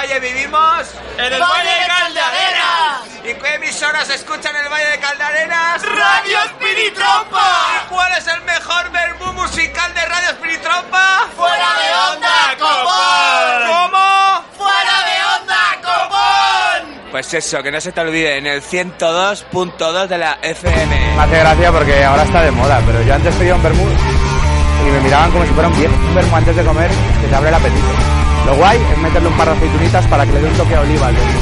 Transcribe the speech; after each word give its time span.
valle 0.00 0.20
vivimos? 0.20 0.94
¡En 1.18 1.32
el 1.32 1.40
Valle 1.40 1.68
de 1.68 1.86
Caldearenas! 1.86 3.06
¿Y 3.22 3.34
qué 3.34 3.54
emisoras 3.56 4.06
se 4.06 4.14
escuchan 4.14 4.56
en 4.56 4.64
el 4.64 4.72
Valle 4.72 4.90
de 4.92 4.98
Caldearenas? 4.98 5.82
¡Radio 5.82 6.38
Espiritrompa! 6.46 7.84
¿Y 7.84 7.88
cuál 7.88 8.12
es 8.16 8.26
el 8.26 8.40
mejor 8.42 8.90
verbú 8.92 9.32
musical 9.34 9.92
de 9.92 10.00
Radio 10.06 10.30
Espiritrompa? 10.30 11.28
¡Fuera 11.36 11.68
de 11.82 12.14
onda, 12.14 12.56
copón! 12.58 13.68
¿Cómo? 13.68 14.44
¡Fuera 14.56 14.96
de 15.04 15.16
onda, 15.38 15.60
copón! 15.82 17.10
Pues 17.10 17.34
eso, 17.34 17.62
que 17.62 17.70
no 17.70 17.80
se 17.80 17.92
te 17.92 18.00
olvide, 18.00 18.38
en 18.38 18.46
el 18.46 18.62
102.2 18.62 20.06
de 20.06 20.16
la 20.16 20.38
FM. 20.40 21.14
Me 21.16 21.22
hace 21.22 21.38
gracia 21.40 21.72
porque 21.72 22.04
ahora 22.04 22.22
está 22.22 22.42
de 22.42 22.50
moda, 22.52 22.80
pero 22.86 23.02
yo 23.02 23.14
antes 23.14 23.34
pedía 23.34 23.54
un 23.54 23.62
vermú 23.62 23.86
y 23.86 24.90
me 24.92 25.00
miraban 25.00 25.30
como 25.30 25.44
si 25.44 25.50
fuera 25.50 25.68
un 25.68 25.78
viejo. 25.78 25.94
Un 25.94 26.14
vermú 26.14 26.36
antes 26.36 26.56
de 26.56 26.64
comer 26.64 26.90
que 27.20 27.28
te 27.28 27.34
abre 27.34 27.50
el 27.50 27.54
apetito. 27.54 28.19
Lo 28.50 28.56
guay 28.56 28.80
es 28.92 28.98
meterle 28.98 29.28
un 29.28 29.36
par 29.36 29.46
de 29.46 29.52
aceitunitas 29.52 30.04
para 30.08 30.26
que 30.26 30.32
le 30.32 30.40
dé 30.40 30.48
un 30.48 30.54
toque 30.54 30.74
a 30.74 30.80
oliva 30.80 31.06
vermú. 31.06 31.40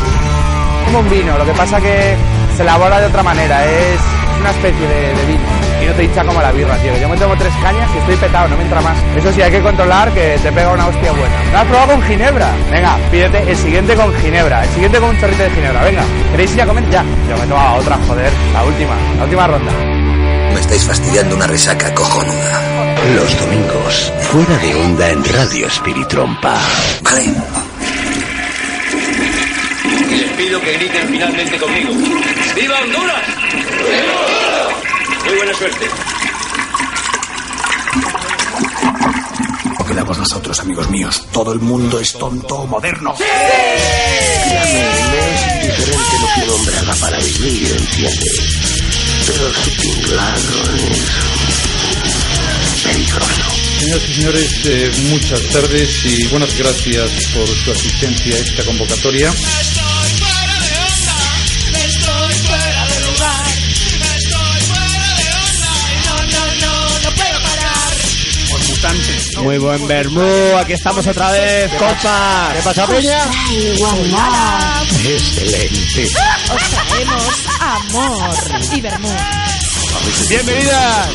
Como 0.84 0.98
un 0.98 1.08
vino, 1.08 1.38
lo 1.38 1.46
que 1.46 1.52
pasa 1.52 1.80
que 1.80 2.14
se 2.54 2.62
elabora 2.62 3.00
de 3.00 3.06
otra 3.06 3.22
manera, 3.22 3.64
es 3.64 3.98
una 4.38 4.50
especie 4.50 4.86
de, 4.86 5.24
vino. 5.24 5.40
Y 5.82 5.86
no 5.86 5.92
te 5.94 6.04
hincha 6.04 6.22
como 6.22 6.42
la 6.42 6.52
birra, 6.52 6.76
tío. 6.76 6.94
Yo 6.98 7.08
me 7.08 7.16
tomo 7.16 7.34
tres 7.36 7.54
cañas 7.62 7.88
y 7.94 7.98
estoy 7.98 8.16
petado, 8.16 8.48
no 8.48 8.58
me 8.58 8.64
entra 8.64 8.82
más. 8.82 8.98
Eso 9.16 9.32
sí, 9.32 9.40
hay 9.40 9.50
que 9.50 9.62
controlar 9.62 10.12
que 10.12 10.38
te 10.42 10.52
pega 10.52 10.70
una 10.70 10.86
hostia 10.86 11.12
buena. 11.12 11.34
¿No 11.50 11.58
has 11.58 11.64
probado 11.64 11.92
con 11.92 12.02
ginebra? 12.02 12.50
Venga, 12.70 12.98
pídete 13.10 13.50
el 13.50 13.56
siguiente 13.56 13.94
con 13.94 14.14
ginebra. 14.16 14.64
El 14.64 14.70
siguiente 14.70 15.00
con 15.00 15.08
un 15.08 15.18
chorrito 15.18 15.44
de 15.44 15.50
ginebra. 15.50 15.84
Venga, 15.84 16.02
¿queréis 16.32 16.54
ir 16.54 16.60
a 16.60 16.66
comer? 16.66 16.90
Ya. 16.90 17.02
Yo 17.30 17.38
me 17.38 17.44
he 17.44 17.46
tomado 17.46 17.76
otra, 17.76 17.98
joder. 18.06 18.30
La 18.52 18.64
última, 18.64 18.94
la 19.16 19.24
última 19.24 19.46
ronda. 19.46 19.97
Estáis 20.68 20.84
fastidiando 20.84 21.34
una 21.34 21.46
resaca 21.46 21.94
cojonuda. 21.94 22.94
Los 23.14 23.40
domingos, 23.40 24.12
fuera 24.20 24.54
de 24.58 24.74
onda 24.74 25.08
en 25.08 25.24
Radio 25.24 25.66
Espiritrompa. 25.66 26.60
Vale. 27.00 27.24
Y 30.10 30.14
les 30.14 30.30
pido 30.32 30.60
que 30.60 30.72
griten 30.74 31.08
finalmente 31.08 31.56
conmigo. 31.56 31.90
¡Viva 32.54 32.80
Honduras! 32.80 33.22
Muy 35.24 35.36
buena 35.36 35.54
suerte. 35.54 35.86
Lo 39.78 39.86
que 39.86 39.94
damos 39.94 40.18
nosotros, 40.18 40.60
amigos 40.60 40.90
míos. 40.90 41.26
Todo 41.32 41.54
el 41.54 41.60
mundo 41.60 41.98
es 41.98 42.12
tonto 42.12 42.56
o 42.56 42.66
moderno. 42.66 43.14
Créame, 43.14 43.32
me 45.12 45.34
es 45.34 45.64
indiferente 45.64 46.18
lo 46.20 46.26
que 46.34 46.42
un 46.42 46.50
hombre 46.50 46.76
haga 46.76 46.94
para 46.96 47.18
vivir, 47.20 47.74
¿entiendes? 47.74 48.87
Pero 49.26 49.52
su 49.52 49.70
tinglado 49.70 50.62
es 52.04 52.82
peligroso. 52.82 53.42
Señoras 53.78 54.08
y 54.08 54.14
señores, 54.14 54.66
eh, 54.66 54.90
muchas 55.10 55.42
tardes 55.48 56.04
y 56.04 56.26
buenas 56.26 56.56
gracias 56.58 57.10
por 57.34 57.48
su 57.48 57.72
asistencia 57.72 58.34
a 58.34 58.38
esta 58.38 58.64
convocatoria. 58.64 59.32
Muy 69.42 69.58
buen 69.58 69.86
Bermú, 69.86 70.56
aquí 70.58 70.72
estamos 70.72 71.06
otra 71.06 71.30
vez, 71.30 71.70
compa. 71.74 72.50
¿Qué 72.54 72.62
pasa, 72.62 72.86
Peña? 72.86 73.18
Excelente. 75.04 76.08
Os 76.52 76.62
traemos 76.70 77.46
amor 77.60 78.34
y 78.72 78.80
vermú. 78.80 79.08
Bienvenidas. 80.28 81.08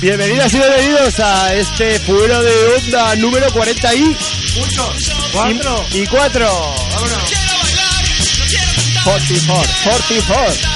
Bienvenidas 0.00 0.52
y 0.52 0.58
bienvenidos 0.58 1.20
a 1.20 1.54
este 1.54 1.98
fuero 2.00 2.42
de 2.42 2.74
onda 2.76 3.16
número 3.16 3.50
40 3.52 3.94
y... 3.94 4.16
¡Cuatro! 5.32 5.84
Y 5.92 6.06
4. 6.06 6.74
¡Vámonos! 6.92 7.32
44, 9.04 9.72
44. 9.84 10.73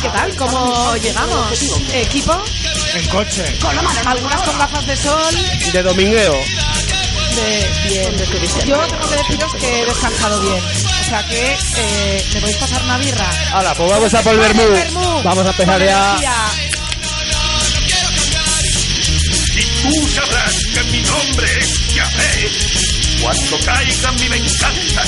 Qué 0.00 0.08
tal? 0.08 0.36
¿Cómo 0.36 0.96
llegamos? 0.96 1.62
¿Equipo? 1.92 2.42
En 2.94 3.06
coche. 3.08 3.44
Algunas 4.06 4.42
con 4.42 4.58
gafas 4.58 4.86
de 4.86 4.96
sol. 4.96 5.34
De 5.72 5.82
domingueo. 5.82 6.34
De 7.36 7.88
bien. 7.88 8.16
Yo 8.66 8.78
tengo 8.86 9.08
que 9.08 9.16
deciros 9.16 9.54
que 9.54 9.82
he 9.82 9.86
descansado 9.86 10.40
bien. 10.40 10.62
O 11.00 11.04
sea 11.04 11.26
que 11.26 11.52
eh, 11.76 12.24
me 12.34 12.40
podéis 12.40 12.56
pasar 12.58 12.82
una 12.82 12.98
birra. 12.98 13.30
Hala, 13.52 13.74
pues 13.74 13.90
vamos 13.90 14.14
a 14.14 14.22
por 14.22 14.36
Bermú. 14.36 14.62
vermú. 14.62 15.22
Vamos 15.22 15.46
a 15.46 15.50
empezar 15.50 15.78
Con 15.78 15.86
ya. 15.86 16.50
Y 19.56 19.82
tú 19.82 20.08
sabrás 20.08 20.54
que 20.74 20.84
mi 20.84 21.02
nombre 21.02 21.58
es 21.58 21.94
Yahvé. 21.94 22.50
Cuando 23.22 23.58
caiga 23.64 24.12
mi 24.12 24.28
venganza. 24.28 25.02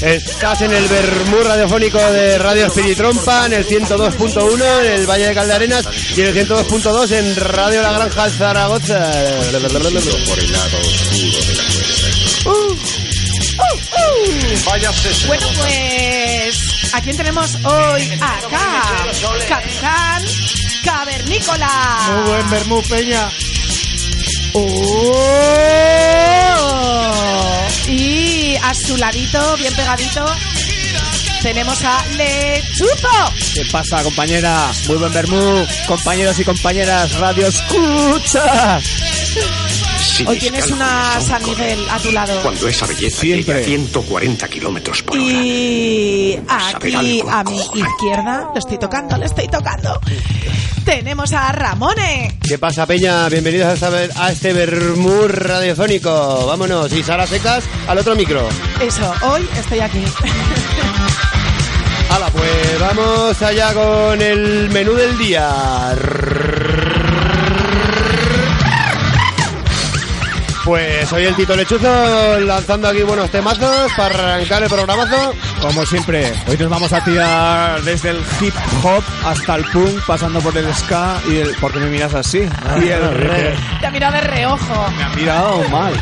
Estás 0.00 0.62
en 0.62 0.72
el 0.72 0.86
Bermú 0.86 1.38
radiofónico 1.38 1.98
de 1.98 2.38
Radio 2.38 2.66
Espiritrompa, 2.66 3.46
en 3.46 3.54
el 3.54 3.66
102.1 3.66 4.84
en 4.84 4.92
el 4.92 5.06
Valle 5.06 5.26
de 5.26 5.34
Caldarenas 5.34 5.88
y 6.16 6.20
en 6.20 6.28
el 6.28 6.48
102.2 6.48 7.10
en 7.12 7.36
Radio 7.36 7.82
La 7.82 7.92
Granja 7.92 8.30
Zaragoza. 8.30 9.10
Por 10.26 10.38
el 10.38 10.52
lado 10.52 10.78
oscuro 10.78 11.36
de 11.42 11.58
la 11.58 11.68
Vaya. 14.66 14.90
Bueno, 15.26 15.46
pues. 15.58 16.94
¿A 16.94 17.00
quién 17.00 17.16
tenemos 17.16 17.56
hoy 17.64 18.12
acá? 18.20 19.06
Capitán 19.48 20.22
Cavernícola. 20.84 21.98
Muy 22.12 22.30
buen 22.30 22.50
Bermú, 22.50 22.82
Peña. 22.82 23.28
¡Oh! 24.54 25.68
Y 27.88 28.27
a 28.62 28.74
su 28.74 28.96
ladito, 28.96 29.56
bien 29.56 29.74
pegadito, 29.74 30.24
tenemos 31.42 31.82
a 31.84 32.04
Lechuzo. 32.16 33.34
¿Qué 33.54 33.62
pasa, 33.70 34.02
compañera? 34.02 34.70
Muy 34.86 34.96
buen 34.96 35.12
Bermú, 35.12 35.66
compañeros 35.86 36.38
y 36.38 36.44
compañeras, 36.44 37.18
Radio 37.18 37.46
Escucha. 37.46 38.80
Hoy 40.26 40.38
tienes 40.38 40.70
una 40.70 41.20
San 41.20 41.44
Miguel 41.44 41.78
a 41.90 41.98
tu 41.98 42.10
lado. 42.10 42.40
Cuando 42.42 42.66
esa 42.68 42.86
belleza 42.86 43.20
Siempre. 43.20 43.54
llega 43.54 43.60
a 43.60 43.64
140 43.64 44.48
kilómetros 44.48 45.02
por 45.02 45.16
hora. 45.16 45.28
Y 45.28 46.40
aquí 46.48 47.22
a 47.28 47.44
mi 47.44 47.58
izquierda, 47.58 48.50
le 48.52 48.58
estoy 48.58 48.78
tocando, 48.78 49.16
le 49.16 49.26
estoy 49.26 49.48
tocando. 49.48 50.00
Tenemos 50.84 51.32
a 51.32 51.52
Ramone. 51.52 52.38
¿Qué 52.42 52.58
pasa, 52.58 52.86
Peña? 52.86 53.28
Bienvenidos 53.28 53.82
a, 53.82 54.30
este 54.32 54.52
Bermú 54.52 55.28
radiofónico. 55.28 56.46
Vámonos. 56.46 56.92
Y 56.92 57.02
Sara 57.02 57.26
Secas 57.26 57.64
al 57.86 57.98
otro 57.98 58.16
micro. 58.16 58.48
Eso, 58.80 59.12
hoy 59.22 59.46
estoy 59.56 59.80
aquí. 59.80 60.04
Hala, 62.10 62.30
pues 62.30 62.80
vamos 62.80 63.42
allá 63.42 63.74
con 63.74 64.20
el 64.20 64.70
menú 64.70 64.94
del 64.94 65.16
día. 65.18 65.94
Pues 70.68 71.08
soy 71.08 71.24
el 71.24 71.34
Tito 71.34 71.56
Lechuzo 71.56 72.40
lanzando 72.40 72.88
aquí 72.88 73.00
buenos 73.00 73.30
temazos 73.30 73.90
para 73.96 74.34
arrancar 74.34 74.62
el 74.62 74.68
programazo. 74.68 75.32
Como 75.62 75.86
siempre, 75.86 76.30
hoy 76.46 76.58
nos 76.58 76.68
vamos 76.68 76.92
a 76.92 77.02
tirar 77.02 77.80
desde 77.80 78.10
el 78.10 78.18
hip 78.38 78.52
hop 78.82 79.02
hasta 79.24 79.54
el 79.54 79.64
punk, 79.64 80.04
pasando 80.06 80.40
por 80.40 80.54
el 80.58 80.70
ska 80.74 81.22
y 81.26 81.36
el... 81.36 81.54
¿Por 81.54 81.72
qué 81.72 81.78
me 81.78 81.88
miras 81.88 82.12
así? 82.12 82.46
Y 82.82 82.88
el 82.90 83.14
reggae. 83.14 83.54
Te 83.80 83.86
ha 83.86 83.90
mirado 83.90 84.12
de 84.12 84.20
reojo. 84.20 84.90
Me 84.94 85.04
ha 85.04 85.08
mirado 85.08 85.66
mal. 85.70 85.94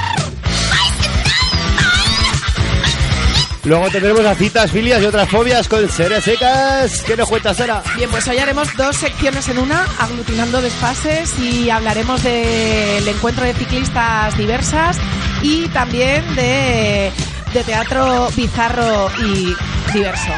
Luego 3.66 3.91
tendremos 3.91 4.25
a 4.25 4.37
citas, 4.37 4.71
filias 4.71 5.03
y 5.03 5.06
otras 5.06 5.28
fobias 5.28 5.69
con 5.69 5.88
Sara 5.88 6.21
Secas. 6.21 7.03
¿Qué 7.03 7.16
nos 7.16 7.28
cuenta 7.28 7.53
Sara? 7.53 7.83
Bien, 7.97 8.09
pues 8.09 8.28
hoy 8.28 8.39
haremos 8.39 8.68
dos 8.77 8.95
secciones 8.95 9.48
en 9.48 9.59
una, 9.59 9.84
aglutinando 9.98 10.63
desfases 10.63 11.36
y 11.41 11.68
hablaremos 11.68 12.22
del 12.22 13.09
encuentro 13.09 13.45
de 13.45 13.54
ciclistas 13.54 14.39
diversas 14.39 14.98
y 15.42 15.66
también 15.71 16.22
de, 16.36 17.10
de 17.53 17.65
teatro 17.65 18.28
bizarro 18.36 19.10
y 19.18 19.57
diverso. 19.92 20.30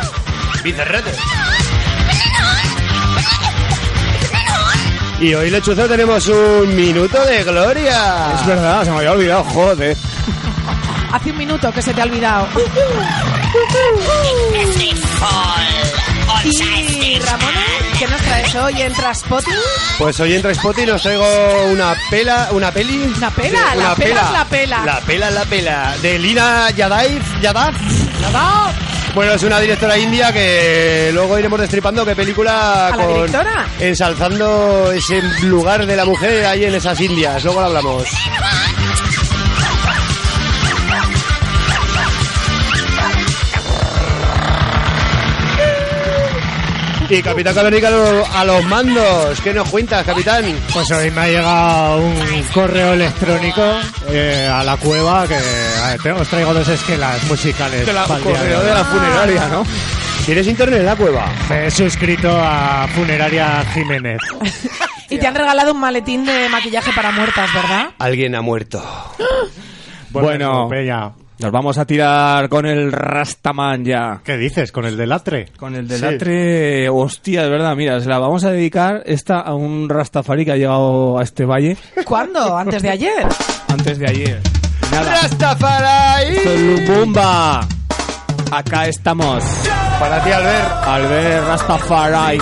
Bizarrete. 0.64 1.10
Y 5.20 5.34
hoy, 5.34 5.50
Lechuzo, 5.50 5.86
tenemos 5.86 6.26
un 6.28 6.74
minuto 6.74 7.22
de 7.26 7.44
gloria. 7.44 8.36
Es 8.40 8.46
verdad, 8.46 8.84
se 8.84 8.90
me 8.90 8.96
había 8.96 9.12
olvidado, 9.12 9.44
joder. 9.44 9.98
Hace 11.12 11.30
un 11.30 11.38
minuto 11.38 11.72
que 11.72 11.82
se 11.82 11.94
te 11.94 12.00
ha 12.00 12.04
olvidado. 12.04 12.46
Y 16.44 17.18
Ramón, 17.20 17.54
¿qué 17.98 18.06
nos 18.06 18.20
traes 18.22 18.54
hoy 18.54 18.82
en 18.82 18.92
Traspotting? 18.92 19.54
Pues 19.98 20.20
hoy 20.20 20.34
en 20.34 20.42
Traspoti 20.42 20.86
nos 20.86 21.02
traigo 21.02 21.24
una 21.72 21.94
pela, 22.10 22.48
una 22.52 22.70
peli. 22.70 23.12
Una 23.16 23.30
pela, 23.30 23.74
la 23.74 23.94
pela 23.94 24.20
es 24.22 24.32
la 24.32 24.44
pela. 24.44 24.84
La 24.84 25.00
pela 25.00 25.28
es 25.28 25.34
la 25.34 25.44
pela. 25.44 25.94
De 26.02 26.18
Lina 26.18 26.70
Yadaif, 26.70 27.40
Yadaf. 27.40 27.74
¡Nada! 28.20 28.72
Bueno, 29.14 29.32
es 29.32 29.42
una 29.42 29.58
directora 29.58 29.98
india 29.98 30.32
que 30.32 31.10
luego 31.12 31.38
iremos 31.38 31.58
destripando 31.60 32.04
qué 32.04 32.14
película 32.14 32.88
¿A 32.88 32.96
la 32.96 33.06
directora? 33.06 33.66
ensalzando 33.80 34.92
ese 34.92 35.22
lugar 35.42 35.86
de 35.86 35.96
la 35.96 36.04
mujer 36.04 36.44
ahí 36.46 36.64
en 36.64 36.74
esas 36.74 37.00
indias. 37.00 37.42
Luego 37.42 37.60
lo 37.60 37.66
hablamos. 37.66 38.04
Y 47.10 47.22
Capitán 47.22 47.54
Cavernica 47.54 47.88
a 48.34 48.44
los- 48.44 48.64
mandos. 48.66 49.40
¿Qué 49.40 49.54
nos 49.54 49.68
cuentas, 49.70 50.04
Capitán? 50.04 50.44
Pues 50.72 50.90
hoy 50.90 51.10
me 51.10 51.20
ha 51.22 51.26
llegado 51.26 51.98
un 51.98 52.42
correo 52.52 52.92
electrónico 52.92 53.62
eh, 54.10 54.46
a 54.52 54.62
la 54.62 54.76
cueva 54.76 55.26
que 55.26 55.34
a 55.36 55.88
ver, 55.92 56.00
te- 56.02 56.12
os 56.12 56.28
traigo 56.28 56.52
dos 56.52 56.68
esquelas 56.68 57.22
musicales. 57.24 57.86
De 57.86 57.92
la- 57.94 58.04
correo 58.04 58.60
de 58.62 58.74
la 58.74 58.84
funeraria, 58.84 59.48
¿no? 59.48 59.64
¿Tienes 60.26 60.46
internet 60.46 60.80
en 60.80 60.86
la 60.86 60.96
cueva? 60.96 61.32
Me 61.48 61.66
he 61.66 61.70
suscrito 61.70 62.30
a 62.30 62.86
Funeraria 62.94 63.64
Jiménez. 63.74 64.18
Y 65.10 65.16
te 65.16 65.26
han 65.26 65.34
regalado 65.34 65.72
un 65.72 65.80
maletín 65.80 66.26
de 66.26 66.50
maquillaje 66.50 66.92
para 66.94 67.10
muertas, 67.12 67.48
¿verdad? 67.54 67.86
Alguien 67.98 68.34
ha 68.34 68.42
muerto. 68.42 68.84
Bueno, 70.10 70.68
Peña. 70.68 71.12
Nos 71.40 71.52
vamos 71.52 71.78
a 71.78 71.84
tirar 71.84 72.48
con 72.48 72.66
el 72.66 72.90
Rastaman 72.92 73.84
ya. 73.84 74.20
¿Qué 74.24 74.36
dices? 74.36 74.72
¿Con 74.72 74.84
el 74.86 74.96
del 74.96 75.12
Atre? 75.12 75.46
Con 75.56 75.74
el 75.76 75.86
del 75.86 76.00
Sí. 76.00 76.04
Atre, 76.06 76.88
hostia, 76.88 77.42
de 77.44 77.50
verdad, 77.50 77.76
mira, 77.76 78.00
se 78.00 78.08
la 78.08 78.18
vamos 78.18 78.44
a 78.44 78.50
dedicar 78.50 79.02
esta 79.06 79.40
a 79.40 79.54
un 79.54 79.88
Rastafari 79.88 80.44
que 80.44 80.52
ha 80.52 80.56
llegado 80.56 81.18
a 81.18 81.22
este 81.22 81.44
valle 81.44 81.76
¿Cuándo? 82.04 82.56
¿Antes 82.56 82.82
de 82.82 82.90
ayer? 82.90 83.26
antes 83.68 83.98
de 83.98 84.08
ayer. 84.08 84.40
Nada, 84.90 85.20
¡Rastafari! 85.22 86.38
Lumumba. 86.86 87.60
Acá 88.50 88.86
estamos. 88.88 89.44
Para 90.00 90.24
ti, 90.24 90.30
Albert. 90.30 90.70
Albert 90.86 91.46
Rastafari. 91.48 92.38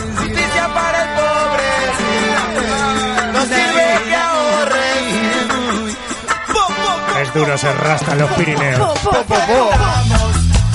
Duro 7.37 7.59
ser 7.59 7.77
rasta 7.77 8.13
en 8.13 8.19
los 8.19 8.31
Pirineos. 8.33 8.99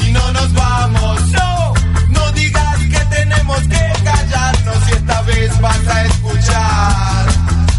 Y 0.06 0.12
no 0.12 0.32
nos 0.32 0.54
vamos. 0.54 1.22
No, 1.32 1.74
no 2.10 2.32
digas 2.34 2.78
que 2.78 3.00
tenemos 3.16 3.60
que 3.62 3.94
callarnos 4.04 4.90
y 4.90 4.92
esta 4.92 5.22
vez 5.24 5.60
vas 5.60 5.88
a 5.88 6.06
escuchar 6.06 7.26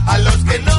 a 0.07 0.19
los 0.19 0.37
que 0.45 0.59
no 0.61 0.72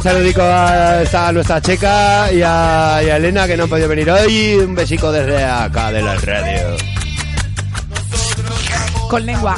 un 0.00 0.04
saludico 0.04 0.40
a, 0.40 1.00
a 1.00 1.32
nuestra 1.32 1.60
checa 1.60 2.32
y 2.32 2.40
a, 2.40 3.02
y 3.04 3.10
a 3.10 3.18
Elena 3.18 3.46
que 3.46 3.54
no 3.54 3.64
han 3.64 3.68
podido 3.68 3.86
venir 3.86 4.10
hoy. 4.10 4.54
Un 4.54 4.74
besico 4.74 5.12
desde 5.12 5.44
acá 5.44 5.92
de 5.92 6.00
la 6.00 6.14
radio. 6.14 6.74
Con 9.10 9.26
lengua. 9.26 9.54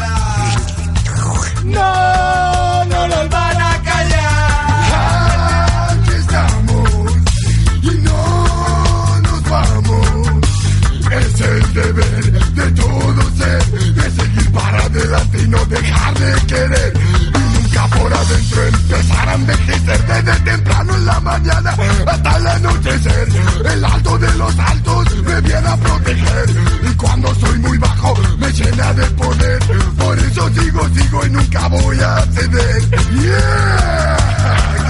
No, 1.65 2.85
no 2.87 3.07
nos 3.07 3.29
van 3.31 3.57
a 3.61 3.83
callar. 3.85 5.91
Aquí 5.91 6.11
estamos 6.11 6.91
y 7.83 7.91
no 8.03 9.21
nos 9.21 9.43
vamos. 9.49 10.09
Es 11.13 11.41
el 11.41 11.73
deber 11.73 12.33
de 12.33 12.71
todo 12.73 13.23
ser, 13.39 13.65
de 13.95 14.11
seguir 14.11 14.51
para 14.53 14.83
adelante 14.87 15.39
y 15.41 15.47
no 15.49 15.65
dejar 15.67 16.19
de 16.19 16.47
querer. 16.47 16.93
Por 17.73 18.13
adentro 18.13 18.67
empezar 18.67 19.29
a 19.29 19.35
envejecer 19.35 20.07
desde 20.07 20.41
temprano 20.41 20.95
en 20.95 21.07
la 21.07 21.21
mañana 21.21 21.77
hasta 22.07 22.37
el 22.37 22.47
anochecer. 22.47 23.29
El 23.65 23.85
alto 23.85 24.19
de 24.19 24.35
los 24.35 24.59
altos 24.59 25.23
me 25.25 25.41
viene 25.41 25.69
a 25.69 25.77
proteger. 25.77 26.51
Y 26.91 26.95
cuando 26.95 27.35
soy 27.35 27.59
muy 27.59 27.79
bajo 27.79 28.15
me 28.39 28.53
llena 28.53 28.93
de 28.93 29.07
poder. 29.11 29.59
Por 29.99 30.19
eso 30.19 30.49
sigo, 30.51 30.89
sigo 30.89 31.27
y 31.27 31.31
nunca 31.31 31.69
voy 31.69 31.99
a 32.01 32.21
ceder. 32.33 32.83
Yeah. 33.21 34.82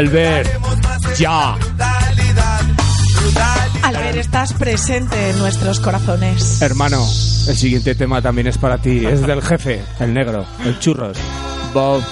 Albert, 0.00 0.48
ya. 1.18 1.58
Albert, 3.82 4.16
estás 4.16 4.54
presente 4.54 5.28
en 5.28 5.38
nuestros 5.38 5.78
corazones. 5.78 6.62
Hermano, 6.62 7.02
el 7.02 7.54
siguiente 7.54 7.94
tema 7.94 8.22
también 8.22 8.46
es 8.46 8.56
para 8.56 8.78
ti. 8.78 9.04
Es 9.04 9.20
del 9.26 9.42
jefe, 9.42 9.82
el 9.98 10.14
negro, 10.14 10.46
el 10.64 10.78
churros. 10.78 11.18
Bob 11.74 12.02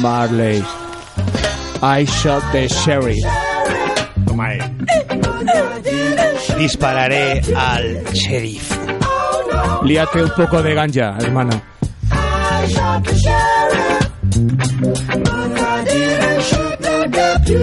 Marley. 0.00 0.62
I 1.82 2.04
shot 2.04 2.40
the 2.52 2.68
sheriff. 2.68 3.26
Toma 4.24 4.50
ahí. 4.50 4.60
Dispararé 6.56 7.42
al 7.56 8.04
sheriff. 8.12 8.78
Líate 9.82 10.22
un 10.22 10.30
poco 10.36 10.62
de 10.62 10.72
ganja, 10.72 11.16
hermano. 11.18 11.77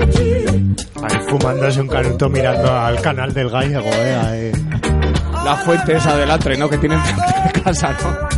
Ahí 0.01 1.19
fumándose 1.27 1.81
un 1.81 1.87
canuto 1.87 2.29
mirando 2.29 2.71
al 2.73 3.01
canal 3.01 3.33
del 3.33 3.49
gallego, 3.49 3.89
eh. 3.93 4.51
La 5.43 5.55
fuente 5.55 5.95
esa 5.95 6.15
del 6.17 6.31
atre, 6.31 6.57
¿no? 6.57 6.69
Que 6.69 6.77
tienen 6.77 6.99
de 7.53 7.61
casa, 7.61 7.95
¿no? 8.01 8.34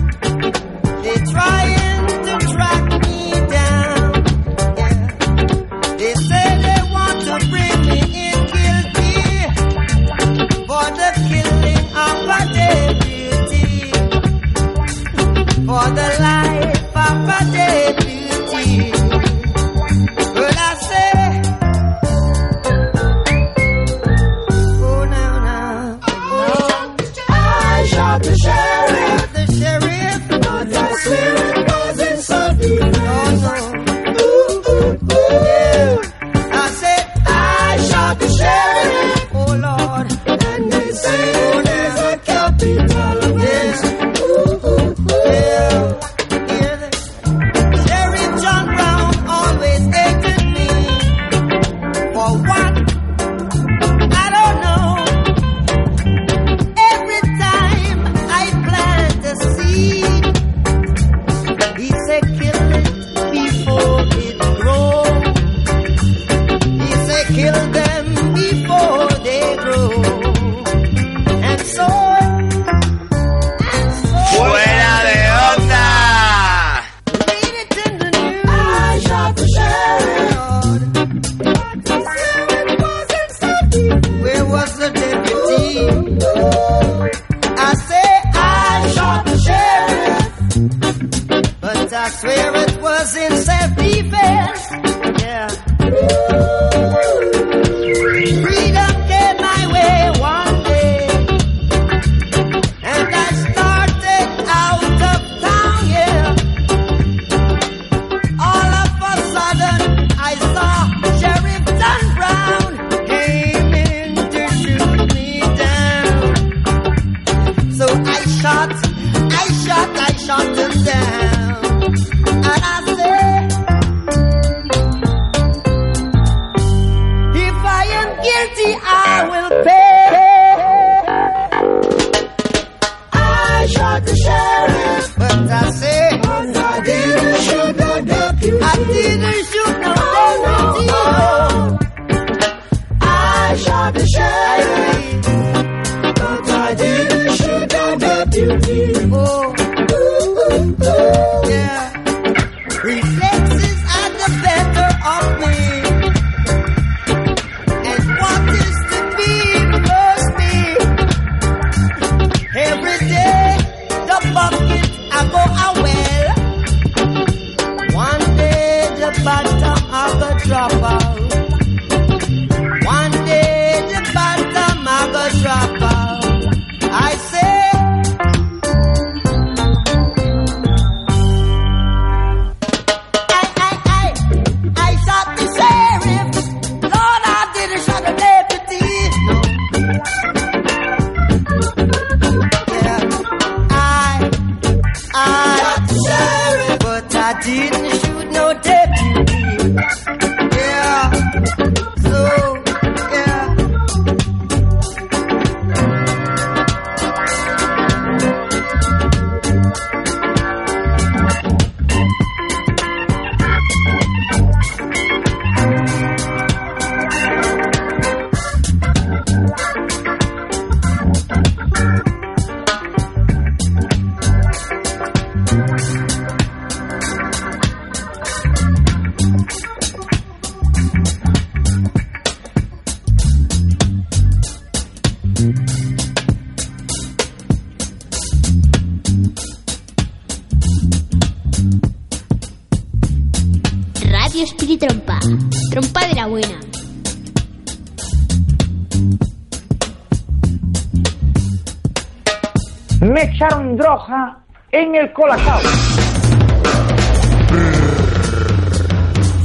Droga 253.77 254.39
en 254.71 254.95
el 254.95 255.13
colacao. 255.13 255.59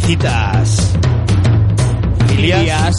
Citas. 0.00 0.96
Filias. 2.28 2.94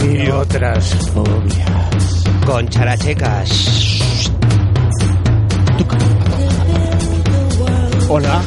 Y 0.00 0.30
otras 0.30 0.94
fobias. 1.12 2.24
Con 2.46 2.68
charachecas. 2.68 4.00
Hola. 8.08 8.42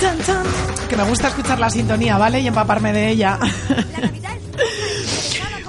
Chan. 0.00 0.18
Que 0.88 0.96
me 0.98 1.04
gusta 1.04 1.28
escuchar 1.28 1.58
la 1.58 1.70
sintonía, 1.70 2.18
¿vale? 2.18 2.40
Y 2.40 2.46
empaparme 2.46 2.92
de 2.92 3.08
ella. 3.08 3.38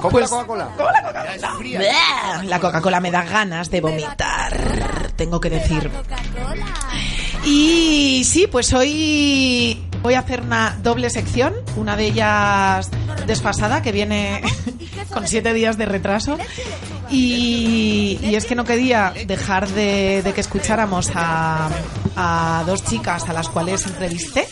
¿Cómo 0.04 0.20
la 0.20 0.28
Coca-Cola? 0.28 0.70
La 2.44 2.60
Coca-Cola 2.60 3.00
me 3.00 3.10
da 3.10 3.24
ganas 3.24 3.70
de 3.72 3.80
vomitar, 3.80 5.12
tengo 5.16 5.40
que 5.40 5.50
decir. 5.50 5.90
Y 7.46 8.24
sí, 8.26 8.48
pues 8.48 8.74
hoy 8.74 9.82
voy 10.02 10.16
a 10.16 10.20
hacer 10.20 10.42
una 10.42 10.78
doble 10.82 11.10
sección, 11.10 11.54
una 11.78 11.96
de 11.96 12.06
ellas 12.08 12.90
desfasada, 13.26 13.82
que 13.82 13.94
viene 13.94 14.42
con 15.14 15.26
siete 15.28 15.54
días 15.54 15.78
de 15.78 15.86
retraso. 15.86 16.38
Y, 17.10 18.20
y 18.22 18.36
es 18.36 18.46
que 18.46 18.56
no 18.56 18.66
quería 18.66 19.14
dejar 19.26 19.70
de, 19.70 20.22
de 20.22 20.34
que 20.34 20.42
escucháramos 20.42 21.12
a, 21.16 21.70
a 22.16 22.64
dos 22.66 22.84
chicas 22.84 23.30
a 23.30 23.34
las 23.34 23.48
cuales 23.50 23.86
entrevisté 23.86 24.48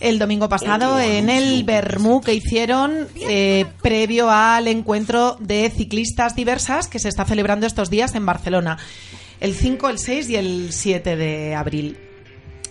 el 0.00 0.18
domingo 0.18 0.48
pasado 0.48 0.98
en 1.00 1.28
el 1.28 1.64
Bermú 1.64 2.20
que 2.20 2.34
hicieron 2.34 3.08
eh, 3.16 3.66
previo 3.82 4.30
al 4.30 4.68
encuentro 4.68 5.36
de 5.40 5.70
ciclistas 5.70 6.36
diversas 6.36 6.88
que 6.88 6.98
se 6.98 7.08
está 7.08 7.24
celebrando 7.24 7.66
estos 7.66 7.90
días 7.90 8.14
en 8.14 8.24
Barcelona, 8.24 8.78
el 9.40 9.54
5, 9.54 9.88
el 9.88 9.98
6 9.98 10.30
y 10.30 10.36
el 10.36 10.72
7 10.72 11.16
de 11.16 11.54
abril. 11.54 11.98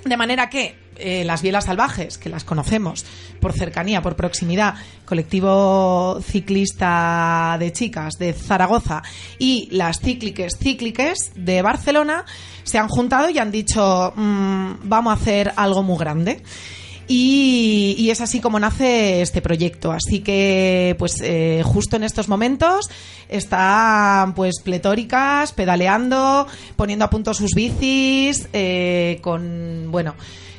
De 0.05 0.17
manera 0.17 0.49
que 0.49 0.75
eh, 0.99 1.23
las 1.25 1.41
Bielas 1.41 1.65
Salvajes, 1.65 2.17
que 2.17 2.29
las 2.29 2.43
conocemos 2.43 3.05
por 3.39 3.53
cercanía, 3.53 4.01
por 4.01 4.15
proximidad, 4.15 4.75
colectivo 5.05 6.19
ciclista 6.21 7.57
de 7.59 7.71
chicas 7.71 8.15
de 8.17 8.33
Zaragoza 8.33 9.03
y 9.37 9.67
las 9.71 9.99
cícliques 9.99 10.57
cícliques 10.57 11.31
de 11.35 11.61
Barcelona, 11.61 12.25
se 12.63 12.79
han 12.79 12.87
juntado 12.87 13.29
y 13.29 13.37
han 13.37 13.51
dicho, 13.51 14.13
"Mm, 14.15 14.71
vamos 14.83 15.11
a 15.11 15.21
hacer 15.21 15.53
algo 15.55 15.83
muy 15.83 15.97
grande. 15.97 16.41
Y, 17.07 18.09
es 18.11 18.21
así 18.21 18.39
como 18.39 18.59
nace 18.59 19.21
este 19.21 19.41
proyecto. 19.41 19.91
Así 19.91 20.19
que, 20.19 20.95
pues, 20.99 21.21
eh, 21.21 21.61
justo 21.65 21.95
en 21.95 22.03
estos 22.03 22.27
momentos 22.27 22.89
están, 23.29 24.33
pues, 24.33 24.59
pletóricas, 24.63 25.53
pedaleando, 25.53 26.47
poniendo 26.75 27.05
a 27.05 27.09
punto 27.09 27.33
sus 27.33 27.51
bicis, 27.53 28.49
eh, 28.53 29.19
con, 29.21 29.87
bueno, 29.89 30.15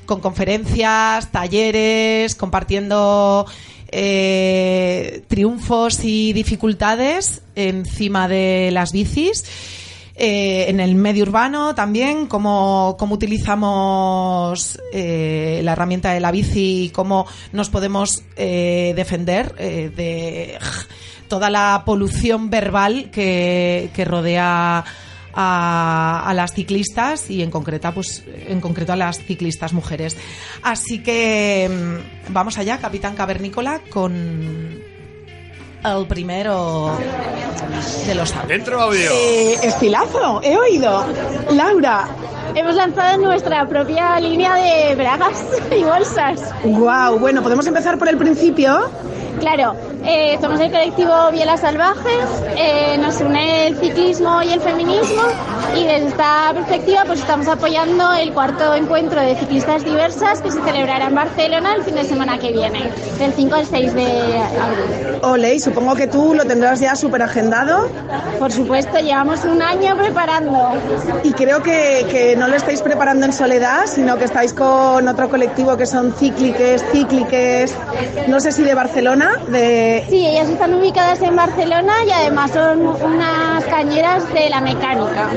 con 0.07 0.21
conferencias, 0.21 1.31
talleres, 1.31 2.35
compartiendo 2.35 3.47
eh, 3.90 5.23
triunfos 5.28 6.05
y 6.05 6.33
dificultades 6.33 7.43
encima 7.55 8.28
de 8.28 8.71
las 8.73 8.93
bicis. 8.93 9.45
Eh, 10.20 10.68
en 10.68 10.80
el 10.80 10.96
medio 10.96 11.22
urbano 11.22 11.76
también, 11.76 12.26
cómo, 12.26 12.96
cómo 12.98 13.14
utilizamos 13.14 14.76
eh, 14.92 15.60
la 15.62 15.72
herramienta 15.72 16.12
de 16.12 16.18
la 16.18 16.32
bici 16.32 16.87
y 16.87 16.90
cómo 16.90 17.25
nos 17.52 17.70
podemos 17.70 18.25
eh, 18.34 18.94
defender 18.96 19.54
de 19.54 20.58
toda 21.28 21.50
la 21.50 21.84
polución 21.87 22.50
verbal 22.50 23.10
que, 23.12 23.90
que 23.94 24.04
rodea 24.04 24.84
a, 25.34 26.22
a 26.26 26.34
las 26.34 26.52
ciclistas 26.52 27.30
y 27.30 27.44
en 27.44 27.52
concreta 27.52 27.94
pues 27.94 28.25
en 28.26 28.60
concreto 28.60 28.94
a 28.94 28.96
las 28.96 29.25
ciclistas 29.25 29.72
mujeres. 29.72 30.16
Así 30.64 30.98
que 31.00 31.70
mm, 31.70 32.32
vamos 32.32 32.58
allá 32.58 32.78
capitán 32.78 33.14
cavernícola 33.14 33.82
con 33.88 34.98
el 35.85 36.06
primero 36.06 36.99
de 38.06 38.14
los 38.14 38.32
audios. 38.32 38.49
Dentro 38.49 38.80
audio. 38.80 39.11
Eh, 39.12 39.54
estilazo, 39.62 40.40
he 40.42 40.56
oído. 40.56 41.04
Laura. 41.50 42.08
Hemos 42.54 42.75
lanzado 42.75 43.18
nuestra 43.18 43.68
propia 43.68 44.18
línea 44.18 44.54
de 44.54 44.94
bragas 44.94 45.44
y 45.70 45.85
bolsas. 45.85 46.40
Wow, 46.64 47.18
bueno, 47.18 47.42
podemos 47.42 47.66
empezar 47.66 47.99
por 47.99 48.08
el 48.08 48.16
principio. 48.16 48.90
Claro, 49.40 49.76
eh, 50.04 50.38
somos 50.40 50.61
el 50.61 50.70
colectivo 50.70 51.12
Bielas 51.30 51.61
Salvajes, 51.61 52.26
eh, 52.56 52.97
nos 52.99 53.20
une 53.20 53.68
el 53.68 53.76
ciclismo 53.76 54.42
y 54.42 54.52
el 54.52 54.61
feminismo 54.61 55.23
y 55.76 55.85
desde 55.85 56.08
esta 56.08 56.50
perspectiva 56.54 57.04
pues 57.06 57.20
estamos 57.20 57.47
apoyando 57.49 58.12
el 58.14 58.32
cuarto 58.32 58.75
encuentro 58.75 59.20
de 59.20 59.37
ciclistas 59.37 59.85
diversas 59.85 60.40
que 60.40 60.50
se 60.50 60.61
celebrará 60.62 61.06
en 61.06 61.14
Barcelona 61.14 61.75
el 61.75 61.82
fin 61.85 61.94
de 61.94 62.04
semana 62.04 62.38
que 62.38 62.52
viene, 62.52 62.90
del 63.18 63.32
5 63.32 63.54
al 63.54 63.66
6 63.66 63.94
de 63.94 64.38
abril. 64.38 65.18
Ole, 65.23 65.54
y 65.54 65.61
supongo 65.61 65.94
que 65.94 66.06
tú 66.06 66.35
lo 66.35 66.44
tendrás 66.44 66.80
ya 66.80 66.97
súper 66.97 67.23
agendado. 67.23 67.88
Por 68.38 68.52
supuesto, 68.52 68.99
llevamos 68.99 69.44
un 69.44 69.61
año 69.62 69.97
preparando. 69.97 70.73
Y 71.23 71.32
creo 71.32 71.62
que, 71.62 72.06
que 72.11 72.37
no 72.37 72.49
lo 72.49 72.56
estáis 72.56 72.82
preparando 72.82 73.26
en 73.26 73.32
soledad, 73.32 73.87
sino 73.87 74.16
que 74.16 74.25
estáis 74.25 74.52
con 74.52 75.06
otro 75.06 75.28
colectivo 75.28 75.76
que 75.76 75.87
son 75.87 76.12
cícliques, 76.12 76.85
cícliques, 76.92 77.75
no 78.28 78.40
sé 78.40 78.52
si 78.52 78.62
de 78.62 78.75
Barcelona, 78.75 79.27
Sí, 80.08 80.26
ellas 80.26 80.49
están 80.49 80.75
ubicadas 80.75 81.21
en 81.23 81.36
Barcelona 81.36 81.93
y 82.06 82.10
además 82.10 82.50
son 82.50 82.86
unas 82.86 83.64
cañeras 83.64 84.32
de 84.32 84.50
la 84.50 84.60
mecánica. 84.60 85.30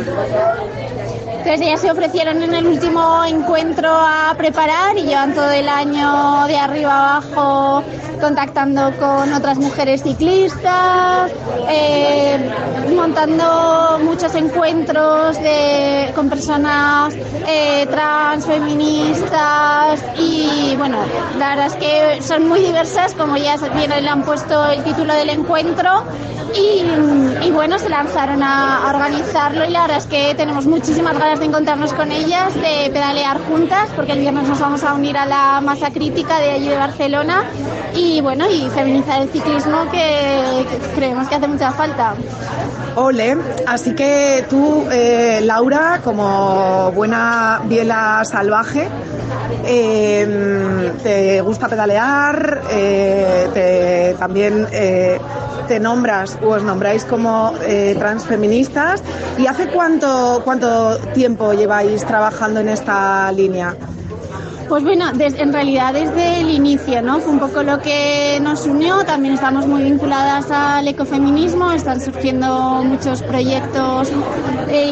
Entonces 1.44 1.68
ellas 1.68 1.82
se 1.82 1.90
ofrecieron 1.90 2.44
en 2.44 2.54
el 2.54 2.68
último 2.68 3.26
encuentro 3.26 3.90
a 3.90 4.32
preparar 4.38 4.96
y 4.96 5.02
llevan 5.02 5.34
todo 5.34 5.50
el 5.50 5.68
año 5.68 6.46
de 6.46 6.56
arriba 6.56 7.16
abajo 7.18 7.84
contactando 8.22 8.96
con 9.00 9.34
otras 9.34 9.58
mujeres 9.58 10.04
ciclistas, 10.04 11.32
eh, 11.68 12.38
montando 12.96 14.00
muchos 14.04 14.36
encuentros 14.36 15.38
con 16.14 16.30
personas 16.30 17.16
eh, 17.48 17.88
trans, 17.90 18.46
feministas 18.46 20.00
y 20.20 20.76
bueno, 20.78 21.00
la 21.40 21.50
verdad 21.56 21.68
es 21.68 21.76
que 21.76 22.22
son 22.22 22.48
muy 22.48 22.60
diversas, 22.60 23.16
como 23.16 23.36
ya 23.38 23.58
bien 23.58 23.90
le 23.90 24.08
han 24.08 24.22
puesto 24.22 24.70
el 24.70 24.84
título 24.84 25.16
del 25.16 25.30
encuentro 25.30 26.04
y, 26.56 26.84
y 27.46 27.52
bueno, 27.52 27.80
se 27.80 27.90
lanzaron 27.90 28.44
a, 28.44 28.86
a 28.86 28.90
organizarlo 28.90 29.66
y 29.66 29.72
la 29.72 29.82
verdad 29.82 29.98
es 29.98 30.06
que 30.06 30.36
tenemos 30.36 30.66
muchísimas 30.66 31.18
ganas 31.18 31.31
de 31.40 31.46
encontrarnos 31.46 31.94
con 31.94 32.12
ellas, 32.12 32.54
de 32.56 32.90
pedalear 32.92 33.40
juntas, 33.48 33.90
porque 33.96 34.12
el 34.14 34.20
viernes 34.20 34.48
nos 34.48 34.60
vamos 34.60 34.84
a 34.84 34.94
unir 34.94 35.18
a 35.18 35.26
la 35.26 35.62
masa 35.62 35.92
crítica 35.92 36.40
de 36.40 36.52
allí 36.52 36.68
de 36.68 36.78
Barcelona 36.78 37.44
y 37.96 38.22
bueno, 38.22 38.46
y 38.50 38.70
feminizar 38.70 39.22
el 39.22 39.30
ciclismo 39.30 39.90
que, 39.92 40.66
creemos 40.96 41.28
que 41.28 41.36
hace 41.36 41.48
mucha 41.48 41.72
falta. 41.72 42.14
Ole, 42.96 43.38
así 43.68 43.94
que 43.96 44.46
tú, 44.50 44.86
eh, 44.92 45.40
Laura, 45.44 46.02
como 46.04 46.92
buena 46.92 47.62
biela 47.66 48.24
salvaje, 48.26 48.88
eh, 49.66 50.92
te 51.02 51.42
gusta 51.42 51.68
pedalear, 51.68 52.62
eh, 52.70 53.48
te- 53.54 54.16
también 54.20 54.68
eh, 54.72 55.20
te 55.72 55.80
nombras 55.80 56.38
o 56.44 56.50
os 56.50 56.64
nombráis 56.64 57.06
como 57.06 57.54
eh, 57.64 57.96
transfeministas. 57.98 59.02
¿Y 59.38 59.48
hace 59.48 59.70
cuánto, 59.70 60.42
cuánto 60.44 60.98
tiempo 61.14 61.54
lleváis 61.54 62.06
trabajando 62.06 62.60
en 62.60 62.68
esta 62.68 63.32
línea? 63.32 63.74
Pues 64.72 64.86
bueno, 64.86 65.12
des- 65.12 65.38
en 65.38 65.52
realidad 65.52 65.94
desde 65.94 66.40
el 66.40 66.50
inicio, 66.50 67.02
¿no? 67.02 67.20
Fue 67.20 67.34
un 67.34 67.40
poco 67.40 67.62
lo 67.62 67.80
que 67.82 68.40
nos 68.42 68.66
unió. 68.66 69.04
También 69.04 69.34
estamos 69.34 69.68
muy 69.68 69.84
vinculadas 69.84 70.50
al 70.50 70.88
ecofeminismo, 70.88 71.74
están 71.74 72.00
surgiendo 72.00 72.82
muchos 72.86 73.22
proyectos 73.22 74.10
eh, 74.70 74.90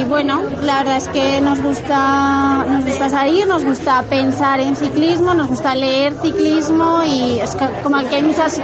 y 0.00 0.04
bueno, 0.04 0.40
la 0.62 0.78
verdad 0.78 0.96
es 0.96 1.08
que 1.08 1.38
nos 1.42 1.60
gusta, 1.62 2.64
nos 2.66 2.86
gusta 2.86 3.10
salir, 3.10 3.46
nos 3.46 3.62
gusta 3.62 4.02
pensar 4.08 4.58
en 4.58 4.74
ciclismo, 4.74 5.34
nos 5.34 5.48
gusta 5.48 5.74
leer 5.74 6.14
ciclismo 6.22 7.02
y 7.04 7.40
es 7.40 7.54
que 7.56 7.66
como 7.82 7.98
que 8.08 8.16
hay 8.16 8.22
muchas 8.22 8.58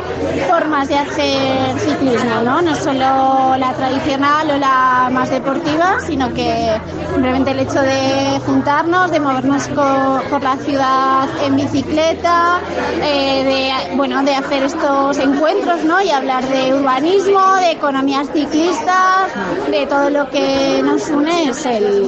formas 0.49 0.88
de 0.88 0.97
hacer 0.97 1.79
ciclismo, 1.81 2.40
¿no? 2.42 2.62
No 2.62 2.75
solo 2.77 3.59
la 3.59 3.75
tradicional 3.75 4.51
o 4.51 4.57
la 4.57 5.11
más 5.12 5.29
deportiva, 5.29 5.97
sino 6.07 6.33
que 6.33 6.81
simplemente 7.12 7.51
el 7.51 7.59
hecho 7.61 7.83
de 7.83 8.40
juntarnos, 8.47 9.11
de 9.11 9.21
movernos 9.21 9.69
por 9.69 10.46
la 10.47 10.57
ciudad 10.59 11.29
en 11.45 11.57
bicicleta, 11.57 12.61
eh, 13.03 13.43
de, 13.91 13.97
bueno, 13.97 14.23
de 14.23 14.33
hacer 14.33 14.63
estos 14.63 15.19
encuentros, 15.19 15.83
¿no? 15.83 16.01
Y 16.01 16.11
hablar 16.11 16.47
de 16.47 16.73
urbanismo, 16.73 17.57
de 17.57 17.73
economías 17.73 18.29
ciclistas, 18.33 19.33
de 19.69 19.87
todo 19.87 20.09
lo 20.09 20.31
que 20.31 20.83
nos 20.85 21.09
une 21.09 21.49
es 21.49 21.67
el, 21.67 22.07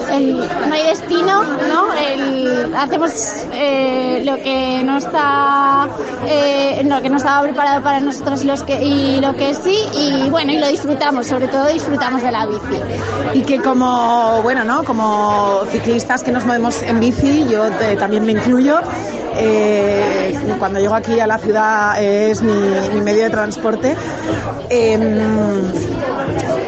no 0.68 0.72
hay 0.72 0.84
destino, 0.84 1.42
¿no? 1.42 1.88
Hacemos 2.78 3.10
eh, 3.52 4.22
lo 4.24 4.36
que 4.36 4.82
no 4.84 4.98
está, 4.98 5.88
eh, 6.24 6.82
lo 6.84 7.02
que 7.02 7.10
no 7.10 7.16
estaba 7.16 7.42
preparado 7.42 7.82
para 7.82 7.98
nosotros 7.98 8.44
los 8.44 8.62
que, 8.62 8.80
y 8.80 9.20
lo 9.20 9.34
que 9.34 9.52
sí, 9.52 9.78
y 9.94 10.30
bueno, 10.30 10.52
y 10.52 10.58
lo 10.58 10.68
disfrutamos, 10.68 11.26
sobre 11.26 11.48
todo 11.48 11.66
disfrutamos 11.66 12.22
de 12.22 12.30
la 12.30 12.46
bici. 12.46 12.78
Y 13.34 13.42
que 13.42 13.60
como, 13.60 14.40
bueno, 14.42 14.62
¿no? 14.62 14.84
Como 14.84 15.64
ciclistas 15.72 16.22
que 16.22 16.30
nos 16.30 16.46
movemos 16.46 16.82
en 16.82 17.00
bici, 17.00 17.44
yo 17.50 17.68
también 17.98 18.17
me 18.22 18.32
incluyo. 18.32 18.80
Eh, 19.38 20.38
cuando 20.58 20.80
llego 20.80 20.94
aquí 20.94 21.20
a 21.20 21.26
la 21.26 21.38
ciudad 21.38 22.02
es 22.02 22.42
mi, 22.42 23.00
medio 23.00 23.24
de 23.24 23.30
transporte. 23.30 23.96
Em, 24.68 25.18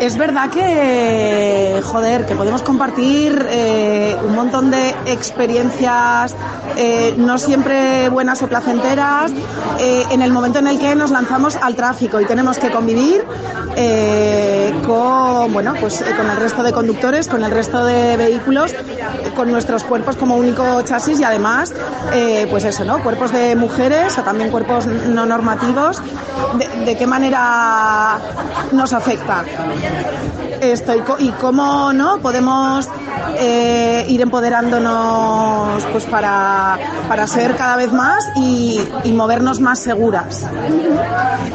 es 0.00 0.16
verdad 0.16 0.50
que, 0.50 1.80
joder, 1.84 2.26
que 2.26 2.34
podemos 2.34 2.62
compartir 2.62 3.46
eh, 3.50 4.16
un 4.24 4.34
montón 4.34 4.70
de 4.70 4.94
experiencias, 5.06 6.34
eh, 6.76 7.14
no 7.16 7.38
siempre 7.38 8.08
buenas 8.08 8.42
o 8.42 8.48
placenteras, 8.48 9.32
en 9.78 10.22
el 10.22 10.32
momento 10.32 10.58
en 10.58 10.66
el 10.66 10.78
que 10.78 10.94
nos 10.94 11.10
lanzamos 11.10 11.56
al 11.56 11.74
tráfico 11.74 12.20
y 12.20 12.26
tenemos 12.26 12.58
que 12.58 12.70
convivir 12.70 13.24
con, 14.86 15.52
bueno, 15.52 15.74
pues, 15.80 16.02
con 16.16 16.30
el 16.30 16.36
resto 16.36 16.62
de 16.62 16.72
conductores, 16.72 17.28
con 17.28 17.42
el 17.44 17.50
resto 17.50 17.84
de 17.84 18.16
vehículos, 18.16 18.74
con 19.34 19.50
nuestros 19.50 19.84
cuerpos 19.84 20.16
como 20.16 20.36
único 20.36 20.82
chasis 20.82 21.20
y 21.20 21.24
además, 21.24 21.72
eh, 22.12 22.46
pues 22.60 22.74
eso, 22.74 22.84
¿no? 22.84 23.02
Cuerpos 23.02 23.32
de 23.32 23.56
mujeres 23.56 24.18
o 24.18 24.22
también 24.22 24.50
cuerpos 24.50 24.86
no 24.86 25.24
normativos. 25.24 25.96
¿De, 26.84 26.94
qué 26.94 27.06
manera 27.06 28.18
nos 28.72 28.92
afecta? 28.92 29.44
esto 30.60 30.92
y 31.18 31.30
cómo 31.40 31.90
no 31.92 32.18
podemos 32.18 32.86
eh, 33.38 34.04
ir 34.08 34.20
empoderándonos 34.20 35.82
pues 35.86 36.04
para, 36.04 36.78
para 37.08 37.26
ser 37.26 37.56
cada 37.56 37.76
vez 37.76 37.92
más 37.92 38.24
y, 38.36 38.80
y 39.04 39.12
movernos 39.12 39.60
más 39.60 39.78
seguras. 39.78 40.46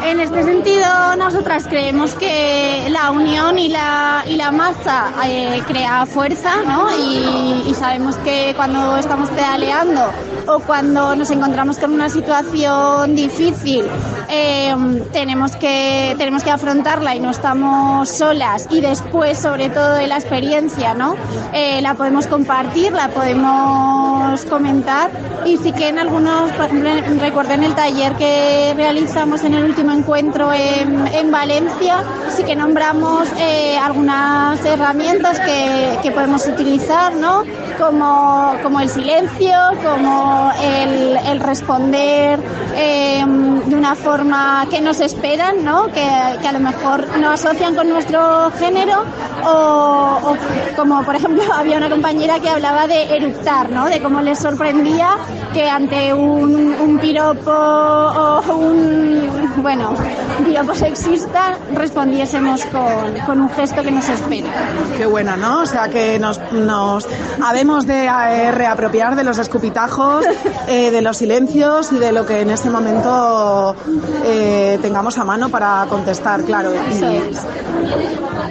En 0.04 0.20
este 0.20 0.44
sentido, 0.44 1.16
nosotras 1.18 1.66
creemos 1.68 2.14
que 2.14 2.88
la 2.90 3.12
unión 3.12 3.60
y 3.60 3.70
la, 3.70 4.24
y 4.28 4.36
la 4.36 4.52
masa 4.52 5.12
eh, 5.26 5.62
crea 5.68 6.06
fuerza, 6.06 6.52
¿no? 6.66 6.88
Y, 6.98 7.70
y 7.70 7.74
sabemos 7.76 8.16
que 8.18 8.54
cuando 8.56 8.98
estamos 8.98 9.30
pedaleando 9.30 10.02
o 10.48 10.60
cuando 10.60 10.85
nos 10.94 11.32
encontramos 11.32 11.78
con 11.78 11.94
una 11.94 12.10
situación 12.10 13.16
difícil, 13.16 13.86
eh, 14.30 14.76
tenemos, 15.12 15.56
que, 15.56 16.16
tenemos 16.18 16.44
que 16.44 16.52
afrontarla 16.52 17.16
y 17.16 17.20
no 17.20 17.32
estamos 17.32 18.10
solas. 18.10 18.68
Y 18.70 18.82
después, 18.82 19.38
sobre 19.38 19.70
todo, 19.70 19.94
de 19.96 20.08
la 20.08 20.16
experiencia, 20.18 20.94
¿no? 20.94 21.16
Eh, 21.54 21.82
la 21.82 21.94
podemos 21.96 22.28
compartir, 22.28 22.92
la 22.94 23.10
podemos 23.10 24.44
comentar. 24.46 25.10
Y 25.46 25.58
sí 25.58 25.72
que 25.72 25.90
en 25.90 26.00
algunos, 26.00 26.52
por 26.52 26.66
ejemplo, 26.66 26.90
en- 26.90 27.20
recuerdo 27.20 27.54
en 27.54 27.64
el 27.64 27.76
taller 27.76 28.14
que 28.14 28.74
realizamos 28.76 29.44
en 29.44 29.54
el 29.54 29.64
último 29.66 29.92
encuentro 29.92 30.52
en, 30.54 31.08
en 31.08 31.32
Valencia, 31.32 32.04
sí 32.36 32.44
que 32.44 32.56
nombramos 32.56 33.28
eh, 33.38 33.78
algunas 33.78 34.64
herramientas 34.66 35.40
que, 35.40 36.00
que 36.02 36.12
podemos 36.12 36.46
utilizar, 36.48 37.14
¿no? 37.16 37.44
Como, 37.80 38.54
como 38.64 38.80
el 38.80 38.90
silencio, 38.90 39.56
como 39.84 40.52
el, 40.84 41.18
el 41.18 41.40
responder 41.40 42.40
eh, 42.76 43.24
de 43.66 43.76
una 43.76 43.96
forma 43.96 44.66
que 44.70 44.82
nos 44.82 45.00
esperan, 45.00 45.64
¿no? 45.64 45.88
Que, 45.88 46.08
que 46.42 46.48
a 46.48 46.52
lo 46.52 46.60
mejor 46.60 47.06
no 47.18 47.32
asocian 47.32 47.76
con 47.76 47.90
nuestro 47.90 48.52
género 48.60 49.04
o, 49.46 50.20
o 50.24 50.38
como 50.76 51.04
por 51.04 51.16
ejemplo 51.16 51.44
había 51.54 51.78
una 51.78 51.90
compañera 51.90 52.40
que 52.40 52.50
hablaba 52.50 52.88
de 52.88 53.16
eructar, 53.16 53.70
¿no? 53.70 53.86
De 53.86 54.02
cómo 54.02 54.22
les 54.22 54.40
sorprendía 54.40 55.18
que 55.54 55.70
ante 55.70 56.14
un, 56.14 56.76
un 56.80 57.00
piropo 57.00 57.52
o 57.52 58.56
un, 58.56 59.54
bueno, 59.58 59.94
un 60.40 60.46
piropo 60.46 60.76
sexista 60.76 61.58
respondiésemos 61.74 62.66
con, 62.66 63.20
con 63.26 63.42
un 63.42 63.50
gesto 63.52 63.82
que 63.82 63.92
nos 63.92 64.08
espera. 64.10 64.50
Qué 64.98 65.06
bueno, 65.06 65.38
¿no? 65.38 65.62
O 65.62 65.66
sea, 65.66 65.88
que 65.88 66.20
nos, 66.20 66.40
nos 66.52 67.08
habemos 67.44 67.86
de 67.88 68.06
eh, 68.06 68.52
reapropiar 68.52 69.16
de 69.16 69.24
los 69.24 69.38
escupitajos, 69.38 70.26
eh, 70.68 70.92
de 70.92 71.02
los 71.02 71.18
silencios 71.18 71.92
y 71.92 71.98
de 71.98 72.12
lo 72.12 72.26
que 72.26 72.42
en 72.42 72.50
este 72.50 72.70
momento 72.70 73.76
eh, 74.24 74.80
tengamos 74.82 75.18
a 75.18 75.24
mano 75.24 75.50
para 75.50 75.86
contestar, 75.90 76.44
claro. 76.44 76.72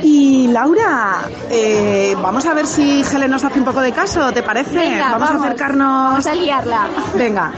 Y, 0.02 0.44
y 0.44 0.46
Laura, 0.48 1.22
eh, 1.50 2.14
vamos 2.20 2.46
a 2.46 2.54
ver 2.54 2.66
si 2.66 3.02
Helen 3.02 3.30
nos 3.30 3.44
hace 3.44 3.58
un 3.58 3.64
poco 3.64 3.80
de 3.80 3.92
caso, 3.92 4.32
¿te 4.32 4.42
parece? 4.42 4.76
Venga, 4.76 5.12
vamos, 5.12 5.28
vamos. 5.28 5.42
a 5.42 5.46
acercarnos. 5.46 6.10
Vamos 6.10 6.26
a 6.26 6.34
liarla. 6.34 6.88
Venga. 7.14 7.52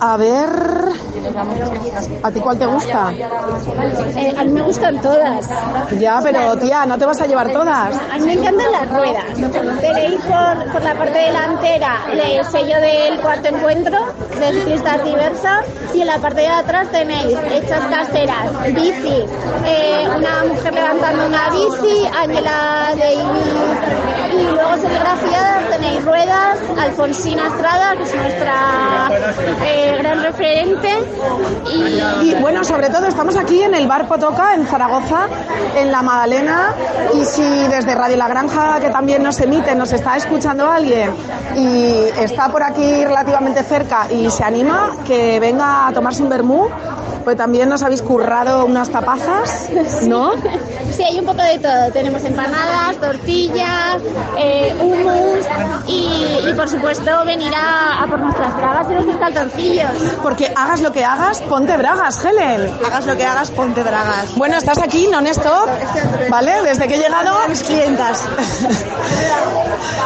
A 0.00 0.16
ver. 0.16 1.07
¿A 2.22 2.30
ti 2.30 2.40
cuál 2.40 2.58
te 2.58 2.66
gusta? 2.66 3.12
Eh, 4.16 4.34
a 4.36 4.44
mí 4.44 4.50
me 4.50 4.62
gustan 4.62 5.00
todas. 5.00 5.48
Ya, 5.98 6.20
pero 6.22 6.56
tía, 6.56 6.86
no 6.86 6.98
te 6.98 7.06
vas 7.06 7.20
a 7.20 7.26
llevar 7.26 7.50
todas. 7.52 7.96
A 8.12 8.18
mí 8.18 8.26
me 8.26 8.32
encantan 8.34 8.72
las 8.72 8.88
ruedas. 8.88 9.24
Tenéis 9.80 10.20
por, 10.22 10.72
por 10.72 10.82
la 10.82 10.94
parte 10.94 11.18
delantera 11.18 11.98
el 12.12 12.44
sello 12.44 12.80
del 12.80 13.20
cuarto 13.20 13.48
encuentro 13.48 13.98
de 14.38 14.52
ciclistas 14.52 15.04
diversas 15.04 15.66
y 15.94 16.00
en 16.00 16.06
la 16.06 16.18
parte 16.18 16.40
de 16.42 16.48
atrás 16.48 16.88
tenéis 16.90 17.36
hechas 17.52 17.84
caseras, 17.86 18.74
bici, 18.74 19.24
eh, 19.66 20.08
una 20.16 20.44
mujer 20.44 20.74
levantando 20.74 21.26
una 21.26 21.50
bici, 21.50 22.06
Ángela 22.06 22.94
Davis 22.96 24.08
y 24.32 24.42
luego 24.42 24.76
serigrafiadas 24.76 25.70
tenéis 25.70 26.04
ruedas, 26.04 26.58
Alfonsina 26.78 27.48
Estrada, 27.48 27.96
que 27.96 28.02
es 28.02 28.14
nuestra 28.14 29.10
eh, 29.64 29.96
gran 29.98 30.22
referente 30.22 30.88
y 32.22 32.28
Y 32.30 32.34
bueno, 32.40 32.64
sobre 32.64 32.88
todo 32.90 33.06
estamos 33.06 33.36
aquí 33.36 33.62
en 33.62 33.74
el 33.74 33.86
Bar 33.86 34.08
Potoca, 34.08 34.54
en 34.54 34.66
Zaragoza, 34.66 35.26
en 35.76 35.90
La 35.90 36.02
Madalena. 36.02 36.74
Y 37.14 37.24
si 37.24 37.42
desde 37.68 37.94
Radio 37.94 38.16
La 38.16 38.28
Granja, 38.28 38.80
que 38.80 38.90
también 38.90 39.22
nos 39.22 39.40
emite, 39.40 39.74
nos 39.74 39.92
está 39.92 40.16
escuchando 40.16 40.70
alguien 40.70 41.10
y 41.56 42.04
está 42.20 42.48
por 42.48 42.62
aquí 42.62 43.04
relativamente 43.04 43.62
cerca 43.62 44.06
y 44.10 44.30
se 44.30 44.44
anima, 44.44 44.96
que 45.06 45.40
venga 45.40 45.88
a 45.88 45.92
tomarse 45.92 46.22
un 46.22 46.28
vermú, 46.28 46.68
pues 47.24 47.36
también 47.36 47.68
nos 47.68 47.82
habéis 47.82 48.00
currado 48.00 48.64
unas 48.64 48.88
tapazas, 48.88 49.68
¿no? 50.04 50.32
Sí, 50.90 51.02
hay 51.02 51.18
un 51.18 51.26
poco 51.26 51.42
de 51.42 51.58
todo. 51.58 51.92
Tenemos 51.92 52.24
empanadas, 52.24 52.96
tortillas, 52.96 54.02
eh, 54.38 54.74
hummus 54.80 55.46
y, 55.86 56.48
y, 56.48 56.54
por 56.54 56.68
supuesto 56.68 57.10
venir 57.26 57.52
a, 57.54 58.02
a 58.02 58.06
por 58.06 58.18
nuestras 58.20 58.56
bragas 58.56 58.86
y 58.90 58.94
nuestros 58.94 59.16
calzoncillos. 59.18 59.90
Porque 60.22 60.50
hagas 60.56 60.80
lo 60.80 60.90
que 60.90 60.97
hagas, 61.04 61.40
ponte 61.42 61.76
bragas, 61.76 62.24
Helen. 62.24 62.72
Hagas 62.84 63.06
lo 63.06 63.16
que 63.16 63.24
hagas, 63.24 63.50
ponte 63.50 63.82
bragas. 63.82 64.34
Bueno, 64.36 64.56
estás 64.56 64.78
aquí, 64.78 65.08
non-stop, 65.08 65.68
¿vale? 66.30 66.62
Desde 66.62 66.86
que 66.88 66.94
he 66.94 66.98
llegado... 66.98 67.36
mis 67.48 67.62
clientas. 67.62 68.24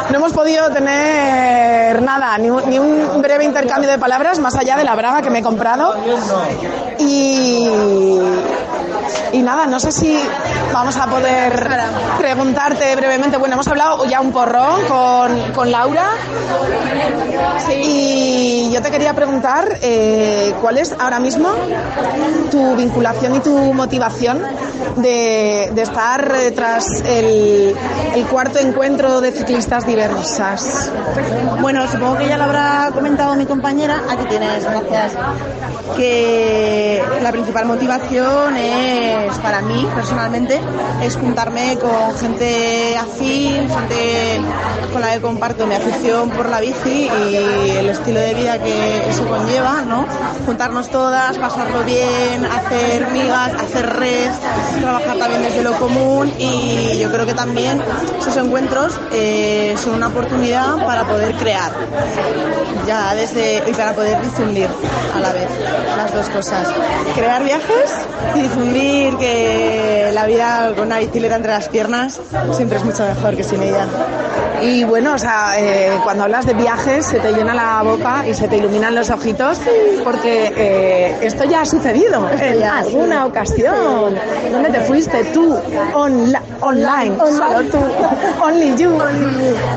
No 0.09 0.17
hemos 0.17 0.33
podido 0.33 0.69
tener 0.69 1.99
nada, 2.01 2.37
ni 2.37 2.49
un, 2.49 2.69
ni 2.69 2.77
un 2.77 3.21
breve 3.21 3.45
intercambio 3.45 3.89
de 3.89 3.97
palabras 3.97 4.37
más 4.37 4.53
allá 4.55 4.75
de 4.75 4.83
la 4.83 4.93
braga 4.95 5.21
que 5.23 5.29
me 5.31 5.39
he 5.39 5.41
comprado. 5.41 5.95
Y, 6.99 7.67
y 9.31 9.41
nada, 9.41 9.65
no 9.65 9.79
sé 9.79 9.91
si 9.91 10.21
vamos 10.71 10.97
a 10.97 11.07
poder 11.07 11.67
preguntarte 12.19 12.95
brevemente. 12.95 13.37
Bueno, 13.37 13.55
hemos 13.55 13.67
hablado 13.67 14.05
ya 14.05 14.21
un 14.21 14.31
porrón 14.31 14.85
con, 14.87 15.51
con 15.53 15.71
Laura. 15.71 16.09
Y 17.75 18.69
yo 18.71 18.81
te 18.81 18.91
quería 18.91 19.13
preguntar 19.13 19.79
eh, 19.81 20.53
cuál 20.61 20.77
es 20.77 20.82
ahora 20.91 21.19
mismo 21.19 21.49
tu 22.51 22.75
vinculación 22.75 23.35
y 23.35 23.39
tu 23.39 23.73
motivación 23.73 24.41
de, 24.97 25.81
estar 25.81 26.33
eh, 26.35 26.51
tras 26.51 26.85
el, 27.05 27.75
cuarto 28.29 28.59
encuentro 28.59 29.21
de 29.21 29.31
ciclistas 29.31 29.85
diversas. 29.85 30.91
Bueno, 31.61 31.87
supongo 31.91 32.17
que 32.17 32.27
ya 32.27 32.37
lo 32.37 32.45
habrá 32.45 32.89
comentado 32.93 33.35
mi 33.35 33.45
compañera. 33.45 34.01
Aquí 34.09 34.25
tienes, 34.27 34.63
gracias. 34.63 35.13
Que 35.95 37.03
la 37.21 37.31
principal 37.31 37.65
motivación 37.65 38.57
es, 38.57 39.37
para 39.39 39.61
mí 39.61 39.87
personalmente, 39.95 40.59
es 41.03 41.15
juntarme 41.15 41.77
con 41.77 42.17
gente 42.17 42.97
afín, 42.97 43.69
gente 43.69 44.41
con 44.91 45.01
la 45.01 45.13
que 45.13 45.21
comparto 45.21 45.67
mi 45.67 45.75
afición 45.75 46.29
por 46.31 46.49
la 46.49 46.61
bici 46.61 47.09
y 47.29 47.69
el 47.71 47.89
estilo 47.89 48.19
de 48.19 48.33
vida 48.33 48.59
que 48.59 49.09
eso 49.09 49.25
conlleva, 49.27 49.81
¿no? 49.81 50.05
Todas, 50.73 51.37
pasarlo 51.37 51.83
bien, 51.83 52.45
hacer 52.45 53.07
migas, 53.11 53.53
hacer 53.53 53.87
red, 53.95 54.31
trabajar 54.81 55.17
también 55.17 55.43
desde 55.43 55.61
lo 55.61 55.73
común 55.73 56.33
y 56.39 56.97
yo 56.99 57.11
creo 57.11 57.27
que 57.27 57.35
también 57.35 57.79
esos 58.19 58.35
encuentros 58.37 58.99
eh, 59.11 59.75
son 59.81 59.93
una 59.93 60.07
oportunidad 60.07 60.83
para 60.83 61.05
poder 61.05 61.35
crear 61.35 61.71
ya 62.87 63.13
desde 63.13 63.63
y 63.69 63.73
para 63.73 63.93
poder 63.93 64.19
difundir 64.21 64.67
a 65.15 65.19
la 65.19 65.31
vez 65.31 65.47
las 65.95 66.11
dos 66.11 66.27
cosas. 66.29 66.67
Crear 67.15 67.43
viajes 67.43 67.91
y 68.35 68.41
difundir 68.41 69.15
que 69.17 70.09
la 70.11 70.25
vida 70.25 70.73
con 70.75 70.87
una 70.87 70.97
bicicleta 70.99 71.35
entre 71.35 71.51
las 71.51 71.69
piernas 71.69 72.19
siempre 72.55 72.79
es 72.79 72.83
mucho 72.83 73.05
mejor 73.05 73.35
que 73.35 73.43
sin 73.43 73.61
ella 73.61 73.87
Y 74.61 74.83
bueno, 74.85 75.13
o 75.15 75.17
sea, 75.17 75.53
eh, 75.57 75.91
cuando 76.03 76.23
hablas 76.23 76.45
de 76.45 76.53
viajes 76.53 77.05
se 77.05 77.19
te 77.19 77.31
llena 77.33 77.53
la 77.53 77.81
boca 77.83 78.25
y 78.27 78.33
se 78.33 78.47
te 78.47 78.57
iluminan 78.57 78.95
los 78.95 79.09
ojitos 79.09 79.59
porque 80.03 80.53
eh, 80.55 81.17
esto 81.21 81.43
ya 81.45 81.61
ha 81.61 81.65
sucedido 81.65 82.29
en 82.39 82.63
alguna 82.63 83.25
ocasión. 83.25 84.15
¿Dónde 84.51 84.69
te 84.69 84.79
fuiste 84.81 85.23
tú? 85.25 85.57
Onla- 85.93 86.41
online, 86.61 87.17
solo 87.17 87.61
tú. 87.69 87.79
Only 88.41 88.75
you. 88.77 88.97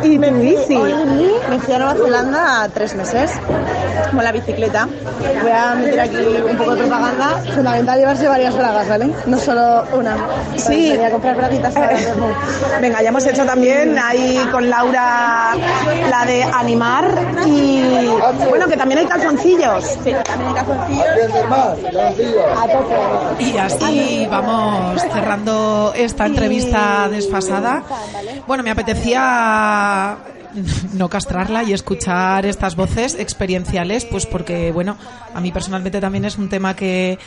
Y 0.05 0.19
tu 0.19 0.31
bici. 0.33 0.77
Me 0.77 1.59
fui 1.59 1.75
a 1.75 1.79
Nueva 1.79 1.95
Zelanda 1.95 2.69
tres 2.73 2.95
meses 2.95 3.33
con 4.15 4.23
la 4.23 4.31
bicicleta. 4.33 4.87
Voy 5.43 5.51
a 5.51 5.75
meter 5.75 6.01
aquí 6.01 6.17
un 6.17 6.57
poco 6.57 6.75
de 6.77 6.83
propaganda. 6.83 7.43
Fundamental 7.55 7.99
llevarse 7.99 8.29
varias 8.29 8.57
bragas, 8.57 8.89
¿vale? 8.89 9.11
No 9.27 9.39
solo 9.39 9.85
una. 9.95 10.17
Sí. 10.57 10.93
Voy 10.97 11.05
a 11.07 11.11
comprar 11.11 11.37
braguitas 11.37 11.75
para 11.75 11.93
el 11.93 12.05
vermú. 12.05 12.27
Venga, 12.81 13.03
ya 13.03 13.09
hemos 13.09 13.27
hecho 13.27 13.45
también 13.45 13.99
ahí 13.99 14.39
con 14.53 14.69
Laura 14.77 15.55
la 16.11 16.27
de 16.27 16.43
animar 16.43 17.35
y 17.47 17.81
bueno, 18.47 18.69
que 18.69 18.77
también 18.77 18.99
hay 19.01 19.07
calzoncillos. 19.07 19.85
Sí, 20.05 20.13
también 20.23 20.49
hay 20.49 20.55
calzoncillos. 20.55 21.07
A 22.59 22.69
tope. 22.69 23.43
Y 23.43 23.57
así 23.57 24.29
vamos 24.31 25.01
cerrando 25.01 25.95
esta 25.97 26.27
entrevista 26.27 27.09
desfasada. 27.09 27.85
Bueno, 28.47 28.63
me 28.63 28.71
apetecía 28.71 30.19
no 30.93 31.09
castrarla 31.09 31.63
y 31.63 31.73
escuchar 31.73 32.45
estas 32.45 32.77
voces 32.77 33.15
experienciales, 33.19 34.05
pues 34.05 34.27
porque, 34.27 34.73
bueno, 34.73 34.99
a 35.35 35.41
mí 35.41 35.53
personalmente 35.53 36.03
también 36.03 36.27
es 36.27 36.37
un 36.37 36.51
tema 36.51 36.77
que, 36.77 37.19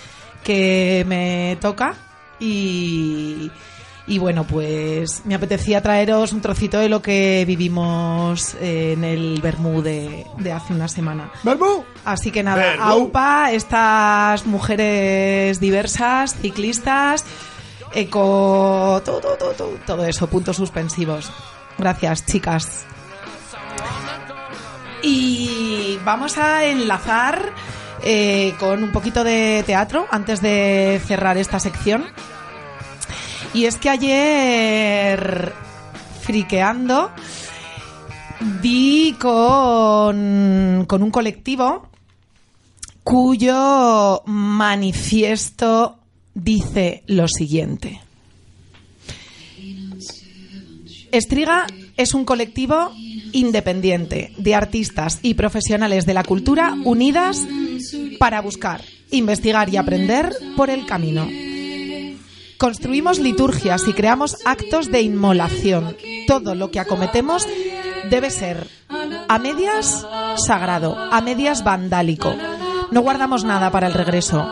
que 0.44 1.04
me 1.08 1.58
toca 1.60 1.96
y, 2.40 3.50
y 4.10 4.18
bueno, 4.18 4.44
pues 4.44 5.22
me 5.26 5.36
apetecía 5.36 5.82
traeros 5.82 6.34
un 6.34 6.42
trocito 6.42 6.80
de 6.80 6.90
lo 6.90 7.02
que 7.02 7.46
vivimos 7.48 8.56
en 8.60 9.04
el 9.04 9.40
Bermú 9.40 9.84
de, 9.84 10.26
de 10.40 10.52
hace 10.52 10.74
una 10.74 10.88
semana. 10.88 11.32
¡Bermú! 11.44 11.86
Así 12.04 12.32
que 12.32 12.42
nada, 12.42 12.58
Bermú. 12.58 12.84
AUPA, 12.84 13.52
estas 13.52 14.48
mujeres 14.48 15.60
diversas, 15.60 16.36
ciclistas, 16.36 17.24
eco, 17.94 19.00
todo, 19.06 19.20
todo, 19.20 19.36
todo, 19.38 19.54
todo, 19.54 19.70
todo 19.86 20.06
eso, 20.06 20.28
puntos 20.28 20.58
suspensivos. 20.58 21.32
Gracias, 21.78 22.26
chicas. 22.26 22.86
Y 25.04 26.00
vamos 26.04 26.40
a 26.40 26.66
enlazar 26.66 27.54
eh, 28.04 28.56
con 28.60 28.84
un 28.84 28.92
poquito 28.92 29.24
de 29.24 29.64
teatro 29.68 30.08
antes 30.10 30.42
de 30.42 31.00
cerrar 31.06 31.38
esta 31.38 31.60
sección. 31.60 32.06
Y 33.54 33.66
es 33.66 33.78
que 33.78 33.90
ayer, 33.90 35.54
friqueando, 36.22 37.12
di 38.62 39.16
con, 39.20 40.86
con 40.88 41.04
un 41.04 41.12
colectivo 41.12 41.90
cuyo 43.04 44.22
manifiesto 44.26 45.98
dice 46.34 47.04
lo 47.08 47.28
siguiente. 47.28 48.02
Estriga 51.12 51.66
es 51.98 52.14
un 52.14 52.24
colectivo 52.24 52.92
independiente 53.32 54.32
de 54.38 54.54
artistas 54.56 55.20
y 55.24 55.34
profesionales 55.34 56.06
de 56.06 56.14
la 56.14 56.24
cultura 56.24 56.76
unidas 56.86 57.48
para 58.20 58.42
buscar, 58.42 58.84
investigar 59.10 59.70
y 59.70 59.78
aprender 59.78 60.32
por 60.56 60.70
el 60.70 60.86
camino. 60.86 61.28
Construimos 62.60 63.20
liturgias 63.20 63.88
y 63.88 63.94
creamos 63.94 64.38
actos 64.44 64.92
de 64.92 65.02
inmolación. 65.02 65.96
Todo 66.28 66.56
lo 66.56 66.72
que 66.72 66.82
acometemos 66.82 67.48
debe 68.10 68.30
ser 68.30 68.68
a 69.30 69.40
medias 69.40 70.06
sagrado, 70.36 70.98
a 70.98 71.22
medias 71.22 71.64
vandálico. 71.64 72.36
No 72.92 73.00
guardamos 73.00 73.46
nada 73.46 73.72
para 73.72 73.88
el 73.88 73.94
regreso. 73.94 74.46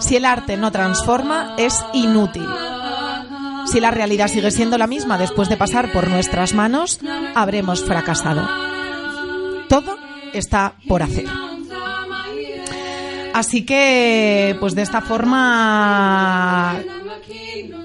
Si 0.00 0.16
el 0.16 0.24
arte 0.24 0.56
no 0.56 0.72
transforma, 0.72 1.54
es 1.58 1.78
inútil. 1.92 2.48
Si 3.70 3.78
la 3.78 3.92
realidad 3.92 4.26
sigue 4.26 4.50
siendo 4.50 4.76
la 4.76 4.88
misma 4.88 5.16
después 5.16 5.48
de 5.48 5.56
pasar 5.56 5.92
por 5.92 6.08
nuestras 6.08 6.54
manos, 6.54 6.98
habremos 7.36 7.84
fracasado. 7.84 8.48
Todo 9.68 9.96
está 10.32 10.74
por 10.88 11.04
hacer. 11.04 11.26
Así 13.32 13.64
que, 13.64 14.56
pues 14.58 14.74
de 14.74 14.82
esta 14.82 15.00
forma 15.02 16.80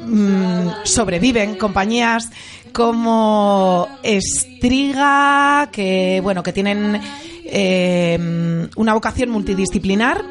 mm, 0.05 0.67
sobreviven 0.83 1.55
compañías 1.55 2.29
como 2.71 3.87
Estriga, 4.03 5.69
que 5.71 6.19
bueno, 6.21 6.43
que 6.43 6.53
tienen 6.53 6.99
eh, 7.45 8.67
una 8.75 8.93
vocación 8.93 9.29
multidisciplinar 9.29 10.23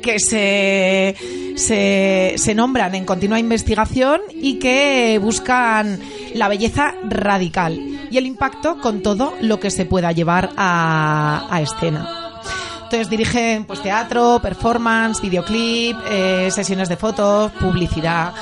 que 0.00 0.20
se, 0.20 1.16
se, 1.56 2.34
se 2.36 2.54
nombran 2.54 2.94
en 2.94 3.04
continua 3.04 3.38
investigación 3.38 4.20
y 4.30 4.58
que 4.58 5.18
buscan 5.20 5.98
la 6.34 6.48
belleza 6.48 6.94
radical 7.08 7.78
y 8.10 8.16
el 8.16 8.26
impacto 8.26 8.80
con 8.80 9.02
todo 9.02 9.34
lo 9.40 9.60
que 9.60 9.70
se 9.70 9.84
pueda 9.84 10.12
llevar 10.12 10.50
a, 10.56 11.46
a 11.50 11.60
escena. 11.60 12.27
Entonces 12.88 13.10
dirigen 13.10 13.66
pues 13.66 13.82
teatro, 13.82 14.40
performance, 14.42 15.20
videoclip, 15.20 15.94
eh, 16.10 16.48
sesiones 16.50 16.88
de 16.88 16.96
fotos, 16.96 17.52
publicidad, 17.60 18.32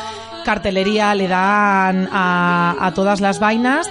cartelería, 0.44 1.16
le 1.16 1.26
dan 1.26 2.08
a, 2.12 2.76
a 2.78 2.94
todas 2.94 3.20
las 3.20 3.40
vainas 3.40 3.90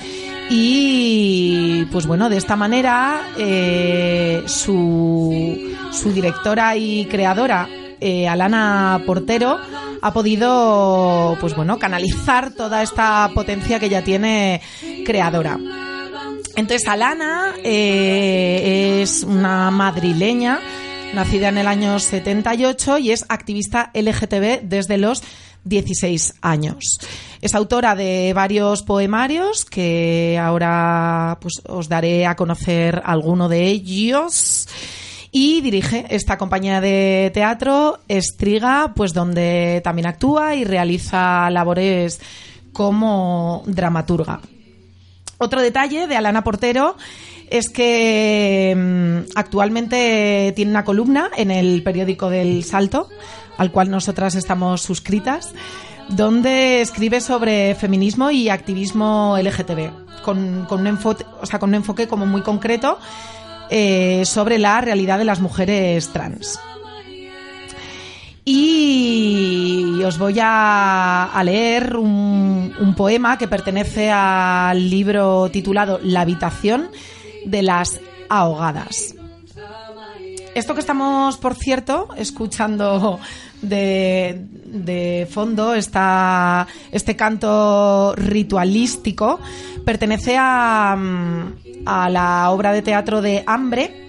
y 0.50 1.84
pues 1.92 2.08
bueno, 2.08 2.30
de 2.30 2.38
esta 2.38 2.56
manera 2.56 3.34
eh, 3.38 4.44
su, 4.46 5.76
su 5.92 6.14
directora 6.14 6.78
y 6.78 7.06
creadora, 7.08 7.68
eh, 8.00 8.26
Alana 8.30 9.04
Portero, 9.06 9.60
ha 10.02 10.14
podido 10.14 11.36
pues 11.42 11.54
bueno, 11.54 11.78
canalizar 11.80 12.52
toda 12.52 12.82
esta 12.82 13.30
potencia 13.36 13.78
que 13.78 13.90
ya 13.90 14.06
tiene 14.06 14.62
creadora. 15.06 15.60
Entonces 16.56 16.88
Alana 16.88 17.54
eh, 17.64 19.02
es 19.02 19.24
una 19.24 19.72
madrileña, 19.72 20.60
nacida 21.14 21.50
en 21.50 21.58
el 21.58 21.68
año 21.68 22.00
78 22.00 22.98
y 23.00 23.12
es 23.12 23.26
activista 23.28 23.92
LGTB 23.94 24.62
desde 24.64 24.98
los 24.98 25.22
16 25.66 26.36
años. 26.42 27.00
Es 27.42 27.56
autora 27.56 27.96
de 27.96 28.32
varios 28.34 28.84
poemarios 28.84 29.66
que 29.66 30.40
ahora 30.42 31.38
pues, 31.42 31.62
os 31.68 31.90
daré 31.90 32.26
a 32.26 32.36
conocer 32.36 33.02
alguno 33.04 33.50
de 33.50 33.66
ellos. 33.68 34.68
Y 35.32 35.60
dirige 35.60 36.06
esta 36.10 36.38
compañía 36.38 36.80
de 36.80 37.30
teatro, 37.34 38.00
Estriga, 38.08 38.94
pues 38.96 39.14
donde 39.14 39.82
también 39.84 40.08
actúa 40.08 40.56
y 40.56 40.64
realiza 40.64 41.50
labores 41.50 42.22
como 42.72 43.62
dramaturga. 43.66 44.40
Otro 45.38 45.62
detalle 45.62 46.08
de 46.08 46.16
Alana 46.16 46.44
Portero 46.44 46.96
es 47.50 47.70
que 47.70 48.74
mm, 48.76 49.32
actualmente 49.36 50.54
tiene 50.56 50.72
una 50.72 50.84
columna 50.84 51.30
en 51.36 51.52
el 51.52 51.84
periódico 51.84 52.30
del 52.30 52.64
Salto, 52.64 53.10
al 53.58 53.72
cual 53.72 53.90
nosotras 53.90 54.36
estamos 54.36 54.82
suscritas, 54.82 55.54
donde 56.10 56.82
escribe 56.82 57.22
sobre 57.22 57.76
feminismo 57.76 58.32
y 58.32 58.50
activismo 58.50 59.38
LGTB, 59.42 60.22
con, 60.24 60.66
con 60.66 60.82
un, 60.82 60.88
enfoque, 60.88 61.26
o 61.42 61.46
sea, 61.46 61.60
con 61.60 61.70
un 61.70 61.76
enfoque 61.76 62.08
como 62.08 62.26
muy 62.26 62.42
concreto 62.42 63.00
eh, 63.70 64.24
sobre 64.26 64.60
la 64.60 64.82
realidad 64.82 65.18
de 65.18 65.26
las 65.26 65.40
mujeres 65.40 66.10
trans. 66.10 66.60
Y 68.48 70.04
os 70.04 70.20
voy 70.20 70.38
a, 70.40 71.42
leer 71.44 71.98
un, 71.98 72.74
un 72.80 72.96
poema 72.96 73.40
que 73.40 73.48
pertenece 73.48 74.12
al 74.12 74.88
libro 74.88 75.50
titulado 75.52 76.00
La 76.04 76.22
habitación 76.22 76.90
de 77.44 77.64
las 77.64 78.00
ahogadas. 78.30 79.16
Esto 80.54 80.74
que 80.74 80.80
estamos, 80.80 81.38
por 81.38 81.56
cierto, 81.56 82.10
escuchando 82.16 83.20
de, 83.62 84.46
de 84.66 85.28
fondo, 85.30 85.74
este 85.74 87.16
canto 87.18 88.16
ritualístico, 88.16 89.40
pertenece 89.84 90.38
a, 90.40 90.96
a 91.86 92.10
la 92.10 92.52
obra 92.52 92.72
de 92.72 92.82
teatro 92.82 93.22
de 93.22 93.44
Hambre, 93.46 94.05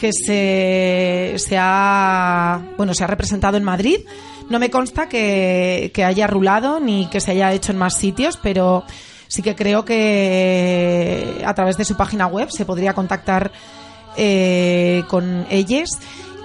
que 0.00 0.12
se, 0.12 1.34
se 1.36 1.56
ha 1.58 2.62
bueno 2.76 2.94
se 2.94 3.04
ha 3.04 3.06
representado 3.06 3.58
en 3.58 3.64
Madrid. 3.64 3.98
No 4.48 4.58
me 4.58 4.70
consta 4.70 5.08
que, 5.08 5.92
que 5.94 6.04
haya 6.04 6.26
rulado 6.26 6.80
ni 6.80 7.06
que 7.06 7.20
se 7.20 7.32
haya 7.32 7.52
hecho 7.52 7.70
en 7.70 7.78
más 7.78 7.94
sitios, 7.94 8.38
pero 8.42 8.82
sí 9.28 9.42
que 9.42 9.54
creo 9.54 9.84
que 9.84 11.42
a 11.46 11.54
través 11.54 11.76
de 11.76 11.84
su 11.84 11.96
página 11.96 12.26
web 12.26 12.50
se 12.50 12.64
podría 12.64 12.94
contactar 12.94 13.52
eh, 14.16 15.04
con 15.06 15.46
ellas. 15.50 15.90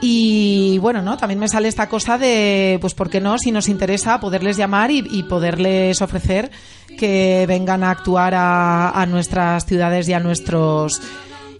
Y 0.01 0.77
bueno, 0.79 1.01
¿no? 1.01 1.17
También 1.17 1.39
me 1.39 1.47
sale 1.47 1.67
esta 1.67 1.89
cosa 1.89 2.17
de, 2.19 2.77
pues, 2.81 2.93
¿por 2.93 3.09
qué 3.09 3.21
no? 3.21 3.39
Si 3.39 3.51
nos 3.51 3.69
interesa, 3.69 4.19
poderles 4.19 4.57
llamar 4.57 4.91
y, 4.91 5.03
y 5.09 5.23
poderles 5.23 6.01
ofrecer 6.01 6.51
que 6.99 7.45
vengan 7.47 7.83
a 7.83 7.91
actuar 7.91 8.35
a, 8.35 8.89
a 8.91 9.05
nuestras 9.07 9.65
ciudades 9.65 10.07
y 10.07 10.13
a 10.13 10.19
nuestros 10.19 11.01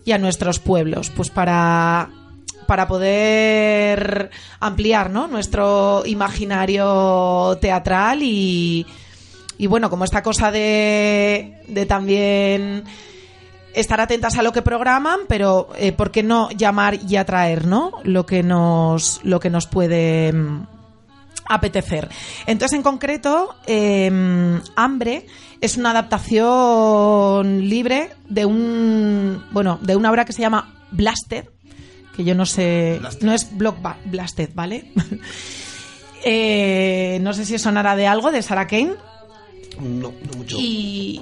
y 0.06 0.12
a 0.12 0.18
nuestros 0.18 0.60
pueblos, 0.60 1.10
pues 1.10 1.30
para 1.30 2.10
para 2.68 2.88
poder 2.88 4.32
ampliar 4.60 5.12
¿no? 5.12 5.28
nuestro 5.28 6.04
imaginario 6.06 7.58
teatral 7.62 8.24
y, 8.24 8.88
y 9.58 9.68
bueno, 9.68 9.92
como 9.92 10.04
esta 10.04 10.24
cosa 10.24 10.52
de, 10.52 11.62
de 11.68 11.86
también 11.86 12.84
estar 13.74 14.02
atentas 14.02 14.38
a 14.38 14.42
lo 14.42 14.52
que 14.52 14.62
programan, 14.62 15.22
pero 15.28 15.70
eh, 15.78 15.92
¿por 15.92 16.12
qué 16.12 16.24
no 16.24 16.50
llamar 16.50 16.98
y 17.08 17.18
atraer 17.18 17.68
¿no? 17.68 17.92
lo 18.04 18.26
que 18.26 18.42
nos 18.42 19.20
lo 19.24 19.40
que 19.40 19.50
nos 19.50 19.68
puede 19.68 20.32
mm, 20.34 20.66
apetecer. 21.48 22.10
Entonces, 22.46 22.76
en 22.76 22.84
concreto, 22.84 23.56
eh, 23.68 24.60
Hambre 24.76 25.26
es 25.62 25.78
una 25.78 25.92
adaptación 25.92 27.68
libre 27.68 28.12
de 28.30 28.46
un 28.46 29.44
bueno 29.52 29.80
de 29.82 29.96
una 29.96 30.12
obra 30.12 30.26
que 30.26 30.34
se 30.34 30.42
llama 30.42 30.74
Blasted, 30.92 31.46
que 32.16 32.24
yo 32.24 32.36
no 32.36 32.46
sé, 32.46 33.00
no 33.22 33.34
es 33.34 33.58
Block 33.58 33.78
Blasted, 34.06 34.52
¿vale? 34.54 34.92
Eh, 36.28 37.20
no 37.22 37.34
sé 37.34 37.46
si 37.46 37.60
sonará 37.60 37.96
de 37.96 38.08
algo 38.08 38.32
de 38.32 38.42
Sarah 38.42 38.66
Kane. 38.66 38.96
No, 39.80 40.12
no 40.12 40.38
mucho. 40.38 40.58
Y 40.60 41.22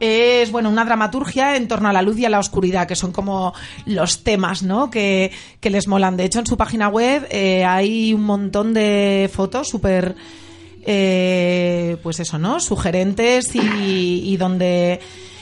es 0.00 0.50
bueno 0.50 0.70
una 0.70 0.84
dramaturgia 0.84 1.56
en 1.56 1.68
torno 1.68 1.90
a 1.90 1.92
la 1.92 2.00
luz 2.00 2.18
y 2.18 2.24
a 2.24 2.30
la 2.30 2.38
oscuridad, 2.38 2.88
que 2.88 2.96
son 2.96 3.12
como 3.12 3.52
los 3.84 4.24
temas 4.24 4.62
¿no? 4.62 4.90
que, 4.90 5.30
que 5.60 5.70
les 5.70 5.86
molan. 5.86 6.16
De 6.16 6.24
hecho, 6.24 6.38
en 6.38 6.46
su 6.46 6.56
página 6.56 6.88
web 6.88 7.26
eh, 7.30 7.64
hay 7.64 8.14
un 8.14 8.24
montón 8.24 8.72
de 8.72 9.30
fotos 9.32 9.68
súper, 9.68 10.16
eh, 10.86 11.98
pues 12.02 12.18
eso, 12.18 12.38
¿no? 12.38 12.60
Sugerentes 12.60 13.54
y, 13.54 14.22
y 14.24 14.36
donde 14.38 15.00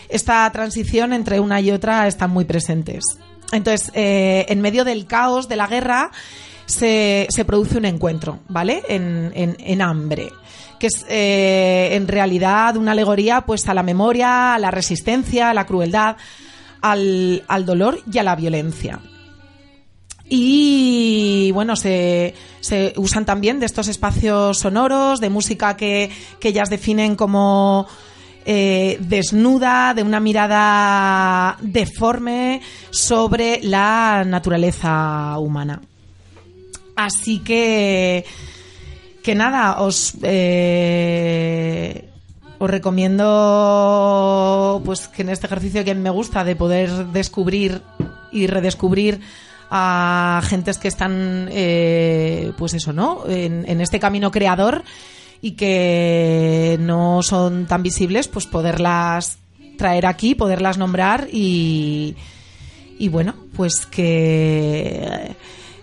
esta 0.08 0.50
transición 0.50 1.12
entre 1.12 1.38
una 1.38 1.60
y 1.60 1.70
otra 1.70 2.08
están 2.08 2.30
muy 2.30 2.44
presentes. 2.44 3.04
Entonces, 3.52 3.92
eh, 3.94 4.44
en 4.48 4.60
medio 4.60 4.84
del 4.84 5.06
caos 5.06 5.48
de 5.48 5.56
la 5.56 5.68
guerra 5.68 6.10
se, 6.66 7.28
se 7.30 7.44
produce 7.44 7.78
un 7.78 7.84
encuentro, 7.84 8.40
¿vale? 8.48 8.82
En, 8.88 9.30
en, 9.34 9.56
en 9.60 9.82
hambre 9.82 10.32
que 10.78 10.88
es 10.88 11.04
eh, 11.08 11.90
en 11.92 12.08
realidad 12.08 12.76
una 12.76 12.92
alegoría 12.92 13.42
pues 13.42 13.68
a 13.68 13.74
la 13.74 13.82
memoria, 13.82 14.54
a 14.54 14.58
la 14.58 14.70
resistencia, 14.70 15.50
a 15.50 15.54
la 15.54 15.66
crueldad, 15.66 16.16
al, 16.80 17.42
al 17.48 17.66
dolor 17.66 18.00
y 18.10 18.18
a 18.18 18.22
la 18.22 18.36
violencia. 18.36 19.00
Y 20.28 21.50
bueno, 21.52 21.74
se, 21.74 22.34
se 22.60 22.92
usan 22.96 23.24
también 23.24 23.60
de 23.60 23.66
estos 23.66 23.88
espacios 23.88 24.58
sonoros, 24.58 25.20
de 25.20 25.30
música 25.30 25.76
que, 25.76 26.10
que 26.38 26.48
ellas 26.48 26.68
definen 26.68 27.16
como 27.16 27.86
eh, 28.44 28.98
desnuda, 29.00 29.94
de 29.94 30.02
una 30.02 30.20
mirada 30.20 31.56
deforme 31.60 32.60
sobre 32.90 33.60
la 33.62 34.24
naturaleza 34.26 35.38
humana. 35.38 35.80
Así 36.94 37.38
que 37.40 38.24
que 39.28 39.34
nada, 39.34 39.84
os 39.84 40.16
eh, 40.22 42.08
Os 42.56 42.70
recomiendo 42.70 44.80
pues 44.86 45.06
que 45.08 45.20
en 45.20 45.28
este 45.28 45.46
ejercicio 45.46 45.84
que 45.84 45.94
me 45.94 46.08
gusta 46.08 46.44
de 46.44 46.56
poder 46.56 46.88
descubrir 47.12 47.82
y 48.32 48.46
redescubrir 48.46 49.20
a 49.68 50.40
gentes 50.44 50.78
que 50.78 50.88
están 50.88 51.50
eh, 51.52 52.52
pues 52.56 52.72
eso, 52.72 52.94
¿no? 52.94 53.28
En, 53.28 53.68
en 53.68 53.82
este 53.82 54.00
camino 54.00 54.30
creador 54.30 54.82
y 55.42 55.52
que 55.52 56.78
no 56.80 57.22
son 57.22 57.66
tan 57.66 57.82
visibles, 57.82 58.28
pues 58.28 58.46
poderlas 58.46 59.36
traer 59.76 60.06
aquí, 60.06 60.36
poderlas 60.36 60.78
nombrar 60.78 61.28
y, 61.30 62.16
y 62.98 63.08
bueno, 63.10 63.34
pues 63.54 63.84
que 63.84 65.36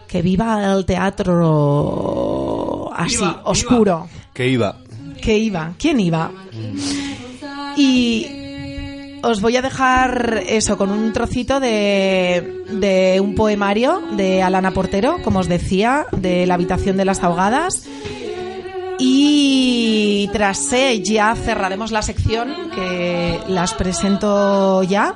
que 0.07 0.21
viva 0.21 0.71
el 0.71 0.85
teatro 0.85 2.54
así, 2.95 3.23
oscuro. 3.43 4.07
Que 4.33 4.47
iba. 4.47 4.77
Que 5.21 5.37
iba. 5.37 5.73
¿Quién 5.77 5.99
iba? 5.99 6.31
Y 7.77 8.27
os 9.23 9.41
voy 9.41 9.57
a 9.57 9.61
dejar 9.61 10.43
eso 10.47 10.77
con 10.77 10.91
un 10.91 11.11
trocito 11.11 11.59
de, 11.59 12.63
de 12.69 13.19
un 13.19 13.35
poemario 13.35 14.01
de 14.11 14.43
Alana 14.43 14.71
Portero, 14.71 15.17
como 15.23 15.39
os 15.39 15.47
decía, 15.47 16.05
de 16.11 16.45
La 16.45 16.53
habitación 16.53 16.97
de 16.97 17.05
las 17.05 17.23
ahogadas. 17.23 17.87
Y 18.99 20.29
tras 20.31 20.71
ella 20.71 21.35
cerraremos 21.35 21.91
la 21.91 22.01
sección 22.01 22.53
que 22.73 23.39
las 23.47 23.73
presento 23.73 24.83
ya 24.83 25.15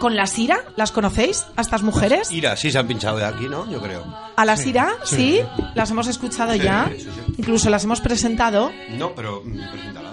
con 0.00 0.16
la 0.16 0.26
Sira. 0.26 0.64
¿Las 0.74 0.90
conocéis 0.90 1.46
a 1.54 1.60
estas 1.60 1.82
mujeres? 1.84 2.32
Ira, 2.32 2.56
sí 2.56 2.72
se 2.72 2.78
han 2.78 2.88
pinchado 2.88 3.18
de 3.18 3.26
aquí, 3.26 3.46
¿no? 3.48 3.70
Yo 3.70 3.80
creo. 3.80 4.02
A 4.34 4.44
la 4.44 4.56
Sira, 4.56 4.96
sí. 5.04 5.16
sí, 5.16 5.40
las 5.76 5.90
hemos 5.92 6.08
escuchado 6.08 6.54
Sí, 6.54 6.60
ya, 6.60 6.90
sí, 6.96 7.06
incluso 7.36 7.70
las 7.70 7.84
hemos 7.84 8.00
presentado. 8.00 8.72
No, 8.96 9.14
pero 9.14 9.42
mm, 9.44 9.70
preséntala. 9.70 10.12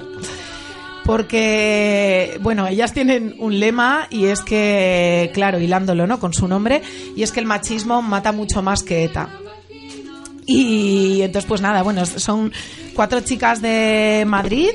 porque, 1.06 2.38
bueno, 2.42 2.68
ellas 2.68 2.94
tienen 2.94 3.36
un 3.40 3.60
lema 3.60 4.08
y 4.12 4.26
es 4.26 4.42
que, 4.42 5.32
claro, 5.34 5.58
hilándolo, 5.58 6.06
¿no? 6.06 6.20
Con 6.20 6.34
su 6.34 6.48
nombre, 6.48 6.82
y 7.16 7.24
es 7.24 7.32
que 7.32 7.40
el 7.40 7.46
machismo 7.46 8.02
mata 8.02 8.32
mucho 8.34 8.62
más 8.62 8.84
que 8.84 9.06
ETA. 9.06 9.30
Y 10.46 11.22
entonces, 11.22 11.48
pues 11.48 11.62
nada, 11.62 11.82
bueno, 11.82 12.06
son 12.06 12.52
cuatro 12.94 13.22
chicas 13.22 13.62
de 13.62 14.26
Madrid, 14.28 14.70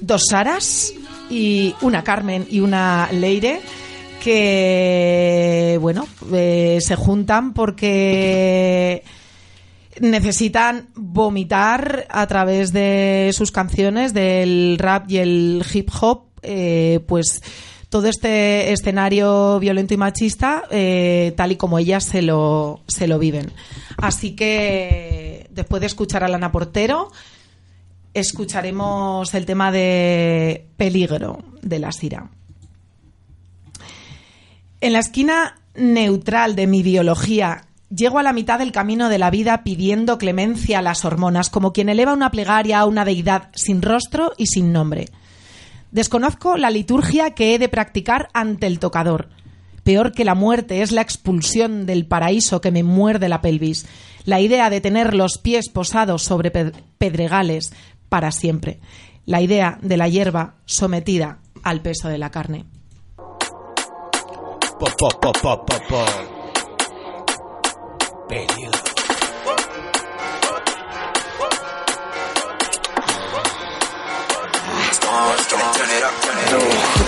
dos 0.00 0.22
Saras 0.30 0.92
y 1.30 1.74
una 1.80 2.04
Carmen 2.04 2.46
y 2.48 2.60
una 2.60 3.08
Leire 3.12 3.60
que, 4.24 5.76
bueno, 5.82 6.06
eh, 6.32 6.78
se 6.80 6.96
juntan 6.96 7.52
porque 7.52 9.04
necesitan 10.00 10.88
vomitar 10.94 12.06
a 12.08 12.26
través 12.26 12.72
de 12.72 13.32
sus 13.34 13.52
canciones, 13.52 14.14
del 14.14 14.76
rap 14.78 15.10
y 15.10 15.18
el 15.18 15.62
hip 15.70 15.90
hop, 16.00 16.22
eh, 16.40 17.00
pues 17.06 17.42
todo 17.90 18.08
este 18.08 18.72
escenario 18.72 19.60
violento 19.60 19.92
y 19.92 19.98
machista, 19.98 20.62
eh, 20.70 21.34
tal 21.36 21.52
y 21.52 21.56
como 21.56 21.78
ellas 21.78 22.04
se 22.04 22.22
lo, 22.22 22.80
se 22.88 23.06
lo 23.06 23.18
viven. 23.18 23.52
Así 23.98 24.34
que 24.34 25.48
después 25.50 25.80
de 25.80 25.86
escuchar 25.86 26.24
a 26.24 26.28
Lana 26.28 26.50
Portero, 26.50 27.12
escucharemos 28.14 29.34
el 29.34 29.44
tema 29.44 29.70
de 29.70 30.66
Peligro 30.78 31.44
de 31.60 31.78
la 31.78 31.92
Sira. 31.92 32.30
En 34.84 34.92
la 34.92 34.98
esquina 34.98 35.54
neutral 35.74 36.56
de 36.56 36.66
mi 36.66 36.82
biología, 36.82 37.64
llego 37.88 38.18
a 38.18 38.22
la 38.22 38.34
mitad 38.34 38.58
del 38.58 38.70
camino 38.70 39.08
de 39.08 39.16
la 39.18 39.30
vida 39.30 39.64
pidiendo 39.64 40.18
clemencia 40.18 40.80
a 40.80 40.82
las 40.82 41.06
hormonas, 41.06 41.48
como 41.48 41.72
quien 41.72 41.88
eleva 41.88 42.12
una 42.12 42.30
plegaria 42.30 42.80
a 42.80 42.84
una 42.84 43.06
deidad 43.06 43.48
sin 43.54 43.80
rostro 43.80 44.34
y 44.36 44.46
sin 44.46 44.74
nombre. 44.74 45.08
Desconozco 45.90 46.58
la 46.58 46.68
liturgia 46.68 47.30
que 47.30 47.54
he 47.54 47.58
de 47.58 47.70
practicar 47.70 48.28
ante 48.34 48.66
el 48.66 48.78
tocador. 48.78 49.30
Peor 49.84 50.12
que 50.12 50.26
la 50.26 50.34
muerte 50.34 50.82
es 50.82 50.92
la 50.92 51.00
expulsión 51.00 51.86
del 51.86 52.04
paraíso 52.04 52.60
que 52.60 52.70
me 52.70 52.82
muerde 52.82 53.30
la 53.30 53.40
pelvis, 53.40 53.86
la 54.26 54.42
idea 54.42 54.68
de 54.68 54.82
tener 54.82 55.14
los 55.14 55.38
pies 55.38 55.70
posados 55.70 56.24
sobre 56.24 56.50
pe- 56.50 56.72
pedregales 56.98 57.72
para 58.10 58.32
siempre, 58.32 58.80
la 59.24 59.40
idea 59.40 59.78
de 59.80 59.96
la 59.96 60.08
hierba 60.08 60.56
sometida 60.66 61.38
al 61.62 61.80
peso 61.80 62.08
de 62.08 62.18
la 62.18 62.30
carne. 62.30 62.66
Po, 64.84 64.90
po, 64.90 65.08
po, 65.08 65.32
po, 65.32 65.56
po, 65.56 65.76
po. 65.88 66.04
Peligro. 68.28 68.73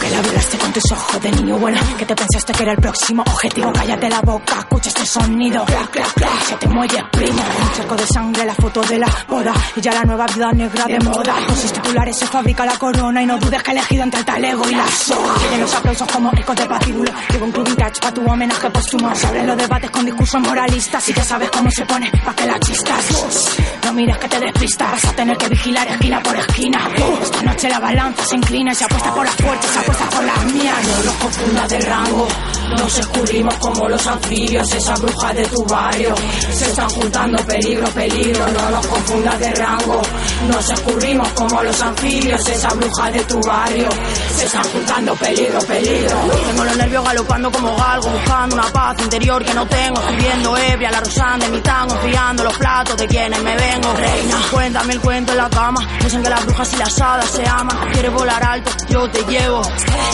Que 0.07 0.15
la 0.15 0.23
violaste 0.23 0.59
con 0.59 0.73
tus 0.73 0.93
ojos 0.93 1.21
de 1.21 1.31
niño 1.33 1.59
bueno 1.59 1.79
Que 1.99 2.07
te 2.07 2.15
pensaste 2.15 2.53
que 2.53 2.63
era 2.63 2.73
el 2.73 2.79
próximo 2.79 3.23
objetivo. 3.23 3.73
Cállate 3.73 4.09
la 4.09 4.21
boca, 4.21 4.59
escucha 4.59 4.89
este 4.89 5.07
sonido. 5.07 5.65
Clac, 5.65 5.91
clac, 5.91 6.13
clac, 6.15 6.43
se 6.45 6.55
te 6.57 6.69
muelle 6.69 7.05
primo. 7.11 7.43
Un 7.63 7.73
charco 7.73 7.97
de 7.97 8.07
sangre, 8.07 8.45
la 8.45 8.55
foto 8.55 8.81
de 8.83 8.99
la 8.99 9.09
boda. 9.29 9.53
Y 9.75 9.81
ya 9.81 9.93
la 9.93 10.05
nueva 10.05 10.27
vida 10.27 10.53
negra 10.53 10.85
de 10.87 11.01
moda. 11.01 11.35
Con 11.47 11.57
sus 11.57 11.73
titulares 11.73 12.17
se 12.19 12.27
fabrica 12.27 12.65
la 12.65 12.77
corona 12.79 13.23
Y 13.23 13.27
no 13.27 13.39
dudes 13.39 13.63
que 13.63 13.71
he 13.71 13.75
elegido 13.75 14.03
entre 14.05 14.21
el 14.21 14.27
talego 14.27 14.69
y 14.69 14.75
la 14.75 14.87
soga. 14.87 15.35
Quieren 15.41 15.61
los 15.61 15.75
aplausos 15.75 16.09
como 16.13 16.31
ecos 16.37 16.57
de 16.57 16.67
patíbulo 16.67 17.13
Llevo 17.31 17.45
un 17.47 17.53
club 17.53 17.67
vintage 17.67 18.01
pa' 18.01 18.13
tu 18.13 18.25
homenaje 18.25 18.71
póstumo. 18.71 19.15
Se 19.15 19.27
abren 19.27 19.47
los 19.47 19.57
debates 19.57 19.91
con 19.91 20.05
discursos 20.05 20.41
moralistas 20.41 21.09
Y 21.09 21.15
ya 21.15 21.25
sabes 21.25 21.51
cómo 21.51 21.71
se 21.71 21.85
pone 21.85 22.11
pa' 22.25 22.35
que 22.35 22.47
la 22.47 22.59
chistas. 22.61 23.57
No 23.85 23.93
mires 23.93 24.19
que 24.19 24.29
te 24.29 24.39
despistas. 24.39 24.93
Vas 24.93 25.05
a 25.05 25.13
tener 25.13 25.37
que 25.37 25.49
vigilar 25.49 25.89
esquina 25.89 26.23
por 26.23 26.37
esquina. 26.37 26.89
Esta 27.23 27.43
noche 27.43 27.69
la 27.69 27.81
balanza 27.81 28.25
se 28.25 28.37
inclina 28.37 28.73
Y 28.73 28.75
se 28.75 28.85
apuesta 28.85 29.13
por 29.13 29.25
las 29.25 29.35
fuertes, 29.35 29.71
se 29.71 29.79
apuesta 29.79 29.96
por 30.05 30.25
las 30.25 30.45
mías 30.53 30.77
No 30.87 31.03
los 31.05 31.15
confundas 31.15 31.69
de 31.69 31.81
rango 31.81 32.29
Nos 32.71 32.99
escurrimos 32.99 33.55
como 33.55 33.89
los 33.89 34.07
anfibios 34.07 34.73
Esas 34.75 35.01
brujas 35.01 35.35
de 35.35 35.47
tu 35.47 35.65
barrio. 35.65 36.15
Se 36.53 36.65
están 36.65 36.89
juntando 36.91 37.45
peligro, 37.45 37.87
peligro 37.89 38.47
No 38.49 38.71
los 38.71 38.87
confundas 38.87 39.39
de 39.39 39.53
rango. 39.53 40.03
Nos 40.49 40.71
escurrimos 40.71 41.29
como 41.31 41.63
los 41.63 41.81
anfibios 41.81 42.49
Esas 42.49 42.77
brujas 42.77 43.13
de 43.13 43.21
tu 43.25 43.41
barrio. 43.41 43.89
Se 44.37 44.47
están 44.47 44.65
juntando 44.65 45.15
peligro, 45.15 45.59
peligro. 45.61 46.17
Tengo 46.47 46.65
los 46.65 46.77
nervios 46.77 47.05
galopando 47.05 47.53
como 47.53 47.77
galgo 47.77 48.11
Buscando 48.11 48.55
una 48.57 48.73
paz 48.73 48.97
interior 49.01 49.45
que 49.45 49.55
no 49.55 49.67
tengo. 49.67 50.01
Estoy 50.01 50.17
viendo 50.17 50.57
ebria 50.57 50.91
la 50.91 51.01
rosán 51.01 51.41
de 51.41 51.49
mi 51.49 51.61
tango 51.61 51.95
Enfriando 51.95 52.45
los 52.45 52.57
platos 52.59 52.97
de 52.97 53.07
quienes 53.07 53.43
me 53.43 53.57
vengo. 53.57 53.93
Reina, 53.95 54.37
cuéntame 54.51 54.93
el 54.95 55.01
cuento 55.01 55.33
en 55.33 55.39
la 55.39 55.49
cama. 55.49 55.81
Dicen 56.03 56.23
que 56.23 56.31
las 56.31 56.45
brujas 56.45 56.73
y 56.73 56.77
las 56.77 57.01
hadas 57.01 57.31
se 57.31 57.47
aman. 57.47 57.77
Quieres 57.93 58.13
volar 58.13 58.43
alto, 58.43 58.71
yo 58.89 59.09
te 59.11 59.23
llevo. 59.25 59.63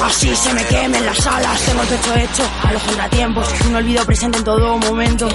Así 0.05 0.35
se 0.37 0.53
me 0.53 0.65
quemen 0.67 1.05
las 1.07 1.27
alas. 1.27 1.61
Tengo 1.63 1.83
el 1.83 1.89
pecho 1.89 2.15
hecho 2.15 2.42
a 2.65 2.73
los 2.73 2.83
contratiempos 2.83 3.49
Un 3.69 3.77
olvido 3.77 4.05
presente 4.05 4.39
en 4.39 4.45
todo 4.45 4.79
momento. 4.79 5.29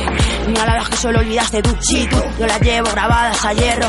Señaladas 0.46 0.90
que 0.90 0.98
solo 0.98 1.20
olvidaste 1.20 1.62
tú. 1.62 1.76
Sí, 1.80 2.08
yo 2.40 2.48
las 2.48 2.60
llevo 2.62 2.90
grabadas 2.92 3.44
a 3.46 3.54
hierro. 3.54 3.88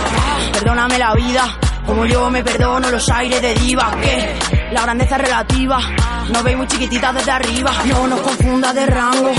Perdóname 0.53 0.99
la 0.99 1.15
vida. 1.15 1.59
Como 1.87 2.05
yo 2.07 2.31
me 2.31 2.43
perdono 2.43 2.91
los 2.91 3.09
aires 3.11 3.41
de 3.41 3.55
diva. 3.55 3.91
Que 4.01 4.39
la 4.73 4.83
grandeza 4.83 5.17
es 5.17 5.23
relativa. 5.23 5.81
No 6.33 6.43
veis 6.43 6.57
muy 6.57 6.67
chiquititas 6.67 7.15
desde 7.15 7.31
arriba. 7.31 7.73
No 7.87 8.07
nos 8.07 8.21
confunda 8.21 8.73
de 8.73 8.87
rango 8.87 9.31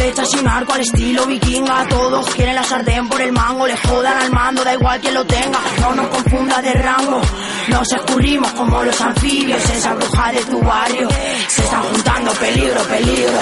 Flechas 0.00 0.32
y 0.32 0.38
un 0.38 0.48
arco 0.48 0.72
al 0.72 0.80
estilo 0.80 1.26
vikinga. 1.26 1.86
Todos 1.88 2.30
quieren 2.30 2.54
la 2.54 2.64
sartén 2.64 3.06
por 3.06 3.20
el 3.20 3.32
mango 3.32 3.66
Le 3.66 3.76
jodan 3.76 4.16
al 4.16 4.30
mando, 4.30 4.64
da 4.64 4.72
igual 4.72 4.98
quien 4.98 5.12
lo 5.12 5.26
tenga. 5.26 5.58
No 5.78 5.94
nos 5.94 6.06
confunda 6.06 6.62
de 6.62 6.72
rango 6.72 7.20
Nos 7.68 7.92
escurrimos 7.92 8.50
como 8.52 8.82
los 8.82 8.98
anfibios. 8.98 9.62
Esa 9.62 9.92
bruja 9.92 10.32
de 10.32 10.40
tu 10.44 10.58
barrio 10.62 11.06
Se 11.48 11.62
están 11.62 11.82
juntando 11.82 12.32
peligro, 12.32 12.82
peligro. 12.84 13.38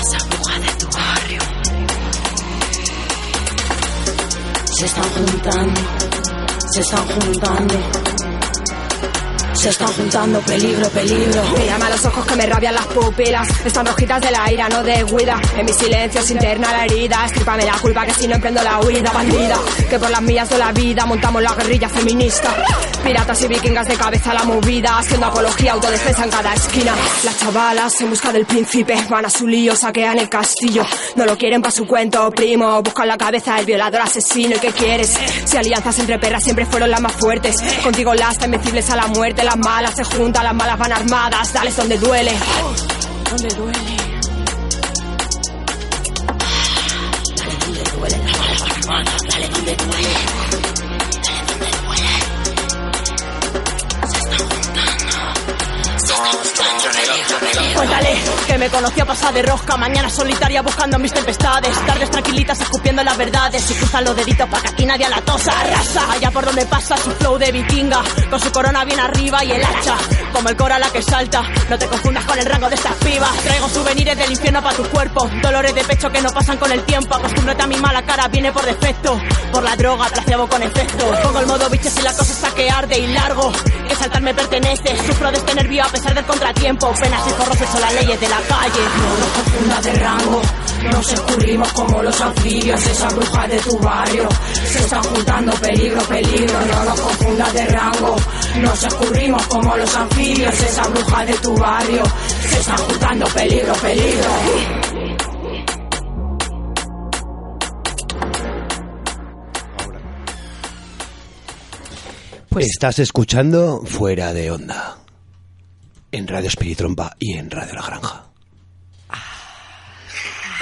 Esa 0.00 0.26
bruja 0.26 0.58
de 0.58 0.72
tu 0.78 0.86
barrio. 0.96 1.40
Se 4.78 4.86
están 4.86 5.10
juntando 5.10 5.80
Se 6.72 6.80
están 6.80 7.06
juntando 7.06 8.15
se 9.56 9.70
están 9.70 9.88
juntando, 9.88 10.40
peligro, 10.40 10.88
peligro. 10.90 11.42
Mírame 11.58 11.84
a 11.86 11.90
los 11.90 12.04
ojos 12.04 12.26
que 12.26 12.36
me 12.36 12.46
rabian 12.46 12.74
las 12.74 12.86
pupilas. 12.86 13.48
Están 13.64 13.86
rojitas 13.86 14.20
de 14.20 14.30
la 14.30 14.52
ira, 14.52 14.68
no 14.68 14.82
de 14.82 15.02
huida. 15.04 15.40
En 15.56 15.64
mi 15.64 15.72
silencio 15.72 16.22
se 16.22 16.34
interna 16.34 16.72
la 16.72 16.84
herida. 16.84 17.24
Estrípame 17.24 17.64
la 17.64 17.78
culpa 17.78 18.04
que 18.04 18.12
si 18.12 18.28
no 18.28 18.34
emprendo 18.34 18.62
la 18.62 18.80
huida, 18.80 19.10
bandida. 19.12 19.56
Que 19.88 19.98
por 19.98 20.10
las 20.10 20.22
mías 20.22 20.48
de 20.50 20.58
la 20.58 20.72
vida 20.72 21.06
montamos 21.06 21.42
la 21.42 21.54
guerrilla 21.54 21.88
feminista. 21.88 22.54
Piratas 23.02 23.42
y 23.42 23.48
vikingas 23.48 23.88
de 23.88 23.94
cabeza 23.94 24.32
a 24.32 24.34
la 24.34 24.44
movida. 24.44 24.98
Haciendo 24.98 25.26
apología, 25.26 25.72
autodefensa 25.72 26.24
en 26.24 26.30
cada 26.30 26.54
esquina. 26.54 26.94
Las 27.24 27.38
chavalas 27.38 28.00
en 28.00 28.10
busca 28.10 28.32
del 28.32 28.44
príncipe. 28.44 29.06
Van 29.08 29.24
a 29.24 29.30
su 29.30 29.46
lío, 29.46 29.74
saquean 29.74 30.18
el 30.18 30.28
castillo. 30.28 30.84
No 31.14 31.24
lo 31.24 31.36
quieren 31.38 31.62
pa' 31.62 31.70
su 31.70 31.86
cuento, 31.86 32.30
primo. 32.30 32.82
Buscan 32.82 33.08
la 33.08 33.16
cabeza 33.16 33.56
del 33.56 33.66
violador 33.66 34.02
asesino. 34.02 34.56
¿Y 34.56 34.58
qué 34.58 34.72
quieres? 34.72 35.14
Si 35.44 35.56
alianzas 35.56 35.98
entre 35.98 36.18
perras 36.18 36.44
siempre 36.44 36.66
fueron 36.66 36.90
las 36.90 37.00
más 37.00 37.12
fuertes. 37.12 37.56
Contigo 37.82 38.12
las 38.14 38.42
invencibles 38.44 38.90
a 38.90 38.96
la 38.96 39.06
muerte 39.06 39.45
las 39.46 39.56
malas 39.58 39.94
se 39.94 40.02
juntan, 40.04 40.42
las 40.42 40.54
malas 40.54 40.76
van 40.76 40.92
armadas, 40.92 41.52
dale 41.52 41.70
donde 41.70 41.96
duele. 41.98 42.32
Donde 43.30 43.48
duele. 43.54 43.96
Dale 47.36 47.54
donde 47.64 47.82
duele, 47.92 48.18
las 48.24 48.38
malas 48.38 48.60
van 48.60 48.70
armadas, 48.72 49.22
dale 49.30 49.48
donde 49.48 49.76
duele. 49.76 50.08
Dale 51.22 51.42
donde 51.46 51.68
duele. 51.78 52.10
Se 54.10 54.18
está 54.18 54.36
juntando, 54.50 55.14
se 55.96 56.12
juntando. 56.12 56.88
Cuéntale 57.76 58.35
que 58.56 58.60
me 58.60 58.70
conoció 58.70 59.02
a 59.02 59.06
pasar 59.06 59.34
de 59.34 59.42
rosca. 59.42 59.76
Mañana 59.76 60.08
solitaria 60.08 60.62
buscando 60.62 60.98
mis 60.98 61.12
tempestades. 61.12 61.76
Tardes 61.86 62.10
tranquilitas 62.10 62.58
escupiendo 62.58 63.04
las 63.04 63.16
verdades. 63.18 63.70
Y 63.70 63.74
cruzan 63.74 64.04
los 64.04 64.16
deditos 64.16 64.48
para 64.48 64.62
que 64.62 64.68
aquí 64.68 64.86
nadie 64.86 65.08
la 65.10 65.20
tosa. 65.20 65.52
Arrasa 65.60 66.12
allá 66.12 66.30
por 66.30 66.44
donde 66.46 66.64
pasa 66.64 66.96
su 66.96 67.10
flow 67.10 67.36
de 67.36 67.52
vikinga. 67.52 68.02
Con 68.30 68.40
su 68.40 68.50
corona 68.52 68.84
bien 68.84 68.98
arriba 68.98 69.44
y 69.44 69.52
el 69.52 69.62
hacha. 69.62 69.96
Como 70.32 70.48
el 70.48 70.56
cora 70.56 70.78
la 70.78 70.88
que 70.88 71.02
salta. 71.02 71.42
No 71.68 71.78
te 71.78 71.86
confundas 71.86 72.24
con 72.24 72.38
el 72.38 72.46
rango 72.46 72.68
de 72.70 72.76
estas 72.76 72.94
pibas. 72.94 73.30
Traigo 73.42 73.68
souvenirs 73.68 74.16
del 74.16 74.30
infierno 74.30 74.62
para 74.62 74.76
tu 74.76 74.84
cuerpo. 74.84 75.28
Dolores 75.42 75.74
de 75.74 75.84
pecho 75.84 76.10
que 76.10 76.22
no 76.22 76.30
pasan 76.30 76.56
con 76.56 76.72
el 76.72 76.82
tiempo. 76.84 77.14
Acostúmbrate 77.14 77.62
a 77.62 77.66
mi 77.66 77.76
mala 77.76 78.02
cara, 78.06 78.28
viene 78.28 78.52
por 78.52 78.64
defecto. 78.64 79.20
Por 79.52 79.62
la 79.62 79.76
droga, 79.76 80.06
placebo 80.06 80.48
con 80.48 80.62
efecto. 80.62 81.04
Pongo 81.22 81.40
el 81.40 81.46
modo 81.46 81.68
bicho 81.68 81.90
si 81.90 82.00
la 82.00 82.12
cosa 82.12 82.32
está 82.32 82.54
que 82.54 82.70
arde 82.70 82.98
y 82.98 83.06
largo. 83.08 83.52
Que 83.86 83.94
saltar 83.96 84.22
me 84.22 84.32
pertenece. 84.32 84.96
Sufro 85.06 85.30
de 85.30 85.38
este 85.38 85.54
nervio 85.54 85.84
a 85.84 85.88
pesar 85.88 86.14
del 86.14 86.24
contratiempo. 86.24 86.90
Penas 86.94 87.26
y 87.26 87.30
forros 87.30 87.58
son 87.70 87.80
las 87.82 87.92
leyes 87.92 88.18
de 88.18 88.28
la 88.28 88.45
calle. 88.48 88.82
No 88.96 89.18
nos 89.18 89.28
confundas 89.28 89.84
de 89.84 89.92
rango, 89.94 90.42
nos 90.92 91.12
escurrimos 91.12 91.72
como 91.72 92.02
los 92.02 92.20
anfibios, 92.20 92.86
esa 92.86 93.08
bruja 93.08 93.48
de 93.48 93.58
tu 93.58 93.78
barrio. 93.78 94.28
Se 94.64 94.78
están 94.78 95.02
juntando 95.02 95.52
peligro, 95.54 96.00
peligro, 96.02 96.60
no 96.66 96.84
nos 96.84 97.00
confundas 97.00 97.52
de 97.52 97.66
rango. 97.66 98.16
Nos 98.60 98.82
escurrimos 98.84 99.46
como 99.46 99.76
los 99.76 99.94
anfibios, 99.94 100.60
esa 100.60 100.82
bruja 100.88 101.24
de 101.24 101.34
tu 101.34 101.56
barrio. 101.56 102.02
Se 102.48 102.58
están 102.58 102.78
juntando 102.78 103.26
peligro, 103.28 103.72
peligro. 103.74 104.30
Estás 112.58 112.98
escuchando 113.00 113.82
Fuera 113.84 114.32
de 114.32 114.50
Onda. 114.50 114.96
En 116.10 116.26
Radio 116.26 116.48
Espiritrompa 116.48 117.14
y 117.18 117.34
en 117.34 117.50
Radio 117.50 117.74
La 117.74 117.82
Granja. 117.82 118.25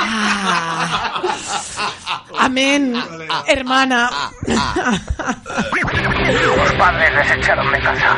Ah. 0.07 1.23
Amén, 2.41 2.95
hermana. 3.47 4.11
Los 4.47 4.61
padres 6.73 7.15
les 7.15 7.31
echaron 7.39 7.73
de 7.73 7.81
casa. 7.81 8.17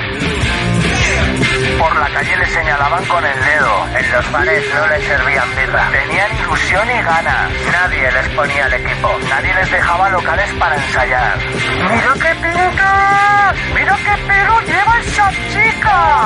Por 1.78 1.94
la 1.96 2.08
calle 2.10 2.36
les 2.38 2.50
señalaban 2.52 3.04
con 3.06 3.24
el 3.24 3.38
dedo. 3.44 3.86
En 3.98 4.12
los 4.12 4.32
bares 4.32 4.64
no 4.74 4.86
les 4.88 5.04
servían 5.04 5.48
birra. 5.56 5.88
Tenían 5.90 6.30
ilusión 6.42 6.88
y 6.88 7.02
ganas. 7.02 7.50
Nadie 7.72 8.10
les 8.12 8.28
ponía 8.34 8.66
el 8.66 8.74
equipo. 8.74 9.08
Nadie 9.28 9.54
les 9.54 9.70
dejaba 9.70 10.08
locales 10.10 10.50
para 10.58 10.76
ensayar. 10.76 11.38
¡Mira 11.38 12.12
qué 12.14 12.34
pinta! 12.34 13.54
¡Mira 13.74 13.96
qué 13.96 14.16
pelo 14.26 14.60
lleva 14.62 15.00
esa 15.00 15.30
chica! 15.52 16.18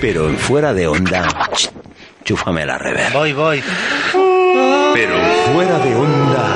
Pero 0.00 0.28
en 0.28 0.36
fuera 0.36 0.74
de 0.74 0.86
onda, 0.88 1.28
chúfame 2.24 2.66
la 2.66 2.76
rever. 2.78 3.12
Voy, 3.12 3.32
voy. 3.32 3.62
Pero 4.94 5.16
fuera 5.46 5.78
de 5.78 5.94
onda 5.96 6.46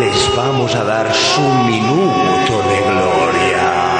les 0.00 0.36
vamos 0.36 0.74
a 0.74 0.84
dar 0.84 1.14
su 1.14 1.40
minuto 1.40 2.62
de 2.68 2.80
gloria. 2.90 3.94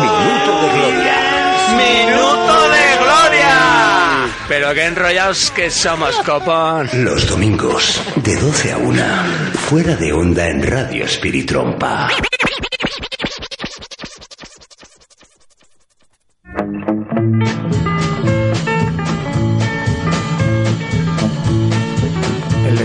Minuto 0.00 0.52
de 0.62 0.68
gloria. 0.78 1.16
¡Minuto 1.76 2.54
de 2.70 2.86
gloria! 3.02 3.54
Pero 4.48 4.74
qué 4.74 4.84
enrollados 4.84 5.50
que 5.50 5.70
somos, 5.70 6.14
copón. 6.20 6.88
Los 6.94 7.28
domingos, 7.28 8.00
de 8.16 8.36
12 8.36 8.72
a 8.72 8.76
1, 8.78 9.02
fuera 9.68 9.96
de 9.96 10.12
onda 10.12 10.48
en 10.48 10.62
Radio 10.62 11.04
Espiritrompa. 11.04 12.08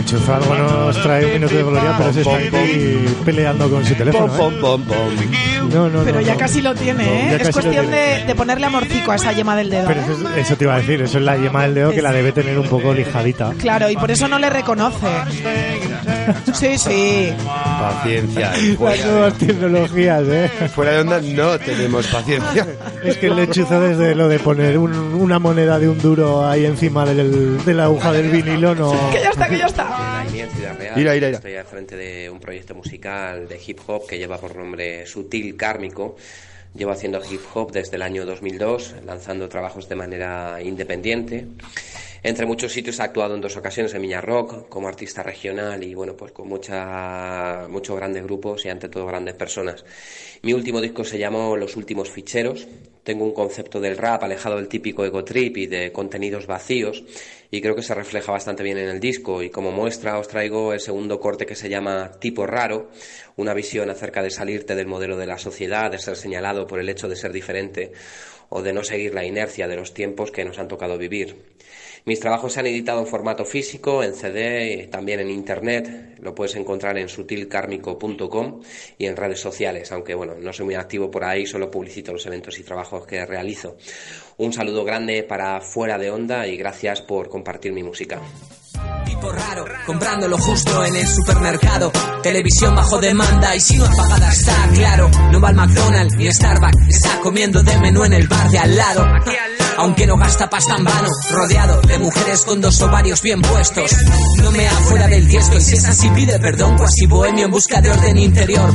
El 0.09 0.15
lechuza 0.15 0.37
algo 0.37 0.55
nos 0.55 1.03
trae 1.03 1.25
un 1.25 1.33
minuto 1.33 1.55
de 1.55 1.63
gloria, 1.63 1.95
pero 1.97 2.13
se 2.13 2.21
está 2.21 2.37
aquí 2.37 3.05
peleando 3.23 3.69
con 3.69 3.85
su 3.85 3.93
teléfono. 3.93 4.33
¿eh? 4.49 4.59
No, 5.71 5.87
no, 5.87 6.03
Pero 6.03 6.19
no, 6.19 6.21
ya 6.21 6.35
casi 6.35 6.61
lo 6.61 6.73
tiene, 6.73 7.33
¿eh? 7.33 7.37
es 7.39 7.49
cuestión 7.51 7.91
de, 7.91 8.23
de 8.25 8.35
ponerle 8.35 8.65
amorcico 8.65 9.11
a 9.11 9.15
esa 9.15 9.33
yema 9.33 9.55
del 9.55 9.69
dedo. 9.69 9.87
Pero 9.87 10.01
¿eh? 10.01 10.05
eso, 10.09 10.35
eso 10.35 10.55
te 10.57 10.63
iba 10.63 10.73
a 10.73 10.79
decir, 10.79 11.01
eso 11.03 11.19
es 11.19 11.23
la 11.23 11.37
yema 11.37 11.63
del 11.63 11.75
dedo 11.75 11.91
que 11.91 12.01
la 12.01 12.11
debe 12.11 12.31
tener 12.31 12.57
un 12.57 12.67
poco 12.67 12.91
lijadita. 12.91 13.53
Claro, 13.59 13.89
y 13.91 13.97
por 13.97 14.09
eso 14.09 14.27
no 14.27 14.39
le 14.39 14.49
reconoce. 14.49 15.07
Sí, 16.53 16.77
sí. 16.77 17.33
Paciencia. 17.45 18.51
Las 18.79 19.05
nuevas 19.05 19.33
tecnologías, 19.37 20.23
¿eh? 20.27 20.49
Fuera 20.73 20.91
de 20.93 20.99
onda 21.01 21.21
no 21.21 21.57
tenemos 21.59 22.07
paciencia. 22.07 22.67
Es 23.03 23.17
que 23.17 23.27
el 23.27 23.35
lechuza 23.35 23.79
desde 23.79 24.15
lo 24.15 24.27
de 24.27 24.39
poner 24.39 24.77
un- 24.77 25.13
una 25.13 25.39
moneda 25.39 25.79
de 25.79 25.89
un 25.89 25.97
duro 25.99 26.45
ahí 26.47 26.65
encima 26.65 27.05
del, 27.05 27.63
de 27.63 27.73
la 27.73 27.85
aguja 27.85 28.11
del 28.11 28.29
vinilo 28.29 28.75
no... 28.75 28.91
Que 29.11 29.21
ya 29.21 29.29
está, 29.29 29.47
que 29.47 29.57
ya 29.57 29.65
está. 29.67 30.23
Real. 30.77 30.99
Ira, 30.99 31.15
ira, 31.15 31.27
ira. 31.29 31.37
Estoy 31.37 31.55
al 31.55 31.65
frente 31.65 31.95
de 31.95 32.29
un 32.29 32.39
proyecto 32.39 32.75
musical 32.75 33.47
de 33.47 33.59
hip 33.65 33.79
hop 33.87 34.05
que 34.07 34.17
lleva 34.17 34.37
por 34.37 34.55
nombre 34.55 35.05
Sutil 35.05 35.55
Kármico. 35.55 36.15
Llevo 36.75 36.91
haciendo 36.91 37.19
hip 37.29 37.41
hop 37.53 37.71
desde 37.71 37.95
el 37.95 38.03
año 38.03 38.25
2002, 38.25 38.95
lanzando 39.05 39.49
trabajos 39.49 39.89
de 39.89 39.95
manera 39.95 40.61
independiente. 40.61 41.47
Entre 42.21 42.45
muchos 42.45 42.73
sitios 42.73 42.99
he 42.99 43.03
actuado 43.03 43.35
en 43.35 43.41
dos 43.41 43.55
ocasiones 43.55 43.93
en 43.93 44.01
Miña 44.01 44.19
Rock 44.19 44.67
como 44.67 44.89
artista 44.89 45.23
regional 45.23 45.83
y 45.83 45.95
bueno, 45.95 46.17
pues 46.17 46.33
con 46.33 46.49
mucha, 46.49 47.65
muchos 47.69 47.95
grandes 47.95 48.23
grupos 48.23 48.65
y 48.65 48.69
ante 48.69 48.89
todo 48.89 49.05
grandes 49.05 49.35
personas. 49.35 49.85
Mi 50.41 50.53
último 50.53 50.81
disco 50.81 51.05
se 51.05 51.17
llamó 51.17 51.55
Los 51.55 51.77
últimos 51.77 52.09
ficheros. 52.09 52.67
Tengo 53.03 53.23
un 53.23 53.33
concepto 53.33 53.79
del 53.79 53.97
rap 53.97 54.23
alejado 54.23 54.57
del 54.57 54.67
típico 54.67 55.05
ego 55.05 55.23
trip 55.23 55.57
y 55.57 55.67
de 55.67 55.91
contenidos 55.93 56.45
vacíos 56.45 57.03
y 57.49 57.61
creo 57.61 57.75
que 57.75 57.81
se 57.81 57.95
refleja 57.95 58.31
bastante 58.31 58.63
bien 58.63 58.77
en 58.77 58.89
el 58.89 58.99
disco 58.99 59.41
y 59.41 59.49
como 59.49 59.71
muestra 59.71 60.19
os 60.19 60.27
traigo 60.27 60.73
el 60.73 60.81
segundo 60.81 61.19
corte 61.19 61.45
que 61.45 61.55
se 61.55 61.69
llama 61.69 62.11
Tipo 62.19 62.45
Raro, 62.45 62.89
una 63.39 63.53
visión 63.53 63.89
acerca 63.89 64.21
de 64.21 64.31
salirte 64.31 64.75
del 64.75 64.87
modelo 64.87 65.15
de 65.15 65.25
la 65.25 65.37
sociedad, 65.37 65.89
de 65.89 65.97
ser 65.97 66.17
señalado 66.17 66.67
por 66.67 66.79
el 66.79 66.89
hecho 66.89 67.07
de 67.07 67.15
ser 67.15 67.31
diferente 67.31 67.93
o 68.49 68.61
de 68.61 68.73
no 68.73 68.83
seguir 68.83 69.13
la 69.13 69.23
inercia 69.23 69.67
de 69.67 69.77
los 69.77 69.93
tiempos 69.93 70.31
que 70.31 70.43
nos 70.43 70.59
han 70.59 70.67
tocado 70.67 70.97
vivir. 70.97 71.37
Mis 72.05 72.19
trabajos 72.19 72.53
se 72.53 72.59
han 72.59 72.67
editado 72.67 72.99
en 72.99 73.07
formato 73.07 73.45
físico, 73.45 74.03
en 74.03 74.13
CD, 74.13 74.87
también 74.91 75.21
en 75.21 75.29
internet. 75.29 76.17
Lo 76.19 76.35
puedes 76.35 76.55
encontrar 76.55 76.97
en 76.97 77.07
sutilkármico.com 77.07 78.61
y 78.97 79.05
en 79.05 79.15
redes 79.15 79.39
sociales, 79.39 79.91
aunque 79.91 80.15
bueno, 80.15 80.35
no 80.35 80.51
soy 80.51 80.65
muy 80.65 80.75
activo 80.75 81.09
por 81.09 81.23
ahí, 81.23 81.45
solo 81.45 81.71
publicito 81.71 82.11
los 82.11 82.25
eventos 82.25 82.59
y 82.59 82.63
trabajos 82.63 83.05
que 83.05 83.25
realizo. 83.25 83.77
Un 84.37 84.51
saludo 84.51 84.83
grande 84.83 85.23
para 85.23 85.61
Fuera 85.61 85.97
de 85.97 86.11
Onda 86.11 86.45
y 86.47 86.57
gracias 86.57 87.01
por 87.01 87.29
compartir 87.29 87.71
mi 87.71 87.83
música. 87.83 88.21
Comprando 89.85 90.27
lo 90.27 90.37
justo 90.37 90.85
en 90.85 90.95
el 90.95 91.07
supermercado. 91.07 91.91
Televisión 92.21 92.75
bajo 92.75 92.99
demanda 92.99 93.55
y 93.55 93.59
si 93.59 93.77
no 93.77 93.85
apagada 93.85 94.31
está 94.31 94.69
claro. 94.73 95.09
No 95.31 95.41
va 95.41 95.49
al 95.49 95.55
McDonald's 95.55 96.15
ni 96.15 96.31
Starbucks, 96.31 96.87
está 96.89 97.19
comiendo 97.21 97.63
de 97.63 97.77
menú 97.79 98.03
en 98.03 98.13
el 98.13 98.27
bar 98.27 98.49
de 98.49 98.59
al 98.59 98.75
lado. 98.75 99.05
Aunque 99.77 100.05
no 100.05 100.17
gasta 100.17 100.49
pasta 100.49 100.75
en 100.75 100.83
vano, 100.83 101.07
rodeado 101.31 101.81
de 101.81 101.97
mujeres 101.99 102.43
con 102.43 102.59
dos 102.59 102.81
ovarios 102.81 103.21
bien 103.21 103.41
puestos. 103.41 103.95
No 104.43 104.51
me 104.51 104.67
afuera 104.67 105.07
del 105.07 105.25
tiesto 105.27 105.57
y 105.57 105.61
si 105.61 105.75
es 105.75 105.85
así 105.85 106.09
pide 106.09 106.37
perdón, 106.37 106.75
cuasi 106.77 107.07
bohemio 107.07 107.45
en 107.45 107.51
busca 107.51 107.79
de 107.79 107.89
orden 107.89 108.17
interior. 108.17 108.73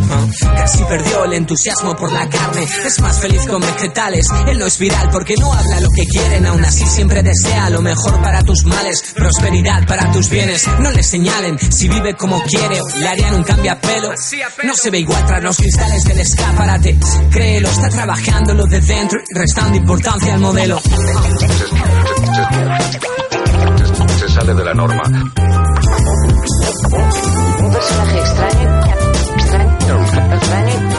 Casi 0.57 0.83
perdió 0.85 1.25
el 1.27 1.35
entusiasmo 1.35 1.95
por 1.95 2.11
la 2.11 2.27
carne, 2.29 2.67
es 2.87 3.01
más 3.01 3.21
feliz 3.21 3.47
con 3.47 3.61
vegetales. 3.61 4.27
Él 4.49 4.59
no 4.59 4.67
es 4.67 4.79
viral 4.79 5.11
porque 5.11 5.37
no 5.37 5.53
habla 5.53 5.81
lo 5.81 5.91
que 5.91 6.07
quieren, 6.07 6.47
aún 6.47 6.65
así 6.65 6.87
siempre 6.87 7.23
desea 7.23 7.69
lo 7.69 7.83
mejor 7.83 8.23
para 8.23 8.41
tus 8.41 8.65
males, 8.65 9.13
prosperidad 9.15 9.87
para 9.87 10.11
tus 10.11 10.31
bienes. 10.35 10.69
No 10.81 10.91
le 10.91 11.03
señalen 11.03 11.59
si 11.59 11.89
vive 11.89 12.15
como 12.15 12.43
quiere 12.43 12.81
o 12.81 12.89
le 12.99 13.09
harían 13.09 13.35
un 13.35 13.45
cambiapelo. 13.45 14.11
No 14.65 14.75
se 14.75 14.91
ve 14.91 14.99
igual 14.99 15.25
tras 15.27 15.43
los 15.43 15.57
cristales 15.57 16.05
del 16.05 16.21
escaparate. 16.21 16.99
Créelo, 17.31 17.69
está 17.69 17.89
trabajando 17.89 18.55
lo 18.55 18.65
de 18.65 18.81
dentro 18.81 19.21
y 19.29 19.39
restando 19.39 19.77
importancia 19.79 20.35
al 20.35 20.41
modelo. 20.41 20.81
Se 24.19 24.29
sale 24.29 24.55
de 24.55 24.65
la 24.65 24.75
norma. 24.75 25.03
Un 27.61 27.73
personaje 27.73 28.19
extraño. 28.19 28.81
Extraño. 29.37 30.35
Extraño. 30.35 30.95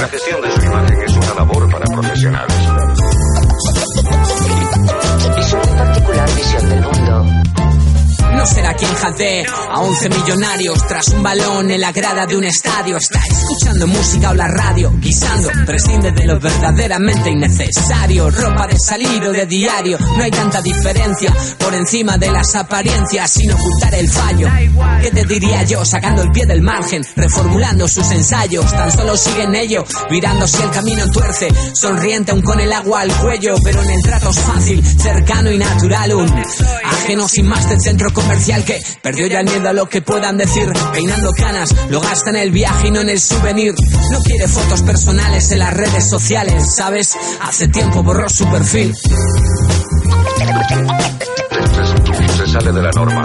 La 0.00 0.08
gestión 0.08 0.40
de 0.42 0.50
su 0.52 0.64
imagen 0.64 1.02
es 1.02 1.16
una 1.16 1.34
labor 1.34 1.70
para 1.70 1.84
profesionales. 1.86 2.75
Será 8.46 8.74
quien 8.74 8.94
jadee, 8.94 9.44
aún 9.70 9.96
11 9.96 10.08
millonarios 10.08 10.86
tras 10.86 11.08
un 11.08 11.22
balón 11.22 11.70
en 11.70 11.80
la 11.80 11.90
grada 11.90 12.26
de 12.26 12.36
un 12.36 12.44
estadio. 12.44 12.96
Está 12.96 13.20
escuchando 13.20 13.86
música 13.86 14.30
o 14.30 14.34
la 14.34 14.46
radio, 14.46 14.92
guisando. 14.98 15.48
Prescinde 15.66 16.12
de 16.12 16.26
lo 16.26 16.38
verdaderamente 16.38 17.30
innecesario. 17.30 18.30
Ropa 18.30 18.66
de 18.66 18.78
salir 18.78 19.22
o 19.24 19.32
de 19.32 19.46
diario. 19.46 19.98
No 19.98 20.22
hay 20.22 20.30
tanta 20.30 20.62
diferencia 20.62 21.34
por 21.58 21.74
encima 21.74 22.16
de 22.18 22.30
las 22.30 22.54
apariencias 22.54 23.30
sin 23.32 23.50
ocultar 23.52 23.94
el 23.94 24.08
fallo. 24.08 24.48
¿Qué 25.02 25.10
te 25.10 25.24
diría 25.24 25.62
yo 25.64 25.84
sacando 25.84 26.22
el 26.22 26.30
pie 26.30 26.46
del 26.46 26.62
margen? 26.62 27.04
Reformulando 27.16 27.88
sus 27.88 28.10
ensayos. 28.10 28.70
Tan 28.70 28.92
solo 28.92 29.16
sigue 29.16 29.42
en 29.42 29.54
ello, 29.54 29.84
mirando 30.10 30.46
si 30.46 30.62
el 30.62 30.70
camino 30.70 31.10
tuerce. 31.10 31.48
Sonriente 31.74 32.32
aún 32.32 32.42
con 32.42 32.60
el 32.60 32.72
agua 32.72 33.00
al 33.00 33.12
cuello, 33.16 33.54
pero 33.64 33.82
en 33.82 33.90
el 33.90 34.02
trato 34.02 34.30
es 34.30 34.38
fácil, 34.40 34.84
cercano 34.84 35.50
y 35.50 35.58
natural. 35.58 36.14
Un 36.14 36.42
ajeno 36.84 37.28
sin 37.28 37.46
más 37.46 37.68
del 37.68 37.80
centro 37.80 38.12
comercial 38.12 38.35
que 38.44 38.82
perdió 39.02 39.26
ya 39.26 39.40
el 39.40 39.46
miedo 39.46 39.68
a 39.68 39.72
lo 39.72 39.88
que 39.88 40.02
puedan 40.02 40.36
decir. 40.36 40.70
Peinando 40.92 41.32
canas, 41.32 41.74
lo 41.88 42.00
gasta 42.00 42.30
en 42.30 42.36
el 42.36 42.50
viaje 42.50 42.88
y 42.88 42.90
no 42.90 43.00
en 43.00 43.08
el 43.08 43.20
souvenir. 43.20 43.74
No 44.10 44.22
quiere 44.22 44.46
fotos 44.46 44.82
personales 44.82 45.50
en 45.52 45.58
las 45.60 45.74
redes 45.74 46.08
sociales, 46.08 46.74
¿sabes? 46.76 47.16
Hace 47.40 47.68
tiempo 47.68 48.02
borró 48.02 48.28
su 48.28 48.48
perfil. 48.48 48.94
Se 52.36 52.46
sale 52.46 52.72
de 52.72 52.82
la 52.82 52.90
norma. 52.90 53.22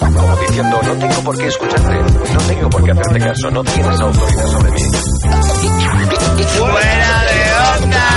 Como 0.00 0.36
diciendo, 0.36 0.80
no 0.82 0.92
tengo 0.94 1.22
por 1.22 1.38
qué 1.38 1.46
escucharte, 1.46 2.32
no 2.32 2.40
tengo 2.46 2.70
por 2.70 2.84
qué 2.84 2.90
hacerte 2.90 3.18
caso, 3.18 3.50
no 3.50 3.64
tienes 3.64 4.00
autoridad 4.00 4.46
sobre 4.46 4.70
mí. 4.72 4.80
¡Fuera 6.58 7.22
de 7.22 7.84
onda! 7.84 8.15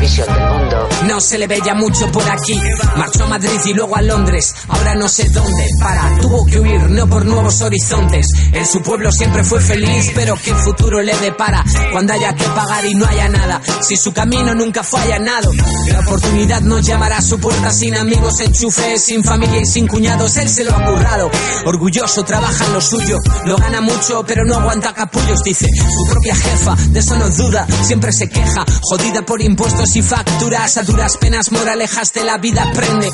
Visión 0.00 0.26
del 0.26 0.50
mundo. 0.50 0.88
No 1.06 1.20
se 1.20 1.38
le 1.38 1.46
ve 1.46 1.60
ya 1.64 1.74
mucho 1.74 2.10
por 2.12 2.28
aquí. 2.28 2.60
Marchó 2.96 3.24
a 3.24 3.28
Madrid 3.28 3.58
y 3.64 3.72
luego 3.72 3.96
a 3.96 4.02
Londres. 4.02 4.54
Ahora 4.68 4.94
no 4.94 5.08
sé 5.08 5.28
dónde 5.30 5.68
para. 5.80 6.18
Tuvo 6.20 6.44
que 6.44 6.60
huir, 6.60 6.90
no 6.90 7.08
por 7.08 7.24
nuevos 7.24 7.60
horizontes. 7.62 8.26
En 8.52 8.66
su 8.66 8.82
pueblo 8.82 9.10
siempre 9.10 9.42
fue 9.42 9.60
feliz, 9.60 10.12
pero 10.14 10.36
qué 10.36 10.54
futuro 10.54 11.00
le 11.00 11.16
depara 11.16 11.64
cuando 11.92 12.12
haya 12.12 12.34
que 12.34 12.44
pagar 12.44 12.84
y 12.84 12.94
no 12.94 13.06
haya 13.06 13.28
nada. 13.28 13.60
Si 13.80 13.96
su 13.96 14.12
camino 14.12 14.54
nunca 14.54 14.82
fue 14.82 15.00
allanado, 15.00 15.50
la 15.90 16.00
oportunidad 16.00 16.60
nos 16.60 16.86
llamará 16.86 17.18
a 17.18 17.22
su 17.22 17.38
puerta 17.38 17.70
sin 17.70 17.96
amigos, 17.96 18.40
enchufes, 18.40 19.02
sin 19.02 19.24
familia 19.24 19.60
y 19.60 19.66
sin 19.66 19.86
cuñados. 19.86 20.36
Él 20.36 20.48
se 20.48 20.64
lo 20.64 20.74
ha 20.74 20.84
currado. 20.84 21.30
Orgulloso, 21.64 22.22
trabaja 22.24 22.66
en 22.66 22.72
lo 22.74 22.80
suyo. 22.80 23.18
Lo 23.44 23.56
gana 23.56 23.80
mucho, 23.80 24.24
pero 24.26 24.44
no 24.44 24.56
aguanta 24.56 24.92
capullos, 24.92 25.42
dice. 25.42 25.66
Su 25.66 26.10
propia 26.10 26.34
jefa, 26.34 26.76
de 26.90 27.00
eso 27.00 27.16
no 27.16 27.28
duda. 27.30 27.66
Siempre 27.82 28.12
se 28.12 28.28
queja, 28.28 28.64
jodida 28.82 29.22
por 29.22 29.40
impuestos 29.40 29.85
y 29.94 30.02
facturas. 30.02 30.76
A 30.78 30.82
duras 30.82 31.16
penas 31.18 31.52
moralejas 31.52 32.12
de 32.12 32.24
la 32.24 32.38
vida 32.38 32.62
aprende. 32.62 33.10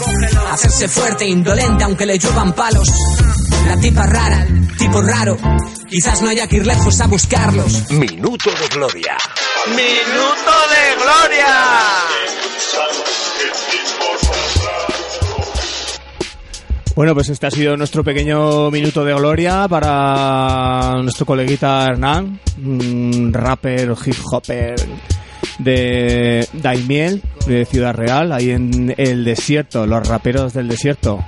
A 0.49 0.55
hacerse 0.55 0.89
fuerte, 0.89 1.27
indolente, 1.27 1.85
aunque 1.85 2.07
le 2.07 2.19
lluevan 2.19 2.55
palos. 2.55 2.89
La 3.67 3.77
tipa 3.77 4.07
rara, 4.07 4.47
tipo 4.79 5.03
raro. 5.03 5.37
Quizás 5.89 6.23
no 6.23 6.29
haya 6.29 6.47
que 6.47 6.57
ir 6.57 6.67
lejos 6.67 7.01
a 7.01 7.07
buscarlos. 7.07 7.91
Minuto 7.91 8.51
de 8.51 8.69
gloria. 8.69 9.17
¡Minuto 9.69 10.53
de 10.71 11.03
gloria! 11.03 11.47
Bueno, 16.95 17.15
pues 17.15 17.29
este 17.31 17.47
ha 17.47 17.51
sido 17.51 17.77
nuestro 17.77 18.05
pequeño 18.05 18.71
minuto 18.71 19.05
de 19.05 19.15
gloria 19.15 19.67
para 19.69 20.95
nuestro 21.03 21.25
coleguita 21.27 21.87
Hernán, 21.87 22.39
un 22.63 23.33
rapper, 23.33 23.95
hip 24.05 24.17
hopper 24.31 24.75
de 25.63 26.47
Daimiel, 26.53 27.23
de 27.47 27.65
Ciudad 27.65 27.95
Real, 27.95 28.33
ahí 28.33 28.51
en 28.51 28.95
el 28.97 29.25
desierto, 29.25 29.87
los 29.87 30.07
raperos 30.07 30.53
del 30.53 30.69
desierto. 30.69 31.25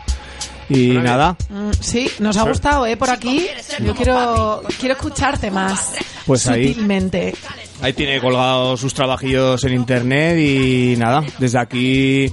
Y 0.69 0.89
nada, 0.93 1.37
Mm, 1.51 1.71
Sí, 1.79 2.09
nos 2.21 2.37
ha 2.39 2.45
gustado, 2.45 2.87
¿eh? 2.87 2.97
Por 2.97 3.11
aquí. 3.11 3.47
Yo 3.85 3.95
quiero, 3.95 4.63
quiero 4.81 4.95
escucharte 4.95 5.51
más. 5.51 5.93
Pues 6.27 6.47
ahí. 6.47 6.69
Sutilmente. 6.69 7.35
Ahí 7.83 7.93
tiene 7.93 8.19
colgados 8.19 8.81
sus 8.81 8.95
trabajillos 8.95 9.63
en 9.65 9.75
internet 9.75 10.39
y 10.39 10.95
nada, 10.97 11.23
desde 11.39 11.59
aquí 11.59 12.33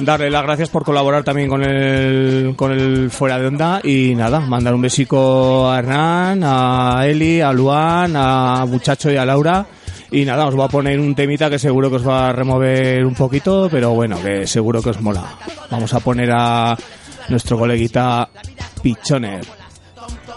darle 0.00 0.30
las 0.30 0.42
gracias 0.42 0.68
por 0.68 0.84
colaborar 0.84 1.22
también 1.22 1.48
con 1.48 1.62
el, 1.62 2.54
con 2.56 2.72
el 2.72 3.08
Fuera 3.10 3.38
de 3.38 3.46
Onda 3.46 3.80
y 3.84 4.14
nada, 4.16 4.40
mandar 4.40 4.74
un 4.74 4.80
besico 4.82 5.70
a 5.70 5.78
Hernán, 5.78 6.42
a 6.42 7.06
Eli, 7.06 7.40
a 7.40 7.52
Luan, 7.52 8.14
a 8.16 8.64
Muchacho 8.66 9.12
y 9.12 9.16
a 9.16 9.24
Laura. 9.24 9.64
Y 10.12 10.24
nada, 10.24 10.46
os 10.46 10.54
voy 10.54 10.64
a 10.64 10.68
poner 10.68 10.98
un 10.98 11.14
temita 11.14 11.48
que 11.48 11.58
seguro 11.58 11.88
que 11.88 11.96
os 11.96 12.08
va 12.08 12.28
a 12.28 12.32
remover 12.32 13.04
un 13.04 13.14
poquito, 13.14 13.68
pero 13.70 13.90
bueno, 13.90 14.20
que 14.22 14.46
seguro 14.46 14.82
que 14.82 14.90
os 14.90 15.00
mola. 15.00 15.24
Vamos 15.70 15.94
a 15.94 16.00
poner 16.00 16.30
a 16.32 16.76
nuestro 17.28 17.56
coleguita 17.56 18.28
Pichoner 18.82 19.46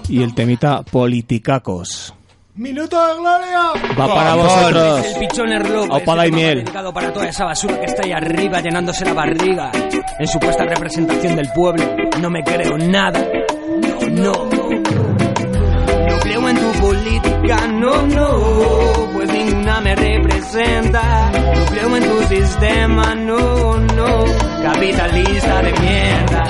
y 0.10 0.22
el 0.22 0.36
temita 0.36 0.84
Politicacos. 0.84 2.14
¡Minuto 2.56 2.96
de 3.08 3.14
gloria! 3.16 3.96
Va 4.00 4.14
para 4.14 4.36
vosotros. 4.36 5.06
El 5.08 5.20
pichoner 5.22 5.70
loco. 5.70 5.96
Aupada 5.96 6.28
y 6.28 6.32
miel. 6.32 6.60
dedicado 6.60 6.94
para 6.94 7.12
toda 7.12 7.28
esa 7.28 7.46
basura 7.46 7.80
que 7.80 7.88
está 7.88 8.04
ahí 8.06 8.12
arriba 8.12 8.62
llenándose 8.62 9.06
la 9.06 9.14
barriga. 9.14 9.72
En 10.20 10.28
supuesta 10.28 10.64
representación 10.64 11.36
del 11.36 11.50
pueblo. 11.52 11.84
No 12.22 12.30
me 12.30 12.44
creo 12.44 12.78
nada. 12.78 13.28
No, 13.82 14.08
no. 14.08 14.50
No 16.10 16.20
creo 16.20 16.50
en 16.50 16.58
tu 16.58 16.72
política, 16.80 17.68
no, 17.68 18.06
no. 18.06 19.03
Pues 19.26 19.56
me 19.84 19.96
representa. 19.96 21.32
No 21.32 21.66
creo 21.68 21.96
en 21.96 22.04
tu 22.04 22.24
sistema, 22.24 23.16
no, 23.16 23.78
no. 23.78 24.26
Capitalista 24.62 25.62
de 25.62 25.72
mierda. 25.80 26.44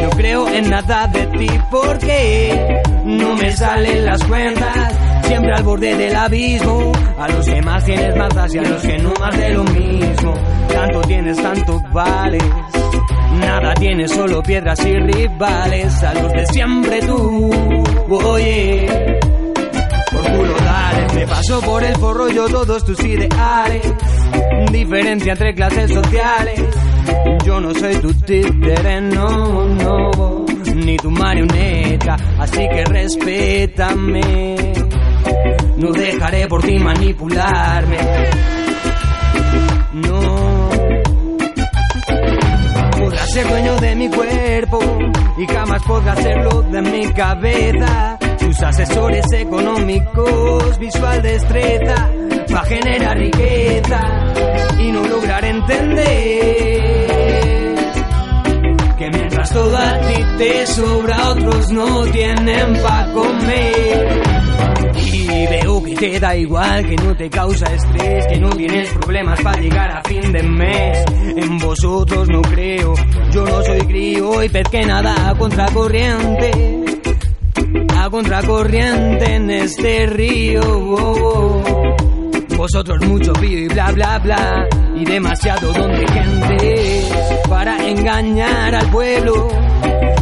No 0.00 0.10
creo 0.10 0.48
en 0.48 0.70
nada 0.70 1.08
de 1.08 1.26
ti 1.26 1.48
porque 1.68 2.82
no 3.04 3.34
me 3.34 3.50
salen 3.50 4.04
las 4.04 4.22
cuentas. 4.24 4.98
Siempre 5.26 5.52
al 5.52 5.62
borde 5.64 5.96
del 5.96 6.14
abismo. 6.14 6.92
A 7.18 7.28
los 7.28 7.44
que 7.44 7.60
más 7.60 7.84
tienes 7.84 8.16
más 8.16 8.54
y 8.54 8.58
a 8.58 8.62
los 8.62 8.82
que 8.82 8.98
no 8.98 9.14
más 9.18 9.36
de 9.36 9.48
lo 9.54 9.64
mismo. 9.64 10.34
Tanto 10.68 11.00
tienes, 11.02 11.42
tanto 11.42 11.82
vales. 11.92 12.44
Nada 13.40 13.74
tienes, 13.74 14.12
solo 14.12 14.42
piedras 14.44 14.78
y 14.86 14.94
rivales. 14.94 16.02
A 16.04 16.14
los 16.14 16.32
de 16.32 16.46
siempre 16.46 17.00
tú, 17.00 17.84
oye. 18.10 19.18
Por 20.12 20.22
culo 20.22 20.54
dale, 20.64 21.06
me 21.14 21.26
paso 21.26 21.60
por 21.60 21.82
el 21.84 21.96
forro 21.96 22.28
yo 22.28 22.46
todos 22.48 22.84
tus 22.84 23.02
ideales. 23.04 23.94
Diferencia 24.70 25.32
entre 25.32 25.54
clases 25.54 25.92
sociales. 25.92 26.60
Yo 27.44 27.60
no 27.60 27.74
soy 27.74 27.96
tu 27.96 28.12
títere, 28.14 29.00
no, 29.00 29.64
no. 29.64 30.44
Ni 30.74 30.96
tu 30.96 31.10
marioneta, 31.10 32.16
así 32.38 32.68
que 32.68 32.84
respétame. 32.84 34.72
No 35.76 35.92
dejaré 35.92 36.46
por 36.46 36.62
ti 36.62 36.78
manipularme. 36.78 37.98
No. 39.92 40.70
Podrás 42.98 43.30
ser 43.32 43.48
dueño 43.48 43.76
de 43.76 43.96
mi 43.96 44.08
cuerpo 44.08 44.80
y 45.38 45.46
jamás 45.46 45.82
podrás 45.82 46.22
serlo 46.22 46.62
de 46.62 46.82
mi 46.82 47.06
cabeza. 47.12 48.18
Tus 48.42 48.62
asesores 48.62 49.24
económicos, 49.32 50.78
visual 50.78 51.22
destreza, 51.22 52.10
para 52.50 52.64
generar 52.64 53.16
riqueza 53.16 54.00
y 54.78 54.92
no 54.92 55.06
lograr 55.06 55.44
entender 55.44 56.92
que 58.98 59.10
mientras 59.10 59.52
todo 59.52 59.76
a 59.76 60.00
ti 60.00 60.22
te 60.38 60.66
sobra, 60.66 61.30
otros 61.30 61.70
no 61.70 62.04
tienen 62.06 62.82
pa' 62.82 63.12
comer. 63.12 64.22
Y 64.96 65.46
veo 65.46 65.82
que 65.82 65.94
te 65.94 66.20
da 66.20 66.36
igual, 66.36 66.86
que 66.86 66.96
no 66.96 67.16
te 67.16 67.30
causa 67.30 67.66
estrés, 67.72 68.26
que 68.26 68.38
no 68.38 68.50
tienes 68.50 68.90
problemas 68.90 69.40
para 69.40 69.60
llegar 69.60 69.90
a 69.90 70.02
fin 70.02 70.32
de 70.32 70.42
mes. 70.42 71.04
En 71.36 71.58
vosotros 71.58 72.28
no 72.28 72.42
creo, 72.42 72.94
yo 73.30 73.44
no 73.44 73.62
soy 73.62 73.80
crío 73.80 74.42
y 74.42 74.48
pez 74.48 74.68
que 74.68 74.84
nada 74.84 75.30
a 75.30 75.34
contracorriente. 75.34 76.91
Contracorriente 78.12 79.36
en 79.36 79.50
este 79.50 80.04
río. 80.04 80.60
Vosotros 82.58 83.00
mucho 83.06 83.32
pío 83.32 83.58
y 83.58 83.68
bla 83.68 83.90
bla 83.90 84.18
bla 84.18 84.68
y 84.94 85.02
demasiado 85.06 85.72
don 85.72 85.90
de 85.92 86.06
gente 86.06 87.08
para 87.48 87.88
engañar 87.88 88.74
al 88.74 88.90
pueblo. 88.90 89.48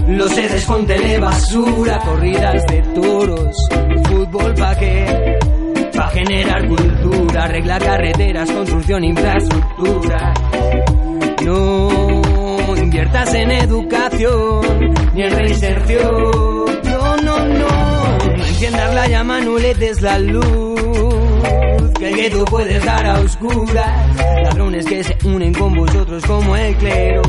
Los 0.06 0.30
sedes 0.30 0.64
con 0.66 0.86
basura, 1.20 1.98
corridas 1.98 2.64
de 2.68 2.80
toros, 2.94 3.56
fútbol 4.08 4.54
pa' 4.54 4.78
qué, 4.78 5.38
pa' 5.92 6.10
generar 6.10 6.68
cultura, 6.68 7.42
arreglar 7.42 7.82
carreteras, 7.82 8.52
construcción, 8.52 9.02
infraestructura. 9.02 10.32
No 11.44 12.76
inviertas 12.76 13.34
en 13.34 13.50
educación 13.50 14.60
ni 15.12 15.22
en 15.22 15.30
reinserción. 15.36 16.59
Enciendas 18.60 18.94
la 18.94 19.08
llama, 19.08 19.40
no 19.40 19.56
le 19.56 19.74
des 19.74 20.02
la 20.02 20.18
luz. 20.18 20.42
que 21.98 22.08
el 22.10 22.14
gueto 22.14 22.44
puede 22.44 22.76
estar 22.76 23.06
a 23.06 23.18
oscuras. 23.20 24.16
Ladrones 24.42 24.84
que 24.84 25.02
se 25.02 25.16
unen 25.24 25.54
con 25.54 25.74
vosotros 25.74 26.22
como 26.26 26.54
el 26.54 26.76
clero. 26.76 27.22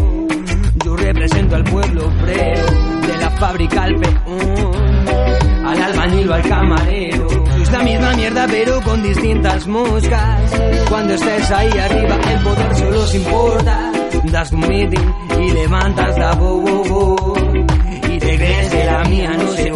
Yo 0.83 0.97
represento 0.97 1.55
al 1.55 1.63
pueblo 1.63 2.05
obrero, 2.05 2.65
de 3.07 3.17
la 3.17 3.29
fábrica 3.29 3.83
al 3.83 3.95
peón, 3.95 5.65
al 5.65 5.81
albañil 5.81 6.29
o 6.29 6.33
al 6.33 6.41
camarero. 6.41 7.27
Es 7.61 7.71
la 7.71 7.79
misma 7.79 8.13
mierda 8.13 8.45
pero 8.51 8.81
con 8.81 9.01
distintas 9.01 9.67
moscas. 9.67 10.51
Cuando 10.89 11.13
estés 11.13 11.49
ahí 11.51 11.69
arriba 11.69 12.19
el 12.29 12.43
poder 12.43 12.75
solo 12.75 13.03
os 13.03 13.15
importa. 13.15 13.91
Das 14.33 14.51
un 14.51 14.67
meeting 14.67 15.13
y 15.39 15.51
levantas 15.51 16.17
la. 16.17 16.33
Y 16.33 17.30
la 18.85 19.03
mía 19.05 19.31
no 19.37 19.47
se 19.53 19.71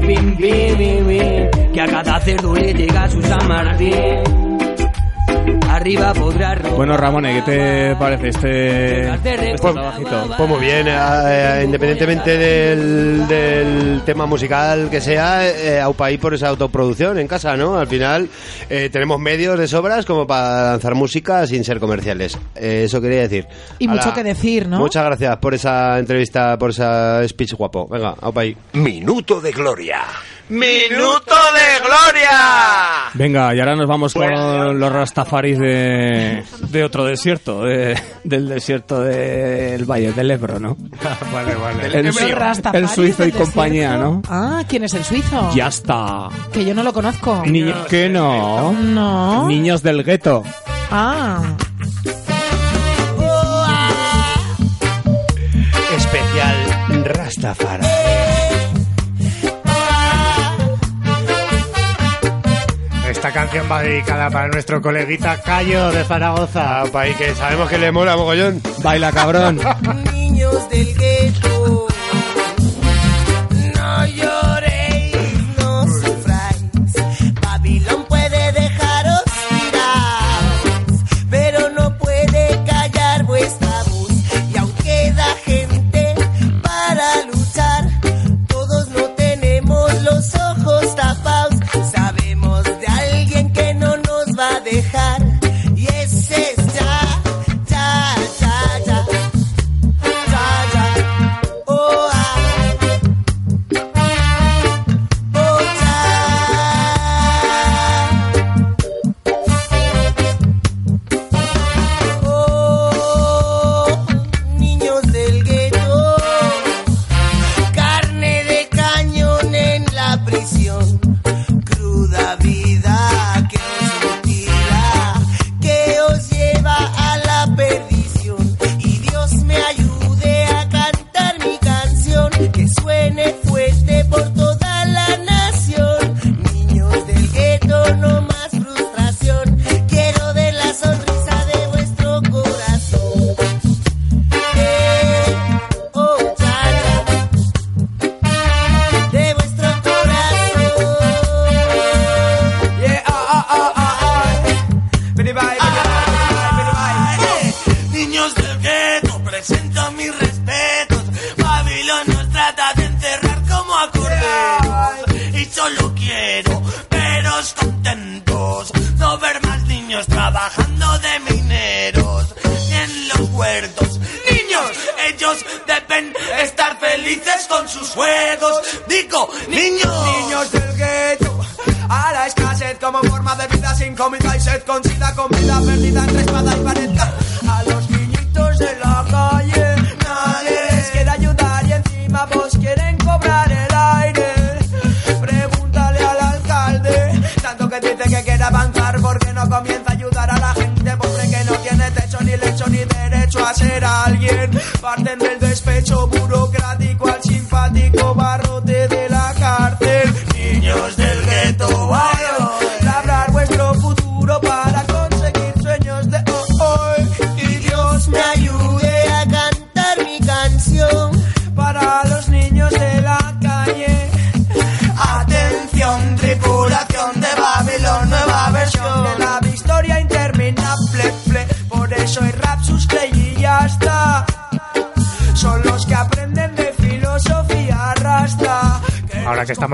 pim, 0.00 0.36
pim, 0.36 0.76
pim, 0.76 1.06
pim. 1.06 1.72
Que 1.72 1.80
a 1.80 1.86
cada 1.86 2.20
cerdo 2.20 2.54
le 2.54 2.72
llega 2.72 3.08
su 3.10 3.22
San 3.22 3.48
Martín. 3.48 4.45
Arriba 5.76 6.14
podrás 6.14 6.58
robar. 6.58 6.76
Bueno, 6.76 6.96
Ramón, 6.96 7.24
¿qué 7.24 7.42
te 7.42 7.96
parece 7.96 8.28
este, 8.28 9.10
este 9.10 9.54
trabajito? 9.58 10.30
Pues 10.34 10.48
muy 10.48 10.60
bien, 10.60 10.88
eh, 10.88 10.96
eh, 10.96 11.62
independientemente 11.66 12.38
del, 12.38 13.28
del 13.28 14.00
tema 14.06 14.24
musical 14.24 14.88
que 14.88 15.02
sea, 15.02 15.46
eh, 15.46 15.78
aupa 15.78 16.06
ahí 16.06 16.16
por 16.16 16.32
esa 16.32 16.48
autoproducción 16.48 17.18
en 17.18 17.28
casa, 17.28 17.58
¿no? 17.58 17.76
Al 17.78 17.86
final 17.88 18.26
eh, 18.70 18.88
tenemos 18.90 19.20
medios 19.20 19.58
de 19.58 19.68
sobras 19.68 20.06
como 20.06 20.26
para 20.26 20.70
lanzar 20.70 20.94
música 20.94 21.46
sin 21.46 21.62
ser 21.62 21.78
comerciales. 21.78 22.38
Eh, 22.54 22.84
eso 22.86 22.98
quería 23.02 23.20
decir. 23.20 23.46
Y 23.78 23.86
mucho 23.86 24.04
Ala, 24.04 24.14
que 24.14 24.24
decir, 24.24 24.66
¿no? 24.66 24.78
Muchas 24.78 25.04
gracias 25.04 25.36
por 25.36 25.52
esa 25.52 25.98
entrevista, 25.98 26.56
por 26.56 26.70
esa 26.70 27.20
speech 27.28 27.52
guapo. 27.52 27.86
Venga, 27.86 28.14
aupa 28.22 28.40
ahí. 28.40 28.56
Minuto 28.72 29.42
de 29.42 29.52
gloria. 29.52 30.00
¡Minuto 30.48 31.34
de 31.54 31.84
gloria! 31.84 33.10
Venga, 33.14 33.52
y 33.54 33.58
ahora 33.58 33.74
nos 33.74 33.88
vamos 33.88 34.14
con 34.14 34.78
los 34.78 34.92
rastafaris 34.92 35.58
de, 35.58 36.44
de 36.70 36.84
otro 36.84 37.04
desierto, 37.04 37.64
de- 37.64 38.00
del 38.22 38.48
desierto 38.48 39.00
del 39.00 39.84
Valle 39.84 40.12
del 40.12 40.30
Ebro, 40.30 40.60
¿no? 40.60 40.76
vale, 41.32 41.54
vale. 41.56 41.98
El, 41.98 42.12
suizo 42.88 43.26
y 43.26 43.32
compañía, 43.32 43.92
desierto. 43.92 44.10
¿no? 44.12 44.22
Ah, 44.28 44.62
¿quién 44.68 44.84
es 44.84 44.94
el 44.94 45.04
suizo? 45.04 45.50
Ya 45.54 45.66
está. 45.66 46.28
Que 46.52 46.64
yo 46.64 46.74
no 46.74 46.82
lo 46.84 46.92
conozco. 46.92 47.42
Ni- 47.46 47.72
¿Qué 47.88 48.08
no? 48.08 48.72
No. 48.72 49.48
Niños 49.48 49.82
del 49.82 50.04
gueto. 50.04 50.44
Ah. 50.90 51.42
Especial 55.96 57.04
Rastafari. 57.04 57.86
Canción 63.36 63.66
va 63.70 63.82
dedicada 63.82 64.30
para 64.30 64.48
nuestro 64.48 64.80
coleguita 64.80 65.38
Cayo 65.42 65.90
de 65.90 66.04
Zaragoza. 66.04 66.80
Aupa 66.80 67.02
ahí, 67.02 67.12
que 67.12 67.34
sabemos 67.34 67.68
que 67.68 67.76
le 67.76 67.92
mola 67.92 68.16
mogollón. 68.16 68.62
Baila, 68.82 69.12
cabrón. 69.12 69.60
Niños 70.10 70.66
del 70.70 70.96
gueto, 70.96 71.55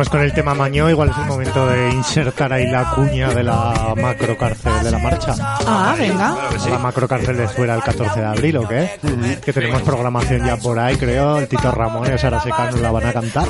estamos 0.02 0.20
con 0.20 0.20
el 0.22 0.32
tema 0.32 0.54
Mañó, 0.54 0.90
igual 0.90 1.10
es 1.10 1.16
el 1.16 1.26
momento 1.26 1.64
de 1.68 1.90
insertar 1.90 2.52
ahí 2.52 2.66
la 2.66 2.90
cuña 2.90 3.28
de 3.28 3.44
la 3.44 3.94
macrocárcel 3.96 4.82
de 4.82 4.90
la 4.90 4.98
marcha. 4.98 5.34
Ah, 5.38 5.94
venga. 5.96 6.36
La 6.68 6.78
macrocárcel 6.78 7.36
de 7.36 7.46
fuera 7.46 7.76
el 7.76 7.82
14 7.82 8.18
de 8.18 8.26
abril, 8.26 8.56
¿o 8.56 8.66
qué? 8.66 8.98
Que 9.44 9.52
tenemos 9.52 9.82
programación 9.82 10.44
ya 10.44 10.56
por 10.56 10.78
ahí, 10.78 10.96
creo. 10.96 11.38
El 11.38 11.46
Tito 11.46 11.70
Ramón 11.70 12.12
y 12.12 12.18
Sara 12.18 12.40
Seca 12.40 12.70
nos 12.70 12.80
la 12.80 12.90
van 12.90 13.06
a 13.06 13.12
cantar. 13.12 13.46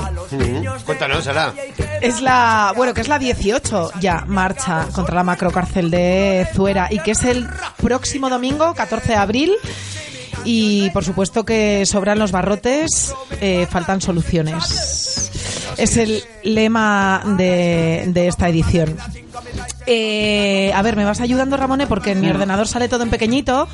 Cuéntanos, 0.84 1.24
Sara. 1.24 1.55
Es 2.03 2.20
la, 2.20 2.74
bueno, 2.76 2.92
que 2.92 3.00
es 3.00 3.09
la 3.09 3.18
18 3.18 3.92
ya 4.00 4.24
marcha 4.26 4.88
contra 4.92 5.14
la 5.14 5.24
macrocárcel 5.24 5.90
de 5.90 6.46
Zuera 6.53 6.88
y 6.90 6.98
que 6.98 7.12
es 7.12 7.24
el 7.24 7.48
próximo 7.80 8.28
domingo, 8.28 8.74
14 8.74 9.09
de 9.09 9.16
abril. 9.16 9.53
Y 10.44 10.90
por 10.90 11.05
supuesto 11.05 11.44
que 11.44 11.86
sobran 11.86 12.18
los 12.18 12.32
barrotes, 12.32 13.14
eh, 13.40 13.66
faltan 13.70 14.00
soluciones. 14.00 14.82
Es 15.83 15.97
el 15.97 16.22
lema 16.45 17.22
de, 17.37 18.05
de 18.07 18.28
esta 18.28 18.49
edición. 18.49 18.97
Eh, 19.87 20.72
a 20.72 20.80
ver, 20.80 20.95
me 20.95 21.05
vas 21.05 21.20
ayudando, 21.20 21.57
Ramone, 21.57 21.89
porque 21.89 22.12
en 22.12 22.20
mi 22.20 22.30
ordenador 22.30 22.68
sale 22.68 22.89
todo 22.89 23.03
en 23.03 23.11
pequeñito, 23.11 23.66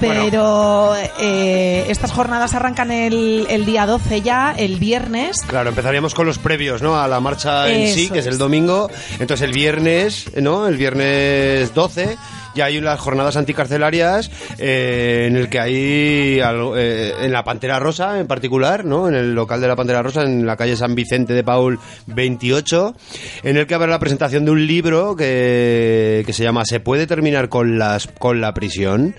pero 0.00 0.96
eh, 1.20 1.86
estas 1.88 2.10
jornadas 2.10 2.54
arrancan 2.54 2.90
el, 2.90 3.46
el 3.48 3.64
día 3.64 3.86
12 3.86 4.22
ya, 4.22 4.52
el 4.56 4.80
viernes. 4.80 5.42
Claro, 5.46 5.68
empezaríamos 5.68 6.12
con 6.12 6.26
los 6.26 6.38
previos, 6.38 6.82
¿no? 6.82 7.00
A 7.00 7.06
la 7.06 7.20
marcha 7.20 7.70
en 7.70 7.94
sí, 7.94 8.10
que 8.10 8.18
es 8.18 8.26
el 8.26 8.36
domingo. 8.36 8.90
Entonces 9.20 9.42
el 9.42 9.52
viernes, 9.52 10.32
¿no? 10.34 10.66
El 10.66 10.76
viernes 10.76 11.72
12 11.72 12.18
ya 12.54 12.66
hay 12.66 12.80
las 12.80 13.00
jornadas 13.00 13.36
anticarcelarias 13.36 14.30
eh, 14.58 15.26
en 15.28 15.36
el 15.36 15.48
que 15.48 15.60
hay 15.60 16.40
algo, 16.40 16.76
eh, 16.76 17.12
en 17.24 17.32
la 17.32 17.44
Pantera 17.44 17.78
Rosa 17.78 18.18
en 18.18 18.26
particular, 18.26 18.84
¿no? 18.84 19.08
En 19.08 19.14
el 19.14 19.34
local 19.34 19.60
de 19.60 19.68
la 19.68 19.76
Pantera 19.76 20.02
Rosa 20.02 20.22
en 20.22 20.46
la 20.46 20.56
calle 20.56 20.76
San 20.76 20.94
Vicente 20.94 21.32
de 21.32 21.44
Paul 21.44 21.78
28, 22.06 22.94
en 23.42 23.56
el 23.56 23.66
que 23.66 23.74
habrá 23.74 23.88
la 23.88 23.98
presentación 23.98 24.44
de 24.44 24.50
un 24.50 24.66
libro 24.66 25.16
que, 25.16 26.22
que 26.26 26.32
se 26.32 26.42
llama 26.42 26.64
Se 26.64 26.80
puede 26.80 27.06
terminar 27.06 27.48
con 27.48 27.78
las 27.78 28.06
con 28.06 28.40
la 28.40 28.54
prisión. 28.54 29.14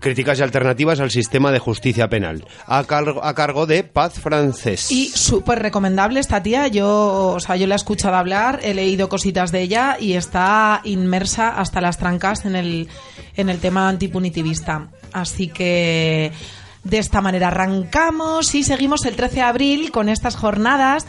Críticas 0.00 0.38
y 0.38 0.42
alternativas 0.42 1.00
al 1.00 1.10
sistema 1.10 1.50
de 1.50 1.58
justicia 1.58 2.08
penal, 2.08 2.44
a 2.66 2.84
cargo, 2.84 3.24
a 3.24 3.34
cargo 3.34 3.66
de 3.66 3.82
Paz 3.82 4.14
Francés. 4.20 4.92
Y 4.92 5.08
súper 5.08 5.58
recomendable 5.58 6.20
esta 6.20 6.40
tía. 6.40 6.68
Yo, 6.68 7.32
o 7.34 7.40
sea, 7.40 7.56
yo 7.56 7.66
la 7.66 7.74
he 7.74 7.76
escuchado 7.76 8.14
hablar, 8.14 8.60
he 8.62 8.74
leído 8.74 9.08
cositas 9.08 9.50
de 9.50 9.62
ella 9.62 9.96
y 9.98 10.12
está 10.12 10.82
inmersa 10.84 11.48
hasta 11.48 11.80
las 11.80 11.98
trancas 11.98 12.44
en 12.44 12.54
el, 12.54 12.77
en 13.36 13.48
el 13.48 13.58
tema 13.58 13.88
antipunitivista. 13.88 14.88
Así 15.12 15.48
que 15.48 16.30
de 16.84 16.98
esta 16.98 17.20
manera 17.20 17.48
arrancamos 17.48 18.54
y 18.54 18.62
seguimos 18.62 19.04
el 19.06 19.16
13 19.16 19.36
de 19.36 19.42
abril 19.42 19.90
con 19.90 20.08
estas 20.08 20.36
jornadas. 20.36 21.06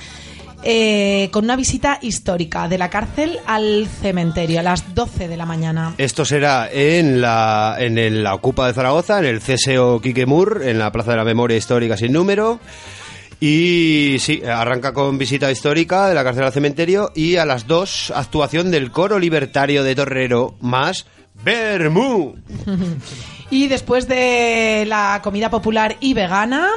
eh, 0.62 1.30
con 1.32 1.46
una 1.46 1.56
visita 1.56 2.00
histórica 2.02 2.68
de 2.68 2.78
la 2.78 2.90
cárcel 2.90 3.40
al 3.46 3.88
cementerio 4.02 4.60
a 4.60 4.64
las 4.64 4.94
12 4.94 5.30
de 5.30 5.38
la 5.38 5.46
mañana. 5.46 5.94
Esto 5.98 6.26
será 6.26 6.70
en 6.70 7.22
la, 7.22 7.78
en 7.80 7.98
el- 7.98 8.24
la 8.26 8.34
Ocupa 8.36 8.68
de 8.68 8.74
Zaragoza, 8.74 9.20
en 9.20 9.26
el 9.26 9.40
CSO 9.40 10.02
Quiquemur, 10.02 10.62
en 10.66 10.78
la 10.78 10.92
Plaza 10.92 11.12
de 11.12 11.16
la 11.18 11.24
Memoria 11.24 11.56
Histórica 11.56 11.96
sin 11.96 12.12
número. 12.12 12.60
Y 13.40 14.18
sí, 14.20 14.42
arranca 14.46 14.94
con 14.94 15.18
visita 15.18 15.50
histórica 15.50 16.10
de 16.10 16.16
la 16.16 16.26
cárcel 16.26 16.44
al 16.44 16.52
cementerio 16.52 17.12
y 17.16 17.38
a 17.38 17.46
las 17.46 17.66
dos 17.66 18.12
actuación 18.14 18.70
del 18.70 18.92
coro 18.92 19.18
libertario 19.18 19.86
de 19.86 19.96
Torrero 19.96 20.56
más 20.60 21.06
Bermú. 21.44 22.36
Y 23.52 23.68
después 23.68 24.08
de 24.08 24.86
la 24.88 25.22
comida 25.24 25.50
popular 25.50 25.98
y 26.00 26.14
vegana, 26.14 26.70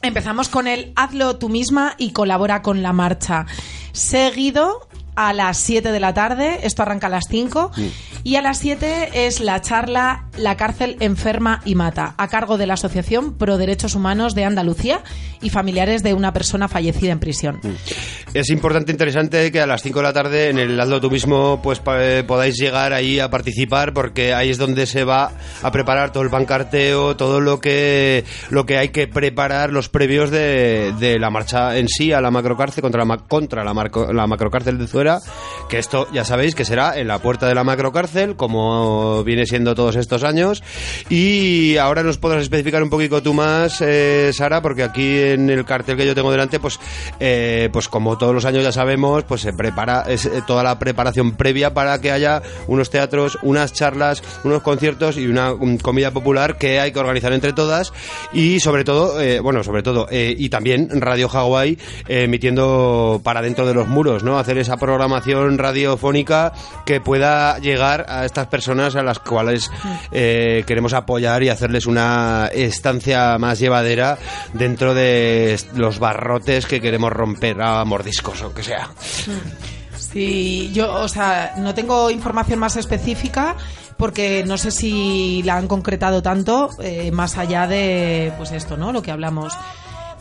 empezamos 0.00 0.48
con 0.48 0.68
el 0.68 0.92
hazlo 0.94 1.38
tú 1.38 1.48
misma 1.48 1.94
y 1.98 2.12
colabora 2.12 2.62
con 2.62 2.82
la 2.82 2.92
marcha. 2.92 3.46
Seguido 3.90 4.88
a 5.14 5.32
las 5.32 5.58
7 5.58 5.92
de 5.92 6.00
la 6.00 6.14
tarde, 6.14 6.60
esto 6.62 6.82
arranca 6.82 7.06
a 7.08 7.10
las 7.10 7.24
5, 7.28 7.70
y 8.24 8.36
a 8.36 8.42
las 8.42 8.58
7 8.58 9.26
es 9.26 9.40
la 9.40 9.60
charla 9.60 10.26
La 10.38 10.56
cárcel 10.56 10.96
enferma 11.00 11.60
y 11.64 11.74
mata, 11.74 12.14
a 12.16 12.28
cargo 12.28 12.56
de 12.58 12.66
la 12.66 12.74
Asociación 12.74 13.34
Pro 13.34 13.58
Derechos 13.58 13.94
Humanos 13.94 14.34
de 14.34 14.44
Andalucía 14.44 15.02
y 15.42 15.50
familiares 15.50 16.02
de 16.02 16.14
una 16.14 16.32
persona 16.32 16.68
fallecida 16.68 17.12
en 17.12 17.18
prisión. 17.18 17.60
Es 18.32 18.48
importante, 18.50 18.92
interesante 18.92 19.52
que 19.52 19.60
a 19.60 19.66
las 19.66 19.82
5 19.82 19.98
de 19.98 20.02
la 20.02 20.12
tarde 20.12 20.48
en 20.48 20.58
el 20.58 20.80
Hazlo 20.80 21.00
tú 21.00 21.10
mismo 21.10 21.60
pues 21.62 21.82
eh, 21.98 22.24
podáis 22.26 22.56
llegar 22.56 22.92
ahí 22.94 23.20
a 23.20 23.28
participar 23.28 23.92
porque 23.92 24.32
ahí 24.32 24.48
es 24.50 24.56
donde 24.58 24.86
se 24.86 25.04
va 25.04 25.32
a 25.62 25.70
preparar 25.72 26.12
todo 26.12 26.22
el 26.22 26.28
bancarteo, 26.30 27.16
todo 27.16 27.40
lo 27.40 27.60
que 27.60 28.24
lo 28.50 28.64
que 28.64 28.78
hay 28.78 28.88
que 28.88 29.06
preparar 29.08 29.70
los 29.70 29.88
previos 29.88 30.30
de, 30.30 30.94
de 30.98 31.18
la 31.18 31.28
marcha 31.30 31.76
en 31.76 31.88
sí 31.88 32.12
a 32.12 32.20
la 32.20 32.30
macrocárcel 32.30 32.80
contra 32.82 33.04
la 33.04 33.18
contra 33.18 33.64
la, 33.64 33.74
marco- 33.74 34.12
la 34.12 34.26
macrocárcel 34.26 34.78
de 34.78 34.86
Que 35.68 35.78
esto 35.78 36.06
ya 36.12 36.24
sabéis 36.24 36.54
que 36.54 36.64
será 36.64 36.98
en 36.98 37.08
la 37.08 37.18
puerta 37.18 37.46
de 37.46 37.54
la 37.54 37.64
macrocárcel 37.64 38.36
como 38.36 39.24
viene 39.24 39.46
siendo 39.46 39.74
todos 39.74 39.96
estos 39.96 40.24
años. 40.24 40.62
Y 41.08 41.76
ahora 41.78 42.02
nos 42.02 42.18
podrás 42.18 42.42
especificar 42.42 42.82
un 42.82 42.90
poquito 42.90 43.22
tú 43.22 43.34
más 43.34 43.80
eh, 43.80 44.30
Sara 44.32 44.62
porque 44.62 44.82
aquí 44.82 45.18
en 45.18 45.50
el 45.50 45.64
cartel 45.64 45.96
que 45.96 46.06
yo 46.06 46.14
tengo 46.14 46.30
delante 46.30 46.60
pues 46.60 46.78
eh, 47.20 47.68
pues 47.72 47.88
como 47.88 48.18
todos 48.18 48.34
los 48.34 48.44
años 48.44 48.62
ya 48.64 48.72
sabemos 48.72 49.24
pues 49.24 49.40
se 49.40 49.52
prepara 49.52 50.04
es 50.08 50.26
eh, 50.26 50.42
toda 50.46 50.62
la 50.62 50.78
preparación 50.78 51.32
previa 51.32 51.74
para 51.74 52.00
que 52.00 52.10
haya 52.10 52.42
unos 52.66 52.90
teatros 52.90 53.38
unas 53.42 53.72
charlas 53.72 54.22
unos 54.44 54.62
conciertos 54.62 55.16
y 55.16 55.26
una 55.26 55.52
um, 55.52 55.78
comida 55.78 56.10
popular 56.10 56.56
que 56.56 56.80
hay 56.80 56.92
que 56.92 56.98
organizar 56.98 57.32
entre 57.32 57.52
todas 57.52 57.92
y 58.32 58.60
sobre 58.60 58.84
todo 58.84 59.14
bueno 59.42 59.62
sobre 59.62 59.82
todo 59.82 60.06
y 60.10 60.48
también 60.48 60.88
Radio 61.00 61.28
Hawái 61.28 61.78
emitiendo 62.08 63.20
para 63.22 63.42
dentro 63.42 63.66
de 63.66 63.74
los 63.74 63.88
muros 63.88 64.22
no 64.22 64.38
hacer 64.38 64.58
esa 64.58 64.76
programación 64.76 64.91
radiofónica 64.98 66.52
que 66.84 67.00
pueda 67.00 67.58
llegar 67.58 68.06
a 68.08 68.24
estas 68.24 68.46
personas 68.46 68.96
a 68.96 69.02
las 69.02 69.18
cuales 69.18 69.70
eh, 70.10 70.64
queremos 70.66 70.92
apoyar 70.92 71.42
y 71.42 71.48
hacerles 71.48 71.86
una 71.86 72.50
estancia 72.52 73.38
más 73.38 73.58
llevadera 73.58 74.18
dentro 74.52 74.94
de 74.94 75.58
los 75.74 75.98
barrotes 75.98 76.66
que 76.66 76.80
queremos 76.80 77.12
romper 77.12 77.60
a 77.62 77.84
mordiscos 77.84 78.42
o 78.42 78.54
que 78.54 78.62
sea. 78.62 78.90
Sí, 79.96 80.70
yo, 80.72 80.92
o 80.92 81.08
sea, 81.08 81.54
no 81.58 81.74
tengo 81.74 82.10
información 82.10 82.58
más 82.58 82.76
específica 82.76 83.56
porque 83.96 84.44
no 84.44 84.58
sé 84.58 84.70
si 84.70 85.42
la 85.44 85.56
han 85.56 85.68
concretado 85.68 86.22
tanto 86.22 86.70
eh, 86.80 87.10
más 87.12 87.38
allá 87.38 87.66
de, 87.66 88.32
pues 88.36 88.50
esto, 88.52 88.76
¿no? 88.76 88.92
Lo 88.92 89.00
que 89.00 89.10
hablamos 89.12 89.54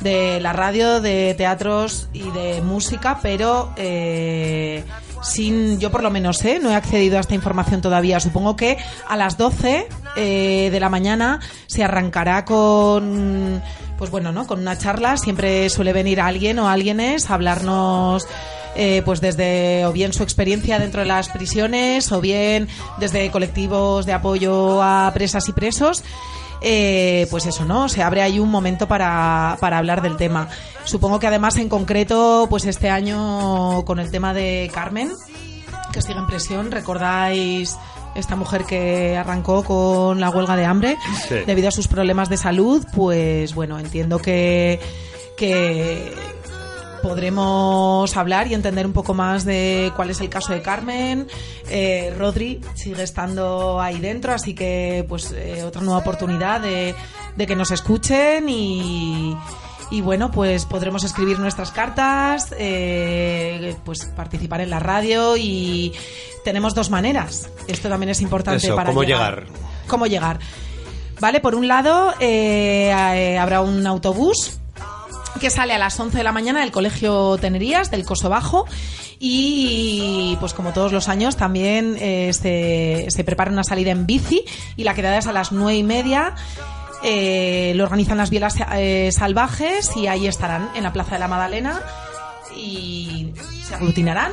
de 0.02 0.39
la 0.39 0.54
radio, 0.54 1.02
de 1.02 1.34
teatros 1.36 2.10
y 2.14 2.30
de 2.32 2.62
música, 2.62 3.20
pero 3.22 3.74
eh, 3.78 4.84
sin, 5.22 5.80
yo 5.80 5.91
por 5.91 6.04
lo 6.04 6.10
menos 6.10 6.38
sé, 6.38 6.60
no 6.60 6.72
he 6.72 6.76
accedido 6.76 7.18
a 7.18 7.22
esta 7.22 7.36
información 7.36 7.82
todavía. 7.82 8.20
Supongo 8.20 8.56
que 8.56 8.78
a 9.08 9.16
las 9.16 9.38
12 9.38 9.88
eh, 10.16 10.70
de 10.72 10.80
la 10.80 10.89
mañana 10.89 11.39
se 11.68 11.84
arrancará 11.84 12.45
con, 12.45 13.62
pues 13.97 14.12
bueno, 14.12 14.32
¿no? 14.32 14.47
Con 14.47 14.60
una 14.60 14.78
charla. 14.78 15.18
Siempre 15.18 15.70
suele 15.70 15.93
venir 15.93 16.20
alguien 16.22 16.60
o 16.60 16.68
alguienes 16.68 17.30
a 17.30 17.36
hablarnos 17.36 18.28
eh, 18.76 19.02
pues 19.04 19.20
desde 19.20 19.86
o 19.86 19.91
bien 19.91 20.14
su 20.14 20.24
experiencia 20.24 20.80
dentro 20.80 21.02
de 21.02 21.08
las 21.08 21.28
prisiones 21.28 22.10
o 22.14 22.22
bien 22.22 22.70
desde 22.99 23.30
colectivos 23.30 24.06
de 24.06 24.14
apoyo 24.14 24.82
a 24.82 25.12
presas 25.14 25.47
y 25.49 25.52
presos. 25.52 26.04
Eh, 26.62 27.28
pues 27.32 27.45
eso, 27.47 27.66
¿no? 27.66 27.89
Se 27.89 28.03
abre 28.03 28.22
ahí 28.22 28.39
un 28.39 28.49
momento 28.51 28.88
para, 28.88 29.57
para 29.59 29.78
hablar 29.80 30.01
del 30.01 30.16
tema. 30.18 30.47
Supongo 30.84 31.20
que 31.20 31.28
además 31.28 31.57
en 31.57 31.70
concreto, 31.70 32.45
pues 32.49 32.66
este 32.66 32.89
año 32.89 33.84
con 33.86 33.99
el 33.99 34.12
tema 34.12 34.34
de 34.34 34.70
Carmen, 34.74 35.12
que 35.91 36.01
sigue 36.01 36.20
en 36.20 36.28
prisión, 36.28 36.70
recordáis 36.72 37.76
esta 38.14 38.36
mujer 38.36 38.66
que 38.66 39.18
arrancó 39.18 39.64
con 39.64 40.20
la 40.20 40.30
huelga 40.30 40.55
de 40.55 40.66
hambre 40.66 40.97
Sí. 41.30 41.36
debido 41.47 41.70
a 41.70 41.72
sus 41.72 41.88
problemas 41.88 42.30
de 42.30 42.38
salud, 42.38 42.86
pues 42.93 43.55
bueno, 43.55 43.80
entiendo 43.80 44.20
que, 44.20 44.80
que 45.38 46.14
podremos 47.02 48.16
hablar 48.16 48.47
y 48.47 48.54
entender 48.54 48.86
un 48.86 48.93
poco 48.93 49.14
más 49.14 49.45
de 49.45 49.91
cuál 49.95 50.10
es 50.10 50.22
el 50.22 50.30
caso 50.30 50.54
de 50.54 50.62
Carmen. 50.62 51.28
Eh, 51.70 52.14
Rodri 52.18 52.62
sigue 52.76 53.04
estando 53.04 53.82
ahí 53.82 53.99
dentro, 53.99 54.34
así 54.34 54.54
que 54.54 55.06
pues 55.08 55.32
eh, 55.32 55.64
otra 55.64 55.82
nueva 55.82 55.99
oportunidad 55.99 56.62
de, 56.62 56.95
de 57.36 57.47
que 57.47 57.56
nos 57.56 57.72
escuchen 57.72 58.47
y, 58.49 59.36
y 59.91 60.02
bueno, 60.02 60.32
pues 60.32 60.66
podremos 60.66 61.04
escribir 61.04 61.38
nuestras 61.38 61.72
cartas, 61.72 62.54
eh, 62.58 63.76
pues 63.84 64.06
participar 64.06 64.62
en 64.62 64.70
la 64.70 64.80
radio 64.80 65.36
y 65.38 65.93
tenemos 66.45 66.74
dos 66.74 66.89
maneras. 66.89 67.49
Esto 67.68 67.89
también 67.89 68.10
es 68.10 68.22
importante 68.22 68.66
Eso, 68.66 68.76
para 68.76 68.89
¿cómo 68.89 69.04
llegar? 69.04 69.47
¿Cómo 69.88 70.08
llegar? 70.08 70.39
Vale, 71.20 71.39
por 71.39 71.56
un 71.56 71.68
lado 71.68 72.14
eh, 72.20 72.89
eh, 72.89 73.38
habrá 73.38 73.62
un 73.62 73.86
autobús 73.86 74.61
que 75.39 75.49
sale 75.49 75.73
a 75.73 75.77
las 75.77 75.99
11 75.99 76.17
de 76.17 76.23
la 76.23 76.32
mañana 76.32 76.61
del 76.61 76.71
Colegio 76.71 77.38
Tenerías, 77.38 77.91
del 77.91 78.05
Coso 78.05 78.29
Bajo, 78.29 78.65
y 79.19 80.36
pues 80.39 80.53
como 80.53 80.73
todos 80.73 80.91
los 80.91 81.07
años 81.07 81.38
también 81.38 81.95
eh, 81.99 82.32
se, 82.34 83.23
prepara 83.23 83.51
una 83.51 83.63
salida 83.63 83.91
en 83.91 84.07
bici 84.07 84.43
y 84.75 84.84
la 84.84 84.95
quedada 84.95 85.19
es 85.19 85.27
a 85.27 85.32
las 85.32 85.51
9 85.51 85.77
y 85.77 85.84
media. 85.84 86.36
Eh, 87.03 87.73
lo 87.75 87.84
organizan 87.84 88.17
las 88.17 88.29
Bielas 88.32 88.55
eh, 88.73 89.11
Salvajes 89.11 89.95
y 89.95 90.07
ahí 90.07 90.27
estarán 90.27 90.69
en 90.75 90.84
la 90.84 90.91
Plaza 90.91 91.15
de 91.15 91.19
la 91.19 91.27
Magdalena 91.27 91.82
y 92.55 93.32
se 93.67 93.75
aglutinarán 93.75 94.32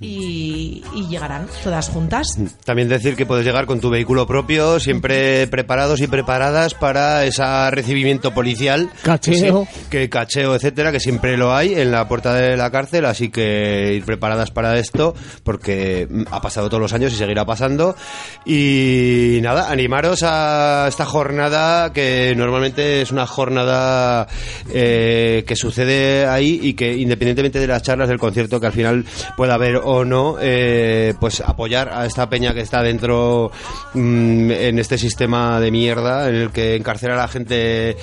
y, 0.00 0.82
y 0.94 1.08
llegarán 1.08 1.46
todas 1.64 1.88
juntas. 1.88 2.38
También 2.64 2.88
decir 2.88 3.16
que 3.16 3.26
puedes 3.26 3.44
llegar 3.44 3.66
con 3.66 3.80
tu 3.80 3.90
vehículo 3.90 4.26
propio, 4.26 4.80
siempre 4.80 5.46
preparados 5.46 6.00
y 6.00 6.06
preparadas 6.06 6.74
para 6.74 7.24
ese 7.24 7.70
recibimiento 7.70 8.32
policial. 8.32 8.90
Cacheo. 9.02 9.66
Que 9.90 10.08
cacheo, 10.08 10.54
etcétera, 10.54 10.92
que 10.92 11.00
siempre 11.00 11.36
lo 11.36 11.54
hay 11.54 11.74
en 11.74 11.90
la 11.90 12.08
puerta 12.08 12.34
de 12.34 12.56
la 12.56 12.70
cárcel, 12.70 13.04
así 13.04 13.30
que 13.30 13.94
ir 13.94 14.04
preparadas 14.04 14.50
para 14.50 14.78
esto, 14.78 15.14
porque 15.44 16.06
mm, 16.08 16.24
ha 16.30 16.40
pasado 16.40 16.68
todos 16.68 16.80
los 16.80 16.92
años 16.92 17.12
y 17.12 17.16
seguirá 17.16 17.44
pasando. 17.44 17.96
Y 18.44 19.38
nada, 19.42 19.70
animaros 19.70 20.22
a 20.22 20.86
esta 20.88 21.04
jornada 21.04 21.92
que 21.92 22.34
normalmente 22.36 23.02
es 23.02 23.10
una 23.10 23.26
jornada 23.26 24.28
eh, 24.72 25.44
que 25.46 25.56
sucede 25.56 26.26
ahí 26.26 26.58
y 26.62 26.74
que 26.74 26.96
independientemente 26.96 27.58
de 27.58 27.66
las 27.66 27.82
charlas 27.82 28.08
del 28.08 28.18
concierto, 28.18 28.60
que 28.60 28.66
al 28.66 28.72
final 28.72 29.04
pueda 29.36 29.54
haber 29.54 29.76
o 29.90 30.04
no, 30.04 30.36
eh, 30.40 31.14
pues 31.18 31.40
apoyar 31.40 31.88
a 31.92 32.04
esta 32.04 32.28
peña 32.28 32.52
que 32.52 32.60
está 32.60 32.82
dentro 32.82 33.50
mm, 33.94 34.50
en 34.50 34.78
este 34.78 34.98
sistema 34.98 35.58
de 35.60 35.70
mierda 35.70 36.28
en 36.28 36.34
el 36.34 36.50
que 36.50 36.76
encarcela 36.76 37.14
a 37.14 37.16
la 37.16 37.28
gente 37.28 37.96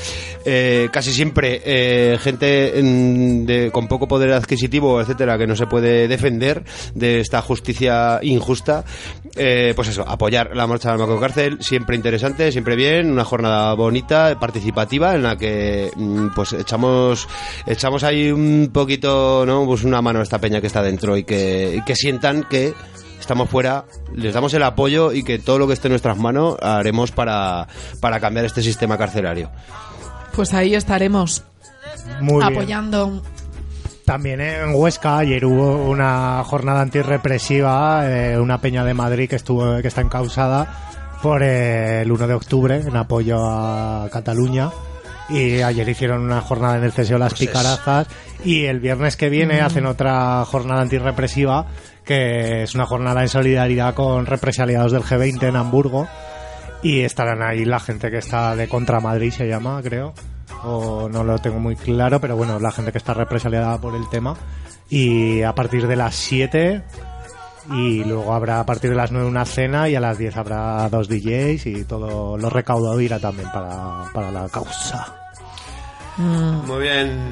eh, 0.46 0.90
casi 0.92 1.14
siempre 1.14 1.62
eh, 1.64 2.18
gente 2.20 2.74
mm, 2.82 3.46
de- 3.46 3.70
con 3.72 3.88
poco 3.88 4.08
poder 4.08 4.34
adquisitivo, 4.34 5.00
etcétera, 5.00 5.38
que 5.38 5.46
no 5.46 5.56
se 5.56 5.68
puede 5.68 6.08
defender 6.08 6.64
de 6.96 7.20
esta 7.20 7.42
justicia 7.42 8.20
injusta. 8.24 8.84
Eh, 9.38 9.74
pues 9.76 9.90
eso, 9.90 10.08
apoyar 10.08 10.56
la 10.56 10.66
marcha 10.66 10.96
de 10.96 10.98
la 10.98 11.20
cárcel, 11.20 11.58
siempre 11.60 11.98
interesante, 11.98 12.52
siempre 12.54 12.78
bien, 12.78 13.12
una 13.12 13.26
jornada 13.26 13.74
bonita, 13.74 14.38
participativa, 14.40 15.14
en 15.14 15.24
la 15.24 15.36
que 15.36 15.92
mm, 15.96 16.28
pues 16.34 16.54
echamos 16.54 17.28
echamos 17.66 18.04
ahí 18.04 18.32
un 18.32 18.70
poquito, 18.72 19.46
¿no? 19.46 19.66
Pues 19.66 19.84
una 19.84 20.02
mano 20.02 20.20
a 20.20 20.24
esta 20.24 20.40
peña 20.40 20.62
que 20.62 20.68
está 20.68 20.82
dentro 20.82 21.18
y 21.18 21.26
que, 21.26 21.76
y 21.78 21.82
que 21.84 21.96
sientan 21.96 22.44
que 22.44 22.74
estamos 23.20 23.50
fuera, 23.50 23.86
les 24.14 24.34
damos 24.34 24.54
el 24.54 24.64
apoyo 24.64 25.12
y 25.12 25.24
que 25.24 25.40
todo 25.40 25.60
lo 25.60 25.68
que 25.68 25.74
esté 25.74 25.88
en 25.88 25.94
nuestras 25.94 26.18
manos 26.18 26.56
haremos 26.62 27.12
para, 27.12 27.68
para 28.00 28.20
cambiar 28.22 28.46
este 28.46 28.62
sistema 28.62 28.98
carcelario. 28.98 29.50
Pues 30.34 30.54
ahí 30.54 30.76
estaremos 30.76 31.44
Muy 32.22 32.46
bien. 32.46 33.22
También 34.06 34.40
en 34.40 34.76
Huesca 34.76 35.18
ayer 35.18 35.44
hubo 35.46 35.78
una 35.90 36.44
jornada 36.44 36.82
antirrepresiva, 36.82 38.08
eh, 38.08 38.40
una 38.40 38.60
peña 38.62 38.84
de 38.86 38.94
Madrid 38.94 39.28
que 39.30 39.36
estuvo 39.36 39.82
que 39.82 39.88
está 39.88 40.02
encausada 40.02 40.68
por 41.24 41.42
eh, 41.42 42.02
el 42.04 42.12
1 42.12 42.28
de 42.28 42.34
octubre 42.36 42.76
en 42.86 42.96
apoyo 42.96 43.38
a 43.44 44.08
Cataluña. 44.12 44.70
Y 45.28 45.64
ayer 45.64 45.90
hicieron 45.90 46.22
una 46.22 46.42
jornada 46.42 46.78
en 46.78 46.84
el 46.84 46.92
Ceseo 46.92 47.18
Las 47.18 47.34
Pues 47.34 47.42
es- 47.42 47.48
Picarazas. 47.48 48.08
Y 48.44 48.66
el 48.66 48.80
viernes 48.80 49.18
que 49.18 49.30
viene 49.30 49.60
Mm. 49.62 49.66
hacen 49.66 49.86
otra 49.88 50.46
jornada 50.46 50.82
antirrepresiva 50.82 51.66
que 52.06 52.62
es 52.62 52.76
una 52.76 52.86
jornada 52.86 53.24
en 53.24 53.30
solidaridad 53.30 53.96
con 53.96 54.28
represaliados 54.28 54.92
del 54.92 55.02
G20 55.02 55.48
en 55.48 55.56
Hamburgo. 55.56 56.08
Y 56.84 57.02
estarán 57.02 57.42
ahí 57.42 57.66
la 57.66 57.80
gente 57.80 58.12
que 58.12 58.20
está 58.20 58.56
de 58.56 58.68
contra 58.70 59.00
Madrid 59.00 59.32
se 59.32 59.48
llama 59.48 59.82
creo 59.82 60.14
o 60.66 61.10
no 61.10 61.24
lo 61.24 61.40
tengo 61.40 61.60
muy 61.60 61.76
claro 61.76 62.20
pero 62.20 62.36
bueno 62.36 62.60
la 62.60 62.72
gente 62.72 62.92
que 62.92 62.98
está 62.98 63.14
represaliada 63.14 63.80
por 63.80 63.96
el 63.96 64.10
tema 64.10 64.36
y 64.90 65.42
a 65.42 65.54
partir 65.54 65.88
de 65.88 65.96
las 65.96 66.16
7 66.16 66.84
y 67.72 68.04
luego 68.04 68.34
habrá 68.34 68.60
a 68.60 68.66
partir 68.66 68.92
de 68.92 68.96
las 68.96 69.12
9 69.12 69.28
una 69.28 69.46
cena 69.46 69.90
y 69.90 69.96
a 69.96 70.00
las 70.00 70.18
10 70.18 70.38
habrá 70.38 70.90
dos 70.90 71.08
DJs 71.08 71.66
y 71.66 71.84
todo 71.86 72.38
lo 72.38 72.50
recaudado 72.50 73.00
irá 73.02 73.20
también 73.20 73.50
para, 73.52 74.06
para 74.14 74.32
la 74.32 74.48
causa 74.50 75.16
Muy 76.18 76.82
bien. 76.82 77.32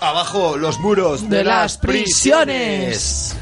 Abajo 0.00 0.56
los 0.56 0.80
muros 0.80 1.28
de, 1.28 1.38
De 1.38 1.44
las 1.44 1.56
las 1.62 1.78
prisiones. 1.78 3.36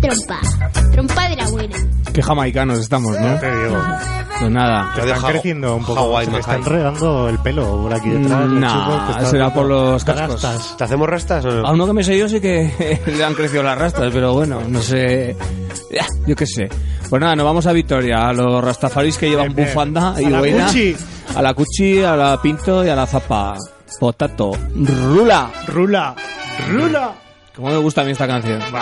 Trompa. 0.00 0.40
Trompa 0.92 1.28
de 1.28 1.36
la 1.36 1.48
buena. 1.48 1.76
Qué 2.12 2.22
jamaicanos 2.22 2.78
estamos, 2.78 3.18
¿no? 3.20 3.38
te 3.38 3.46
digo 3.54 3.76
Pues 4.40 4.50
nada. 4.50 4.92
están 4.96 5.30
creciendo 5.32 5.76
un 5.76 5.84
poco 5.84 6.00
Hawái 6.00 6.24
se 6.26 6.30
me 6.32 6.38
Mahai. 6.40 6.56
están 6.58 6.72
regando 6.72 7.28
el 7.28 7.38
pelo 7.38 7.82
por 7.82 7.94
aquí 7.94 8.08
detrás 8.08 8.46
Mm, 8.48 8.58
Nah, 8.60 9.10
están 9.10 9.26
será 9.26 9.54
por 9.54 9.66
los 9.66 10.04
cascos. 10.04 10.42
rastas. 10.42 10.76
¿Te 10.76 10.84
hacemos 10.84 11.08
rastas 11.08 11.44
o 11.44 11.50
no? 11.50 11.66
A 11.66 11.72
uno 11.72 11.86
que 11.86 11.92
me 11.92 12.02
sé 12.02 12.18
yo 12.18 12.28
sí 12.28 12.40
que 12.40 13.00
le 13.06 13.24
han 13.24 13.34
crecido 13.34 13.62
las 13.62 13.78
rastas, 13.78 14.10
pero 14.12 14.32
bueno, 14.32 14.60
no 14.66 14.80
sé. 14.80 15.36
Yo 16.26 16.34
qué 16.36 16.46
sé. 16.46 16.68
Pues 17.08 17.20
nada, 17.20 17.36
nos 17.36 17.44
vamos 17.46 17.66
a 17.66 17.72
Vitoria, 17.72 18.28
a 18.28 18.32
los 18.32 18.62
rastafaris 18.64 19.18
que 19.18 19.28
llevan 19.28 19.46
Bien, 19.48 19.56
bien. 19.56 19.68
bufanda 19.68 20.14
y 20.20 20.24
A 20.24 20.30
la 20.30 20.38
boina. 20.40 20.66
Cuchi. 20.66 20.96
A 21.36 21.42
la 21.42 21.54
cuchi, 21.54 22.02
a 22.02 22.16
la 22.16 22.40
pinto 22.42 22.84
y 22.84 22.88
a 22.88 22.96
la 22.96 23.06
zapa. 23.06 23.56
Potato. 23.98 24.52
Rula. 24.74 25.50
Rula. 25.66 26.14
Rula. 26.70 27.12
Como 27.54 27.68
me 27.68 27.76
gusta 27.78 28.00
a 28.00 28.04
mí 28.04 28.12
esta 28.12 28.26
canción. 28.26 28.60
En 28.62 28.72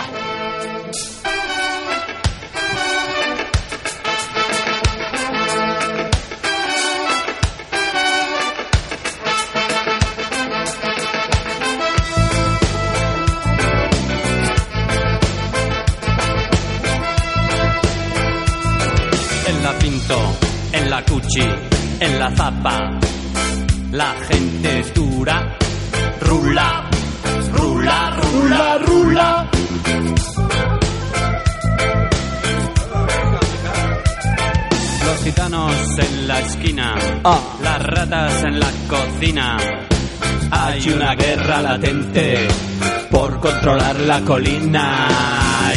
la 20.99 21.05
cuchi, 21.05 21.47
en 21.99 22.19
la 22.19 22.29
zapa. 22.35 22.99
La 23.91 24.13
gente 24.27 24.83
dura. 24.93 25.55
Rula, 26.21 26.89
rula, 27.53 28.11
rula, 28.21 28.77
rula. 28.85 29.49
Los 35.05 35.23
gitanos 35.23 35.73
en 35.99 36.27
la 36.27 36.39
esquina. 36.39 36.95
Las 37.63 37.83
ratas 37.83 38.43
en 38.43 38.59
la 38.59 38.71
cocina. 38.89 39.57
Hay 40.51 40.89
una 40.89 41.15
guerra 41.15 41.61
latente 41.61 42.47
por 43.09 43.39
controlar 43.39 43.99
la 44.01 44.19
colina. 44.21 45.07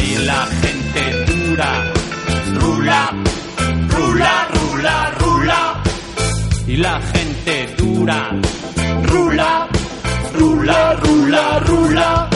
Y 0.05 0.25
la 0.25 0.45
gente 0.61 1.25
dura. 1.31 1.93
Rula, 2.55 3.11
Y 6.73 6.77
la 6.77 6.99
gente 6.99 7.67
dura. 7.77 8.31
Rula, 9.03 9.67
rula, 10.33 10.95
rula, 10.95 11.59
rula. 11.59 12.29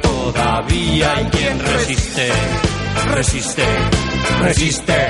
Todavía 0.00 1.12
hay 1.16 1.24
quien 1.24 1.58
resiste, 1.58 2.30
resiste, 3.16 3.64
resiste, 4.42 5.08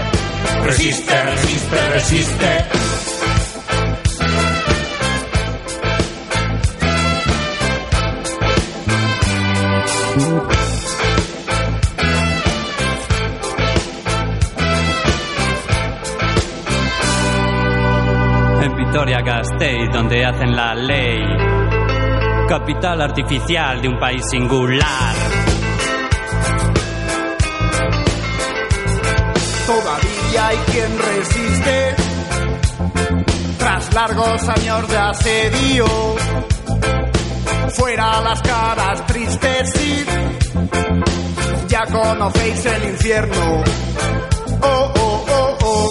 resiste, 0.64 1.22
resiste, 1.24 1.88
resiste. 1.92 2.93
En 18.94 19.00
Vitoria-Gasteiz, 19.00 19.92
donde 19.92 20.24
hacen 20.24 20.54
la 20.54 20.72
ley. 20.72 21.20
Capital 22.48 23.02
artificial 23.02 23.82
de 23.82 23.88
un 23.88 23.98
país 23.98 24.22
singular. 24.30 25.16
Todavía 29.66 30.46
hay 30.46 30.56
quien 30.70 30.96
resiste 30.96 31.96
tras 33.58 33.94
largos 33.94 34.48
años 34.48 34.88
de 34.88 34.96
asedio. 34.96 35.86
Fuera 37.70 38.20
las 38.20 38.40
caras 38.42 39.06
tristes, 39.06 39.72
sí. 39.74 40.04
Ya 41.66 41.84
conocéis 41.86 42.64
el 42.66 42.84
infierno. 42.90 43.64
Oh, 44.62 44.92
oh, 44.94 45.26
oh. 45.30 45.58
Oh, 45.66 45.90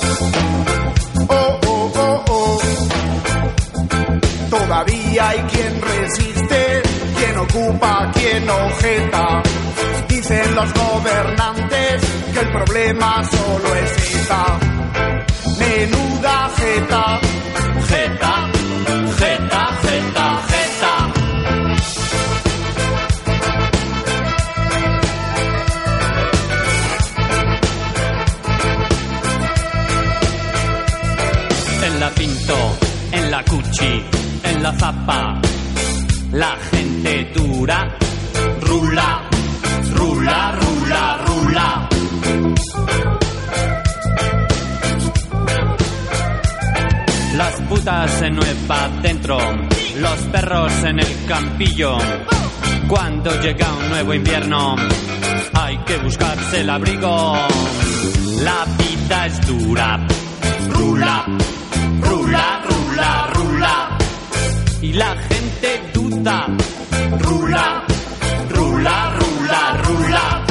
Todavía 4.64 5.28
hay 5.28 5.40
quien 5.52 5.82
resiste, 5.82 6.82
quien 7.18 7.38
ocupa, 7.38 8.10
quien 8.14 8.50
objeta. 8.50 9.44
Dicen 10.08 10.56
los 10.56 10.74
gobernantes 10.74 12.02
que 12.34 12.40
el 12.40 12.50
problema 12.50 13.24
solo 13.26 13.76
es 13.76 14.16
esta. 14.16 14.46
Menuda 15.60 16.50
Jeta, 16.56 17.20
jeta, 17.90 18.43
la 34.64 34.72
zapa. 34.80 35.42
La 36.32 36.56
gente 36.72 37.32
dura. 37.36 37.98
Rula, 38.62 39.22
rula, 39.94 40.40
rula, 40.62 41.18
rula. 41.28 41.90
Las 47.36 47.56
frutas 47.68 48.12
se 48.12 48.30
nueva 48.30 48.90
dentro, 49.02 49.38
los 49.98 50.20
perros 50.32 50.72
en 50.84 51.00
el 51.00 51.26
campillo. 51.28 51.98
Cuando 52.88 53.42
llega 53.42 53.74
un 53.74 53.90
nuevo 53.90 54.14
invierno, 54.14 54.76
hay 55.54 55.78
que 55.80 55.98
buscarse 55.98 56.62
el 56.62 56.70
abrigo. 56.70 57.36
La 58.40 58.66
vida 58.78 59.26
es 59.26 59.46
dura, 59.46 60.08
rula, 60.70 61.26
La 64.94 65.16
gente 65.28 65.82
duda, 65.92 66.46
rula, 67.20 67.84
rula, 68.50 69.16
rula, 69.18 69.78
rula. 69.86 70.46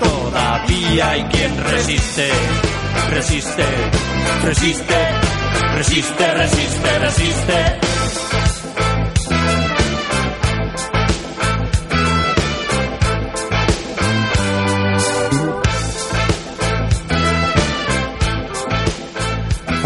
Todavía 0.00 1.10
hay 1.10 1.22
quien 1.26 1.64
resiste, 1.64 2.28
resiste, 3.10 3.64
resiste, 4.42 4.96
resiste, 5.76 6.34
resiste, 6.34 6.98
resiste. 6.98 7.87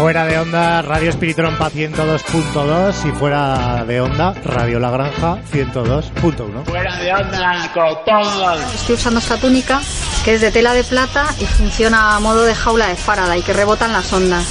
Fuera 0.03 0.25
de 0.25 0.37
onda, 0.37 0.81
Radio 0.81 1.11
Espiritrompa 1.11 1.71
102.2 1.71 3.07
y 3.07 3.11
fuera 3.13 3.85
de 3.85 4.01
onda, 4.01 4.33
Radio 4.43 4.77
La 4.77 4.91
Granja 4.91 5.37
102.1. 5.49 6.65
Fuera 6.65 6.97
de 6.97 7.13
onda 7.13 7.71
todos. 8.05 8.59
Estoy 8.75 8.95
usando 8.95 9.21
esta 9.21 9.37
túnica 9.37 9.81
que 10.25 10.33
es 10.33 10.41
de 10.41 10.51
tela 10.51 10.73
de 10.73 10.83
plata 10.83 11.27
y 11.39 11.45
funciona 11.45 12.17
a 12.17 12.19
modo 12.19 12.43
de 12.43 12.53
jaula 12.53 12.89
de 12.89 12.97
Faraday 12.97 13.43
que 13.43 13.53
rebotan 13.53 13.93
las 13.93 14.11
ondas 14.11 14.45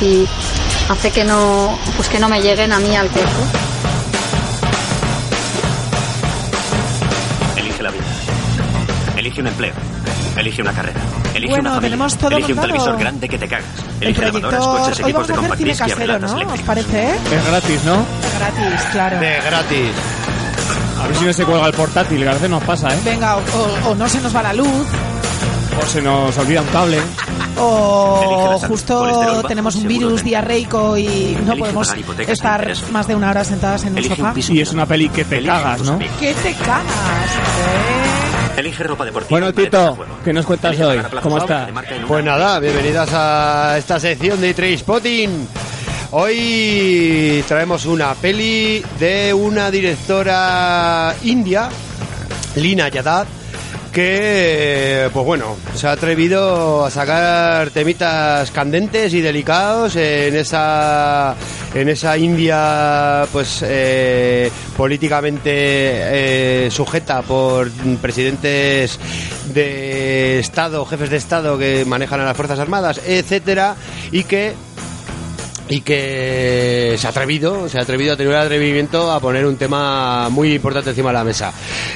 y 0.00 0.28
hace 0.88 1.10
que 1.10 1.24
no 1.24 1.76
pues 1.96 2.08
que 2.08 2.20
no 2.20 2.28
me 2.28 2.40
lleguen 2.40 2.72
a 2.72 2.78
mí 2.78 2.94
al 2.94 3.08
cuerpo. 3.08 3.42
Elige 7.56 7.82
la 7.82 7.90
vida. 7.90 8.04
Elige 9.16 9.40
un 9.40 9.48
empleo. 9.48 9.74
Elige 10.36 10.62
una 10.62 10.72
carrera. 10.72 11.00
Elige 11.34 11.48
Bueno, 11.50 11.62
una 11.62 11.70
familia. 11.70 11.90
tenemos 11.90 12.16
todo 12.18 12.30
Elige 12.30 12.52
un 12.52 12.56
montado. 12.58 12.66
televisor 12.74 12.98
grande 13.00 13.28
que 13.28 13.38
te 13.38 13.48
cagas. 13.48 13.64
El 14.00 14.06
Elige 14.08 14.20
lavadoras, 14.22 14.50
proyector. 14.50 14.80
coches, 14.80 14.98
Hoy 14.98 15.04
equipos 15.10 15.12
vamos 15.14 15.26
de 15.28 15.32
a 15.32 15.36
hacer 15.36 15.56
cine 15.58 15.70
compactis 15.72 15.76
y 15.76 15.78
casero, 16.06 16.18
¿no? 16.46 16.52
¿Os 16.54 16.60
parece? 16.62 17.02
eh? 17.10 17.14
Es 17.36 17.46
gratis, 17.46 17.84
¿no? 17.84 18.06
Gratis, 18.38 18.80
claro. 18.92 19.18
De 19.20 19.40
gratis. 19.40 19.92
A 21.02 21.06
ver 21.08 21.16
si 21.16 21.24
no 21.24 21.32
se 21.32 21.44
cuelga 21.44 21.66
el 21.66 21.72
portátil, 21.72 22.22
que 22.22 22.28
a 22.28 22.32
veces 22.34 22.50
nos 22.50 22.62
pasa, 22.62 22.94
¿eh? 22.94 22.98
Venga, 23.04 23.36
o, 23.36 23.40
o- 23.40 23.90
o 23.90 23.94
no 23.94 24.08
se 24.08 24.20
nos 24.20 24.34
va 24.36 24.42
la 24.42 24.52
luz, 24.52 24.86
O 25.82 25.86
se 25.86 26.02
nos 26.02 26.36
olvida 26.38 26.60
un 26.60 26.68
cable. 26.68 27.00
O 27.58 28.58
justo 28.68 29.42
tenemos 29.48 29.74
un 29.76 29.88
virus 29.88 30.22
diarreico 30.22 30.96
y 30.98 31.36
no 31.46 31.56
podemos 31.56 31.92
estar 32.28 32.72
más 32.92 33.06
de 33.06 33.14
una 33.14 33.30
hora 33.30 33.42
sentadas 33.44 33.84
en 33.84 33.96
un 33.96 34.04
sofá. 34.04 34.34
Y 34.36 34.60
es 34.60 34.70
una 34.72 34.84
peli 34.86 35.08
que 35.08 35.24
te 35.24 35.42
cagas, 35.44 35.80
¿no? 35.82 35.98
¿Qué 35.98 36.34
te 36.34 36.54
cagas? 36.54 36.84
eh? 36.84 38.01
Elige 38.56 38.82
ropa 38.84 39.04
deportiva. 39.04 39.30
Bueno, 39.30 39.52
Tito. 39.52 39.98
¿qué 40.24 40.32
nos 40.32 40.44
cuentas 40.44 40.70
Elige 40.76 40.84
hoy? 40.84 41.00
¿Cómo 41.22 41.38
está? 41.38 41.68
Pues 42.06 42.24
nada, 42.24 42.58
bienvenidas 42.58 43.08
a 43.12 43.76
esta 43.78 43.98
sección 43.98 44.40
de 44.40 44.52
Trainspotting. 44.52 45.48
Hoy 46.10 47.42
traemos 47.48 47.86
una 47.86 48.14
peli 48.14 48.84
de 49.00 49.32
una 49.32 49.70
directora 49.70 51.14
india, 51.22 51.70
Lina 52.56 52.88
Yadav, 52.90 53.26
que, 53.92 55.10
pues 55.12 55.26
bueno, 55.26 55.56
se 55.74 55.86
ha 55.86 55.92
atrevido 55.92 56.84
a 56.84 56.90
sacar 56.90 57.70
temitas 57.70 58.50
candentes 58.50 59.12
y 59.12 59.20
delicados 59.20 59.96
en 59.96 60.34
esa, 60.34 61.36
en 61.74 61.88
esa 61.90 62.16
India, 62.16 63.26
pues 63.30 63.62
eh, 63.62 64.50
políticamente 64.76 65.50
eh, 65.54 66.70
sujeta 66.70 67.20
por 67.22 67.70
presidentes 68.00 68.98
de 69.52 70.38
Estado, 70.38 70.86
jefes 70.86 71.10
de 71.10 71.16
Estado 71.18 71.58
que 71.58 71.84
manejan 71.84 72.20
a 72.20 72.24
las 72.24 72.36
Fuerzas 72.36 72.58
Armadas, 72.58 73.00
etcétera, 73.06 73.76
y 74.10 74.24
que 74.24 74.54
y 75.68 75.80
que 75.80 76.96
se 76.98 77.06
ha 77.06 77.10
atrevido, 77.10 77.68
se 77.68 77.78
ha 77.78 77.82
atrevido 77.82 78.14
a 78.14 78.16
tener 78.16 78.32
el 78.32 78.38
atrevimiento 78.38 79.10
a 79.10 79.20
poner 79.20 79.46
un 79.46 79.56
tema 79.56 80.28
muy 80.28 80.54
importante 80.54 80.90
encima 80.90 81.10
de 81.10 81.14
la 81.14 81.24
mesa. 81.24 81.52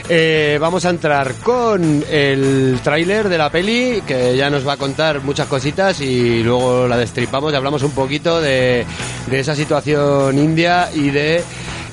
Eh, 0.08 0.58
vamos 0.60 0.84
a 0.84 0.90
entrar 0.90 1.34
con 1.42 2.04
el 2.10 2.78
tráiler 2.82 3.28
de 3.28 3.38
la 3.38 3.50
peli, 3.50 4.02
que 4.06 4.36
ya 4.36 4.50
nos 4.50 4.66
va 4.66 4.74
a 4.74 4.76
contar 4.76 5.20
muchas 5.22 5.46
cositas 5.46 6.00
y 6.00 6.42
luego 6.42 6.86
la 6.88 6.96
destripamos 6.96 7.52
y 7.52 7.56
hablamos 7.56 7.82
un 7.82 7.92
poquito 7.92 8.40
de, 8.40 8.86
de 9.30 9.40
esa 9.40 9.54
situación 9.54 10.38
india 10.38 10.88
y 10.94 11.10
de 11.10 11.42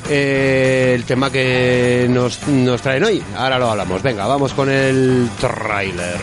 eh, 0.10 0.94
el 0.96 1.06
tema 1.06 1.30
que 1.32 2.08
nos, 2.10 2.48
nos 2.48 2.82
traen 2.82 3.04
hoy. 3.04 3.24
Ahora 3.36 3.58
lo 3.60 3.72
hablamos. 3.72 4.02
Venga, 4.02 4.26
vamos 4.26 4.54
con 4.54 4.70
el 4.70 5.30
tráiler. 5.40 6.20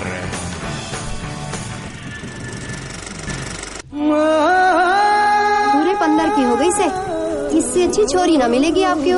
पूरे 6.50 6.50
पंदर 6.50 6.50
की 6.50 6.50
हो 6.50 6.56
गई 6.56 6.72
से 6.72 7.58
इससे 7.58 7.84
अच्छी 7.84 8.04
छोरी 8.14 8.38
ना 8.38 8.48
मिलेगी 8.48 8.84
आपको 8.84 9.18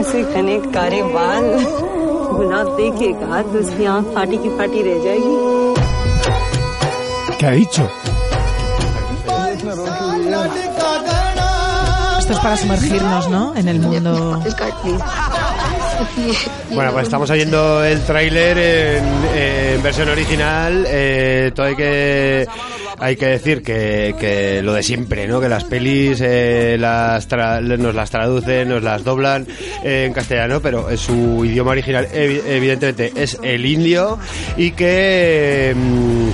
ऐसे 0.00 0.22
घने 0.22 0.58
कारे 0.74 1.02
बाल 1.14 1.44
गुलाब 2.36 2.66
देखेगा 2.76 3.42
तो 3.42 3.58
उसकी 3.58 3.84
आंख 3.94 4.14
फाटी 4.14 4.38
की 4.38 4.50
फाटी 4.58 4.82
रह 4.82 5.02
जाएगी 5.04 5.36
¿Qué 7.38 7.46
ha 7.46 7.50
dicho? 7.50 7.82
Esto 12.18 12.32
es 12.32 12.38
para 12.38 12.56
sumergirnos, 12.56 13.28
¿no? 13.28 13.54
En 13.54 13.68
el 13.68 13.78
mundo. 13.78 14.40
Bueno, 16.72 16.92
pues 16.92 17.04
estamos 17.04 17.28
oyendo 17.28 17.84
el 17.84 18.00
tráiler 18.04 18.56
en, 18.58 19.04
en 19.34 19.82
versión 19.82 20.08
original. 20.08 20.84
Eh, 20.88 21.52
todo 21.54 21.66
hay 21.66 21.76
que 21.76 22.48
hay 23.01 23.15
que 23.15 23.25
decir 23.27 23.61
que, 23.63 24.15
que 24.19 24.61
lo 24.61 24.73
de 24.73 24.83
siempre, 24.83 25.27
¿no? 25.27 25.41
Que 25.41 25.49
las 25.49 25.63
pelis 25.65 26.21
eh, 26.23 26.77
las 26.79 27.27
tra- 27.29 27.59
nos 27.61 27.95
las 27.95 28.09
traducen, 28.11 28.69
nos 28.69 28.83
las 28.83 29.03
doblan 29.03 29.47
eh, 29.83 30.05
en 30.07 30.13
castellano, 30.13 30.61
pero 30.61 30.95
su 30.97 31.43
idioma 31.43 31.71
original 31.71 32.07
evi- 32.13 32.41
evidentemente 32.47 33.11
es 33.15 33.37
el 33.43 33.65
indio 33.65 34.17
y 34.55 34.71
que 34.71 35.73
mm, 35.75 36.29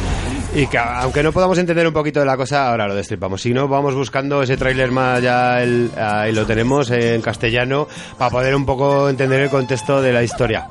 y 0.56 0.66
que 0.68 0.78
aunque 0.78 1.22
no 1.22 1.32
podamos 1.32 1.58
entender 1.58 1.86
un 1.86 1.94
poquito 1.94 2.20
de 2.20 2.26
la 2.26 2.36
cosa, 2.38 2.70
ahora 2.70 2.88
lo 2.88 2.96
destripamos. 2.96 3.42
Si 3.42 3.54
no, 3.54 3.68
vamos 3.68 3.94
buscando 3.96 4.42
ese 4.42 4.58
tráiler 4.58 4.92
más 4.92 5.22
ya, 5.22 5.62
el- 5.62 5.92
ahí 5.98 6.32
lo 6.34 6.46
tenemos 6.46 6.90
en 6.92 7.22
castellano, 7.22 7.88
para 8.18 8.32
poder 8.32 8.56
un 8.56 8.66
poco 8.66 9.08
entender 9.10 9.42
el 9.42 9.50
contexto 9.50 10.02
de 10.02 10.14
la 10.14 10.24
historia. 10.24 10.68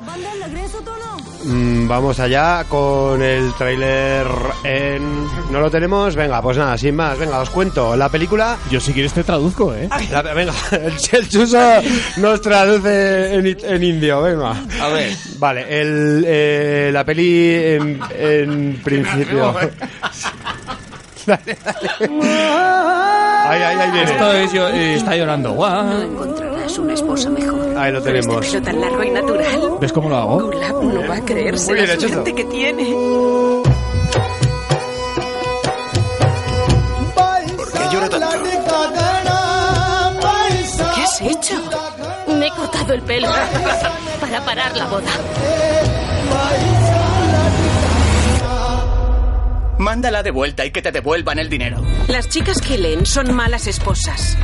Mm, 1.49 1.87
vamos 1.87 2.19
allá 2.19 2.65
con 2.67 3.21
el 3.21 3.53
tráiler 3.53 4.27
en... 4.65 5.23
¿No 5.49 5.61
lo 5.61 5.71
tenemos? 5.71 6.13
Venga, 6.15 6.41
pues 6.41 6.57
nada, 6.57 6.77
sin 6.77 6.93
más. 6.95 7.17
Venga, 7.17 7.39
os 7.39 7.49
cuento. 7.49 7.95
La 7.95 8.09
película... 8.09 8.57
Yo 8.69 8.81
si 8.81 8.91
quieres 8.91 9.13
te 9.13 9.23
traduzco, 9.23 9.73
¿eh? 9.73 9.87
La- 10.11 10.21
venga, 10.23 10.51
el, 10.71 11.29
Chuso 11.29 11.57
nos 12.17 12.41
traduce 12.41 13.33
en, 13.35 13.47
i- 13.47 13.57
en 13.63 13.83
indio, 13.83 14.21
venga. 14.23 14.51
A 14.81 14.87
ver. 14.89 15.13
Vale, 15.39 15.65
el, 15.81 16.23
eh, 16.27 16.89
la 16.91 17.05
peli 17.05 17.53
en, 17.55 17.99
en 18.19 18.81
principio... 18.83 19.53
Dale, 21.27 21.57
dale. 21.61 21.89
Ahí, 23.49 23.61
ahí, 23.61 23.77
ahí 23.77 23.91
viene. 23.91 24.11
Esto 24.11 24.31
es, 24.31 24.53
yo- 24.53 24.69
eh, 24.69 24.95
está 24.95 25.13
llorando. 25.17 25.51
Guau. 25.51 25.85
Encontrarás 26.67 26.77
una 26.79 26.93
esposa 26.93 27.29
mejor. 27.29 27.77
Ahí 27.77 27.91
lo 27.93 28.01
tenemos. 28.01 28.45
Este 28.45 28.59
pelo 28.59 28.65
tan 28.65 28.81
largo 28.81 29.03
y 29.03 29.09
natural. 29.09 29.77
¿Ves 29.79 29.93
cómo 29.93 30.09
lo 30.09 30.17
hago? 30.17 30.43
Gulab 30.43 30.83
no 30.83 31.07
va 31.07 31.15
a 31.15 31.21
creerse 31.25 31.65
Muy 31.67 31.75
bien 31.75 31.87
la 31.87 31.99
suerte 31.99 32.35
que 32.35 32.43
tiene. 32.43 32.83
¿Por 37.55 37.71
qué 37.71 37.79
llora 37.91 38.09
tanto? 38.09 38.43
¿Qué 40.95 41.01
has 41.03 41.21
hecho? 41.21 41.55
Me 42.37 42.47
he 42.47 42.51
cortado 42.51 42.93
el 42.93 43.01
pelo 43.03 43.29
para 44.19 44.43
parar 44.43 44.75
la 44.75 44.87
boda. 44.87 45.11
Mándala 49.77 50.21
de 50.21 50.31
vuelta 50.31 50.65
y 50.65 50.71
que 50.71 50.81
te 50.81 50.91
devuelvan 50.91 51.39
el 51.39 51.47
dinero. 51.49 51.81
Las 52.09 52.27
chicas 52.27 52.59
que 52.59 52.77
leen 52.77 53.05
son 53.05 53.33
malas 53.33 53.67
esposas. 53.67 54.37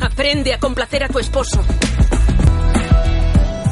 Aprende 0.00 0.54
a 0.54 0.58
complacer 0.58 1.04
a 1.04 1.08
tu 1.08 1.18
esposo. 1.18 1.60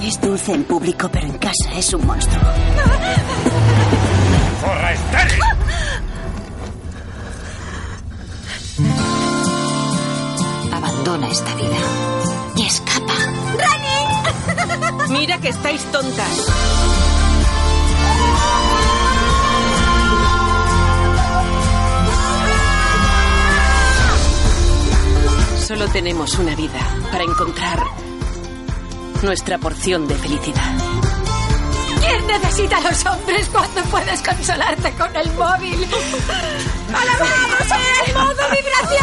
Es 0.02 0.20
dulce 0.20 0.52
en 0.52 0.64
público, 0.64 1.08
pero 1.10 1.26
en 1.26 1.38
casa 1.38 1.72
es 1.76 1.92
un 1.92 2.06
monstruo. 2.06 2.42
¡Zorra 4.60 4.92
estéril! 4.92 5.42
a 11.08 11.28
esta 11.28 11.54
vida 11.54 11.76
y 12.54 12.62
escapa. 12.66 13.14
Mira 15.08 15.38
que 15.38 15.48
estáis 15.48 15.82
tontas. 15.90 17.17
Solo 25.68 25.86
tenemos 25.88 26.32
una 26.38 26.54
vida 26.56 26.80
para 27.12 27.24
encontrar 27.24 27.78
nuestra 29.22 29.58
porción 29.58 30.08
de 30.08 30.14
felicidad. 30.14 30.72
¿Quién 32.00 32.26
necesita 32.26 32.78
a 32.78 32.80
los 32.80 33.04
hombres 33.04 33.46
cuando 33.50 33.82
puedes 33.82 34.22
consolarte 34.22 34.90
con 34.92 35.14
el 35.14 35.30
móvil? 35.34 35.86
¡Alabamos 36.88 37.60
el 38.06 38.14
modo 38.14 38.48
vibración! 38.50 39.02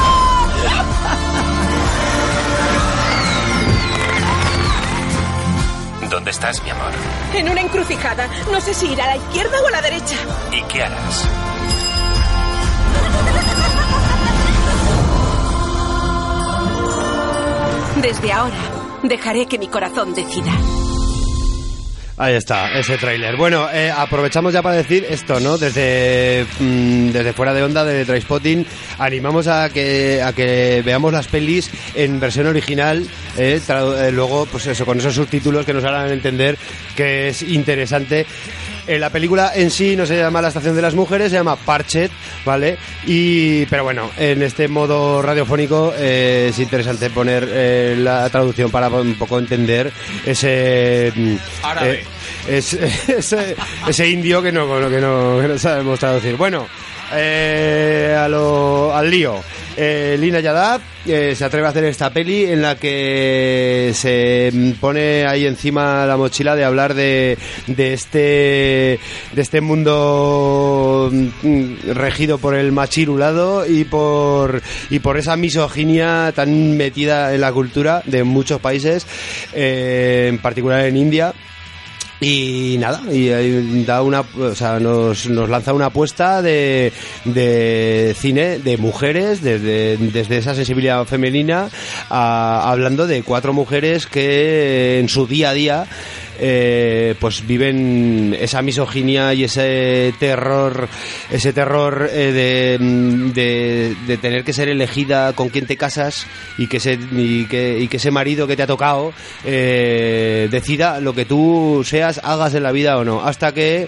¿Dónde 6.09 6.32
estás, 6.32 6.63
mi 6.63 6.72
amor? 6.72 6.93
En 7.36 7.47
una 7.47 7.61
encrucijada. 7.61 8.28
No 8.51 8.59
sé 8.59 8.74
si 8.74 8.88
ir 8.88 8.99
a 9.03 9.05
la 9.05 9.18
izquierda 9.18 9.61
o 9.61 9.68
a 9.68 9.72
la 9.72 9.84
derecha. 9.84 10.16
¿Y 10.51 10.63
qué 10.63 10.82
harás? 10.82 11.28
Desde 18.02 18.32
ahora, 18.32 18.58
dejaré 19.04 19.46
que 19.46 19.58
mi 19.58 19.68
corazón 19.68 20.14
decida. 20.14 20.52
Ahí 22.18 22.36
está, 22.36 22.72
ese 22.80 22.98
tráiler. 22.98 23.36
Bueno, 23.36 23.68
eh, 23.70 23.91
aprovechamos 23.91 24.54
ya 24.54 24.62
para 24.62 24.76
decir 24.78 25.06
esto, 25.10 25.41
¿no? 25.41 25.58
Desde, 25.58 26.46
mm, 26.60 27.10
desde 27.10 27.34
fuera 27.34 27.54
de 27.54 27.62
onda 27.62 27.84
de 27.84 28.06
Traispotting, 28.06 28.66
animamos 29.00 29.48
a 29.48 29.70
que, 29.70 30.22
a 30.24 30.32
que 30.32 30.82
veamos 30.86 31.12
las 31.12 31.28
pelis 31.28 31.70
en 31.93 32.18
versión 32.22 32.48
original, 32.48 33.06
eh, 33.38 33.60
eh, 33.68 34.12
luego, 34.14 34.46
pues 34.46 34.66
eso, 34.68 34.86
con 34.86 34.98
esos 34.98 35.14
subtítulos 35.14 35.66
que 35.66 35.74
nos 35.74 35.84
harán 35.84 36.10
entender 36.10 36.58
que 36.96 37.28
es 37.30 37.41
interesante. 37.41 38.26
Eh, 38.88 39.00
la 39.00 39.10
película 39.10 39.52
en 39.56 39.72
sí 39.72 39.96
no 39.96 40.06
se 40.06 40.18
llama 40.18 40.42
La 40.42 40.50
Estación 40.50 40.76
de 40.76 40.82
las 40.82 40.94
Mujeres, 40.94 41.32
se 41.32 41.38
llama 41.38 41.56
Parchet, 41.56 42.12
¿vale? 42.46 42.78
Y, 43.08 43.66
pero 43.66 43.84
bueno, 43.84 44.12
en 44.18 44.44
este 44.44 44.68
modo 44.68 45.22
radiofónico 45.22 45.94
eh, 45.98 46.48
es 46.52 46.60
interesante 46.60 47.10
poner 47.10 47.48
eh, 47.52 47.96
la 47.98 48.30
traducción 48.30 48.70
para 48.70 48.88
un 48.90 49.16
poco 49.16 49.40
entender 49.40 49.92
ese... 50.26 51.12
mm, 51.16 51.36
Árabe. 51.64 52.04
eh, 52.48 52.58
es- 52.58 52.74
ese, 53.10 53.56
ese 53.88 54.08
indio 54.10 54.42
que 54.44 54.52
no, 54.52 54.68
que 54.90 55.02
no, 55.02 55.40
que 55.42 55.48
no 55.48 55.58
sabemos 55.58 56.00
traducir. 56.00 56.36
Bueno, 56.36 56.68
eh, 57.14 58.16
al 58.18 59.10
lío. 59.10 59.36
Eh, 59.78 60.16
Lina 60.18 60.39
Yadab 60.39 60.80
eh, 61.06 61.36
se 61.36 61.43
atreve 61.43 61.68
a 61.68 61.72
hacer 61.72 61.84
esta 61.84 62.10
peli 62.10 62.45
en 62.45 62.62
la 62.62 62.78
que 62.78 63.91
se 63.93 64.74
pone 64.80 65.26
ahí 65.28 65.45
encima 65.45 66.06
la 66.06 66.16
mochila 66.16 66.56
de 66.56 66.64
hablar 66.64 66.93
de, 66.93 67.38
de 67.68 67.93
este 67.93 68.99
de 69.34 69.41
este 69.41 69.60
mundo 69.60 71.12
mm, 71.12 71.91
regido 71.93 72.38
por 72.38 72.56
el 72.56 72.72
machirulado 72.72 73.66
y 73.68 73.84
por 73.84 74.62
y 74.89 74.99
por 74.99 75.18
esa 75.18 75.36
misoginia 75.36 76.32
tan 76.34 76.78
metida 76.78 77.34
en 77.34 77.41
la 77.41 77.51
cultura 77.51 78.01
de 78.06 78.24
muchos 78.24 78.62
países, 78.62 79.06
eh, 79.53 80.28
en 80.30 80.39
particular 80.39 80.86
en 80.86 80.95
India. 80.95 81.34
Y 82.22 82.78
nada, 82.80 83.01
y 83.11 83.84
da 83.84 84.01
una, 84.01 84.22
o 84.22 84.55
sea, 84.55 84.80
nos, 84.80 85.28
nos 85.30 85.49
lanza 85.49 85.74
una 85.74 85.88
apuesta 85.88 86.41
de, 86.41 86.93
de 87.26 88.16
cine 88.18 88.59
de 88.59 88.78
mujeres, 88.78 89.41
desde, 89.41 89.97
desde 89.97 90.38
esa 90.38 90.55
sensibilidad 90.55 91.03
femenina, 91.05 91.68
a- 92.09 92.72
hablando 92.72 93.05
de 93.05 93.22
cuatro 93.22 93.51
mujeres 93.51 94.07
que 94.07 94.99
en 94.99 95.09
su 95.09 95.28
día 95.28 95.49
a 95.49 95.53
día 95.53 95.86
eh, 96.40 97.16
pues 97.20 97.46
viven 97.46 98.36
esa 98.40 98.62
misoginia 98.62 99.34
y 99.34 99.44
ese 99.44 100.14
terror, 100.20 100.88
ese 101.32 101.54
terror 101.54 102.10
eh, 102.12 102.32
de, 103.34 103.96
de, 104.08 104.18
tener 104.18 104.44
que 104.44 104.54
ser 104.54 104.70
elegida 104.70 105.34
con 105.34 105.50
quién 105.50 105.66
te 105.66 105.78
casas 105.78 106.28
y 106.58 106.68
que 106.68 106.78
ese, 106.78 107.00
y 107.12 107.46
que, 107.46 107.80
y 107.80 107.88
que 107.88 107.98
ese 107.98 108.12
marido 108.12 108.48
que 108.48 108.56
te 108.56 108.64
ha 108.64 108.68
tocado 108.68 109.14
eh, 109.44 110.48
decida 110.52 111.00
lo 111.00 111.14
que 111.14 111.26
tú 111.26 111.84
seas, 111.86 112.20
hagas 112.24 112.54
en 112.54 112.64
la 112.64 112.72
vida 112.72 112.98
o 112.98 113.04
no. 113.04 113.24
Hasta 113.24 113.54
que 113.54 113.88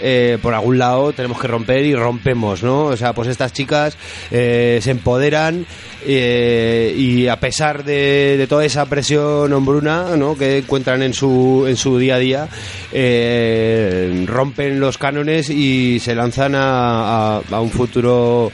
eh, 0.00 0.38
por 0.42 0.54
algún 0.54 0.78
lado 0.78 1.12
tenemos 1.12 1.40
que 1.40 1.46
romper 1.48 1.84
y 1.86 1.94
rompemos, 1.94 2.62
¿no? 2.62 2.84
O 2.86 2.96
sea, 2.96 3.12
pues 3.12 3.28
estas 3.28 3.52
chicas 3.52 3.96
eh, 4.30 4.78
se 4.82 4.90
empoderan 4.90 5.66
eh, 6.06 6.94
y 6.96 7.28
a 7.28 7.40
pesar 7.40 7.84
de, 7.84 8.44
toda 8.48 8.64
esa 8.64 8.86
presión 8.86 9.52
hombruna, 9.52 10.16
¿no? 10.16 10.36
Que 10.36 10.58
encuentran 10.58 11.02
en 11.02 11.14
su 11.14 11.64
en 11.68 11.76
su 11.76 11.98
día 11.98 12.16
a 12.16 12.18
día, 12.18 12.48
rompen 14.26 14.80
los 14.80 14.98
cánones 14.98 15.50
y 15.50 15.98
se 16.00 16.14
lanzan 16.14 16.54
a- 16.54 17.38
a 17.50 17.60
un 17.60 17.70
futuro 17.70 18.50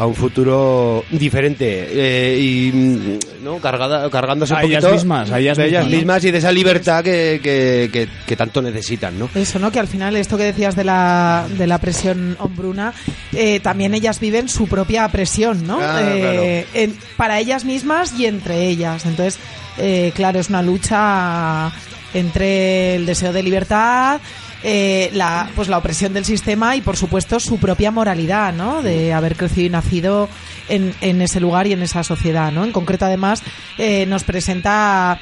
a 0.00 0.06
un 0.06 0.14
futuro 0.14 1.04
diferente 1.10 1.86
eh, 1.92 2.38
y 2.40 3.18
no 3.44 3.58
cargada 3.58 4.08
cargándose 4.08 4.54
un 4.54 4.58
A 4.60 4.62
ellas 4.62 4.82
poquito 4.82 4.94
mismas, 4.96 5.30
a 5.30 5.38
ellas 5.38 5.58
de 5.58 5.66
ellas 5.68 5.86
mismas, 5.86 6.24
y 6.24 6.30
de 6.30 6.38
esa 6.38 6.50
libertad 6.52 7.04
que, 7.04 7.38
que, 7.42 7.90
que- 7.92 8.08
que 8.26 8.36
tanto 8.36 8.62
necesitan, 8.62 9.18
¿no? 9.18 9.28
Eso, 9.34 9.58
¿no? 9.58 9.70
Que 9.70 9.78
al 9.78 9.88
final 9.88 10.16
esto 10.16 10.38
que 10.38 10.44
decías 10.44 10.74
de 10.74 10.84
la, 10.84 11.46
de 11.58 11.66
la 11.66 11.76
presión 11.78 12.34
hombruna, 12.40 12.94
eh, 13.34 13.60
también 13.60 13.92
ellas 13.92 14.20
viven 14.20 14.48
su 14.48 14.66
propia 14.68 15.06
presión, 15.08 15.66
¿no? 15.66 15.76
Claro, 15.76 16.08
Eh, 16.16 16.66
en- 16.72 16.96
para 17.18 17.38
ellas 17.38 17.66
mismas 17.66 18.18
y 18.18 18.24
entre 18.24 18.68
ellas. 18.68 19.04
Entonces, 19.04 19.38
eh, 19.78 20.12
claro, 20.14 20.40
es 20.40 20.48
una 20.48 20.62
lucha 20.62 21.70
entre 22.14 22.96
el 22.96 23.04
deseo 23.06 23.32
de 23.32 23.42
libertad, 23.42 24.20
eh, 24.62 25.10
la, 25.14 25.50
pues 25.54 25.68
la 25.68 25.78
opresión 25.78 26.12
del 26.12 26.24
sistema 26.24 26.76
y, 26.76 26.80
por 26.80 26.96
supuesto, 26.96 27.40
su 27.40 27.58
propia 27.58 27.90
moralidad, 27.90 28.52
¿no? 28.52 28.82
De 28.82 29.12
haber 29.12 29.36
crecido 29.36 29.66
y 29.66 29.70
nacido 29.70 30.28
en, 30.68 30.94
en 31.00 31.22
ese 31.22 31.40
lugar 31.40 31.66
y 31.66 31.72
en 31.72 31.82
esa 31.82 32.02
sociedad, 32.02 32.52
¿no? 32.52 32.64
En 32.64 32.72
concreto, 32.72 33.04
además, 33.04 33.42
eh, 33.78 34.06
nos 34.06 34.24
presenta 34.24 35.20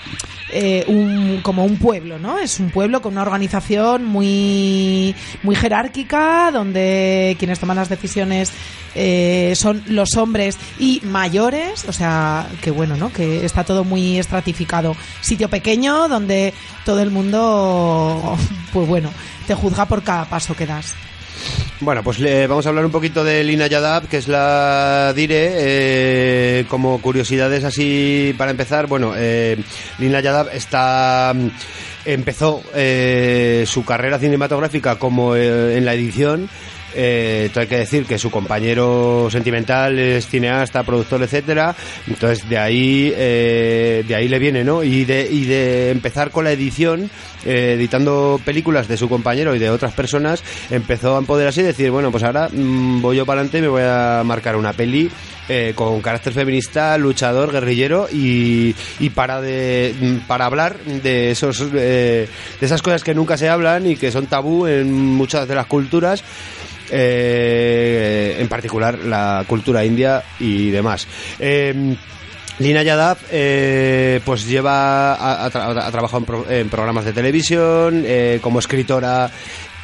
eh, 0.51 0.85
un, 0.89 1.41
como 1.43 1.65
un 1.65 1.77
pueblo, 1.77 2.19
¿no? 2.19 2.39
Es 2.39 2.59
un 2.59 2.71
pueblo 2.71 3.03
con 3.03 3.13
una 3.13 3.23
organización 3.23 4.05
muy, 4.05 5.15
muy 5.43 5.55
jerárquica, 5.55 6.51
donde 6.51 7.37
quienes 7.39 7.61
toman 7.61 7.77
las 7.77 7.91
decisiones 7.91 8.53
eh, 8.95 9.53
son 9.57 9.83
los 9.89 10.17
hombres 10.17 10.57
y 10.79 11.03
mayores, 11.05 11.85
o 11.87 11.93
sea, 11.93 12.49
que 12.63 12.71
bueno, 12.71 12.97
¿no? 12.97 13.13
Que 13.13 13.45
está 13.45 13.63
todo 13.63 13.85
muy 13.85 14.19
estratificado. 14.19 14.97
Sitio 15.21 15.51
pequeño 15.51 16.09
donde 16.09 16.55
todo 16.87 17.01
el 17.01 17.11
mundo, 17.11 18.37
pues 18.73 18.89
bueno, 18.89 19.11
te 19.49 19.55
juzga 19.55 19.87
por 19.87 20.03
cada 20.03 20.27
paso 20.27 20.55
que 20.55 20.67
das. 20.67 20.95
Bueno, 21.81 22.03
pues 22.03 22.19
vamos 22.49 22.67
a 22.67 22.69
hablar 22.69 22.85
un 22.85 22.91
poquito 22.91 23.25
de 23.25 23.43
Lina 23.45 23.67
Yadab, 23.67 24.09
que 24.09 24.19
es 24.19 24.29
la 24.29 25.13
Dire. 25.15 25.53
eh, 25.55 26.65
como 26.69 27.01
curiosidades 27.01 27.65
así 27.65 28.35
para 28.37 28.51
empezar, 28.51 28.87
bueno, 28.89 29.15
eh, 29.17 29.57
Lina 29.99 30.21
Yadab 30.21 30.49
está 30.53 31.33
mm, 31.35 31.49
empezó 32.05 32.63
eh, 32.75 33.65
su 33.67 33.85
carrera 33.85 34.19
cinematográfica 34.19 34.97
como 34.97 35.35
eh, 35.35 35.79
en 35.79 35.85
la 35.85 35.95
edición. 35.95 36.49
Eh, 36.95 37.51
hay 37.55 37.67
que 37.67 37.79
decir 37.79 38.07
que 38.07 38.19
su 38.19 38.31
compañero 38.31 39.29
sentimental 39.31 39.99
es 39.99 40.27
cineasta, 40.27 40.83
productor, 40.83 41.23
etcétera. 41.23 41.75
Entonces 42.07 42.49
de 42.49 42.59
ahí 42.59 43.13
eh, 43.15 44.05
de 44.07 44.15
ahí 44.15 44.29
le 44.29 44.39
viene, 44.39 44.65
¿no? 44.65 44.83
Y 44.83 45.05
de 45.05 45.29
y 45.31 45.45
de 45.45 45.91
empezar 45.91 46.31
con 46.31 46.45
la 46.45 46.53
edición, 46.53 47.11
eh, 47.45 47.75
editando 47.77 48.41
películas 48.45 48.89
de 48.89 48.97
su 48.97 49.09
compañero 49.09 49.55
y 49.55 49.59
de 49.59 49.71
otras 49.71 49.93
personas, 49.93 50.43
empezó 50.71 51.17
a 51.17 51.19
empoderarse 51.19 51.61
y 51.61 51.65
decir, 51.65 51.91
bueno, 51.91 52.11
pues 52.11 52.25
ahora 52.25 52.49
mm, 52.51 53.03
voy 53.03 53.17
yo 53.17 53.27
para 53.27 53.41
adelante 53.41 53.59
y 53.59 53.63
me 53.63 53.69
voy 53.69 53.83
a 53.85 54.23
marcar 54.25 54.57
una 54.57 54.73
peli 54.73 55.11
eh, 55.51 55.73
con 55.75 56.01
carácter 56.01 56.33
feminista, 56.33 56.97
luchador, 56.99 57.53
guerrillero 57.53 58.09
y, 58.11 58.75
y 58.99 59.11
para 59.11 59.41
de 59.41 59.95
mm, 59.99 60.27
para 60.27 60.47
hablar 60.47 60.79
de 60.79 61.33
esos 61.33 61.71
de 61.71 62.29
esas 62.61 62.81
cosas 62.81 63.05
que 63.05 63.15
nunca 63.15 63.37
se 63.37 63.49
hablan 63.49 63.87
y 63.87 63.97
que 63.97 64.11
son 64.11 64.27
tabú 64.27 64.67
en 64.67 64.93
muchas 64.93 65.47
de 65.47 65.55
las 65.55 65.67
culturas 65.67 66.23
eh, 66.91 68.37
en 68.41 68.49
particular 68.49 68.99
la 68.99 69.45
cultura 69.47 69.85
india 69.85 70.23
y 70.41 70.71
demás. 70.71 71.07
Eh, 71.39 71.95
Lina 72.61 72.83
Yadav 72.83 73.19
eh, 73.31 74.21
pues 74.25 74.45
lleva 74.47 75.15
ha, 75.15 75.45
ha 75.47 75.51
tra- 75.51 75.81
ha 75.81 75.91
trabajado 75.93 76.19
en, 76.19 76.25
pro- 76.25 76.51
en 76.51 76.69
programas 76.69 77.05
de 77.05 77.13
televisión 77.13 78.05
como 78.41 78.59
escritora 78.59 79.31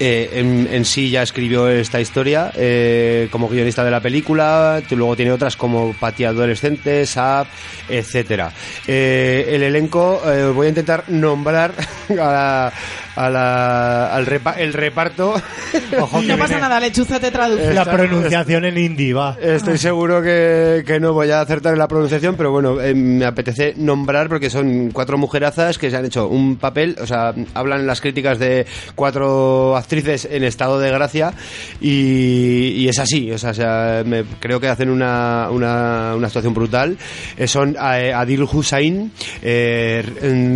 eh, 0.01 0.31
en, 0.35 0.69
en 0.73 0.85
sí 0.85 1.11
ya 1.11 1.23
escribió 1.23 1.69
esta 1.69 2.01
historia 2.01 2.51
eh, 2.57 3.29
como 3.31 3.49
guionista 3.49 3.85
de 3.85 3.91
la 3.91 4.01
película, 4.01 4.83
luego 4.91 5.17
tiene 5.17 5.33
otras 5.33 5.57
como 5.57 5.93
Patio 5.99 6.29
Adolescente, 6.29 7.05
SAP, 7.07 7.47
etcétera. 7.89 8.53
Eh, 8.87 9.47
el 9.51 9.63
elenco, 9.63 10.21
eh, 10.27 10.43
os 10.45 10.55
voy 10.55 10.67
a 10.67 10.71
intentar 10.71 11.05
nombrar 11.09 11.73
a 12.11 12.15
la, 12.15 12.73
a 13.17 13.31
la- 13.31 14.15
al 14.15 14.27
repa- 14.27 14.57
el 14.59 14.73
reparto. 14.73 15.35
Ojo 16.01 16.23
No 16.23 16.37
pasa 16.39 16.59
nada, 16.59 16.81
lechuza 16.81 17.21
te 17.21 17.31
traduce. 17.31 17.73
La 17.75 17.85
pronunciación 17.85 18.65
en 18.65 18.79
hindi 18.79 19.13
va. 19.13 19.37
Estoy 19.41 19.79
seguro 19.79 20.23
que, 20.23 20.83
que 20.87 20.99
no 21.01 21.13
voy 21.13 21.31
a 21.31 21.41
acertar 21.41 21.73
en 21.73 21.79
la 21.79 21.89
pronunciación, 21.89 22.35
pero 22.37 22.51
bueno, 22.51 22.81
eh, 22.81 22.95
me 22.95 23.25
apetece 23.25 23.75
nombrar 23.77 24.29
porque 24.29 24.51
son 24.51 24.91
cuatro 24.93 25.19
mujerazas 25.19 25.79
que 25.79 25.91
se 25.91 25.97
han 25.97 26.05
hecho 26.07 26.27
un 26.29 26.57
papel, 26.57 26.97
o 27.01 27.07
sea, 27.07 27.35
hablan 27.55 27.87
las 27.87 28.01
críticas 28.01 28.39
de 28.39 28.67
cuatro 28.95 29.77
actrices 29.85 30.27
en 30.31 30.43
estado 30.45 30.81
de 30.81 30.91
gracia 30.91 31.33
y, 31.81 32.69
y 32.77 32.89
es 32.89 32.99
así, 32.99 33.31
o 33.31 33.39
sea, 33.39 33.51
o 33.51 33.55
sea, 33.55 34.03
me- 34.05 34.25
creo 34.41 34.59
que 34.59 34.69
hacen 34.69 34.89
una, 34.91 35.49
una, 35.51 36.15
una 36.17 36.27
actuación 36.27 36.55
brutal. 36.55 36.97
Eh, 37.37 37.47
son 37.47 37.77
eh, 37.77 38.13
Adil 38.13 38.43
Hussain, 38.43 39.13
eh, 39.43 40.03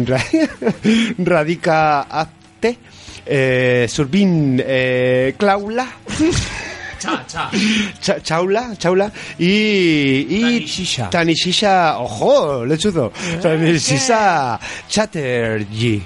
Ra- 0.06 0.24
Radika 1.18 2.00
Apte, 2.02 2.78
eh, 3.26 3.86
Surbin 3.88 4.62
eh, 4.66 5.34
Claula. 5.38 5.86
Cha- 8.00 8.20
Chaula, 8.22 8.74
Chaula 8.76 9.12
y, 9.38 10.26
y 10.28 10.66
Tanishisha. 11.08 11.98
ojo, 12.00 12.64
lechuzo, 12.64 13.12
Tanishisha 13.40 14.58
Chatterjee 14.88 16.02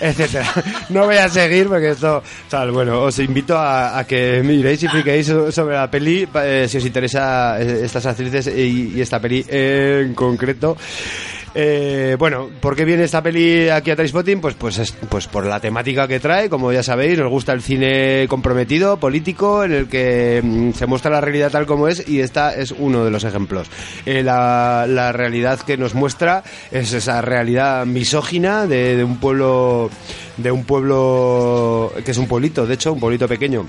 etcétera. 0.00 0.46
No 0.90 1.04
voy 1.06 1.16
a 1.16 1.28
seguir 1.28 1.68
porque 1.68 1.90
esto, 1.90 2.22
tal, 2.48 2.70
bueno, 2.72 3.02
os 3.02 3.18
invito 3.18 3.56
a, 3.58 4.04
que 4.06 4.42
miréis 4.44 4.82
y 4.82 4.88
friquéis 4.88 5.26
so- 5.26 5.50
sobre 5.52 5.76
la 5.76 5.90
peli 5.90 6.28
eh, 6.34 6.66
si 6.68 6.78
os 6.78 6.84
interesa 6.86 7.60
eh, 7.60 7.82
estas 7.84 8.04
actrices 8.06 8.46
y 8.48 9.00
esta 9.00 9.18
peli 9.20 9.44
en 9.48 10.14
concreto. 10.14 10.76
Eh, 11.54 12.16
bueno, 12.18 12.48
¿por 12.60 12.74
qué 12.74 12.84
viene 12.86 13.04
esta 13.04 13.22
peli 13.22 13.68
aquí 13.68 13.90
a 13.90 13.96
Trainspotting? 13.96 14.40
Pues, 14.40 14.54
pues, 14.54 14.78
es- 14.78 14.92
pues 15.10 15.26
por 15.26 15.44
la 15.44 15.60
temática 15.60 16.08
que 16.08 16.18
trae, 16.18 16.48
como 16.48 16.72
ya 16.72 16.82
sabéis, 16.82 17.18
nos 17.18 17.28
gusta 17.28 17.52
el 17.52 17.60
cine 17.62 18.26
comprometido, 18.28 18.96
político, 18.96 19.64
en 19.64 19.72
el 19.72 19.88
que 19.88 20.40
mm, 20.42 20.72
se 20.72 20.86
muestra 20.86 21.10
la 21.10 21.20
realidad 21.20 21.50
tal 21.50 21.66
como 21.66 21.88
es 21.88 22.08
y 22.08 22.20
esta 22.20 22.54
es 22.54 22.72
uno 22.72 23.04
de 23.04 23.10
los 23.10 23.24
ejemplos. 23.24 23.68
Eh, 24.06 24.22
la, 24.22 24.86
realidad 25.12 25.60
que 25.60 25.76
nos 25.76 25.94
muestra 25.94 26.42
es 26.70 26.92
esa 26.94 27.20
realidad 27.20 27.84
misógina 27.84 28.66
de, 28.66 28.96
de 28.96 29.04
un 29.04 29.18
pueblo, 29.18 29.90
de 30.38 30.50
un 30.50 30.64
pueblo 30.64 31.92
que 32.04 32.12
es 32.12 32.18
un 32.18 32.28
pueblito, 32.28 32.66
de 32.66 32.74
hecho, 32.74 32.92
un 32.94 33.00
pueblito 33.00 33.28
pequeño 33.28 33.66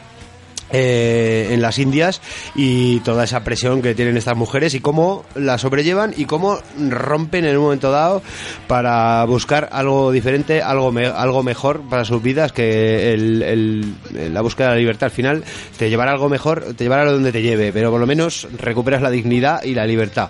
eh, 0.73 1.47
en 1.51 1.61
las 1.61 1.79
Indias 1.79 2.21
y 2.55 2.99
toda 3.01 3.23
esa 3.23 3.43
presión 3.45 3.81
que 3.81 3.95
tienen 3.95 4.17
estas 4.17 4.35
mujeres 4.35 4.73
y 4.73 4.81
cómo 4.81 5.23
la 5.35 5.57
sobrellevan 5.57 6.13
y 6.17 6.25
cómo 6.25 6.57
rompen 6.89 7.45
en 7.45 7.55
un 7.57 7.63
momento 7.63 7.91
dado 7.91 8.21
para 8.67 9.23
buscar 9.25 9.69
algo 9.71 10.11
diferente, 10.11 10.61
algo, 10.61 10.91
me- 10.91 11.05
algo 11.07 11.43
mejor 11.43 11.81
para 11.89 12.03
sus 12.03 12.21
vidas, 12.21 12.51
que 12.51 13.13
el- 13.13 13.93
la 14.33 14.41
búsqueda 14.41 14.69
de 14.69 14.73
la 14.73 14.79
libertad 14.79 15.05
al 15.05 15.11
final 15.11 15.43
te 15.77 15.89
llevará 15.89 16.11
algo 16.11 16.27
mejor, 16.27 16.73
te 16.75 16.83
llevará 16.83 17.03
a 17.03 17.11
donde 17.11 17.31
te 17.31 17.41
lleve, 17.41 17.71
pero 17.71 17.91
por 17.91 17.99
lo 17.99 18.07
menos 18.07 18.47
recuperas 18.57 19.01
la 19.01 19.09
dignidad 19.11 19.63
y 19.63 19.73
la 19.75 19.85
libertad. 19.85 20.29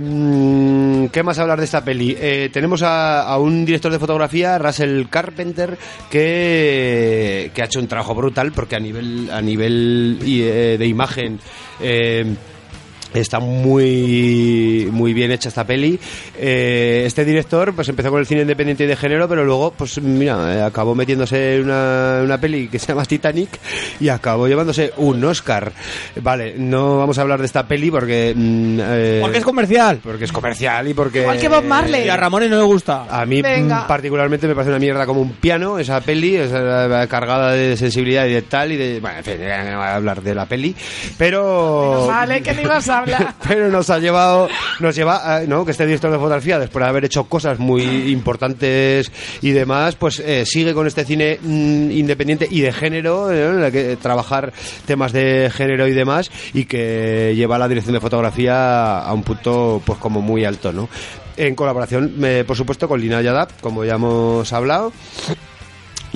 Mm, 0.00 1.06
¿Qué 1.06 1.22
más 1.22 1.38
hablar 1.38 1.58
de 1.58 1.64
esta 1.64 1.84
peli? 1.84 2.16
Eh, 2.18 2.50
tenemos 2.52 2.82
a, 2.82 3.22
a 3.22 3.38
un 3.38 3.64
director 3.64 3.90
de 3.92 3.98
fotografía, 3.98 4.58
Russell 4.58 5.04
Carpenter, 5.08 5.76
que, 6.10 7.50
que 7.54 7.62
ha 7.62 7.66
hecho 7.66 7.80
un 7.80 7.88
trabajo 7.88 8.14
brutal 8.14 8.52
porque 8.52 8.76
a 8.76 8.80
nivel, 8.80 9.23
a 9.30 9.40
nivel 9.40 10.18
eh, 10.22 10.76
de 10.78 10.86
imagen 10.86 11.40
eh, 11.80 12.24
Está 13.14 13.38
muy 13.40 14.88
muy 14.92 15.12
bien 15.14 15.30
hecha 15.32 15.48
esta 15.48 15.64
peli. 15.64 15.98
Eh, 16.38 17.04
este 17.06 17.24
director 17.24 17.72
pues 17.74 17.88
empezó 17.88 18.10
con 18.10 18.20
el 18.20 18.26
cine 18.26 18.42
independiente 18.42 18.84
y 18.84 18.86
de 18.86 18.96
género, 18.96 19.28
pero 19.28 19.44
luego 19.44 19.72
pues 19.72 20.00
mira, 20.00 20.54
eh, 20.54 20.62
acabó 20.62 20.94
metiéndose 20.94 21.56
en 21.56 21.64
una, 21.64 22.20
una 22.22 22.38
peli 22.38 22.68
que 22.68 22.78
se 22.78 22.88
llama 22.88 23.04
Titanic 23.04 23.50
y 24.00 24.08
acabó 24.08 24.48
llevándose 24.48 24.92
un 24.96 25.22
Oscar. 25.24 25.72
Vale, 26.20 26.54
no 26.58 26.98
vamos 26.98 27.18
a 27.18 27.22
hablar 27.22 27.38
de 27.40 27.46
esta 27.46 27.66
peli 27.66 27.90
porque 27.90 28.32
mm, 28.34 28.78
eh, 28.82 29.18
Porque 29.22 29.38
es 29.38 29.44
comercial. 29.44 30.00
porque 30.02 30.24
es 30.24 30.32
comercial 30.32 30.88
y 30.88 30.94
porque 30.94 31.20
Igual 31.20 31.38
que 31.38 31.48
Bob 31.48 31.64
Marley. 31.64 32.04
Y 32.06 32.08
a 32.08 32.16
Ramón 32.16 32.48
no 32.50 32.56
le 32.56 32.62
gusta. 32.62 33.06
a 33.08 33.24
mí 33.26 33.40
Venga. 33.42 33.84
mm, 33.84 33.86
particularmente 33.86 34.46
me 34.48 34.54
parece 34.54 34.70
una 34.70 34.78
mierda 34.80 35.06
como 35.06 35.20
un 35.20 35.32
piano 35.34 35.78
esa 35.78 36.00
peli, 36.00 36.36
es 36.36 36.50
eh, 36.52 37.06
cargada 37.08 37.52
de 37.52 37.76
sensibilidad 37.76 38.26
y 38.26 38.32
de 38.32 38.42
tal 38.42 38.72
y 38.72 38.76
de 38.76 39.00
bueno, 39.00 39.18
en 39.18 39.24
fin, 39.24 39.34
no 39.38 39.78
voy 39.78 39.86
a 39.86 39.94
hablar 39.96 40.22
de 40.22 40.34
la 40.34 40.46
peli, 40.46 40.74
pero 41.18 42.06
Vale, 42.06 42.42
que 42.42 42.52
no 42.52 42.62
ibas 42.62 42.88
a 42.88 43.03
pero 43.48 43.68
nos 43.70 43.90
ha 43.90 43.98
llevado 43.98 44.48
nos 44.80 44.94
lleva 44.94 45.36
a- 45.36 45.40
no 45.42 45.64
que 45.64 45.70
este 45.72 45.86
director 45.86 46.10
de 46.10 46.18
fotografía 46.18 46.58
después 46.58 46.82
de 46.84 46.88
haber 46.88 47.04
hecho 47.04 47.24
cosas 47.24 47.58
muy 47.58 47.82
importantes 48.12 49.10
y 49.42 49.50
demás 49.50 49.94
pues 49.96 50.20
eh, 50.20 50.44
sigue 50.46 50.74
con 50.74 50.86
este 50.86 51.04
cine 51.04 51.38
mm, 51.40 51.90
independiente 51.90 52.46
y 52.50 52.60
de 52.60 52.72
género 52.72 53.30
eh, 53.30 53.48
en 53.50 53.64
el 53.64 53.72
que 53.72 53.96
trabajar 53.96 54.52
temas 54.86 55.12
de 55.12 55.50
género 55.54 55.86
y 55.88 55.92
demás 55.92 56.30
y 56.52 56.64
que 56.64 57.34
lleva 57.36 57.58
la 57.58 57.68
dirección 57.68 57.94
de 57.94 58.00
fotografía 58.00 58.98
a 59.00 59.12
un 59.12 59.22
punto 59.22 59.82
pues 59.84 59.98
como 59.98 60.20
muy 60.20 60.44
alto 60.44 60.72
no 60.72 60.88
en 61.36 61.54
colaboración 61.54 62.14
eh, 62.24 62.44
por 62.46 62.56
supuesto 62.56 62.88
con 62.88 63.00
Lina 63.00 63.20
Yadab 63.20 63.48
como 63.60 63.84
ya 63.84 63.94
hemos 63.94 64.52
hablado 64.52 64.92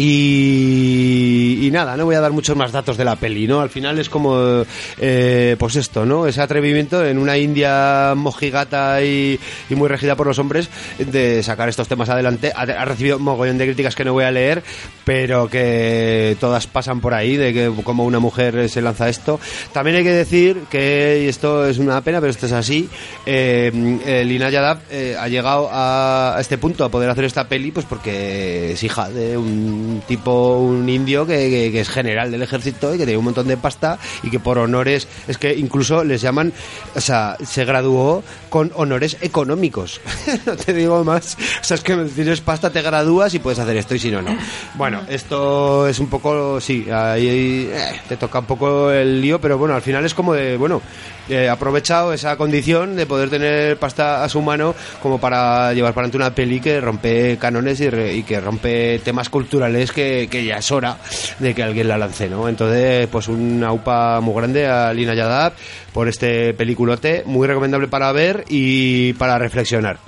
y, 0.01 1.69
nada, 1.73 1.97
no 1.97 2.05
voy 2.05 2.15
a 2.15 2.20
dar 2.20 2.31
muchos 2.31 2.57
más 2.57 2.70
datos 2.70 2.97
de 2.97 3.05
la 3.05 3.16
peli, 3.16 3.49
¿no? 3.49 3.61
Al 3.61 3.69
final 3.69 3.99
es 3.99 4.09
como, 4.09 4.65
eh, 4.99 5.57
pues 5.59 5.75
esto, 5.75 6.07
¿no? 6.07 6.29
Ese 6.29 6.41
atrevimiento 6.41 7.05
en 7.05 7.19
una 7.19 7.37
India 7.37 8.15
mojigata 8.16 9.03
y, 9.03 9.39
y 9.69 9.75
muy 9.75 9.89
regida 9.89 10.15
por 10.15 10.29
los 10.29 10.39
hombres 10.39 10.70
de 10.99 11.43
sacar 11.43 11.69
estos 11.69 11.89
temas 11.89 12.09
adelante. 12.09 12.53
Ha, 12.55 12.62
ha 12.62 12.85
recibido 12.85 13.19
mogollón 13.19 13.59
de 13.59 13.65
críticas 13.65 13.97
que 13.97 14.05
no 14.05 14.12
voy 14.12 14.25
a 14.25 14.31
leer, 14.31 14.62
pero 15.05 15.49
que 15.49 16.37
todas 16.39 16.69
pasan 16.69 17.01
por 17.01 17.12
ahí, 17.12 17.37
de 17.37 17.53
que 17.53 17.73
como 17.83 18.05
una 18.05 18.20
mujer 18.20 18.69
se 18.69 18.81
lanza 18.81 19.09
esto. 19.09 19.41
También 19.73 19.97
hay 19.97 20.05
que 20.05 20.12
decir 20.12 20.62
que, 20.70 21.23
y 21.25 21.29
esto 21.29 21.66
es 21.66 21.79
una 21.79 22.01
pena, 22.03 22.20
pero 22.20 22.31
esto 22.31 22.47
es 22.47 22.53
así, 22.53 22.89
eh, 23.27 23.73
eh, 24.07 24.25
Lina 24.25 24.49
eh, 24.91 25.16
ha 25.19 25.29
llegado 25.29 25.69
a, 25.73 26.37
a 26.37 26.41
este 26.41 26.57
punto 26.57 26.85
a 26.85 26.89
poder 26.89 27.11
hacer 27.11 27.25
esta 27.25 27.49
peli, 27.49 27.73
pues 27.73 27.85
porque 27.85 28.73
es 28.73 28.83
hija 28.83 29.09
de 29.11 29.37
un 29.37 29.88
tipo, 30.06 30.59
un 30.59 30.89
indio 30.89 31.27
que, 31.27 31.36
que- 31.51 31.73
que 31.73 31.81
es 31.81 31.89
general 31.89 32.31
del 32.31 32.43
ejército 32.43 32.94
y 32.94 32.98
que 32.98 33.05
tiene 33.05 33.19
un 33.19 33.24
montón 33.24 33.48
de 33.48 33.56
pasta 33.56 33.98
y 34.23 34.31
que 34.31 34.39
por 34.40 34.59
honores, 34.59 35.09
es 35.27 35.39
que 35.39 35.55
incluso 35.55 36.05
les 36.05 36.20
llaman, 36.20 36.52
o 36.94 37.01
sea, 37.01 37.36
se 37.44 37.65
graduó 37.65 38.23
con 38.48 38.73
honores 38.74 39.16
económicos. 39.20 40.01
no 40.47 40.56
te 40.56 40.73
digo 40.73 41.05
más. 41.05 41.36
O 41.60 41.65
sea, 41.65 41.77
es 41.77 41.82
que 41.82 41.94
tienes 42.15 42.40
pasta 42.40 42.70
te 42.70 42.82
gradúas 42.82 43.35
y 43.35 43.39
puedes 43.39 43.59
hacer 43.59 43.77
esto 43.77 43.94
y 43.94 43.98
si 43.98 44.10
no, 44.10 44.23
no. 44.23 44.36
Bueno, 44.74 45.01
esto 45.09 45.86
es 45.89 45.98
un 45.98 46.09
poco, 46.09 46.60
sí, 46.60 46.86
ahí 46.90 47.69
eh, 47.73 48.01
te 48.09 48.16
toca 48.16 48.40
un 48.40 48.47
poco 48.47 48.90
el 48.90 49.20
lío, 49.20 49.40
pero 49.40 49.59
bueno, 49.59 49.74
al 49.74 49.82
final 49.82 50.05
es 50.05 50.15
como 50.15 50.35
de, 50.35 50.56
bueno, 50.56 50.81
eh, 51.28 51.48
aprovechado 51.48 52.12
esa 52.15 52.36
condición 52.36 52.97
de 52.97 53.05
poder 53.06 53.28
tener 53.28 53.78
pasta 53.78 54.24
a 54.24 54.28
su 54.31 54.40
mano 54.40 54.74
como 55.02 55.19
para 55.20 55.73
llevar 55.74 55.93
para 55.93 56.06
adelante 56.06 56.16
una 56.16 56.35
peli 56.35 56.59
que 56.60 56.81
rompe 56.81 57.36
cánones 57.39 57.81
y, 57.81 57.90
re- 57.90 58.15
y 58.15 58.23
que 58.23 58.40
rompe 58.40 58.98
temas 59.05 59.28
culturales 59.28 59.78
que, 59.87 60.29
que 60.31 60.45
ya 60.45 60.57
es 60.57 60.71
hora 60.71 60.99
de 61.39 61.55
que 61.55 61.63
alguien 61.63 61.89
la 61.89 61.99
lance, 61.99 62.29
¿no? 62.29 62.49
Entonces, 62.49 63.07
pues 63.09 63.29
una 63.29 63.73
upa 63.73 64.21
muy 64.21 64.35
grande 64.35 64.67
a 64.67 64.93
Lina 64.93 65.15
Yadab 65.15 65.53
por 65.93 66.09
este 66.09 66.55
peliculote, 66.55 67.23
muy 67.27 67.47
recomendable 67.47 67.89
para 67.89 68.13
ver 68.13 68.45
y 68.49 69.13
para 69.15 69.39
reflexionar. 69.39 69.99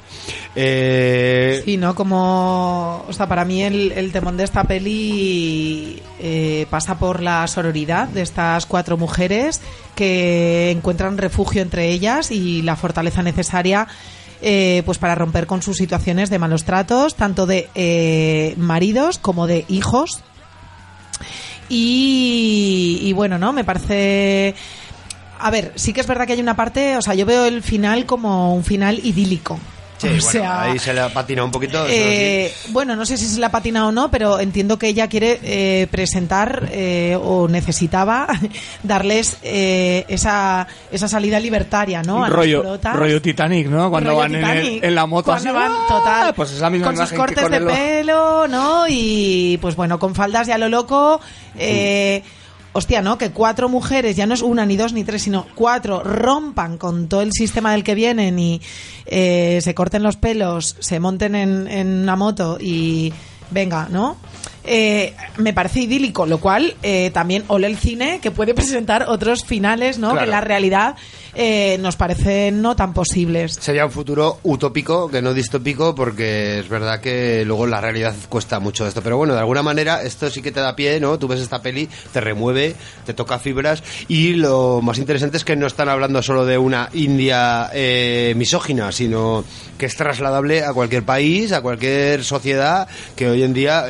Eh, 0.57 1.63
Sí, 1.65 1.77
¿no? 1.77 1.95
Como, 1.95 3.05
o 3.09 3.13
sea, 3.13 3.27
para 3.29 3.45
mí 3.45 3.63
el, 3.63 3.93
el 3.93 4.13
temón 4.13 4.37
de 4.37 4.45
esta 4.45 4.65
peli 4.65 6.03
eh, 6.19 6.67
pasa 6.71 6.99
por 6.99 7.23
la 7.23 7.47
sororidad 7.47 8.09
de 8.09 8.23
estas 8.23 8.67
cuatro 8.67 8.97
mujeres 8.97 9.61
que 9.95 10.71
encuentran 10.71 11.19
refugio 11.19 11.63
entre 11.63 11.89
ellas 11.91 12.31
y 12.31 12.63
la 12.63 12.77
fortaleza 12.77 13.23
necesaria 13.23 13.87
eh, 14.43 14.83
pues 14.87 14.99
para 14.99 15.15
romper 15.15 15.47
con 15.47 15.63
sus 15.63 15.77
situaciones 15.77 16.31
de 16.31 16.39
malos 16.39 16.65
tratos, 16.65 17.15
tanto 17.15 17.47
de 17.47 17.69
eh, 17.75 18.55
maridos 18.57 19.19
como 19.19 19.47
de 19.47 19.65
hijos. 19.69 20.21
Y, 21.69 22.99
y 23.03 23.13
bueno, 23.13 23.39
¿no? 23.39 23.53
Me 23.53 23.65
parece... 23.65 24.55
A 25.39 25.51
ver, 25.51 25.73
sí 25.77 25.93
que 25.93 26.01
es 26.01 26.07
verdad 26.07 26.27
que 26.27 26.35
hay 26.35 26.41
una 26.41 26.57
parte, 26.57 26.97
o 26.99 27.03
sea, 27.03 27.15
yo 27.15 27.25
veo 27.25 27.47
el 27.47 27.63
final 27.63 28.05
como 28.05 28.55
un 28.55 28.65
final 28.65 29.01
idílico. 29.03 29.59
Sí, 30.01 30.07
o 30.07 30.11
bueno, 30.11 30.23
sea, 30.31 30.63
ahí 30.63 30.79
se 30.79 30.95
le 30.95 31.01
ha 31.01 31.09
patinado 31.13 31.45
un 31.47 31.53
poquito. 31.53 31.85
eh, 31.89 32.53
bueno, 32.69 32.97
no 32.97 33.05
sé 33.05 33.17
si 33.19 33.27
se 33.27 33.39
la 33.39 33.51
patina 33.51 33.87
o 33.87 33.93
no, 33.93 34.11
pero 34.11 34.41
entiendo 34.41 34.79
que 34.79 34.89
ella 34.89 35.09
quiere 35.09 35.39
eh, 35.43 35.87
presentar 35.91 36.69
eh, 36.73 37.19
o 37.23 37.49
necesitaba 37.49 38.27
darles 38.83 39.37
eh, 39.43 40.05
esa, 40.09 40.67
esa 40.91 41.09
salida 41.09 41.39
libertaria, 41.39 42.03
¿no? 42.03 42.25
A 42.25 42.29
rollo, 42.31 42.79
rollo 42.95 43.21
Titanic, 43.23 43.67
¿no? 43.69 43.91
Cuando 43.91 44.11
Rollo 44.11 44.21
van 44.21 44.35
en, 44.37 44.45
el- 44.45 44.85
en 44.85 44.95
la 44.95 45.07
moto 45.07 45.27
Cuando 45.27 45.51
así, 45.51 45.59
van, 45.59 45.73
¡ah! 45.73 45.85
total. 45.89 46.35
Pues 46.35 46.53
es 46.53 46.61
la 46.61 46.71
misma 46.71 46.87
con 46.87 46.97
sus 46.97 47.13
cortes 47.13 47.43
con 47.43 47.51
de 47.53 47.59
el- 47.59 47.67
pelo, 47.67 48.49
¿no? 48.49 48.85
Y 48.89 49.59
pues 49.61 49.77
bueno, 49.77 49.99
con 49.99 50.15
faldas 50.15 50.47
ya 50.47 50.55
a 50.55 50.59
lo 50.59 50.69
loco. 50.69 51.21
eh, 51.59 52.23
Hostia, 52.73 53.03
¿no? 53.03 53.19
Que 53.19 53.31
cuatro 53.31 53.69
mujeres, 53.69 54.15
ya 54.15 54.27
no 54.27 54.35
es 54.35 54.43
una, 54.43 54.65
ni 54.65 54.77
dos, 54.77 54.93
ni 54.93 55.03
tres, 55.03 55.23
sino 55.23 55.47
cuatro, 55.57 56.03
rompan 56.05 56.79
con 56.79 57.09
todo 57.09 57.23
el 57.23 57.33
sistema 57.33 57.73
del 57.73 57.83
que 57.83 57.97
vienen 57.97 58.39
y 58.39 58.61
eh, 59.07 59.59
se 59.61 59.75
corten 59.75 60.05
los 60.05 60.17
pelos, 60.17 60.77
se 60.79 61.01
monten 61.01 61.35
en, 61.35 61.67
en 61.67 61.89
una 62.03 62.15
moto 62.15 62.59
y 62.61 63.13
venga, 63.51 63.89
¿no? 63.91 64.17
Eh, 64.65 65.15
me 65.39 65.53
parece 65.53 65.81
idílico, 65.81 66.27
lo 66.27 66.39
cual 66.39 66.75
eh, 66.83 67.11
también 67.13 67.45
ole 67.49 67.67
el 67.67 67.77
cine 67.79 68.21
que 68.21 68.31
puede 68.31 68.55
presentar 68.61 69.07
otros 69.09 69.45
finales, 69.45 69.99
¿no? 69.99 70.11
Claro. 70.11 70.21
Que 70.21 70.25
en 70.25 70.31
la 70.31 70.41
realidad 70.41 70.97
eh, 71.35 71.79
nos 71.81 71.97
parecen 71.97 72.61
no 72.61 72.75
tan 72.75 72.93
posibles. 72.93 73.55
Sería 73.55 73.85
un 73.85 73.93
futuro 73.93 74.39
utópico, 74.43 75.09
que 75.09 75.23
no 75.23 75.33
distópico, 75.33 75.95
porque 75.95 76.61
es 76.61 76.69
verdad 76.69 77.01
que 77.01 77.45
luego 77.45 77.67
la 77.67 77.81
realidad 77.81 78.15
cuesta 78.29 78.59
mucho 78.59 78.87
esto. 78.87 79.03
Pero 79.03 79.17
bueno, 79.17 79.35
de 79.35 79.41
alguna 79.41 79.63
manera 79.63 80.03
esto 80.03 80.29
sí 80.29 80.43
que 80.43 80.53
te 80.53 80.61
da 80.61 80.75
pie, 80.75 80.99
¿no? 81.01 81.19
Tú 81.19 81.29
ves 81.29 81.41
esta 81.41 81.63
peli, 81.63 81.89
te 82.13 82.21
remueve, 82.21 82.75
te 83.07 83.15
toca 83.15 83.39
fibras 83.39 83.83
y 84.09 84.35
lo 84.35 84.81
más 84.83 84.99
interesante 84.99 85.37
es 85.37 85.45
que 85.45 85.57
no 85.57 85.67
están 85.67 85.89
hablando 85.89 86.23
solo 86.23 86.45
de 86.45 86.59
una 86.59 86.89
India 86.93 87.71
eh, 87.73 88.35
misógina, 88.37 88.93
sino 88.93 89.45
que 89.79 89.87
es 89.87 89.97
trasladable 89.97 90.65
a 90.65 90.73
cualquier 90.73 91.05
país, 91.05 91.53
a 91.53 91.63
cualquier 91.63 92.25
sociedad, 92.25 92.89
que 93.17 93.29
hoy 93.29 93.43
en 93.43 93.55
día 93.55 93.87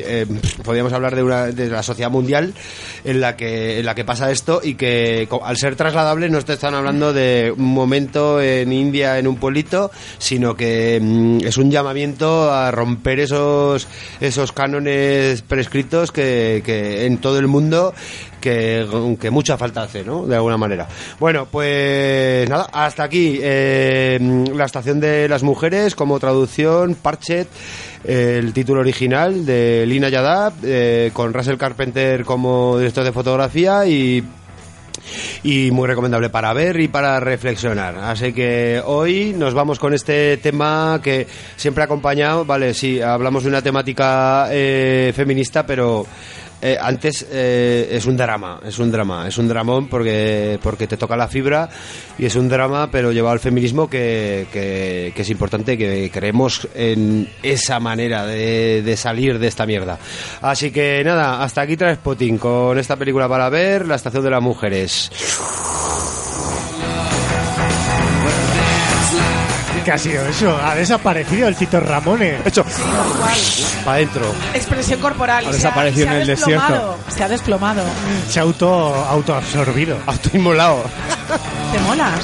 eh, 0.00 0.04
eh, 0.24 0.26
podríamos 0.62 0.92
hablar 0.92 1.14
de, 1.14 1.22
una, 1.22 1.46
de 1.46 1.68
la 1.68 1.82
sociedad 1.82 2.10
mundial 2.10 2.54
en 3.04 3.20
la 3.20 3.36
que 3.36 3.78
en 3.78 3.86
la 3.86 3.94
que 3.94 4.04
pasa 4.04 4.30
esto 4.30 4.60
y 4.62 4.74
que 4.74 5.28
al 5.42 5.56
ser 5.56 5.76
trasladable 5.76 6.28
no 6.28 6.40
te 6.42 6.54
están 6.54 6.74
hablando 6.74 7.12
de 7.12 7.52
un 7.56 7.74
momento 7.74 8.40
en 8.40 8.72
India 8.72 9.18
en 9.18 9.26
un 9.26 9.36
pueblito 9.36 9.90
sino 10.18 10.56
que 10.56 10.98
mm, 11.00 11.38
es 11.44 11.56
un 11.56 11.70
llamamiento 11.70 12.52
a 12.52 12.70
romper 12.70 13.20
esos 13.20 13.88
esos 14.20 14.52
cánones 14.52 15.42
prescritos 15.42 16.12
que, 16.12 16.62
que 16.64 17.06
en 17.06 17.18
todo 17.18 17.38
el 17.38 17.48
mundo 17.48 17.94
que, 18.44 19.16
que 19.18 19.30
mucha 19.30 19.56
falta 19.56 19.84
hace, 19.84 20.04
¿no? 20.04 20.26
De 20.26 20.36
alguna 20.36 20.58
manera. 20.58 20.86
Bueno, 21.18 21.46
pues 21.50 22.46
nada, 22.50 22.68
hasta 22.70 23.04
aquí 23.04 23.38
eh, 23.40 24.18
la 24.54 24.66
estación 24.66 25.00
de 25.00 25.30
las 25.30 25.42
mujeres 25.42 25.94
como 25.94 26.20
traducción, 26.20 26.94
Parchet, 26.94 27.48
el 28.04 28.52
título 28.52 28.80
original 28.80 29.46
de 29.46 29.84
Lina 29.86 30.08
Yadab, 30.08 30.52
eh, 30.62 31.10
con 31.12 31.32
Russell 31.32 31.56
Carpenter 31.56 32.24
como 32.24 32.78
director 32.78 33.04
de 33.04 33.12
fotografía 33.12 33.86
y 33.86 34.22
muy 35.70 35.86
recomendable 35.86 36.30
para 36.30 36.52
ver 36.52 36.80
y 36.80 36.88
para 36.88 37.20
reflexionar. 37.20 37.96
Así 37.96 38.32
que 38.32 38.80
hoy 38.84 39.34
nos 39.36 39.54
vamos 39.54 39.78
con 39.78 39.94
este 39.94 40.36
tema 40.38 41.00
que 41.02 41.26
siempre 41.56 41.82
ha 41.82 41.86
acompañado, 41.86 42.44
vale, 42.44 42.74
sí, 42.74 43.00
hablamos 43.00 43.42
de 43.42 43.48
una 43.50 43.62
temática 43.62 44.48
eh, 44.50 45.12
feminista, 45.14 45.66
pero 45.66 46.06
eh, 46.66 46.78
antes 46.80 47.26
eh, 47.30 47.88
es 47.90 48.06
un 48.06 48.16
drama, 48.16 48.58
es 48.64 48.78
un 48.78 48.90
drama, 48.90 49.28
es 49.28 49.36
un 49.36 49.46
dramón 49.46 49.86
porque, 49.86 50.58
porque 50.62 50.86
te 50.86 50.96
toca 50.96 51.14
la 51.14 51.28
fibra 51.28 51.68
y 52.16 52.24
es 52.24 52.36
un 52.36 52.48
drama, 52.48 52.90
pero 52.90 53.12
llevado 53.12 53.34
al 53.34 53.40
feminismo 53.40 53.86
que, 53.86 54.46
que, 54.50 55.12
es 55.14 55.28
importante, 55.28 55.76
que 55.76 56.10
creemos 56.10 56.66
en 56.74 57.28
esa 57.42 57.80
manera 57.80 58.24
de, 58.24 58.80
de 58.80 58.96
salir 58.96 59.38
de 59.38 59.46
esta 59.46 59.66
mierda. 59.66 59.98
Así 60.40 60.70
que 60.70 61.02
nada, 61.04 61.42
hasta 61.42 61.60
aquí 61.60 61.76
trae 61.76 61.96
Spotting 61.96 62.38
con 62.38 62.78
esta 62.78 62.96
película 62.96 63.28
para 63.28 63.50
ver, 63.50 63.86
La 63.86 63.96
Estación 63.96 64.24
de 64.24 64.30
las 64.30 64.40
Mujeres. 64.42 65.10
¿Qué 69.84 69.92
ha 69.92 69.98
sido 69.98 70.26
eso? 70.26 70.56
Ha 70.62 70.74
desaparecido 70.74 71.46
el 71.46 71.56
Tito 71.56 71.78
Ramone. 71.78 72.38
Hecho. 72.44 72.64
Para 73.84 73.96
adentro. 73.98 74.34
Expresión 74.54 74.98
corporal. 75.00 75.38
Ha 75.40 75.42
se 75.42 75.48
ha- 75.48 75.52
desaparecido 75.52 76.04
se 76.06 76.08
ha 76.10 76.14
en 76.14 76.20
el 76.22 76.26
desplomado, 76.26 76.68
desierto. 76.74 76.98
Se 77.16 77.24
ha 77.24 77.28
desplomado. 77.28 77.82
Se 78.30 78.38
ha 78.38 78.42
auto, 78.42 78.94
autoabsorbido. 78.94 79.98
Autoinmolado. 80.06 80.84
¿Te 81.72 81.78
molas? 81.80 82.20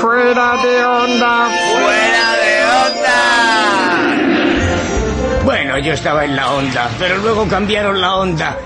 Fuera 0.00 0.56
de 0.62 0.84
onda. 0.84 1.48
Bueno, 5.62 5.76
yo 5.78 5.92
estaba 5.92 6.24
en 6.24 6.34
la 6.36 6.52
onda, 6.52 6.88
pero 6.98 7.18
luego 7.18 7.46
cambiaron 7.46 8.00
la 8.00 8.14
onda. 8.14 8.56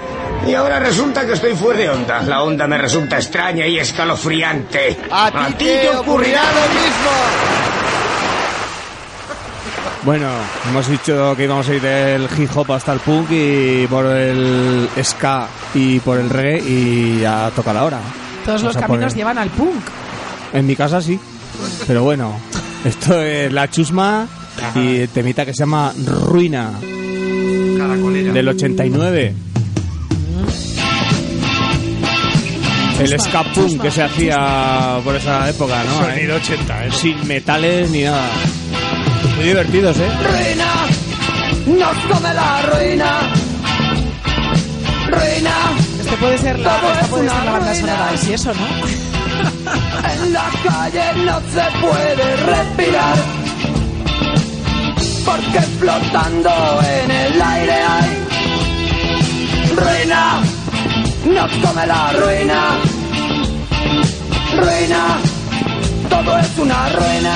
Y 0.47 0.55
ahora 0.55 0.79
resulta 0.79 1.27
que 1.27 1.33
estoy 1.33 1.57
fuera 1.57 1.81
de 1.81 1.91
onda. 1.91 2.23
La 2.23 2.45
onda 2.45 2.69
me 2.69 2.79
resulta 2.79 3.17
extraña 3.17 3.67
y 3.67 3.81
escalofriante. 3.81 4.97
A 5.11 5.49
ti 5.59 5.65
te 5.65 5.91
ocurrirá 5.91 6.41
lo 6.45 6.61
mismo. 6.69 7.11
Bueno, 10.05 10.29
hemos 10.71 10.87
dicho 10.87 11.35
que 11.37 11.43
íbamos 11.43 11.69
a 11.69 11.75
ir 11.75 11.83
del 11.83 12.29
hip 12.39 12.51
hop 12.57 12.71
hasta 12.71 12.93
el 12.93 13.01
punk 13.01 13.27
y 13.33 13.89
por 13.89 14.07
el 14.07 14.89
ska 15.03 15.49
y 15.75 15.99
por 15.99 16.19
el 16.21 16.31
reggae 16.31 16.63
y 16.65 17.19
ya 17.23 17.51
toca 17.57 17.73
la 17.73 17.83
hora. 17.87 17.99
Todos 18.45 18.63
los 18.63 18.75
Vamos 18.75 18.85
a 18.85 18.87
caminos 18.87 19.13
poner- 19.13 19.17
llevan 19.17 19.39
al 19.39 19.51
punk. 19.51 19.83
En 20.53 20.65
mi 20.65 20.77
casa 20.77 21.03
sí, 21.03 21.19
pero 21.89 22.05
bueno, 22.05 22.37
esto 22.85 23.21
es 23.21 23.53
la 23.53 23.69
chusma 23.69 24.29
y 24.75 25.07
temita 25.09 25.45
que 25.45 25.53
se 25.53 25.61
llama 25.61 25.93
Ruina 26.27 26.73
del 28.33 28.49
89. 28.49 29.35
El 33.01 33.21
ska 33.21 33.43
punk 33.53 33.83
que 33.83 33.91
se 33.91 34.03
hacía 34.03 35.01
por 35.03 35.17
esa 35.17 35.49
época, 35.51 35.83
¿no? 35.85 36.07
Sonido 36.07 36.37
80, 36.37 36.87
¿eh? 36.87 36.91
Sin 36.93 37.27
metales 37.27 37.91
ni 37.91 38.03
nada. 38.03 38.29
Muy 39.37 39.47
divertidos, 39.47 39.97
¿eh? 39.99 40.09
Ruina, 40.23 41.79
nos 41.79 41.97
come 42.05 42.35
la 42.35 42.63
ruina. 42.63 43.33
Ruina, 45.09 45.55
Este 46.01 46.17
puede 46.17 46.39
ser 46.39 46.59
la, 46.61 46.77
Todo 46.77 46.93
esta 46.93 47.01
es 47.01 47.09
puede 47.09 47.29
ser 47.29 47.45
la 47.45 47.53
banda 47.53 47.75
sonora 47.75 48.13
de 48.13 48.19
si 48.19 48.33
eso, 48.33 48.53
¿no? 48.55 48.67
en 50.25 50.33
la 50.33 50.51
calle 50.63 51.25
no 51.25 51.41
se 51.41 51.81
puede 51.81 52.37
respirar. 52.37 53.44
Porque 55.35 55.61
flotando 55.81 56.51
en 56.81 57.11
el 57.11 57.43
aire 57.43 57.73
hay 57.73 58.25
ruina, 59.75 60.41
nos 61.25 61.51
come 61.57 61.87
la 61.89 62.13
ruina. 62.13 62.79
Ruina, 64.57 65.19
todo 66.09 66.39
es 66.39 66.59
una 66.59 66.89
ruina. 66.91 67.35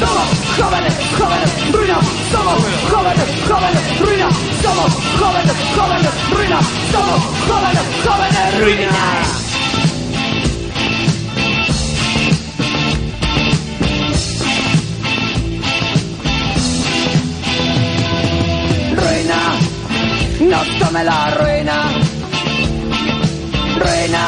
Somos 0.00 0.28
jóvenes, 0.58 0.94
jóvenes, 1.18 1.72
ruina. 1.72 1.98
Somos 2.32 2.64
jóvenes, 2.90 3.28
jóvenes, 3.46 4.00
ruina. 4.00 4.28
Somos 4.62 4.94
jóvenes, 5.20 5.56
jóvenes, 5.76 6.30
ruina. 6.30 6.60
Somos 6.92 7.20
jóvenes, 7.46 7.86
jóvenes, 8.06 8.60
ruina. 8.62 9.37
Nos 20.48 20.78
tome 20.78 21.04
la 21.04 21.30
ruina. 21.30 21.76
Ruina, 23.78 24.24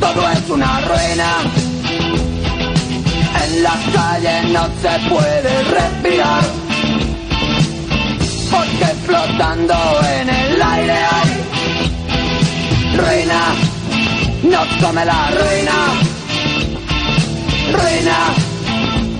todo 0.00 0.30
es 0.30 0.50
una 0.50 0.80
ruina. 0.80 1.30
En 3.44 3.62
la 3.62 3.76
calle 3.94 4.42
no 4.52 4.64
se 4.82 5.08
puede 5.08 5.64
respirar. 5.64 6.44
Porque 8.50 8.86
flotando 9.06 9.74
en 10.20 10.28
el 10.28 10.62
aire 10.62 10.98
hay 11.16 11.30
ruina. 12.96 13.40
Nos 14.44 14.68
come 14.82 15.04
la 15.04 15.30
ruina. 15.30 15.78
Ruina, 17.72 18.18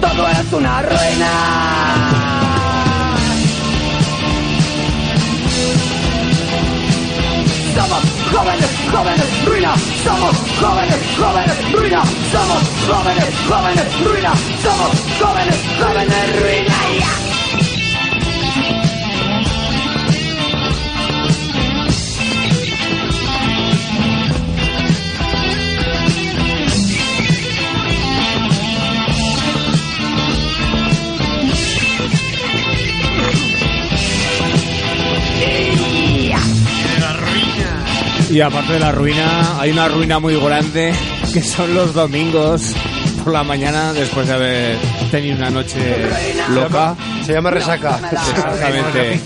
todo 0.00 0.28
es 0.28 0.52
una 0.52 0.82
ruina. 0.82 2.07
Jóvenes, 8.32 8.70
jóvenes, 8.92 9.44
ruina, 9.44 9.74
somos 10.04 10.36
jóvenes, 10.60 10.96
jóvenes, 11.16 11.72
ruina, 11.72 12.02
somos 12.32 12.62
jóvenes, 12.86 13.34
jóvenes, 13.48 14.04
ruina, 14.04 14.32
somos 14.62 14.92
jóvenes, 15.18 15.56
jóvenes, 15.78 16.42
ruina. 16.42 17.27
Y 38.30 38.40
aparte 38.42 38.74
de 38.74 38.80
la 38.80 38.92
ruina, 38.92 39.58
hay 39.58 39.70
una 39.70 39.88
ruina 39.88 40.18
muy 40.18 40.36
grande 40.36 40.92
que 41.32 41.42
son 41.42 41.74
los 41.74 41.94
domingos 41.94 42.74
por 43.24 43.32
la 43.32 43.42
mañana 43.42 43.92
después 43.94 44.26
de 44.28 44.34
haber 44.34 44.76
tenido 45.10 45.36
una 45.36 45.50
noche 45.50 45.78
loca. 46.50 46.94
Se 47.24 47.32
llama 47.32 47.50
resaca. 47.50 47.98
Exactamente. 48.12 49.20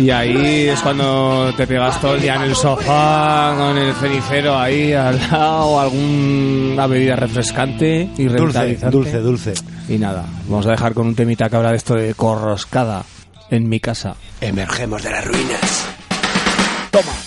Y 0.00 0.10
ahí 0.10 0.68
es 0.68 0.80
cuando 0.80 1.52
te 1.56 1.66
pegas 1.66 2.00
todo 2.00 2.14
el 2.14 2.22
día 2.22 2.36
en 2.36 2.42
el 2.42 2.54
sofá 2.54 3.54
con 3.56 3.76
el 3.76 3.92
cenicero 3.94 4.56
ahí 4.58 4.92
al 4.92 5.18
lado, 5.30 5.80
alguna 5.80 6.86
bebida 6.86 7.16
refrescante 7.16 8.08
y 8.16 8.24
Dulce, 8.24 8.76
dulce, 8.90 9.18
dulce. 9.18 9.54
Y 9.88 9.98
nada, 9.98 10.24
vamos 10.48 10.66
a 10.66 10.70
dejar 10.70 10.94
con 10.94 11.08
un 11.08 11.14
temita 11.14 11.48
que 11.48 11.56
habla 11.56 11.70
de 11.70 11.76
esto 11.76 11.94
de 11.94 12.14
corroscada 12.14 13.04
en 13.50 13.68
mi 13.68 13.80
casa. 13.80 14.14
Emergemos 14.40 15.02
de 15.02 15.10
las 15.10 15.24
ruinas. 15.24 15.86
todo 16.90 17.23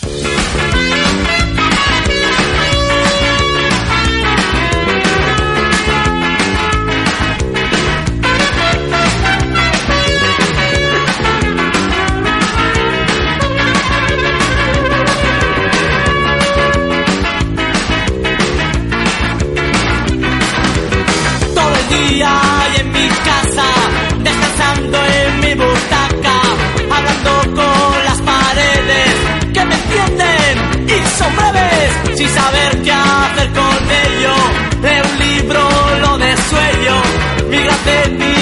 mi 37.49 37.57
gran 37.63 38.36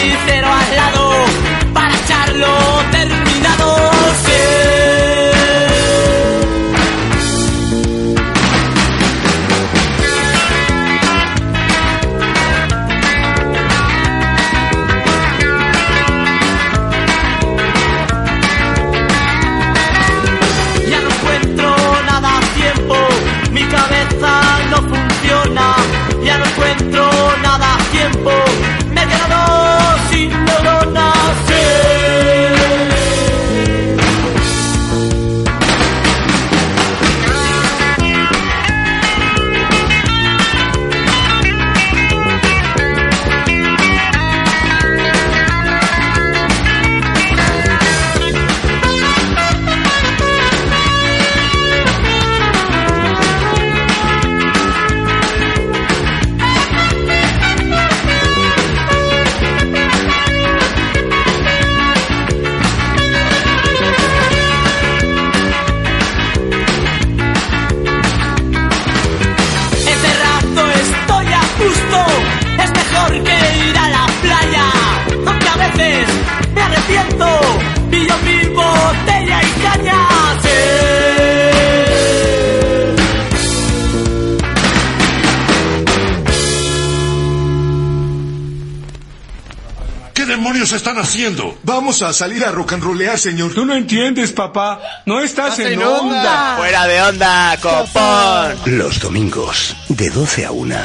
haciendo? 91.06 91.56
Vamos 91.64 92.02
a 92.02 92.12
salir 92.14 92.44
a 92.44 92.52
rock 92.52 92.74
and 92.74 92.84
rollear, 92.84 93.18
señor. 93.18 93.54
Tú 93.54 93.64
no 93.66 93.76
entiendes, 93.76 94.32
papá. 94.32 94.82
No 95.06 95.22
estás 95.22 95.60
en 95.60 95.82
onda. 95.82 96.56
Fuera 96.58 96.88
de 96.88 97.02
onda, 97.02 97.58
copón. 97.62 98.78
Los 98.78 99.00
domingos, 99.00 99.76
de 99.88 100.10
12 100.10 100.46
a 100.46 100.52
1. 100.52 100.76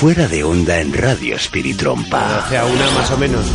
Fuera 0.00 0.26
de 0.26 0.42
onda 0.42 0.78
en 0.80 0.92
Radio 0.94 1.36
Espiritrompa. 1.36 2.42
12 2.44 2.58
a 2.58 2.64
1 2.64 2.92
más 2.92 3.10
o 3.10 3.18
menos. 3.18 3.46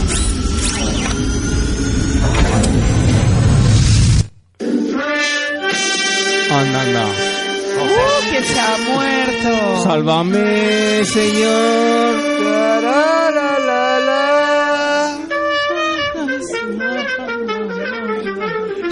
Anda, 6.52 6.82
anda. 6.82 7.06
¡Uh, 7.06 8.30
que 8.30 8.44
se 8.44 8.60
ha 8.60 8.78
muerto! 8.78 9.84
Sálvame, 9.84 11.04
Señor. 11.06 12.34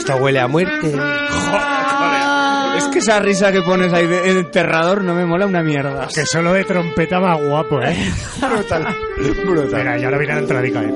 Esto 0.02 0.16
huele 0.16 0.40
a 0.40 0.48
muerte. 0.48 0.92
Es 2.78 2.86
que 2.88 3.00
esa 3.00 3.20
risa 3.20 3.52
que 3.52 3.62
pones 3.62 3.94
ahí 3.94 4.08
de 4.08 4.40
enterrador 4.40 5.04
no 5.04 5.14
me 5.14 5.24
mola 5.26 5.46
una 5.46 5.62
mierda. 5.62 6.08
Que 6.08 6.26
solo 6.26 6.54
de 6.54 6.64
trompeta 6.64 7.20
más 7.20 7.40
guapo, 7.40 7.80
¿eh? 7.84 7.96
Brutal. 8.42 8.88
Brutal. 9.46 9.80
Mira, 9.80 10.00
y 10.00 10.04
ahora 10.04 10.18
viene 10.18 10.34
la 10.34 10.40
entradica 10.40 10.80
ahí. 10.80 10.92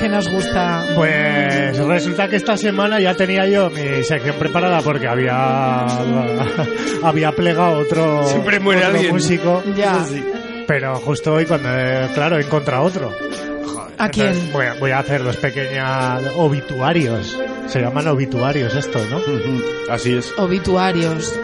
Que 0.00 0.08
nos 0.08 0.28
gusta. 0.28 0.84
Pues 0.96 1.78
resulta 1.78 2.28
que 2.28 2.36
esta 2.36 2.56
semana 2.58 3.00
ya 3.00 3.14
tenía 3.14 3.46
yo 3.46 3.70
mi 3.70 4.02
sección 4.04 4.36
preparada 4.38 4.80
porque 4.82 5.06
había 5.08 5.86
había 7.04 7.32
plegado 7.32 7.78
otro, 7.78 8.26
Siempre 8.26 8.60
muere 8.60 8.82
otro 8.84 8.96
alguien. 8.96 9.14
músico. 9.14 9.62
Ya. 9.74 10.04
Pero 10.66 10.96
justo 10.96 11.32
hoy 11.34 11.46
cuando 11.46 11.68
claro 12.12 12.36
he 12.38 12.42
encontrado 12.42 12.82
otro. 12.84 13.12
¿A 13.98 14.08
quién? 14.08 14.28
Entonces, 14.28 14.52
voy, 14.52 14.66
a, 14.66 14.74
voy 14.74 14.90
a 14.90 14.98
hacer 14.98 15.22
dos 15.22 15.36
pequeñas 15.36 16.22
obituarios. 16.36 17.38
Se 17.68 17.80
llaman 17.80 18.08
obituarios 18.08 18.74
estos, 18.74 19.08
¿no? 19.10 19.20
Así 19.90 20.14
es. 20.14 20.32
Obituarios. 20.36 21.38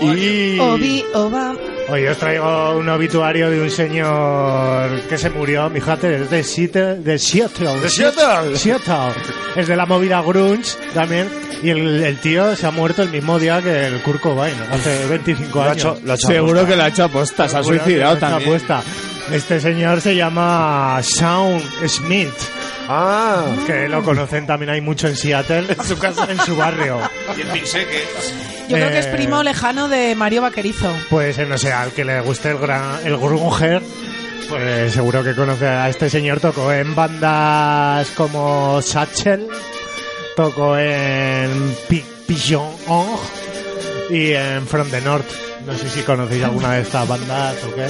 Y 0.00 0.58
Obi, 0.58 1.04
oba. 1.14 1.54
Hoy 1.90 2.06
os 2.06 2.18
traigo 2.18 2.76
un 2.76 2.88
obituario 2.88 3.50
de 3.50 3.60
un 3.60 3.70
señor 3.70 5.00
que 5.08 5.18
se 5.18 5.28
murió, 5.30 5.68
fíjate, 5.70 6.22
es 6.22 6.30
de 6.30 6.44
Seattle. 6.44 6.96
De 7.00 7.18
Seattle. 7.18 7.80
¿De 7.80 7.88
Seattle? 7.88 8.56
Seattle. 8.56 9.12
Es 9.56 9.66
de 9.66 9.76
la 9.76 9.86
movida 9.86 10.22
grunge 10.22 10.76
también. 10.94 11.28
Y 11.62 11.70
el, 11.70 12.02
el 12.04 12.16
tío 12.18 12.54
se 12.54 12.66
ha 12.66 12.70
muerto 12.70 13.02
el 13.02 13.10
mismo 13.10 13.38
día 13.38 13.60
que 13.60 13.86
el 13.88 14.00
Kurt 14.02 14.20
Cobain, 14.20 14.54
hace 14.70 15.06
25 15.08 15.50
Lo 15.58 15.62
ha 15.62 15.64
años. 15.72 15.76
hecho- 15.78 15.98
lo 16.04 16.12
ha 16.12 16.14
hecho 16.14 16.26
Seguro 16.28 16.52
aposta. 16.60 16.68
que 16.70 16.76
la 16.76 16.84
ha 16.84 16.88
hecho 16.88 17.04
aposta, 17.04 17.48
se 17.48 17.56
ha 17.56 17.62
suicidado 17.64 18.16
también. 18.18 18.60
Este 19.32 19.60
señor 19.60 20.00
se 20.00 20.14
llama 20.16 21.00
Shawn 21.02 21.60
Smith. 21.86 22.32
Ah. 22.92 23.44
Que 23.66 23.88
lo 23.88 24.02
conocen 24.02 24.46
también 24.46 24.70
hay 24.70 24.80
mucho 24.80 25.06
en 25.06 25.16
Seattle, 25.16 25.66
en 25.78 25.84
su 25.84 25.96
casa, 25.98 26.26
en 26.28 26.38
su 26.40 26.56
barrio. 26.56 26.98
Y 27.36 27.42
el 27.42 27.46
pinseque. 27.48 28.04
Yo 28.68 28.76
creo 28.76 28.88
que 28.90 28.98
es 28.98 29.06
Eh, 29.06 29.12
primo 29.14 29.42
lejano 29.44 29.88
de 29.88 30.14
Mario 30.16 30.42
Vaquerizo. 30.42 30.92
Pues 31.08 31.38
eh, 31.38 31.46
no 31.46 31.56
sé, 31.58 31.72
al 31.72 31.92
que 31.92 32.04
le 32.04 32.20
guste 32.20 32.50
el, 32.50 32.58
gran, 32.58 32.82
el 33.04 33.16
grunger, 33.16 33.80
Pues 34.48 34.92
seguro 34.92 35.22
que 35.22 35.34
conoce 35.36 35.66
a 35.68 35.88
este 35.88 36.10
señor. 36.10 36.40
Tocó 36.40 36.72
en 36.72 36.94
bandas 36.96 38.08
como 38.16 38.82
Satchel, 38.82 39.46
tocó 40.34 40.76
en 40.76 41.76
Pi- 41.88 42.04
Pigeon 42.26 42.68
Ong 42.88 43.18
y 44.10 44.32
en 44.32 44.66
From 44.66 44.88
the 44.90 45.00
North. 45.00 45.30
No 45.66 45.76
sé 45.78 45.88
si 45.88 46.00
conocéis 46.02 46.42
alguna 46.42 46.72
de 46.74 46.82
estas 46.82 47.06
bandas 47.06 47.54
o 47.64 47.74
qué. 47.74 47.86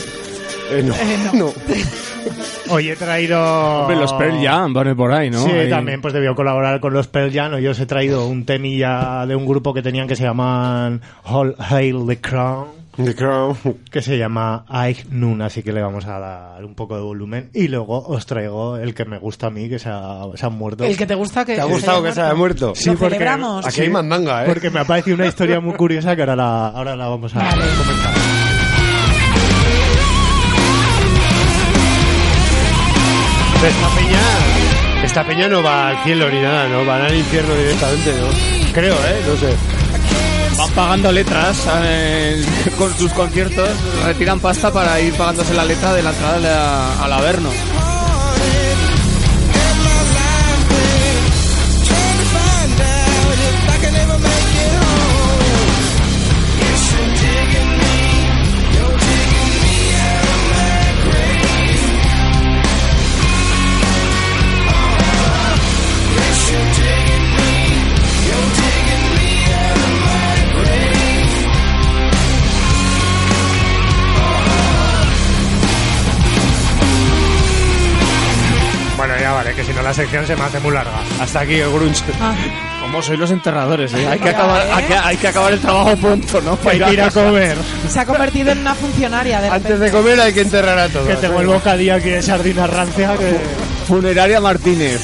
No. 0.85 0.95
no. 1.35 1.53
Hoy 2.73 2.89
he 2.89 2.97
traído... 2.97 3.81
Hombre, 3.81 3.97
los 3.97 4.13
Pearl 4.13 4.41
Jam, 4.43 4.73
pone 4.73 4.95
por 4.95 5.13
ahí, 5.13 5.29
¿no? 5.31 5.43
Sí, 5.45 5.51
Ahí. 5.51 5.69
también 5.71 6.01
pues 6.01 6.15
debió 6.15 6.35
colaborar 6.37 6.79
con 6.81 6.93
los 6.93 7.09
Pearl 7.09 7.33
Jam. 7.33 7.57
Yo 7.59 7.73
os 7.73 7.81
he 7.81 7.87
traído 7.87 8.27
un 8.27 8.45
temilla 8.45 9.27
de 9.27 9.35
un 9.35 9.45
grupo 9.47 9.75
que 9.75 9.83
tenían 9.83 10.07
que 10.07 10.15
se 10.15 10.23
llaman 10.23 11.01
All 11.25 11.57
Hail 11.59 12.07
the 12.07 12.21
Crown. 12.21 12.69
The 13.03 13.15
Crown. 13.17 13.57
Que 13.91 14.03
se 14.03 14.19
llama 14.19 14.65
Ike 14.69 15.07
Nun, 15.11 15.43
así 15.43 15.63
que 15.63 15.73
le 15.73 15.81
vamos 15.83 16.07
a 16.07 16.19
dar 16.21 16.65
un 16.65 16.75
poco 16.75 16.95
de 16.97 17.03
volumen. 17.03 17.51
Y 17.55 17.67
luego 17.69 18.05
os 18.07 18.27
traigo 18.27 18.77
el 18.77 18.95
que 18.95 19.05
me 19.05 19.19
gusta 19.19 19.47
a 19.49 19.51
mí, 19.51 19.69
que 19.69 19.79
se, 19.81 19.89
ha- 19.89 20.27
se 20.35 20.49
muerto. 20.49 20.85
El 20.85 20.97
que 20.97 21.07
te 21.07 21.15
gusta 21.15 21.45
que 21.45 21.55
¿Te 21.57 21.61
ha 21.63 21.65
gustado 21.65 22.03
que 22.05 22.13
se 22.13 22.21
haya 22.21 22.35
muerto? 22.35 22.73
Sí, 22.77 22.91
Lo 22.91 22.97
porque, 22.97 23.15
celebramos. 23.15 23.67
Aquí 23.67 23.81
hay 23.81 23.91
mandanga, 23.91 24.45
¿eh? 24.45 24.47
porque 24.47 24.71
me 24.71 24.81
ha 24.81 24.85
parecido 24.85 25.17
una 25.17 25.27
historia 25.27 25.59
muy 25.61 25.75
curiosa 25.75 26.15
que 26.15 26.23
ahora 26.23 26.37
la, 26.37 26.69
ahora 26.69 26.95
la 26.95 27.09
vamos 27.09 27.35
a 27.35 27.39
comentar. 27.41 28.49
Esta 33.62 33.89
peña, 33.95 35.05
esta 35.05 35.24
peña 35.24 35.49
no 35.49 35.62
va 35.62 35.89
al 35.89 36.03
cielo 36.03 36.31
ni 36.31 36.41
nada, 36.41 36.66
¿no? 36.69 36.85
Van 36.85 37.03
al 37.03 37.15
infierno 37.15 37.55
directamente, 37.55 38.12
¿no? 38.12 38.73
Creo, 38.73 38.95
¿eh? 38.95 39.20
No 39.27 39.37
sé. 39.37 39.55
Van 40.57 40.70
pagando 40.70 41.12
letras 41.12 41.57
eh, 41.82 42.45
con 42.78 42.95
sus 42.97 43.12
conciertos, 43.12 43.69
retiran 44.05 44.41
pasta 44.41 44.73
para 44.73 44.99
ir 45.01 45.12
pagándose 45.15 45.55
la 45.55 45.65
letra 45.65 45.93
de 45.95 46.03
la 46.03 46.11
entrada 46.11 47.03
al- 47.05 47.12
Averno. 47.12 47.51
Si 79.71 79.77
no 79.77 79.83
la 79.83 79.95
sección 79.95 80.27
se 80.27 80.35
me 80.35 80.43
hace 80.43 80.59
muy 80.59 80.73
larga. 80.73 81.01
Hasta 81.21 81.41
aquí 81.41 81.55
el 81.55 81.71
grunge. 81.71 82.03
Como 82.81 83.01
sois 83.03 83.19
los 83.19 83.31
enterradores, 83.31 83.95
¿eh? 83.95 84.05
Hay 84.09 84.19
que, 84.19 84.31
acabar, 84.31 84.67
¿eh? 84.67 84.71
hay, 84.73 84.85
que, 84.85 84.95
hay 84.95 85.17
que 85.17 85.29
acabar 85.29 85.53
el 85.53 85.61
trabajo 85.61 85.97
pronto, 85.97 86.41
¿no? 86.41 86.57
Para 86.57 86.73
Hay 86.73 86.81
que 86.81 86.93
ir 86.93 87.01
a 87.01 87.11
comer. 87.11 87.57
Se 87.89 88.01
ha 88.01 88.05
convertido 88.05 88.51
en 88.51 88.59
una 88.59 88.75
funcionaria 88.75 89.41
de 89.41 89.49
Antes 89.49 89.79
de 89.79 89.91
comer 89.93 90.21
hay 90.21 90.33
que 90.33 90.41
enterrar 90.41 90.77
a 90.77 90.89
todos. 90.89 91.07
Que 91.07 91.17
tengo 91.17 91.41
el 91.41 91.47
bocadillo 91.47 91.95
aquí 91.95 92.11
de 92.11 92.23
sardina 92.23 92.67
rancia 92.67 93.17
que... 93.17 93.39
Funeraria 93.87 94.41
Martínez. 94.41 95.01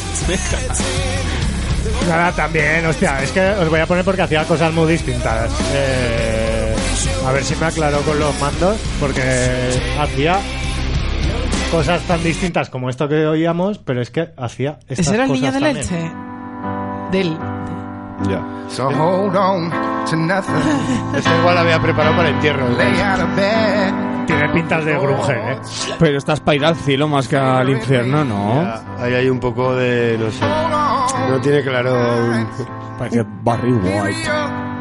Nada, 2.09 2.33
también, 2.33 2.87
hostia, 2.87 3.23
es 3.23 3.31
que 3.31 3.41
os 3.41 3.69
voy 3.69 3.81
a 3.81 3.87
poner 3.87 4.05
porque 4.05 4.23
hacía 4.23 4.45
cosas 4.45 4.73
muy 4.73 4.91
distintas. 4.91 5.51
Eh, 5.75 6.75
a 7.25 7.33
ver 7.33 7.45
si 7.45 7.55
me 7.57 7.67
aclaro 7.67 8.01
con 8.01 8.19
los 8.19 8.39
mandos, 8.41 8.77
porque 9.01 9.23
hacía 9.99 10.41
cosas 11.77 12.03
tan 12.05 12.23
distintas 12.23 12.71
como 12.71 12.89
esto 12.89 13.07
que 13.07 13.27
oíamos, 13.27 13.77
pero 13.77 14.01
es 14.01 14.11
que 14.11 14.31
hacía 14.39 14.79
estas 14.89 15.07
Ese 15.07 15.15
era 15.15 15.25
el 15.25 15.33
niño 15.33 15.53
del 15.53 15.63
también. 15.63 15.77
Elche. 15.77 16.13
Del. 17.13 17.39
Ya. 18.31 18.43
So 18.69 18.89
hold 18.89 19.37
on 19.37 19.71
to 20.09 20.17
nothing. 20.17 20.55
Esto 21.15 21.31
igual 21.39 21.55
lo 21.55 21.61
había 21.61 21.79
preparado 21.79 22.17
para 22.17 22.31
el 22.31 22.35
entierro. 22.37 22.67
bed. 22.67 23.93
Tiene 24.27 24.49
pintas 24.55 24.87
de 24.87 24.99
grunge, 24.99 25.33
¿eh? 25.35 25.59
Pero 25.99 26.17
estás 26.17 26.41
para 26.41 26.57
ir 26.57 26.65
al 26.65 26.77
cielo 26.77 27.09
más 27.09 27.29
que 27.29 27.37
al 27.37 27.69
infierno, 27.69 28.25
¿no? 28.25 28.63
Ya, 28.63 28.83
Ahí 28.99 29.15
hay 29.15 29.29
un 29.29 29.39
poco 29.39 29.75
de, 29.77 30.17
no 30.19 30.31
sé. 30.31 30.45
No 31.31 31.41
tiene 31.43 31.63
claro. 31.63 31.95
Parece 32.99 33.23
Barry 33.43 33.73
White. 33.73 34.76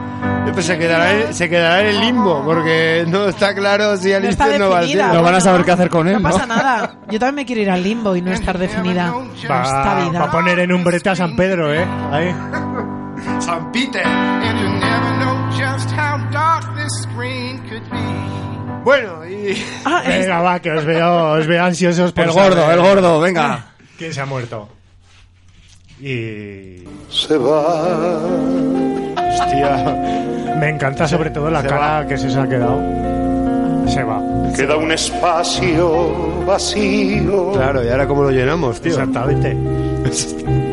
Pues 0.53 0.65
se 0.67 0.77
quedará, 0.77 1.11
en- 1.11 1.33
se 1.33 1.49
quedará 1.49 1.81
en 1.81 1.87
el 1.87 1.99
limbo, 1.99 2.41
porque 2.45 3.03
no 3.07 3.27
está 3.27 3.53
claro 3.53 3.97
si 3.97 4.13
al 4.13 4.23
No 4.23 4.29
infierno 4.29 4.69
va 4.69 4.79
al 4.79 4.85
cielo. 4.87 5.13
No 5.13 5.21
van 5.23 5.35
a 5.35 5.41
saber 5.41 5.65
qué 5.65 5.71
hacer 5.71 5.89
con 5.89 6.07
él, 6.07 6.13
No 6.13 6.19
¿no? 6.21 6.29
pasa 6.31 6.45
nada. 6.45 6.95
Yo 7.09 7.19
también 7.19 7.35
me 7.35 7.45
quiero 7.45 7.61
ir 7.61 7.69
al 7.71 7.83
limbo 7.83 8.15
y 8.15 8.21
no 8.21 8.31
estar 8.31 8.57
definida. 8.57 9.11
Va, 9.49 9.63
Esta 9.63 9.95
vida. 10.09 10.19
va 10.19 10.25
a 10.25 10.31
poner 10.31 10.59
en 10.59 10.71
un 10.71 10.83
brete 10.83 11.09
a 11.09 11.15
San 11.15 11.35
Pedro, 11.35 11.73
¿eh? 11.73 11.85
Ahí. 12.11 12.33
San 13.39 13.71
Peter. 13.71 14.05
And 14.05 14.59
you 14.59 14.69
never 14.69 15.17
know 15.19 15.49
just 15.51 15.89
how 15.91 16.17
dark 16.31 16.73
this 16.75 16.91
screen 17.03 17.59
could 17.69 17.83
be. 17.91 18.83
Bueno, 18.83 19.25
y. 19.25 19.61
Ah, 19.83 20.03
es- 20.05 20.19
Venga, 20.25 20.41
va, 20.41 20.59
que 20.59 20.71
os 20.71 20.85
veo, 20.85 21.31
os 21.33 21.47
veo 21.47 21.63
ansiosos 21.63 22.11
por 22.13 22.23
El 22.23 22.31
gordo, 22.31 22.61
saber 22.61 22.77
el 22.77 22.81
gordo, 22.83 23.19
venga. 23.19 23.65
¿Quién 23.97 24.13
se 24.13 24.21
ha 24.21 24.25
muerto? 24.25 24.69
Y... 26.01 26.83
Se 27.09 27.37
va. 27.37 28.19
Hostia. 29.15 30.55
Me 30.59 30.69
encanta 30.69 31.07
sobre 31.07 31.29
todo 31.29 31.49
la 31.49 31.61
Se 31.61 31.67
cara 31.67 32.01
va. 32.01 32.07
que 32.07 32.17
se, 32.17 32.29
se 32.29 32.39
ha 32.39 32.47
quedado. 32.47 32.79
Se 33.87 34.03
va. 34.03 34.21
Queda 34.55 34.75
un 34.77 34.91
espacio 34.91 36.43
vacío. 36.45 37.51
Claro, 37.53 37.83
¿y 37.83 37.89
ahora 37.89 38.07
cómo 38.07 38.23
lo 38.23 38.31
llenamos, 38.31 38.81
tío? 38.81 38.91
Exactamente. 38.93 39.55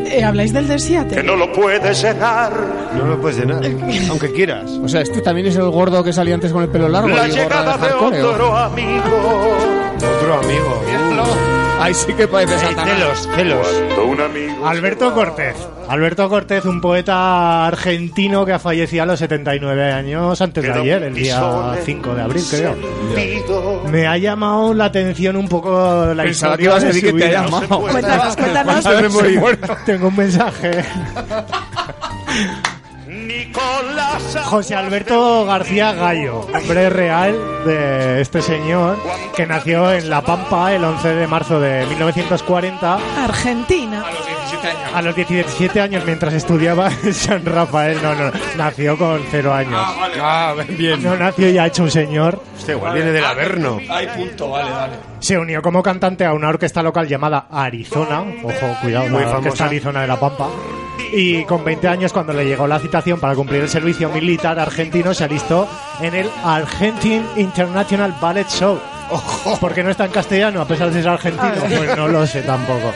eh, 0.05 0.23
¿Habláis 0.23 0.51
del 0.53 0.67
de 0.67 0.79
Seattle? 0.79 1.15
Que 1.21 1.23
no 1.23 1.35
lo 1.35 1.51
puedes 1.51 2.01
llenar. 2.01 2.51
No 2.97 3.05
lo 3.05 3.19
puedes 3.21 3.37
llenar, 3.39 3.61
aunque 4.09 4.31
quieras. 4.33 4.71
O 4.83 4.87
sea, 4.87 5.01
este 5.01 5.21
también 5.21 5.47
es 5.47 5.55
el 5.55 5.69
gordo 5.69 6.03
que 6.03 6.11
salía 6.13 6.33
antes 6.35 6.51
con 6.51 6.63
el 6.63 6.69
pelo 6.69 6.89
largo. 6.89 7.09
La 7.09 7.27
llegada 7.27 7.77
de 7.77 7.93
¿o? 7.93 8.07
otro 8.31 8.55
amigo. 8.57 9.55
Otro 10.17 10.33
amigo. 10.39 10.81
Ahí 11.79 11.93
sí 11.93 12.13
que 12.13 12.27
parece 12.27 12.57
Satanás. 12.59 13.27
celos, 13.35 13.67
celos. 13.67 13.67
Alberto 14.63 15.13
Cortés. 15.13 15.55
Alberto 15.89 16.29
Cortés, 16.29 16.63
un 16.65 16.79
poeta 16.79 17.65
argentino 17.67 18.45
que 18.45 18.53
ha 18.53 18.59
fallecido 18.59 19.03
a 19.03 19.05
los 19.05 19.19
79 19.19 19.91
años 19.91 20.39
antes 20.41 20.63
de 20.63 20.71
ayer, 20.71 21.03
el 21.03 21.13
día 21.13 21.35
tizón 21.35 21.77
en 21.77 21.83
5 21.83 22.15
de 22.15 22.21
abril, 22.21 22.43
creo. 22.49 22.75
Me 23.91 24.07
ha 24.07 24.17
llamado 24.17 24.73
la 24.73 24.85
atención 24.85 25.35
un 25.35 25.49
poco 25.49 26.13
la 26.15 26.23
Pensaba 26.23 26.55
que 26.55 26.63
historia 26.63 26.65
ibas 26.65 26.83
a 26.83 26.87
de 26.87 26.93
decir 26.93 27.09
su 27.09 27.15
que 27.15 27.21
te 27.21 27.27
vida. 27.27 27.39
ha 27.39 27.43
llamado. 27.43 27.81
Cuéntanos, 27.81 28.35
cuéntanos. 28.37 28.83
Ver. 29.41 29.59
Tengo 29.85 30.07
un 30.07 30.15
mensaje. 30.15 30.85
José 34.45 34.75
Alberto 34.75 35.45
García 35.45 35.93
Gallo, 35.93 36.47
nombre 36.51 36.89
real 36.89 37.33
de 37.65 38.21
este 38.21 38.41
señor 38.41 38.97
que 39.35 39.45
nació 39.45 39.91
en 39.91 40.09
La 40.09 40.21
Pampa 40.21 40.73
el 40.73 40.83
11 40.83 41.15
de 41.15 41.27
marzo 41.27 41.59
de 41.59 41.85
1940 41.85 42.99
Argentina. 43.23 44.03
A 44.93 45.01
los 45.01 45.15
17 45.15 45.81
años 45.81 46.03
mientras 46.05 46.33
estudiaba 46.33 46.89
en 47.03 47.13
San 47.13 47.45
Rafael. 47.45 48.01
No, 48.01 48.13
no, 48.15 48.31
nació 48.57 48.97
con 48.97 49.21
cero 49.31 49.53
años. 49.53 49.73
Ah, 50.21 50.55
bien. 50.69 51.01
No 51.03 51.15
nació 51.15 51.49
ya 51.49 51.65
hecho 51.67 51.83
un 51.83 51.91
señor. 51.91 52.41
Este 52.57 52.73
igual 52.73 52.93
viene 52.93 53.11
del 53.11 53.23
Averno. 53.25 53.79
Hay 53.89 54.07
punto, 54.07 54.49
vale, 54.49 54.71
vale. 54.71 54.93
Se 55.19 55.37
unió 55.37 55.61
como 55.61 55.81
cantante 55.81 56.25
a 56.25 56.33
una 56.33 56.49
orquesta 56.49 56.83
local 56.83 57.07
llamada 57.07 57.47
Arizona. 57.49 58.21
Ojo, 58.43 58.77
cuidado, 58.81 59.09
Muy 59.09 59.21
la 59.21 59.29
orquesta 59.29 59.41
famosa. 59.41 59.65
Arizona 59.65 60.01
de 60.01 60.07
La 60.07 60.19
Pampa. 60.19 60.47
Y 61.11 61.43
con 61.45 61.63
20 61.63 61.87
años, 61.87 62.11
cuando 62.13 62.33
le 62.33 62.45
llegó 62.45 62.67
la 62.67 62.79
citación 62.79 63.19
para 63.19 63.35
cumplir 63.35 63.61
el 63.61 63.69
servicio 63.69 64.09
militar 64.09 64.59
argentino, 64.59 65.13
se 65.13 65.23
alistó 65.23 65.67
en 66.01 66.15
el 66.15 66.29
Argentine 66.43 67.23
International 67.35 68.15
Ballet 68.19 68.47
Show. 68.49 68.79
¿Por 69.59 69.73
qué 69.73 69.83
no 69.83 69.91
está 69.91 70.05
en 70.05 70.11
castellano 70.11 70.61
a 70.61 70.65
pesar 70.65 70.89
de 70.89 71.01
ser 71.01 71.11
argentino? 71.11 71.53
Pues 71.77 71.95
no 71.97 72.07
lo 72.07 72.25
sé 72.25 72.41
tampoco. 72.41 72.91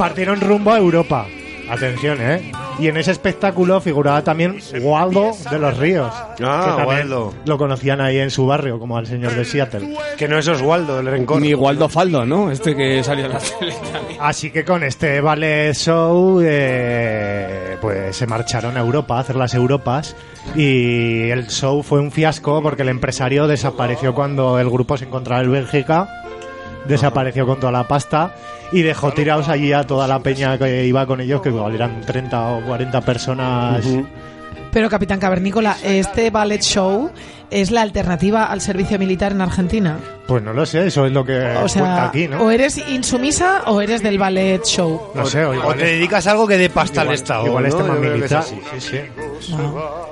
Partieron 0.00 0.40
rumbo 0.40 0.72
a 0.72 0.78
Europa. 0.78 1.26
Atención, 1.68 2.16
¿eh? 2.22 2.50
Y 2.78 2.88
en 2.88 2.96
ese 2.96 3.10
espectáculo 3.10 3.82
figuraba 3.82 4.24
también 4.24 4.58
Waldo 4.80 5.32
de 5.50 5.58
los 5.58 5.76
Ríos. 5.76 6.10
Ah, 6.42 6.62
que 6.64 6.70
también 6.70 6.86
Waldo. 6.86 7.34
Lo 7.44 7.58
conocían 7.58 8.00
ahí 8.00 8.16
en 8.16 8.30
su 8.30 8.46
barrio, 8.46 8.78
como 8.78 8.96
al 8.96 9.06
señor 9.06 9.34
de 9.34 9.44
Seattle. 9.44 9.94
Que 10.16 10.26
no 10.26 10.38
es 10.38 10.48
Oswaldo, 10.48 11.00
el 11.00 11.06
rencor. 11.06 11.42
Ni 11.42 11.52
Waldo 11.52 11.90
Faldo, 11.90 12.24
¿no? 12.24 12.50
Este 12.50 12.74
que 12.74 13.04
salió 13.04 13.26
en 13.26 13.32
la 13.32 13.40
tele 13.40 13.74
también. 13.92 14.18
Así 14.22 14.50
que 14.50 14.64
con 14.64 14.84
este 14.84 15.20
ballet 15.20 15.74
show, 15.74 16.40
eh, 16.42 17.76
pues 17.82 18.16
se 18.16 18.26
marcharon 18.26 18.78
a 18.78 18.80
Europa 18.80 19.18
a 19.18 19.20
hacer 19.20 19.36
las 19.36 19.52
Europas 19.52 20.16
y 20.56 21.28
el 21.28 21.48
show 21.48 21.82
fue 21.82 22.00
un 22.00 22.10
fiasco 22.10 22.62
porque 22.62 22.82
el 22.82 22.88
empresario 22.88 23.46
desapareció 23.46 24.14
cuando 24.14 24.58
el 24.58 24.70
grupo 24.70 24.96
se 24.96 25.04
encontraba 25.04 25.42
en 25.42 25.52
Bélgica, 25.52 26.08
desapareció 26.88 27.46
con 27.46 27.60
toda 27.60 27.72
la 27.72 27.86
pasta 27.86 28.32
y 28.72 28.82
dejó 28.82 29.12
tirados 29.12 29.48
allí 29.48 29.72
a 29.72 29.84
toda 29.84 30.06
la 30.06 30.20
peña 30.20 30.56
que 30.58 30.86
iba 30.86 31.06
con 31.06 31.20
ellos, 31.20 31.40
que 31.42 31.48
igual 31.48 31.74
eran 31.74 32.00
30 32.02 32.48
o 32.52 32.60
40 32.66 33.00
personas 33.00 33.84
Ujú. 33.84 34.06
Pero, 34.72 34.88
Capitán 34.88 35.18
Cavernícola, 35.18 35.76
¿este 35.82 36.30
ballet 36.30 36.62
show 36.62 37.10
es 37.50 37.72
la 37.72 37.82
alternativa 37.82 38.44
al 38.44 38.60
servicio 38.60 38.98
militar 39.00 39.32
en 39.32 39.40
Argentina? 39.40 39.98
Pues 40.30 40.44
no 40.44 40.52
lo 40.52 40.64
sé, 40.64 40.86
eso 40.86 41.06
es 41.06 41.12
lo 41.12 41.24
que 41.24 41.36
O 41.56 41.66
cuenta 41.66 42.06
aquí, 42.06 42.28
¿no? 42.28 42.40
o 42.44 42.50
eres 42.52 42.78
insumisa 42.88 43.62
o 43.66 43.80
eres 43.80 44.00
del 44.00 44.16
ballet 44.16 44.62
show. 44.64 45.10
No 45.12 45.26
sé, 45.26 45.44
o, 45.44 45.74
te 45.74 45.84
dedicas 45.86 46.24
a 46.28 46.30
algo 46.30 46.46
que 46.46 46.56
dé 46.56 46.70
pasta 46.70 47.00
al 47.00 47.10
Estado. 47.10 47.46
Igual 47.46 47.66
es 47.66 47.74
¿no? 47.74 47.82
tema 47.82 47.94
Yo 47.94 48.00
creo 48.00 48.12
que 48.12 48.24
es 48.26 48.30
militar. 48.30 48.44
Sí, 48.44 48.60
sí. 48.78 48.98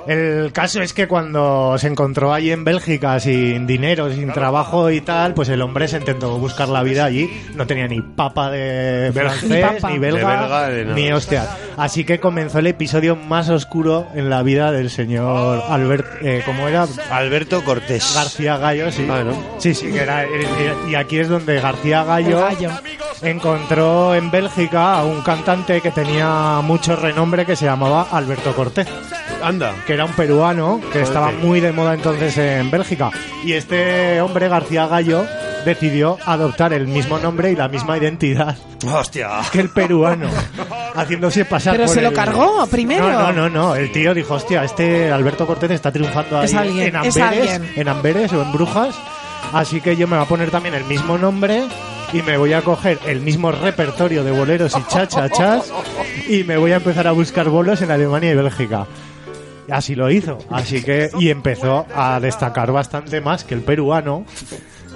El 0.07 0.51
caso 0.51 0.81
es 0.81 0.93
que 0.93 1.07
cuando 1.07 1.77
se 1.77 1.87
encontró 1.87 2.33
allí 2.33 2.51
en 2.51 2.63
Bélgica 2.65 3.19
sin 3.19 3.65
dinero, 3.67 4.11
sin 4.11 4.31
trabajo 4.33 4.89
y 4.89 5.01
tal, 5.01 5.33
pues 5.35 5.47
el 5.49 5.61
hombre 5.61 5.87
se 5.87 5.97
intentó 5.97 6.37
buscar 6.37 6.67
la 6.67 6.83
vida 6.83 7.05
allí. 7.05 7.29
No 7.55 7.65
tenía 7.67 7.87
ni 7.87 8.01
papa 8.01 8.49
de 8.49 9.11
Belga. 9.11 9.29
francés, 9.31 9.49
Ni 9.49 9.61
papa. 9.61 9.89
ni 9.91 9.99
belga, 9.99 10.19
De 10.31 10.37
belga, 10.41 10.69
de 10.69 10.83
nada. 10.83 10.95
ni 10.95 11.11
hostia. 11.13 11.47
Así 11.77 12.03
que 12.03 12.19
comenzó 12.19 12.59
el 12.59 12.67
episodio 12.67 13.15
más 13.15 13.49
oscuro 13.49 14.07
en 14.15 14.29
la 14.29 14.41
vida 14.43 14.71
del 14.71 14.89
señor 14.89 15.63
Albert, 15.69 16.07
eh, 16.23 16.41
¿cómo 16.45 16.67
era? 16.67 16.87
Alberto 17.11 17.63
Cortés. 17.63 18.11
García 18.15 18.57
Gallo, 18.57 18.91
sí. 18.91 19.07
Ah, 19.09 19.23
¿no? 19.23 19.31
Sí, 19.59 19.73
sí, 19.73 19.91
que 19.91 20.01
era. 20.09 20.75
Y 20.89 20.95
aquí 20.95 21.19
es 21.19 21.29
donde 21.29 21.59
García 21.59 22.03
Gallo, 22.03 22.45
encontró 23.21 24.15
en 24.15 24.31
Bélgica 24.31 24.95
a 24.99 25.03
un 25.03 25.21
cantante 25.21 25.81
que 25.81 25.91
tenía 25.91 26.59
mucho 26.63 26.95
renombre 26.95 27.45
que 27.45 27.55
se 27.55 27.65
llamaba 27.65 28.07
Alberto 28.11 28.53
Cortés. 28.55 28.87
Anda. 29.43 29.73
Que 29.85 29.93
era 29.93 30.05
un 30.05 30.11
peruano 30.13 30.81
que 30.91 31.01
estaba 31.01 31.31
muy 31.31 31.59
de 31.59 31.71
moda 31.71 31.93
entonces 31.93 32.37
en 32.37 32.69
Bélgica. 32.71 33.11
Y 33.43 33.53
este 33.53 34.19
hombre, 34.21 34.49
García 34.49 34.87
Gallo, 34.87 35.25
decidió 35.65 36.17
adoptar 36.25 36.73
el 36.73 36.87
mismo 36.87 37.19
nombre 37.19 37.51
y 37.51 37.55
la 37.55 37.67
misma 37.67 37.97
identidad 37.97 38.57
Hostia. 38.85 39.29
que 39.51 39.59
el 39.59 39.69
peruano, 39.69 40.27
haciéndose 40.95 41.43
pasar 41.45 41.73
¿Pero 41.73 41.85
por 41.85 41.93
se 41.93 42.01
lo 42.01 42.13
cargó 42.13 42.65
primero? 42.67 43.09
No, 43.09 43.31
no, 43.31 43.33
no, 43.33 43.49
no. 43.49 43.75
El 43.75 43.91
tío 43.91 44.13
dijo, 44.13 44.35
hostia, 44.35 44.63
este 44.63 45.11
Alberto 45.11 45.45
Cortés 45.45 45.71
está 45.71 45.91
triunfando 45.91 46.39
ahí 46.39 46.45
Es 46.45 46.53
alguien, 46.53 46.95
en 46.95 47.05
es 47.05 47.17
Amberes, 47.17 47.51
alguien. 47.51 47.73
en 47.75 47.87
Amberes 47.89 48.33
o 48.33 48.41
en 48.41 48.51
Brujas. 48.53 48.95
Así 49.53 49.81
que 49.81 49.95
yo 49.95 50.07
me 50.07 50.15
voy 50.15 50.25
a 50.25 50.29
poner 50.29 50.51
también 50.51 50.75
el 50.75 50.83
mismo 50.85 51.17
nombre 51.17 51.63
y 52.13 52.21
me 52.21 52.37
voy 52.37 52.53
a 52.53 52.61
coger 52.61 52.99
el 53.05 53.21
mismo 53.21 53.51
repertorio 53.51 54.23
de 54.23 54.31
boleros 54.31 54.75
y 54.77 54.83
chachachas 54.87 55.71
y 56.27 56.43
me 56.43 56.57
voy 56.57 56.71
a 56.71 56.77
empezar 56.77 57.07
a 57.07 57.11
buscar 57.11 57.49
bolos 57.49 57.81
en 57.81 57.91
Alemania 57.91 58.31
y 58.31 58.35
Bélgica. 58.35 58.85
Así 59.71 59.95
lo 59.95 60.09
hizo. 60.09 60.39
Así 60.49 60.81
que, 60.83 61.11
y 61.19 61.29
empezó 61.29 61.85
a 61.95 62.19
destacar 62.19 62.71
bastante 62.71 63.21
más 63.21 63.43
que 63.43 63.53
el 63.55 63.61
peruano. 63.61 64.25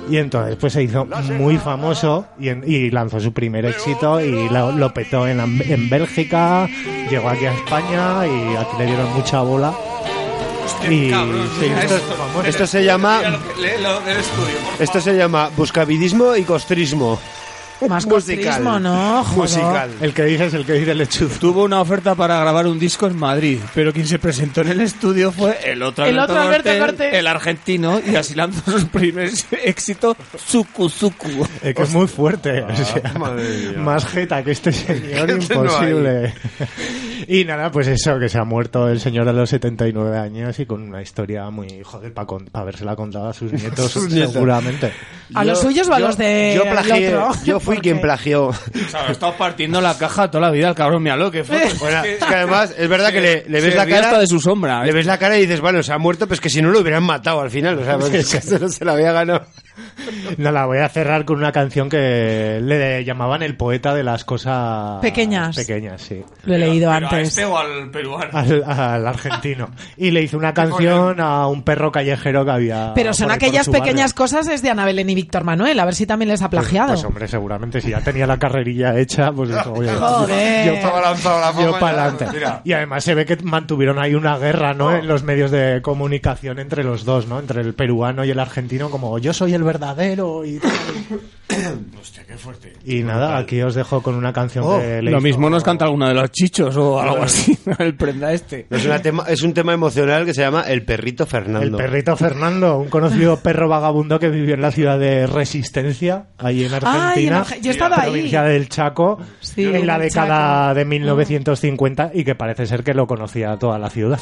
Y 0.10 0.18
entonces 0.18 0.58
pues 0.60 0.74
se 0.74 0.84
hizo 0.84 1.06
muy 1.38 1.58
famoso 1.58 2.26
y, 2.38 2.50
y 2.50 2.92
lanzó 2.92 3.22
su 3.22 3.32
primer 3.32 3.66
éxito 3.66 4.20
y 4.20 4.50
lo, 4.50 4.74
lo 4.74 4.94
petó 4.94 5.26
en, 5.28 5.40
en 5.40 5.90
Bélgica, 5.90 6.68
llegó 7.10 7.30
aquí 7.30 7.46
a 7.46 7.54
España 7.54 8.28
y 8.28 8.56
aquí 8.58 8.72
le 8.80 8.86
dieron 8.86 9.14
mucha 9.14 9.42
bola. 9.42 9.74
Y 10.90 11.10
sí, 11.10 11.66
Esto, 11.82 12.44
esto 12.46 12.68
se 12.68 12.84
llama 12.84 13.22
esto 14.80 15.02
se 15.02 15.14
llama 15.16 15.50
buscavidismo 15.56 16.36
y 16.36 16.44
costrismo. 16.44 17.20
Más 17.90 18.06
Musical. 18.06 18.64
¿no? 18.82 19.24
Joder. 19.26 19.38
Musical. 19.50 19.92
el 20.00 20.14
que 20.14 20.24
dice 20.24 20.46
es 20.46 20.54
el 20.54 20.66
que 20.66 20.74
dice. 20.74 21.26
Tuvo 21.38 21.64
una 21.66 21.82
oferta 21.82 22.16
para 22.16 22.40
grabar 22.40 22.66
un 22.66 22.80
disco 22.80 23.08
en 23.08 23.18
Madrid, 23.18 23.60
pero 23.76 23.92
quien 23.92 24.08
se 24.08 24.20
presentó 24.20 24.62
en 24.62 24.70
el 24.70 24.80
estudio 24.82 25.34
fue 25.34 25.58
el 25.66 25.84
otro 25.84 26.06
El 26.06 26.18
otro 26.18 26.40
Alberto 26.40 26.70
Cortés. 26.80 27.14
el 27.14 27.28
argentino, 27.28 28.00
y 28.06 28.16
así 28.16 28.36
lanzó 28.36 28.80
su 28.80 28.88
primer 28.88 29.30
éxito, 29.64 30.16
Suku 30.46 30.88
Suku. 30.88 31.46
Es 31.62 31.76
que 31.76 31.84
es 31.84 31.90
muy 31.90 32.08
fuerte. 32.08 32.62
o 32.62 32.76
sea, 32.76 33.14
madre 33.20 33.44
mía. 33.50 33.80
más 33.80 34.06
jeta 34.06 34.42
que 34.44 34.52
este 34.52 34.72
señor, 34.72 35.30
Este 35.32 35.54
no 35.56 35.64
imposible. 35.66 36.34
y 37.28 37.46
nada, 37.46 37.72
pues 37.72 37.88
eso, 37.88 38.20
que 38.20 38.30
se 38.30 38.38
ha 38.38 38.44
muerto 38.44 38.88
el 38.90 39.00
señor 39.00 39.28
a 39.30 39.34
los 39.34 39.50
79 39.50 40.18
años 40.18 40.60
y 40.60 40.66
con 40.66 40.82
una 40.84 41.02
historia 41.02 41.50
muy, 41.50 41.82
joder, 41.84 42.14
para 42.14 42.28
pa 42.28 42.60
habérsela 42.62 42.96
contado 42.96 43.30
a 43.30 43.34
sus 43.34 43.52
nietos, 43.54 43.92
Sus 43.92 44.10
nietos. 44.12 44.34
seguramente. 44.34 44.92
¿A 45.36 45.44
los 45.44 45.60
suyos 45.62 45.88
o 45.90 45.94
a 45.94 46.00
los 46.00 46.18
de 46.18 46.54
yo 46.56 46.64
el 46.64 46.70
plagié, 46.70 47.16
otro? 47.16 47.32
yo 47.44 47.60
fui 47.60 47.78
quien 47.78 48.00
plagió. 48.02 48.48
O 48.48 48.54
sea, 48.90 49.08
he 49.08 49.12
estado 49.12 49.34
partiendo 49.38 49.82
la 49.82 49.98
caja 49.98 50.30
toda 50.30 50.42
la 50.42 50.52
vida, 50.52 50.70
el 50.70 50.76
cabrón, 50.76 51.02
míralo, 51.04 51.32
que 51.32 51.44
fue. 51.44 51.64
Bueno, 51.80 52.04
es 52.04 52.24
que 52.24 52.36
además 52.36 52.74
es 52.78 52.88
verdad 52.90 53.12
que 53.12 53.22
le, 53.22 53.46
le 53.48 53.62
ves 53.62 53.72
Se 53.74 53.78
la 53.78 53.86
cara 53.88 54.06
hasta 54.08 54.20
de 54.20 54.28
su 54.28 54.40
sombra. 54.40 54.84
le 54.86 54.92
ves 54.92 55.06
la 55.06 55.18
cara 55.18 55.38
y 55.38 55.42
dices, 55.42 55.60
bueno, 55.62 55.82
se 55.84 55.92
ha 55.92 55.98
muerto, 55.98 56.28
pues 56.28 56.40
que 56.40 56.50
si 56.50 56.62
no 56.62 56.70
lo 56.70 56.80
hubieran 56.82 57.04
matado 57.04 57.42
al 57.42 57.50
final, 57.50 57.78
o 57.80 57.84
sea, 57.84 57.98
porque 57.98 58.20
es 58.20 58.30
que 58.50 58.60
no 58.60 58.70
se 58.70 58.86
la 58.86 58.94
había 58.94 59.12
ganado. 59.12 59.46
No, 60.38 60.52
la 60.52 60.66
voy 60.66 60.80
a 60.80 60.90
cerrar 60.90 61.26
con 61.26 61.38
una 61.38 61.52
canción 61.52 61.90
que 61.90 62.60
le 62.62 63.04
llamaban 63.04 63.42
el 63.44 63.56
poeta 63.58 63.94
de 63.94 64.04
las 64.04 64.24
cosas 64.26 65.00
Pequeñas. 65.02 65.56
Pequeñas, 65.56 66.02
sí. 66.02 66.24
Lo 66.44 66.56
he 66.56 66.58
leído 66.58 66.92
¿Pero 66.92 67.08
a 67.08 67.10
antes. 67.10 67.30
este 67.30 67.46
o 67.46 67.58
al 67.58 67.90
peruano? 67.92 68.30
Al, 68.34 68.64
al 68.64 69.08
argentino. 69.08 69.70
Y 69.98 70.12
le 70.12 70.22
hizo 70.22 70.38
una 70.38 70.54
canción 70.54 71.20
a 71.20 71.48
un 71.48 71.64
perro 71.64 71.92
callejero 71.92 72.46
que 72.46 72.52
había. 72.52 72.92
Pero 72.96 73.14
son 73.14 73.32
aquellas 73.32 73.70
pequeñas 73.70 74.14
cosas 74.14 74.48
es 74.48 74.62
de 74.62 74.70
Ana 74.70 74.86
Belén 74.86 75.10
y 75.10 75.16
Víctor 75.16 75.44
Manuel, 75.44 75.80
a 75.80 75.86
ver 75.86 75.96
si 75.96 76.06
también 76.06 76.30
les 76.30 76.42
ha 76.42 76.50
plagiado. 76.50 76.90
Pues 76.94 77.04
hombre, 77.04 77.28
seguramente 77.28 77.82
si 77.82 77.90
ya 77.92 78.02
tenía 78.02 78.28
la 78.28 78.38
carrerilla 78.38 78.98
hecha, 78.98 79.32
pues 79.32 79.50
dijo, 79.50 79.74
oye, 79.74 79.90
Joder. 79.94 80.68
yo, 80.68 80.74
Estaba 80.74 81.02
lanzado 81.02 81.40
la 81.40 81.62
yo 81.64 81.80
para 81.80 82.04
adelante. 82.06 82.26
Y 82.64 82.74
además 82.74 83.04
se 83.04 83.16
ve 83.16 83.26
que 83.26 83.38
mantuvieron 83.38 84.00
ahí 84.00 84.16
una 84.16 84.38
guerra, 84.38 84.74
¿no? 84.74 84.96
En 84.96 85.08
los 85.08 85.24
medios 85.24 85.52
de 85.52 85.82
comunicación 85.82 86.60
entre 86.60 86.84
los 86.84 87.06
dos, 87.06 87.28
¿no? 87.28 87.40
Entre 87.40 87.62
el 87.62 87.74
peruano 87.74 88.24
y 88.26 88.32
el 88.32 88.40
argentino, 88.40 88.90
como 88.90 89.18
yo 89.20 89.34
soy 89.34 89.54
el 89.54 89.63
verdadero 89.64 90.46
y. 90.46 90.60
Hostia, 92.02 92.24
qué 92.26 92.36
fuerte. 92.36 92.74
Y 92.86 93.04
nada, 93.04 93.38
aquí 93.38 93.62
os 93.62 93.76
dejo 93.76 94.02
con 94.02 94.16
una 94.16 94.34
canción 94.34 94.64
Oh, 94.68 94.80
que 94.80 95.02
le 95.02 95.12
Lo 95.12 95.18
hizo- 95.18 95.22
mismo 95.24 95.50
nos 95.50 95.64
canta 95.64 95.86
alguna 95.86 96.08
de 96.08 96.16
los 96.16 96.32
chichos 96.32 96.76
o 96.78 97.00
algo 97.00 97.22
así, 97.24 97.56
el 97.80 97.96
prenda 97.96 98.34
este. 98.34 98.66
Es, 98.72 98.86
una 98.86 99.00
tema, 99.02 99.26
es 99.28 99.44
un 99.44 99.54
tema 99.54 99.74
emocional 99.74 100.26
que 100.26 100.34
se 100.34 100.42
llama 100.42 100.62
El 100.64 100.84
perrito 100.84 101.26
Fernando. 101.28 101.78
El 101.78 101.84
perrito 101.84 102.16
Fernando, 102.18 102.78
un 102.80 102.90
conocido 102.90 103.38
perro 103.44 103.68
vagabundo 103.70 104.20
que 104.20 104.30
vivió 104.30 104.56
en 104.56 104.62
la 104.62 104.72
ciudad 104.72 104.98
de 104.98 105.28
Resistencia, 105.28 106.28
ahí 106.40 106.66
en 106.66 106.74
Argentina. 106.74 107.12
Ay, 107.16 107.28
en 107.28 107.34
Arge- 107.34 107.62
yo 107.62 107.70
he 107.70 107.74
estado 107.74 107.96
ahí. 107.96 108.10
provincia 108.12 108.44
del 108.44 108.70
Chaco, 108.70 109.20
Sí, 109.42 109.66
en 109.66 109.86
la 109.86 109.98
el 109.98 110.02
década 110.04 110.68
Chaco. 110.70 110.76
de 110.80 110.86
1950 110.86 112.12
y 112.16 112.24
que 112.24 112.36
parece 112.36 112.66
ser 112.66 112.84
que 112.84 112.94
lo 112.96 113.06
conocía 113.06 113.58
toda 113.58 113.78
la 113.78 113.90
ciudad. 113.92 114.20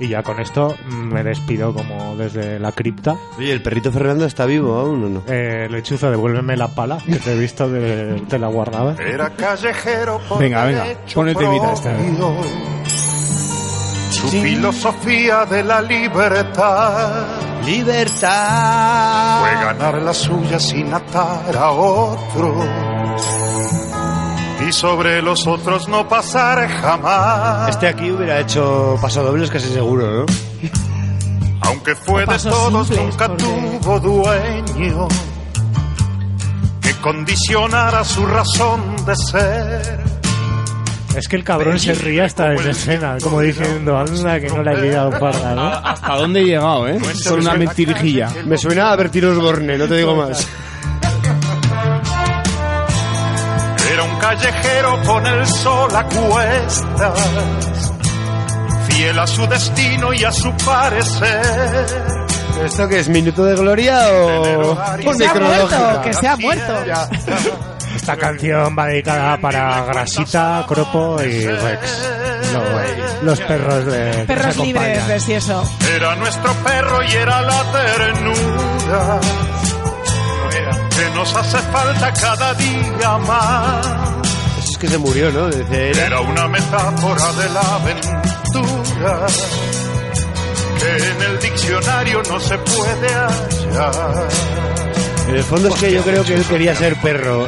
Y 0.00 0.08
ya 0.08 0.22
con 0.22 0.40
esto 0.40 0.74
mm, 0.88 1.12
me 1.12 1.22
despido 1.22 1.74
como 1.74 2.16
desde 2.16 2.58
la 2.58 2.72
cripta. 2.72 3.16
Oye, 3.38 3.52
¿el 3.52 3.62
perrito 3.62 3.92
Fernando 3.92 4.24
está 4.24 4.46
vivo 4.46 4.76
aún 4.76 5.04
o 5.04 5.08
no? 5.08 5.22
Eh, 5.28 5.68
lechuzo, 5.70 6.10
devuélveme 6.10 6.56
la 6.56 6.68
pala 6.68 6.98
que 7.04 7.16
te 7.16 7.34
he 7.34 7.38
visto, 7.38 7.68
de, 7.68 8.22
te 8.28 8.38
la 8.38 8.48
guardaba. 8.48 8.96
Era 8.98 9.30
callejero 9.30 10.20
por 10.28 10.38
Venga, 10.38 10.64
venga, 10.64 10.86
pon 11.14 11.28
el 11.28 11.36
temita 11.36 11.72
este. 11.74 11.90
Su 14.10 14.28
filosofía 14.28 15.46
de 15.46 15.62
la 15.62 15.80
libertad 15.80 17.50
¡Libertad! 17.64 19.40
fue 19.40 19.64
ganar 19.64 20.02
la 20.02 20.14
suya 20.14 20.58
sin 20.58 20.92
atar 20.92 21.56
a 21.56 21.70
otro 21.70 22.54
y 24.68 24.72
sobre 24.72 25.22
los 25.22 25.46
otros 25.46 25.88
no 25.88 26.08
pasar 26.08 26.68
jamás. 26.68 27.70
Este 27.70 27.88
aquí 27.88 28.10
hubiera 28.10 28.40
hecho 28.40 28.96
pasodobles 29.00 29.50
casi 29.50 29.68
seguro, 29.72 30.20
¿no? 30.20 30.26
Aunque 31.62 31.94
fue 31.94 32.26
de 32.26 32.38
todos, 32.38 32.86
simples, 32.88 33.12
nunca 33.12 33.28
porque- 33.28 33.44
tuvo 33.44 34.00
dueño 34.00 35.08
que 36.80 36.92
condicionara 37.00 38.04
su 38.04 38.26
razón 38.26 38.80
de 39.06 39.16
ser. 39.16 40.00
Es 41.16 41.26
que 41.26 41.36
el 41.36 41.44
cabrón 41.44 41.78
se 41.80 41.92
ríe 41.94 42.22
hasta 42.22 42.52
en 42.54 42.68
escena, 42.68 43.16
como 43.22 43.40
diciendo, 43.40 43.98
anda 43.98 44.38
que 44.40 44.48
no 44.48 44.62
la 44.62 44.72
he 44.72 44.80
liado 44.82 45.10
parda, 45.18 45.54
¿no? 45.54 45.66
¿Hasta 45.84 46.14
dónde 46.14 46.40
he 46.40 46.44
llegado, 46.44 46.86
eh? 46.88 47.00
Con 47.28 47.40
una 47.40 47.54
mentirijilla. 47.54 48.30
Me 48.46 48.56
suena 48.56 48.92
a 48.92 48.96
Bertín 48.96 49.24
Osborne, 49.24 49.76
no 49.76 49.86
te 49.88 49.96
digo 49.96 50.14
más. 50.14 50.46
Callejero 54.36 55.02
con 55.04 55.26
el 55.26 55.44
sol 55.46 55.90
a 55.96 56.04
cuestas, 56.04 57.92
fiel 58.88 59.18
a 59.18 59.26
su 59.26 59.44
destino 59.48 60.12
y 60.12 60.22
a 60.24 60.30
su 60.30 60.52
parecer. 60.58 61.86
¿Esto 62.64 62.86
qué 62.88 63.00
es? 63.00 63.08
¿Minuto 63.08 63.44
de 63.44 63.56
gloria 63.56 63.98
o 64.12 64.78
Que 64.98 65.14
se 65.14 65.26
ha 65.26 65.34
muerto, 65.34 66.00
que 66.04 66.12
se 66.14 66.28
ha 66.28 66.36
muerto. 66.36 66.74
Esta 67.96 68.16
canción 68.16 68.76
va 68.78 68.86
dedicada 68.86 69.36
para 69.38 69.84
Grasita, 69.84 70.64
Cropo 70.68 71.20
y 71.22 71.46
Rex. 71.46 72.08
Lo- 72.52 73.22
los 73.22 73.40
perros 73.40 73.84
de 73.86 74.24
Perros 74.26 74.56
libres, 74.58 75.06
ves 75.08 75.28
y 75.28 75.32
eso. 75.34 75.62
Era 75.94 76.14
nuestro 76.16 76.52
perro 76.64 77.02
y 77.02 77.12
era 77.12 77.42
la 77.42 77.62
ternura 77.72 79.20
nos 81.20 81.36
hace 81.36 81.58
falta 81.58 82.12
cada 82.14 82.54
día 82.54 83.18
más. 83.26 83.86
Eso 84.58 84.70
es 84.72 84.78
que 84.78 84.88
se 84.88 84.96
murió, 84.96 85.30
¿no? 85.30 85.48
Dice, 85.48 85.90
era- 85.90 86.06
Era 86.06 86.20
una 86.20 86.48
metáfora 86.48 87.32
de 87.34 87.48
la 87.50 87.60
aventura 87.60 89.26
que 90.78 90.96
en 90.96 91.22
el 91.22 91.38
diccionario 91.40 92.22
no 92.26 92.40
se 92.40 92.56
puede 92.56 93.08
hallar. 93.14 94.28
En 95.28 95.36
el 95.36 95.44
fondo 95.44 95.68
es 95.68 95.74
que 95.74 95.92
yo 95.92 96.02
creo 96.02 96.24
que 96.24 96.34
él 96.34 96.44
quería 96.46 96.74
ser 96.74 96.96
perro. 96.96 97.46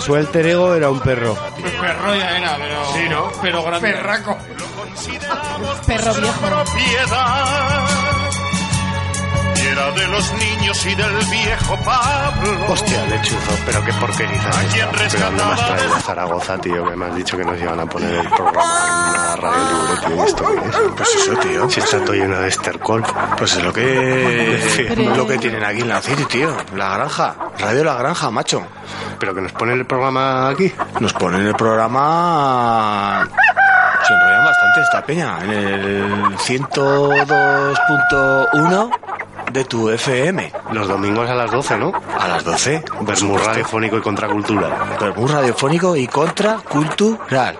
Su 0.00 0.14
alter 0.14 0.46
ego 0.46 0.74
era 0.74 0.88
un 0.88 1.00
perro. 1.00 1.36
Perro 1.80 2.14
ya 2.14 2.38
era, 2.38 2.56
pero. 2.56 2.92
Sí, 2.94 3.08
¿no? 3.10 3.30
Pero 3.42 3.62
grande. 3.62 3.92
Perraco. 3.92 4.38
Perro 5.86 6.14
viejo. 6.14 6.40
propiedad. 6.40 8.11
Era 9.72 9.90
de 9.92 10.06
los 10.08 10.32
niños 10.34 10.84
y 10.84 10.94
del 10.94 11.16
viejo 11.30 11.78
Pablo. 11.82 12.66
Hostia, 12.68 13.06
lechuzo, 13.06 13.56
pero 13.64 13.82
qué 13.82 13.92
¿dónde 13.92 14.28
me 14.28 14.36
has 14.38 14.92
rescataba 14.92 15.56
traído 15.56 15.94
a 15.94 16.00
Zaragoza, 16.00 16.58
tío? 16.58 16.90
Que 16.90 16.96
me 16.96 17.06
has 17.06 17.14
dicho 17.14 17.38
que 17.38 17.44
nos 17.44 17.58
iban 17.58 17.80
a 17.80 17.86
poner 17.86 18.16
el 18.16 18.28
programa 18.28 18.84
en 18.84 18.92
una 19.08 19.36
radio 19.36 19.64
libre, 19.72 19.96
tío. 20.06 20.14
¿Y 20.14 20.18
esto 20.26 20.46
es? 20.50 20.60
Pues 20.94 21.08
eso, 21.16 21.32
tío. 21.36 21.70
Si 21.70 21.80
está 21.80 22.04
todo 22.04 22.12
lleno 22.12 22.38
de 22.38 22.48
estercol. 22.48 23.02
Pues 23.38 23.56
es 23.56 23.64
lo 23.64 23.72
que 23.72 24.60
lo 25.16 25.26
que 25.26 25.38
tienen 25.38 25.64
aquí 25.64 25.80
en 25.80 25.88
la 25.88 26.02
City, 26.02 26.26
tío. 26.26 26.54
La 26.76 26.96
granja. 26.96 27.34
Radio 27.58 27.84
La 27.84 27.94
Granja, 27.94 28.30
macho. 28.30 28.62
Pero 29.18 29.34
que 29.34 29.40
nos 29.40 29.52
ponen 29.52 29.78
el 29.78 29.86
programa 29.86 30.50
aquí. 30.50 30.70
Nos 31.00 31.14
ponen 31.14 31.46
el 31.46 31.54
programa... 31.54 33.26
Se 34.06 34.12
enrollan 34.12 34.44
bastante 34.44 34.82
esta 34.82 35.02
peña. 35.06 35.38
En 35.44 35.50
el 35.50 36.36
102.1 36.36 38.90
de 39.52 39.64
tu 39.64 39.90
FM. 39.90 40.52
Los 40.72 40.88
domingos 40.88 41.28
a 41.28 41.34
las 41.34 41.50
12, 41.50 41.78
¿no? 41.78 41.92
A 42.18 42.28
las 42.28 42.44
12. 42.44 42.82
Bermú 43.02 43.36
radiofónico 43.38 43.98
y 43.98 44.00
contracultura. 44.00 44.96
Bermú 45.00 45.26
radiofónico 45.26 45.96
y 45.96 46.06
contracultural. 46.06 47.58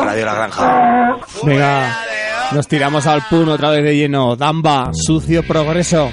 Radio 0.00 0.26
La 0.26 0.34
Granja. 0.34 1.16
Venga, 1.42 1.98
nos 2.52 2.66
tiramos 2.66 3.06
al 3.06 3.22
pun 3.28 3.48
otra 3.48 3.70
vez 3.70 3.84
de 3.84 3.96
lleno. 3.96 4.36
Damba, 4.36 4.90
sucio 4.92 5.46
progreso. 5.46 6.10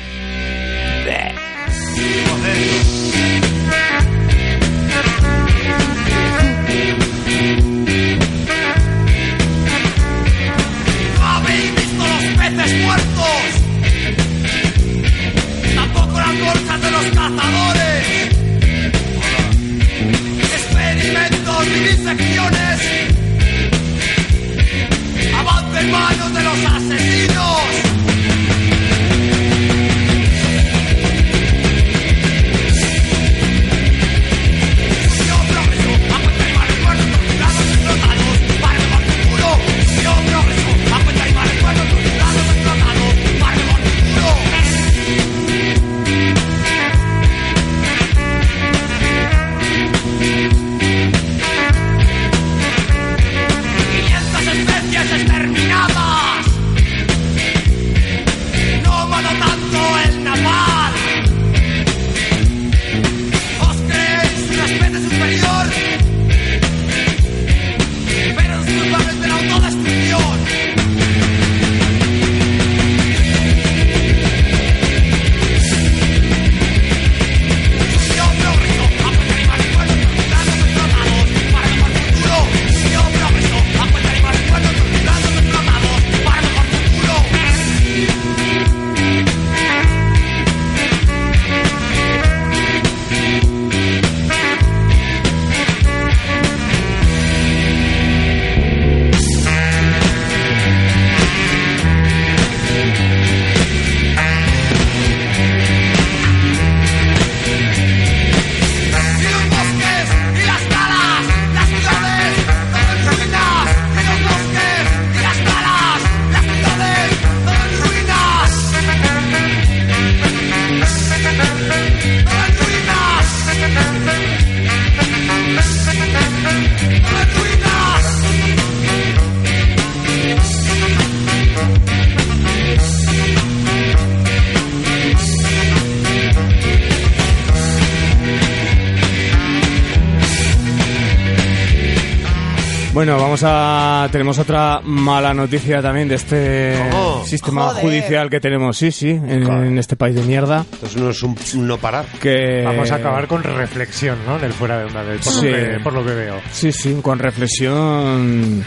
Tenemos 144.17 144.39
otra 144.39 144.81
mala 144.83 145.31
noticia 145.31 145.79
también 145.79 146.07
de 146.07 146.15
este 146.15 146.75
¿Cómo? 146.89 147.23
sistema 147.23 147.67
Joder. 147.67 147.83
judicial 147.83 148.31
que 148.31 148.39
tenemos, 148.39 148.75
sí, 148.75 148.89
sí, 148.91 149.11
en, 149.11 149.43
en 149.43 149.77
este 149.77 149.95
país 149.95 150.15
de 150.15 150.23
mierda. 150.23 150.65
Entonces 150.73 150.97
no 150.99 151.11
es 151.11 151.21
un 151.21 151.37
no 151.67 151.77
parar. 151.77 152.05
Que... 152.19 152.63
Vamos 152.65 152.89
a 152.89 152.95
acabar 152.95 153.27
con 153.27 153.43
reflexión, 153.43 154.17
¿no? 154.25 154.37
En 154.39 154.45
el 154.45 154.53
fuera 154.53 154.79
de 154.79 154.85
onda, 154.85 155.03
del- 155.03 155.19
por, 155.19 155.31
Sí. 155.33 155.45
lo 155.47 155.55
que, 155.55 155.79
por 155.83 155.93
lo 155.93 156.03
que 156.03 156.13
veo. 156.15 156.35
Sí, 156.51 156.71
sí, 156.71 156.97
con 157.03 157.19
reflexión 157.19 158.63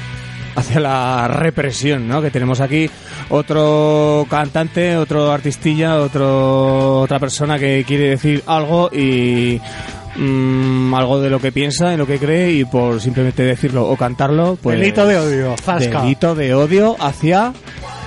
hacia 0.55 0.79
la 0.79 1.27
represión, 1.27 2.07
¿no? 2.07 2.23
Que 2.23 2.31
tenemos 2.31 2.61
aquí 2.61 2.89
otro 3.31 4.27
cantante, 4.31 4.97
otro 4.97 5.33
artistilla, 5.33 5.97
otro, 5.97 7.01
otra 7.01 7.19
persona 7.19 7.59
que 7.59 7.85
quiere 7.85 8.11
decir 8.11 8.43
algo 8.47 8.89
y 8.93 9.61
mm, 10.21 10.95
algo 10.95 11.21
de 11.21 11.31
lo 11.31 11.41
que 11.41 11.51
piensa, 11.53 11.93
en 11.93 11.99
lo 11.99 12.07
que 12.07 12.19
cree 12.19 12.53
y 12.53 12.65
por 12.65 13.01
simplemente 13.01 13.43
decirlo 13.43 13.89
o 13.89 13.97
cantarlo, 13.97 14.57
pues 14.63 14.79
Delito 14.79 15.07
de 15.07 15.17
odio, 15.17 15.55
zasca. 15.57 16.03
delito 16.03 16.35
de 16.35 16.55
odio 16.55 16.97
hacia 17.01 17.53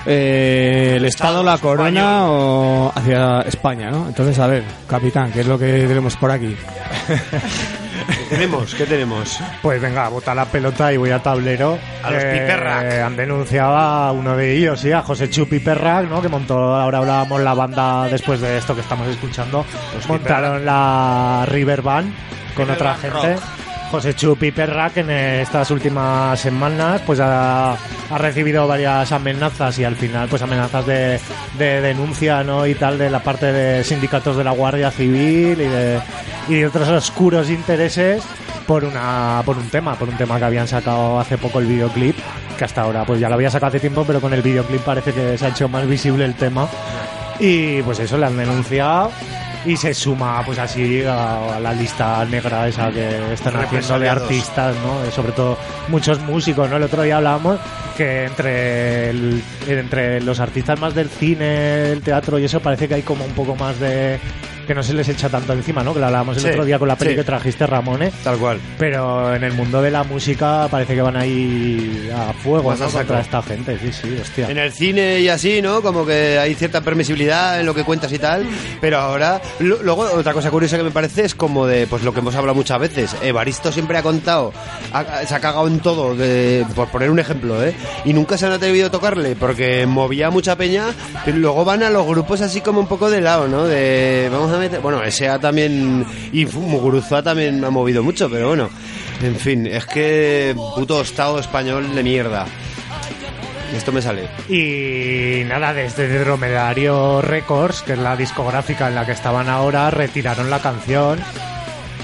eh, 0.06 0.94
el 0.96 1.04
Estado, 1.04 1.42
la 1.42 1.58
corona 1.58 2.26
o 2.30 2.92
hacia 2.94 3.40
España, 3.42 3.90
¿no? 3.90 4.06
Entonces, 4.08 4.38
a 4.38 4.46
ver, 4.46 4.64
capitán, 4.86 5.32
¿qué 5.32 5.40
es 5.40 5.46
lo 5.46 5.58
que 5.58 5.66
tenemos 5.86 6.16
por 6.16 6.30
aquí? 6.30 6.54
¿Qué 8.06 8.24
tenemos? 8.28 8.74
¿Qué 8.74 8.86
tenemos? 8.86 9.40
Pues 9.62 9.80
venga, 9.80 10.08
bota 10.08 10.34
la 10.34 10.44
pelota 10.46 10.92
y 10.92 10.96
voy 10.96 11.10
a 11.10 11.22
tablero. 11.22 11.78
A 12.02 12.10
los 12.10 12.24
Piperrack. 12.24 13.00
Han 13.02 13.16
denunciado 13.16 13.76
a 13.76 14.12
uno 14.12 14.36
de 14.36 14.56
ellos, 14.56 14.80
sí, 14.80 14.92
a 14.92 15.02
José 15.02 15.30
Chu 15.30 15.48
Piperrack, 15.48 16.08
¿no? 16.08 16.20
Que 16.20 16.28
montó, 16.28 16.74
ahora 16.74 16.98
hablábamos 16.98 17.40
la 17.40 17.54
banda 17.54 18.08
después 18.08 18.40
de 18.40 18.58
esto 18.58 18.74
que 18.74 18.80
estamos 18.80 19.08
escuchando. 19.08 19.64
Montaron 20.08 20.64
la 20.64 21.46
River 21.48 21.82
Band 21.82 22.12
con 22.54 22.66
River 22.66 22.74
otra 22.74 22.90
Band 22.90 23.02
gente. 23.02 23.34
Rock. 23.34 23.63
José 23.94 24.12
Chu 24.14 24.34
Piperrack 24.34 24.96
en 24.96 25.10
estas 25.10 25.70
últimas 25.70 26.40
semanas 26.40 27.00
pues 27.06 27.20
ha, 27.20 27.74
ha 27.74 28.18
recibido 28.18 28.66
varias 28.66 29.12
amenazas 29.12 29.78
y 29.78 29.84
al 29.84 29.94
final 29.94 30.26
pues 30.28 30.42
amenazas 30.42 30.84
de, 30.84 31.20
de 31.56 31.80
denuncia 31.80 32.42
¿no? 32.42 32.66
y 32.66 32.74
tal 32.74 32.98
de 32.98 33.08
la 33.08 33.22
parte 33.22 33.52
de 33.52 33.84
sindicatos 33.84 34.36
de 34.36 34.42
la 34.42 34.50
Guardia 34.50 34.90
Civil 34.90 35.60
y 35.60 35.68
de, 35.68 36.00
y 36.48 36.54
de 36.54 36.66
otros 36.66 36.88
oscuros 36.88 37.48
intereses 37.50 38.20
por 38.66 38.82
una 38.82 39.40
por 39.44 39.56
un 39.56 39.68
tema, 39.68 39.94
por 39.94 40.08
un 40.08 40.16
tema 40.16 40.40
que 40.40 40.44
habían 40.46 40.66
sacado 40.66 41.20
hace 41.20 41.38
poco 41.38 41.60
el 41.60 41.66
videoclip, 41.66 42.16
que 42.58 42.64
hasta 42.64 42.82
ahora 42.82 43.04
pues 43.04 43.20
ya 43.20 43.28
lo 43.28 43.36
había 43.36 43.48
sacado 43.48 43.68
hace 43.68 43.78
tiempo, 43.78 44.02
pero 44.04 44.20
con 44.20 44.34
el 44.34 44.42
videoclip 44.42 44.80
parece 44.80 45.12
que 45.12 45.38
se 45.38 45.46
ha 45.46 45.50
hecho 45.50 45.68
más 45.68 45.86
visible 45.86 46.24
el 46.24 46.34
tema. 46.34 46.66
Y 47.38 47.80
pues 47.82 48.00
eso, 48.00 48.18
le 48.18 48.26
han 48.26 48.36
denunciado 48.36 49.12
y 49.66 49.76
se 49.76 49.94
suma 49.94 50.42
pues 50.44 50.58
así 50.58 51.02
a, 51.04 51.56
a 51.56 51.60
la 51.60 51.72
lista 51.72 52.24
negra 52.26 52.68
esa 52.68 52.90
que 52.90 53.32
están 53.32 53.56
haciendo 53.56 53.98
de 53.98 54.08
artistas, 54.08 54.76
¿no? 54.84 55.04
Eh, 55.04 55.10
Sobre 55.10 55.32
todo 55.32 55.56
muchos 55.88 56.20
músicos, 56.20 56.68
¿no? 56.68 56.76
El 56.76 56.82
otro 56.82 57.02
día 57.02 57.16
hablábamos 57.16 57.58
que 57.96 58.24
entre 58.24 59.10
el- 59.10 59.42
entre 59.66 60.20
los 60.20 60.38
artistas 60.40 60.78
más 60.80 60.94
del 60.94 61.08
cine, 61.08 61.92
el 61.92 62.02
teatro 62.02 62.38
y 62.38 62.44
eso 62.44 62.60
parece 62.60 62.88
que 62.88 62.94
hay 62.94 63.02
como 63.02 63.24
un 63.24 63.32
poco 63.32 63.54
más 63.56 63.78
de 63.80 64.18
que 64.64 64.74
no 64.74 64.82
se 64.82 64.94
les 64.94 65.08
echa 65.08 65.28
tanto 65.28 65.52
encima, 65.52 65.82
¿no? 65.82 65.92
Que 65.94 66.00
lo 66.00 66.06
hablábamos 66.06 66.36
el 66.36 66.42
Sí, 66.42 66.48
otro 66.50 66.64
día 66.64 66.78
con 66.78 66.88
la 66.88 66.96
peli 66.96 67.10
sí. 67.12 67.16
que 67.16 67.24
trajiste, 67.24 67.66
Ramone. 67.66 68.10
Tal 68.22 68.36
cual. 68.38 68.58
Pero 68.78 69.34
en 69.34 69.44
el 69.44 69.52
mundo 69.52 69.80
de 69.82 69.90
la 69.90 70.04
música 70.04 70.66
parece 70.70 70.94
que 70.94 71.02
van 71.02 71.16
ahí 71.16 72.10
a 72.14 72.32
fuego, 72.32 72.70
a 72.70 72.74
¿no? 72.76 72.86
saco. 72.88 72.98
Contra 72.98 73.20
esta 73.20 73.42
gente, 73.42 73.78
sí, 73.78 73.92
sí, 73.92 74.18
hostia. 74.20 74.48
En 74.50 74.58
el 74.58 74.72
cine 74.72 75.20
y 75.20 75.28
así, 75.28 75.60
¿no? 75.62 75.82
Como 75.82 76.06
que 76.06 76.38
hay 76.38 76.54
cierta 76.54 76.80
permisibilidad 76.80 77.60
en 77.60 77.66
lo 77.66 77.74
que 77.74 77.84
cuentas 77.84 78.12
y 78.12 78.18
tal. 78.18 78.46
Pero 78.80 78.98
ahora, 78.98 79.40
luego, 79.60 80.02
otra 80.14 80.32
cosa 80.32 80.50
curiosa 80.50 80.76
que 80.76 80.82
me 80.84 80.90
parece 80.90 81.24
es 81.24 81.34
como 81.34 81.66
de, 81.66 81.86
pues 81.86 82.02
lo 82.02 82.12
que 82.12 82.20
hemos 82.20 82.34
hablado 82.34 82.54
muchas 82.54 82.78
veces. 82.78 83.14
Evaristo 83.22 83.70
siempre 83.72 83.98
ha 83.98 84.02
contado, 84.02 84.52
ha- 84.92 85.24
se 85.26 85.34
ha 85.34 85.40
cagado 85.40 85.66
en 85.68 85.80
todo, 85.80 86.14
de- 86.14 86.64
por 86.74 86.88
poner 86.88 87.10
un 87.10 87.18
ejemplo, 87.18 87.62
¿eh? 87.64 87.74
Y 88.04 88.12
nunca 88.12 88.36
se 88.38 88.46
han 88.46 88.52
atrevido 88.52 88.86
a 88.86 88.90
tocarle 88.90 89.36
porque 89.36 89.86
movía 89.86 90.30
mucha 90.30 90.56
peña. 90.56 90.86
Pero 91.24 91.38
luego 91.38 91.64
van 91.64 91.82
a 91.82 91.90
los 91.90 92.06
grupos 92.06 92.40
así 92.40 92.60
como 92.60 92.80
un 92.80 92.86
poco 92.86 93.10
de 93.10 93.20
lado, 93.20 93.48
¿no? 93.48 93.64
De, 93.64 94.28
vamos 94.32 94.52
a 94.52 94.53
meter. 94.58 94.80
Bueno, 94.80 95.02
S.A. 95.02 95.38
también. 95.38 96.04
Y 96.32 96.46
Muguruza 96.46 97.22
también 97.22 97.64
ha 97.64 97.70
movido 97.70 98.02
mucho, 98.02 98.30
pero 98.30 98.48
bueno. 98.48 98.70
En 99.22 99.36
fin, 99.36 99.66
es 99.66 99.86
que 99.86 100.54
puto 100.76 101.00
Estado 101.00 101.38
español 101.38 101.94
de 101.94 102.02
mierda. 102.02 102.46
Esto 103.74 103.90
me 103.90 104.02
sale. 104.02 104.28
Y 104.48 105.44
nada, 105.44 105.72
desde 105.72 106.18
Dromedario 106.18 107.20
Records, 107.22 107.82
que 107.82 107.94
es 107.94 107.98
la 107.98 108.16
discográfica 108.16 108.88
en 108.88 108.94
la 108.94 109.04
que 109.04 109.12
estaban 109.12 109.48
ahora, 109.48 109.90
retiraron 109.90 110.48
la 110.50 110.60
canción. 110.60 111.18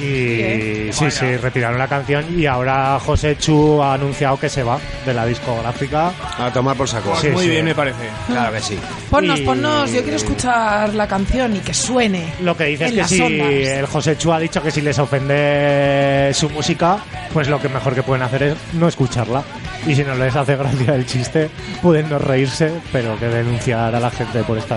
Y 0.00 0.36
¿Qué? 0.36 0.90
sí, 0.92 1.10
sí, 1.10 1.36
retiraron 1.36 1.78
la 1.78 1.86
canción 1.88 2.24
y 2.38 2.46
ahora 2.46 2.98
José 2.98 3.36
Chu 3.36 3.82
ha 3.82 3.94
anunciado 3.94 4.38
que 4.38 4.48
se 4.48 4.62
va 4.62 4.78
de 5.04 5.12
la 5.14 5.26
discográfica. 5.26 6.12
A 6.38 6.50
tomar 6.52 6.76
por 6.76 6.88
saco. 6.88 7.14
Sí, 7.20 7.28
Muy 7.28 7.44
sí. 7.44 7.50
bien, 7.50 7.64
me 7.66 7.74
parece. 7.74 8.08
Claro 8.26 8.52
que 8.52 8.60
sí. 8.60 8.78
Ponnos, 9.10 9.40
Y- 9.40 9.44
ponnos, 9.44 9.92
yo 9.92 10.02
quiero 10.02 10.16
escuchar 10.16 10.94
la 10.94 11.06
canción 11.06 11.54
y 11.56 11.60
que 11.60 11.74
suene. 11.74 12.32
Lo 12.42 12.56
que 12.56 12.64
dice 12.64 12.86
es 12.86 12.92
que 12.94 13.04
si 13.04 13.20
ondas. 13.20 13.48
el 13.50 13.86
José 13.86 14.16
Chu 14.16 14.32
ha 14.32 14.38
dicho 14.40 14.62
que 14.62 14.70
si 14.70 14.80
les 14.80 14.98
ofende 14.98 16.30
su 16.34 16.48
música, 16.50 16.98
pues 17.32 17.48
lo 17.48 17.60
que 17.60 17.68
mejor 17.68 17.94
que 17.94 18.02
pueden 18.02 18.22
hacer 18.22 18.42
es 18.42 18.54
no 18.74 18.88
escucharla. 18.88 19.42
Y 19.86 19.94
si 19.94 20.02
no 20.04 20.14
les 20.14 20.34
hace 20.36 20.56
gracia 20.56 20.94
el 20.94 21.06
chiste, 21.06 21.50
pueden 21.82 22.08
no 22.10 22.18
reírse, 22.18 22.70
pero 22.92 23.18
que 23.18 23.26
denunciar 23.28 23.94
a 23.94 24.00
la 24.00 24.10
gente 24.10 24.42
por 24.44 24.58
esta 24.58 24.76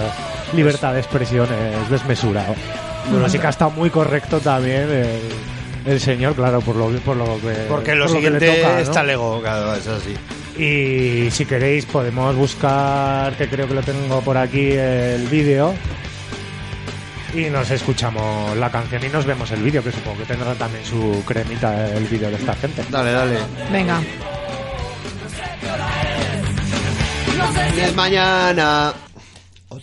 libertad 0.54 0.94
de 0.94 1.00
expresión 1.00 1.48
es 1.52 1.90
desmesurado. 1.90 2.56
Bueno, 3.10 3.26
Así 3.26 3.38
que 3.40 3.48
ha 3.48 3.50
estado 3.50 3.72
muy 3.72 3.90
correcto 3.90 4.40
también 4.40 4.90
el, 4.90 5.20
el 5.86 6.00
señor, 6.00 6.36
claro, 6.36 6.62
por 6.62 6.76
lo, 6.76 6.88
por 7.00 7.16
lo 7.16 7.40
que. 7.42 7.66
Porque 7.68 7.96
lo 7.96 8.06
por 8.06 8.16
que 8.22 8.30
le 8.30 8.40
siguiente 8.40 8.62
toca, 8.62 8.74
¿no? 8.74 8.80
está 8.80 9.04
lego, 9.04 9.42
claro, 9.42 9.76
es 9.76 9.88
así. 9.88 10.14
Y 10.62 11.32
si 11.32 11.46
queréis 11.46 11.86
podemos 11.86 12.36
buscar, 12.36 13.36
que 13.36 13.48
creo 13.48 13.68
que 13.68 13.74
lo 13.74 13.82
tengo 13.82 14.22
por 14.22 14.38
aquí, 14.38 14.72
el 14.72 15.28
vídeo. 15.28 15.74
Y 17.34 17.50
nos 17.50 17.72
escuchamos 17.72 18.56
la 18.58 18.70
canción 18.70 19.04
y 19.04 19.10
nos 19.10 19.26
vemos 19.26 19.50
el 19.52 19.64
vídeo, 19.64 19.84
que 19.84 19.92
supongo 19.92 20.20
que 20.20 20.26
tendrá 20.26 20.54
también 20.54 20.86
su 20.86 21.24
cremita 21.26 21.90
el 21.92 22.06
vídeo 22.06 22.30
de 22.30 22.36
esta 22.36 22.54
gente. 22.54 22.84
Dale, 22.92 23.12
dale. 23.12 23.38
Venga. 23.72 24.00
Es 27.76 27.96
mañana. 27.96 28.94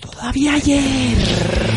Todavía 0.00 0.54
ayer. 0.54 1.69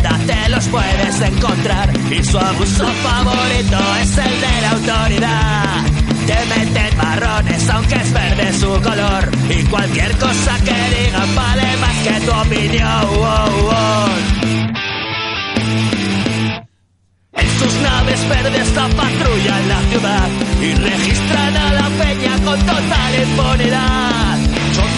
Rotonda 0.00 0.18
te 0.26 0.48
los 0.48 0.66
puedes 0.68 1.20
encontrar 1.20 1.90
y 2.10 2.24
su 2.24 2.38
abuso 2.38 2.86
favorito 2.86 3.78
es 4.02 4.18
el 4.18 4.40
de 4.40 4.60
la 4.62 4.70
autoridad. 4.70 5.84
Te 6.26 6.46
meten 6.46 6.96
marrones 6.96 7.68
aunque 7.70 7.94
es 7.96 8.12
verde 8.12 8.52
su 8.52 8.68
color 8.82 9.30
y 9.48 9.62
cualquier 9.64 10.16
cosa 10.18 10.56
que 10.64 11.04
digan 11.04 11.34
vale 11.34 11.76
más 11.76 11.96
que 12.04 12.20
tu 12.26 12.32
opinión. 12.32 13.00
En 17.32 17.58
sus 17.58 17.74
naves 17.82 18.28
verdes 18.28 18.74
la 18.74 18.88
patrulla 18.88 19.60
en 19.60 19.68
la 19.68 19.80
ciudad 19.90 20.28
y 20.60 20.74
registran 20.74 21.56
a 21.56 21.72
la 21.72 21.88
peña 21.88 22.44
con 22.44 22.58
total 22.60 23.22
impunidad. 23.22 24.29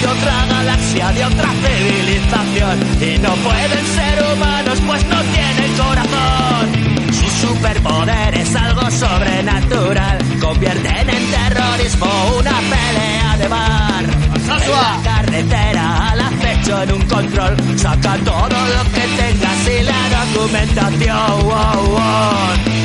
De 0.03 0.09
otra 0.09 0.47
galaxia, 0.47 1.13
de 1.13 1.25
otra 1.25 1.49
civilización 1.63 2.77
y 3.01 3.19
no 3.19 3.33
pueden 3.35 3.87
ser 3.87 4.25
humanos 4.33 4.79
pues 4.85 5.05
no 5.07 5.21
tienen 5.23 5.73
corazón. 5.77 7.13
Su 7.13 7.47
superpoder 7.47 8.35
es 8.35 8.57
algo 8.57 8.91
sobrenatural, 8.91 10.19
convierten 10.41 11.09
en 11.09 11.31
terrorismo 11.31 12.07
una 12.37 12.59
pelea 12.73 13.37
de 13.39 13.49
bar. 13.49 14.05
En 14.05 14.71
la 14.71 15.01
carretera 15.05 16.11
al 16.11 16.21
acecho 16.21 16.83
en 16.83 16.93
un 16.93 17.03
control, 17.03 17.57
saca 17.77 18.17
todo 18.25 18.49
lo 18.49 18.83
que 18.93 19.07
tengas 19.23 19.69
y 19.69 19.83
la 19.85 20.03
documentación. 20.19 21.43
Wow, 21.45 21.87
wow. 21.91 22.83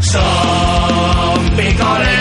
Son 0.00 1.56
picoleros, 1.56 2.15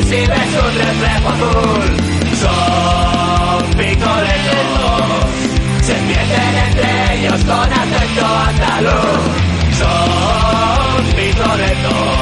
si 0.00 0.26
ves 0.26 0.52
un 0.64 0.74
reflejo 0.78 1.28
azul. 1.28 1.82
Son 2.42 3.70
picoleros, 3.76 5.26
se 5.82 5.92
entienden 5.98 6.54
entre 6.66 7.14
ellos 7.14 7.44
con 7.44 7.72
acento 7.72 8.26
andaluz. 8.48 9.22
Son 9.78 11.04
picoleros, 11.16 12.18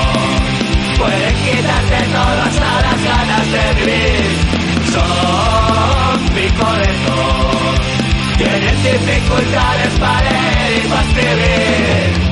pueden 0.99 1.35
quitarte 1.45 2.01
todo 2.13 2.43
hasta 2.49 2.71
las 2.87 2.99
ganas 3.05 3.47
de 3.53 3.65
vivir. 3.79 4.25
Son 4.95 6.19
picoleros, 6.35 7.81
tienen 8.37 8.83
dificultades 8.83 9.93
para 10.01 10.21
leer 10.23 10.85
y 10.85 10.89
para 10.89 11.03
escribir. 11.03 12.30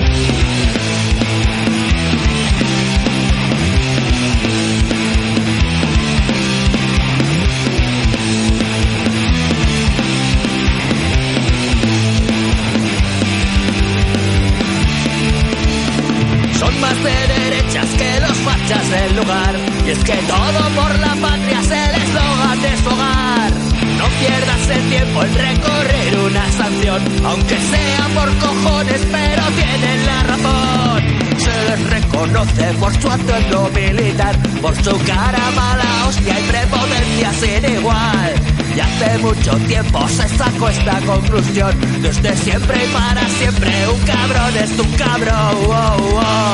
Y 18.70 19.90
es 19.90 19.98
que 20.04 20.12
todo 20.12 20.68
por 20.76 20.98
la 20.98 21.14
patria 21.22 21.60
es 21.60 21.70
el 21.70 22.02
eslogan 22.02 22.60
de 22.60 22.76
su 22.76 22.88
hogar. 22.90 23.50
No 23.96 24.04
pierdas 24.20 24.68
el 24.68 24.90
tiempo 24.90 25.22
en 25.22 25.34
recorrer 25.34 26.18
una 26.18 26.52
sanción, 26.52 27.02
aunque 27.24 27.58
sea 27.58 28.08
por 28.14 28.28
cojones, 28.36 29.00
pero 29.10 29.42
tienen 29.56 30.04
la 30.04 30.22
razón. 30.24 31.02
Se 31.38 31.70
les 31.70 31.90
reconoce 31.90 32.74
por 32.78 32.92
su 33.00 33.10
atuendo 33.10 33.70
militar, 33.74 34.36
por 34.60 34.76
su 34.76 34.98
cara 35.06 35.50
mala 35.56 36.06
hostia 36.06 36.38
y 36.38 36.42
prepotencia 36.42 37.32
sin 37.32 37.64
igual. 37.72 38.34
Y 38.76 38.80
hace 38.80 39.18
mucho 39.18 39.56
tiempo 39.66 40.06
se 40.08 40.28
sacó 40.28 40.68
esta 40.68 41.00
conclusión. 41.06 41.74
Desde 42.02 42.36
siempre 42.36 42.84
y 42.84 42.88
para 42.92 43.26
siempre, 43.30 43.88
un 43.88 44.00
cabrón 44.00 44.56
es 44.58 44.78
un 44.78 44.92
cabrón. 44.92 46.48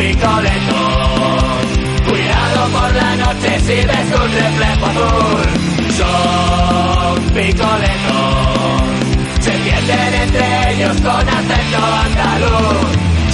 Picoletos. 0.00 1.66
Cuidado 2.08 2.60
por 2.76 2.94
la 2.94 3.16
noche 3.16 3.50
si 3.66 3.76
ves 3.88 4.08
un 4.22 4.30
reflejo 4.40 4.86
azul. 4.92 5.46
Son 6.00 7.20
picoletos. 7.36 8.82
Se 9.40 9.50
entienden 9.54 10.14
entre 10.24 10.72
ellos 10.72 10.96
con 11.02 11.24
acento 11.38 11.82
andaluz. 12.04 12.88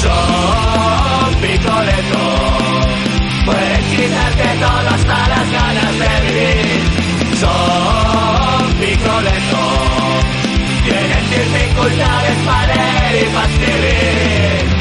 Son 0.05 1.35
picoletos. 1.45 2.87
Pueden 3.47 3.83
quitarte 3.95 4.49
todo 4.65 4.89
hasta 4.97 5.19
las 5.33 5.47
ganas 5.59 5.93
de 6.03 6.13
vivir. 6.27 6.81
Son 7.43 8.65
picoletos. 8.81 9.77
Tienen 10.85 11.25
dificultades 11.31 12.39
para 12.45 12.75
leer 12.75 13.23
y 13.23 13.35
para 13.35 13.49
escribir. 13.49 14.76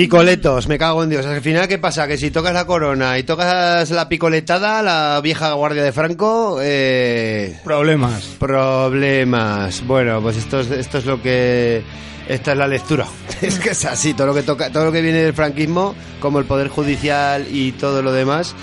Picoletos, 0.00 0.66
me 0.66 0.78
cago 0.78 1.02
en 1.02 1.10
Dios. 1.10 1.26
Al 1.26 1.42
final, 1.42 1.68
¿qué 1.68 1.76
pasa? 1.76 2.08
Que 2.08 2.16
si 2.16 2.30
tocas 2.30 2.54
la 2.54 2.64
corona 2.64 3.18
y 3.18 3.22
tocas 3.22 3.90
la 3.90 4.08
picoletada, 4.08 4.80
la 4.80 5.20
vieja 5.22 5.52
guardia 5.52 5.82
de 5.82 5.92
Franco, 5.92 6.58
eh... 6.62 7.60
Problemas. 7.62 8.24
Problemas. 8.38 9.86
Bueno, 9.86 10.22
pues 10.22 10.38
esto 10.38 10.60
es, 10.60 10.70
esto 10.70 10.96
es 10.96 11.04
lo 11.04 11.20
que... 11.20 11.82
Esta 12.26 12.52
es 12.52 12.56
la 12.56 12.66
lectura. 12.66 13.04
Es 13.42 13.58
que 13.58 13.72
es 13.72 13.84
así, 13.84 14.14
todo 14.14 14.28
lo 14.28 14.34
que 14.34 14.42
toca, 14.42 14.72
todo 14.72 14.86
lo 14.86 14.92
que 14.92 15.02
viene 15.02 15.18
del 15.18 15.34
franquismo, 15.34 15.94
como 16.18 16.38
el 16.38 16.46
poder 16.46 16.68
judicial 16.68 17.46
y 17.50 17.72
todo 17.72 18.00
lo 18.00 18.10
demás. 18.10 18.54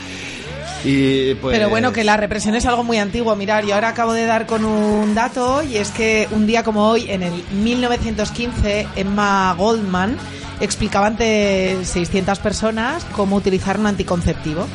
Y 0.84 1.36
pues... 1.36 1.56
Pero 1.56 1.70
bueno, 1.70 1.94
que 1.94 2.04
la 2.04 2.18
represión 2.18 2.56
es 2.56 2.66
algo 2.66 2.84
muy 2.84 2.98
antiguo. 2.98 3.36
Mirar, 3.36 3.64
yo 3.64 3.76
ahora 3.76 3.90
acabo 3.90 4.14
de 4.14 4.26
dar 4.26 4.48
con 4.48 4.66
un 4.66 5.14
dato 5.14 5.62
y 5.62 5.78
es 5.78 5.92
que 5.92 6.28
un 6.32 6.48
día 6.48 6.64
como 6.64 6.90
hoy, 6.90 7.12
en 7.12 7.22
el 7.22 7.44
1915, 7.52 8.88
Emma 8.96 9.54
Goldman 9.56 10.18
explicaba 10.60 11.08
ante 11.08 11.78
600 11.84 12.40
personas 12.40 13.06
cómo 13.14 13.36
utilizar 13.36 13.80
un 13.80 13.88
anticonceptivo. 13.88 14.68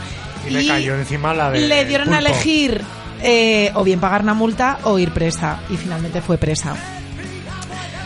Y 0.47 0.51
le 0.51 0.67
cayó 0.67 0.97
encima 0.97 1.35
la 1.35 1.51
de. 1.51 1.61
Le 1.61 1.85
dieron 1.85 2.13
a 2.13 2.19
elegir 2.19 2.83
eh, 3.23 3.71
o 3.75 3.85
bien 3.85 4.01
pagar 4.01 4.23
una 4.23 4.35
multa 4.35 4.79
o 4.85 4.99
ir 4.99 5.13
presa. 5.13 5.61
Y 5.71 5.77
finalmente 5.77 6.21
fue 6.21 6.39
presa. 6.39 6.77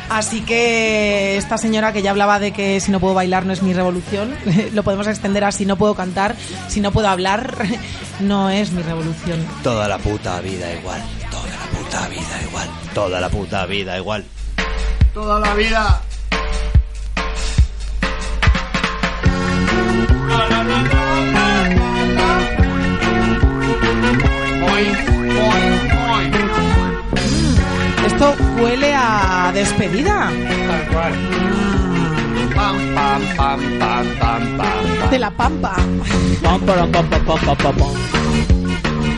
Así 0.08 0.42
que 0.42 1.36
esta 1.36 1.58
señora 1.58 1.92
que 1.92 2.00
ya 2.00 2.10
hablaba 2.10 2.38
de 2.38 2.52
que 2.52 2.80
si 2.80 2.92
no 2.92 3.00
puedo 3.00 3.14
bailar 3.14 3.44
no 3.44 3.52
es 3.52 3.62
mi 3.62 3.72
revolución, 3.72 4.34
lo 4.72 4.82
podemos 4.82 5.06
extender 5.06 5.44
a 5.44 5.52
si 5.52 5.66
no 5.66 5.76
puedo 5.76 5.94
cantar, 5.94 6.36
si 6.68 6.80
no 6.80 6.92
puedo 6.92 7.08
hablar, 7.08 7.56
no 8.20 8.50
es 8.50 8.70
mi 8.72 8.82
revolución. 8.82 9.44
Toda 9.62 9.88
la 9.88 9.98
puta 9.98 10.40
vida 10.40 10.72
igual. 10.74 11.02
Toda 11.30 11.48
la 11.48 11.78
puta 11.78 12.08
vida 12.08 12.42
igual. 12.48 12.68
Toda 12.94 13.20
la 13.20 13.28
puta 13.28 13.66
vida 13.66 13.96
igual. 13.98 14.24
Toda 15.12 15.40
la 15.40 15.54
vida. 15.54 16.02
Esto 28.06 28.34
huele 28.58 28.94
a 28.94 29.50
despedida. 29.54 30.30
Tal 30.68 30.82
cual. 30.92 31.12
Pam, 32.54 32.76
pam, 32.94 33.22
pam, 33.36 33.60
pam, 33.78 34.06
pam, 34.18 34.56
pam. 34.58 35.10
De 35.10 35.18
la 35.18 35.30
pampa. 35.30 35.76
Pam, 36.42 36.60
param, 36.60 36.92
pam, 36.92 37.06
pam, 37.08 37.24
pam, 37.24 37.38
pam, 37.38 37.56
pam, 37.56 37.74
pam. 37.74 37.92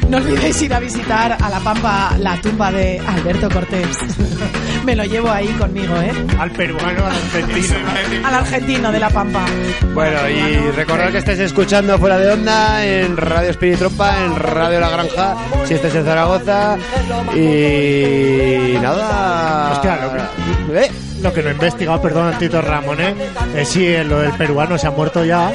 No 0.09 0.17
olvidéis 0.17 0.63
ir 0.63 0.73
a 0.73 0.81
visitar 0.81 1.37
a 1.39 1.51
la 1.51 1.61
pampa 1.61 2.17
la 2.19 2.41
tumba 2.41 2.73
de 2.73 2.99
Alberto 2.99 3.51
Cortés. 3.51 3.99
Me 4.87 4.97
lo 4.97 5.05
llevo 5.05 5.31
ahí 5.31 5.49
conmigo, 5.49 5.95
¿eh? 5.97 6.13
Al 6.39 6.51
peruano, 6.51 7.05
al 7.05 7.13
argentino. 7.13 7.77
Al 8.25 8.35
argentino 8.35 8.91
de 8.91 8.99
la 9.01 9.11
pampa. 9.11 9.45
Bueno, 9.93 10.19
y 10.31 10.71
recordad 10.71 11.11
que 11.11 11.19
estáis 11.19 11.41
escuchando 11.41 11.99
Fuera 11.99 12.17
de 12.19 12.33
Onda 12.33 12.87
en 12.87 13.19
Radio 13.19 13.51
Spirit 13.51 13.79
Tropa, 13.79 14.25
en 14.25 14.35
Radio 14.37 14.81
La 14.81 14.89
Granja, 14.89 15.37
si 15.67 15.75
estáis 15.75 15.95
en 15.95 16.05
Zaragoza. 16.07 16.79
Y 17.35 18.79
nada. 18.81 19.73
Hostia, 19.73 19.97
lo 19.97 20.13
que, 20.13 20.85
¿Eh? 20.85 20.91
Lo 21.23 21.33
que 21.33 21.43
no 21.43 21.49
he 21.49 21.53
investigado, 21.53 22.01
perdón, 22.01 22.33
Tito 22.39 22.61
Ramón, 22.63 23.01
¿eh? 23.01 23.15
es 23.57 23.69
si 23.69 23.87
eh, 23.87 24.05
lo 24.05 24.21
del 24.21 24.33
peruano 24.33 24.79
se 24.79 24.87
ha 24.87 24.91
muerto 24.91 25.25
ya. 25.25 25.51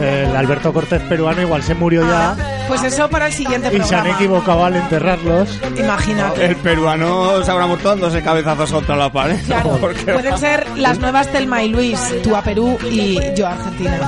El 0.00 0.34
Alberto 0.36 0.72
Cortés 0.72 1.02
peruano 1.02 1.42
igual 1.42 1.62
se 1.62 1.74
murió 1.74 2.06
ya. 2.06 2.36
Pues 2.68 2.82
eso 2.84 3.08
para 3.08 3.26
el 3.26 3.32
siguiente 3.32 3.68
Y 3.68 3.76
se 3.76 3.76
han 3.82 3.88
programa. 3.88 4.14
equivocado 4.16 4.64
al 4.66 4.76
enterrarlos. 4.76 5.60
Imagínate. 5.76 6.44
El 6.44 6.56
peruano 6.56 7.42
se 7.42 7.50
habrá 7.50 7.66
muerto 7.66 7.88
dándose 7.88 8.22
cabezazos 8.22 8.70
contra 8.70 8.94
la 8.96 9.10
pared. 9.10 9.38
Claro, 9.46 9.78
pueden 10.04 10.38
ser 10.38 10.66
las 10.76 10.98
nuevas 10.98 11.26
Telma 11.32 11.62
y 11.62 11.70
Luis, 11.70 11.98
tú 12.22 12.36
a 12.36 12.42
Perú 12.42 12.78
y 12.90 13.18
yo 13.34 13.46
a 13.46 13.52
Argentina. 13.54 13.98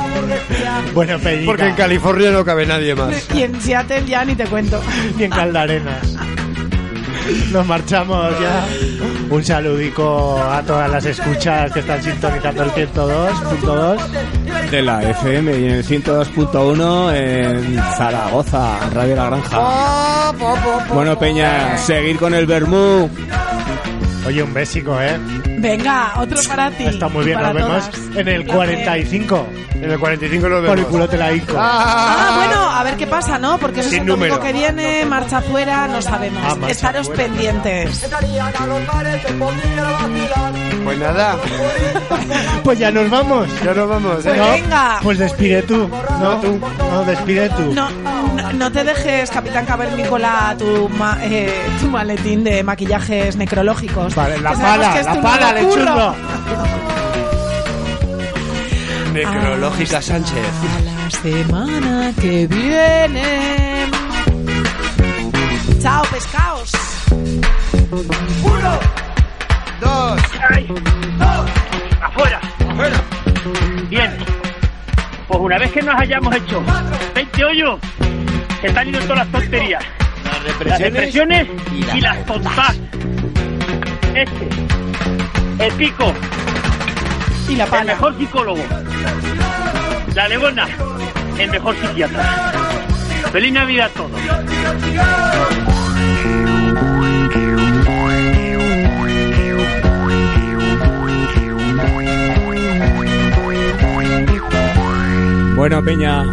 Bueno. 0.94 1.18
Porque 1.46 1.66
en 1.68 1.74
California 1.74 2.30
no 2.30 2.44
cabe 2.44 2.66
nadie 2.66 2.94
más. 2.94 3.28
Y 3.34 3.42
en 3.42 3.60
Seattle 3.60 4.04
ya 4.06 4.24
ni 4.24 4.34
te 4.34 4.44
cuento. 4.44 4.80
Ni 5.16 5.24
en 5.24 5.30
Caldarenas. 5.30 6.14
Nos 7.52 7.66
marchamos 7.66 8.32
ya. 8.40 8.66
Un 9.28 9.44
saludico 9.44 10.40
a 10.40 10.62
todas 10.62 10.90
las 10.90 11.04
escuchas 11.04 11.72
que 11.72 11.80
están 11.80 12.02
sintonizando 12.02 12.62
el 12.64 12.70
102.2. 12.70 14.70
De 14.70 14.82
la 14.82 15.02
FM 15.02 15.58
y 15.58 15.64
en 15.64 15.70
el 15.70 15.84
102.1 15.84 17.14
en 17.14 17.76
Zaragoza, 17.96 18.78
Radio 18.92 19.16
La 19.16 19.26
Granja. 19.26 20.32
Bueno, 20.92 21.18
Peña, 21.18 21.76
seguir 21.76 22.18
con 22.18 22.34
el 22.34 22.46
Bermú. 22.46 23.08
Oye, 24.26 24.42
un 24.42 24.52
bésico, 24.52 25.00
¿eh? 25.00 25.18
Venga, 25.60 26.12
otro 26.16 26.38
para 26.48 26.70
ti. 26.70 26.84
Está 26.86 27.08
muy 27.08 27.24
bien, 27.24 27.38
nos 27.40 27.52
vemos 27.54 27.90
todas. 27.90 28.16
en 28.16 28.28
el 28.28 28.46
45. 28.46 29.46
En 29.74 29.90
el 29.90 29.98
45 29.98 30.48
nos 30.48 30.60
Por 30.60 30.68
el 30.70 30.74
vemos. 30.76 30.90
culo 30.90 31.08
te 31.08 31.16
la 31.18 31.32
hinco. 31.32 31.54
Ah, 31.58 32.32
bueno, 32.36 32.70
a 32.70 32.82
ver 32.82 32.96
qué 32.96 33.06
pasa, 33.06 33.38
¿no? 33.38 33.58
Porque 33.58 33.80
eso 33.80 33.88
es 33.90 33.94
el 33.94 34.06
domingo 34.06 34.36
número. 34.36 34.40
que 34.40 34.52
viene, 34.52 35.04
marcha 35.06 35.40
fuera, 35.42 35.86
no 35.88 36.00
sabemos. 36.02 36.42
Ah, 36.44 36.54
marcha 36.54 36.70
Estaros 36.72 37.06
fuera. 37.08 37.24
pendientes. 37.24 38.06
Pues 40.84 40.98
nada, 40.98 41.36
Pues 42.64 42.78
ya 42.78 42.90
nos 42.90 43.10
vamos. 43.10 43.46
ya 43.62 43.74
nos 43.74 43.88
vamos. 43.88 44.14
Pues 44.22 44.26
¿eh? 44.26 44.40
venga. 44.62 44.98
Pues 45.02 45.18
despide 45.18 45.62
tú. 45.62 45.88
No, 46.20 46.36
tú. 46.40 46.58
No, 46.90 47.04
despide 47.04 47.48
tú. 47.50 47.72
No, 47.74 47.90
no, 47.90 48.52
no 48.54 48.72
te 48.72 48.84
dejes, 48.84 49.30
Capitán 49.30 49.66
Cavernícola, 49.66 50.54
tu, 50.58 50.88
ma- 50.88 51.18
eh, 51.22 51.52
tu 51.80 51.86
maletín 51.88 52.44
de 52.44 52.62
maquillajes 52.62 53.36
necrológicos. 53.36 54.14
Vale, 54.14 54.38
la 54.40 54.52
pala, 54.52 54.92
que 54.94 55.00
es 55.00 55.06
la 55.06 55.14
tu 55.14 55.22
pala, 55.22 55.49
curro. 55.54 55.70
lechurro. 55.70 56.14
Necrológica 59.12 60.00
Sánchez. 60.00 60.36
A 60.36 60.80
la 60.82 61.10
semana 61.10 62.12
que 62.20 62.46
viene. 62.46 63.90
Chao, 65.80 66.02
pescaos. 66.10 66.72
Uno, 68.42 68.78
Dos. 69.80 70.20
¡Afuera! 72.02 72.40
¡Afuera! 72.68 73.02
Bien. 73.88 74.16
Pues 75.26 75.40
una 75.40 75.58
vez 75.58 75.72
que 75.72 75.82
nos 75.82 76.00
hayamos 76.00 76.34
hecho 76.36 76.62
20 77.14 77.44
hoyos, 77.44 77.80
se 78.60 78.66
están 78.66 78.84
yendo 78.84 79.00
todas 79.00 79.18
las 79.18 79.28
tonterías. 79.28 79.84
Las 80.64 80.78
depresiones 80.78 81.48
y 81.72 82.00
las 82.00 82.24
tontas. 82.26 82.76
Este, 84.14 84.69
el 85.60 85.72
pico, 85.74 86.12
Y 87.48 87.56
la 87.56 87.64
el 87.64 87.70
pala. 87.70 87.84
mejor 87.84 88.16
psicólogo. 88.16 88.62
La 90.14 90.28
leona, 90.28 90.68
el 91.38 91.50
mejor 91.50 91.76
psiquiatra. 91.76 92.52
¡Feliz 93.32 93.52
Navidad 93.52 93.86
a 93.86 93.90
todos! 93.90 94.10
Bueno, 105.54 105.84
Peña, 105.84 106.24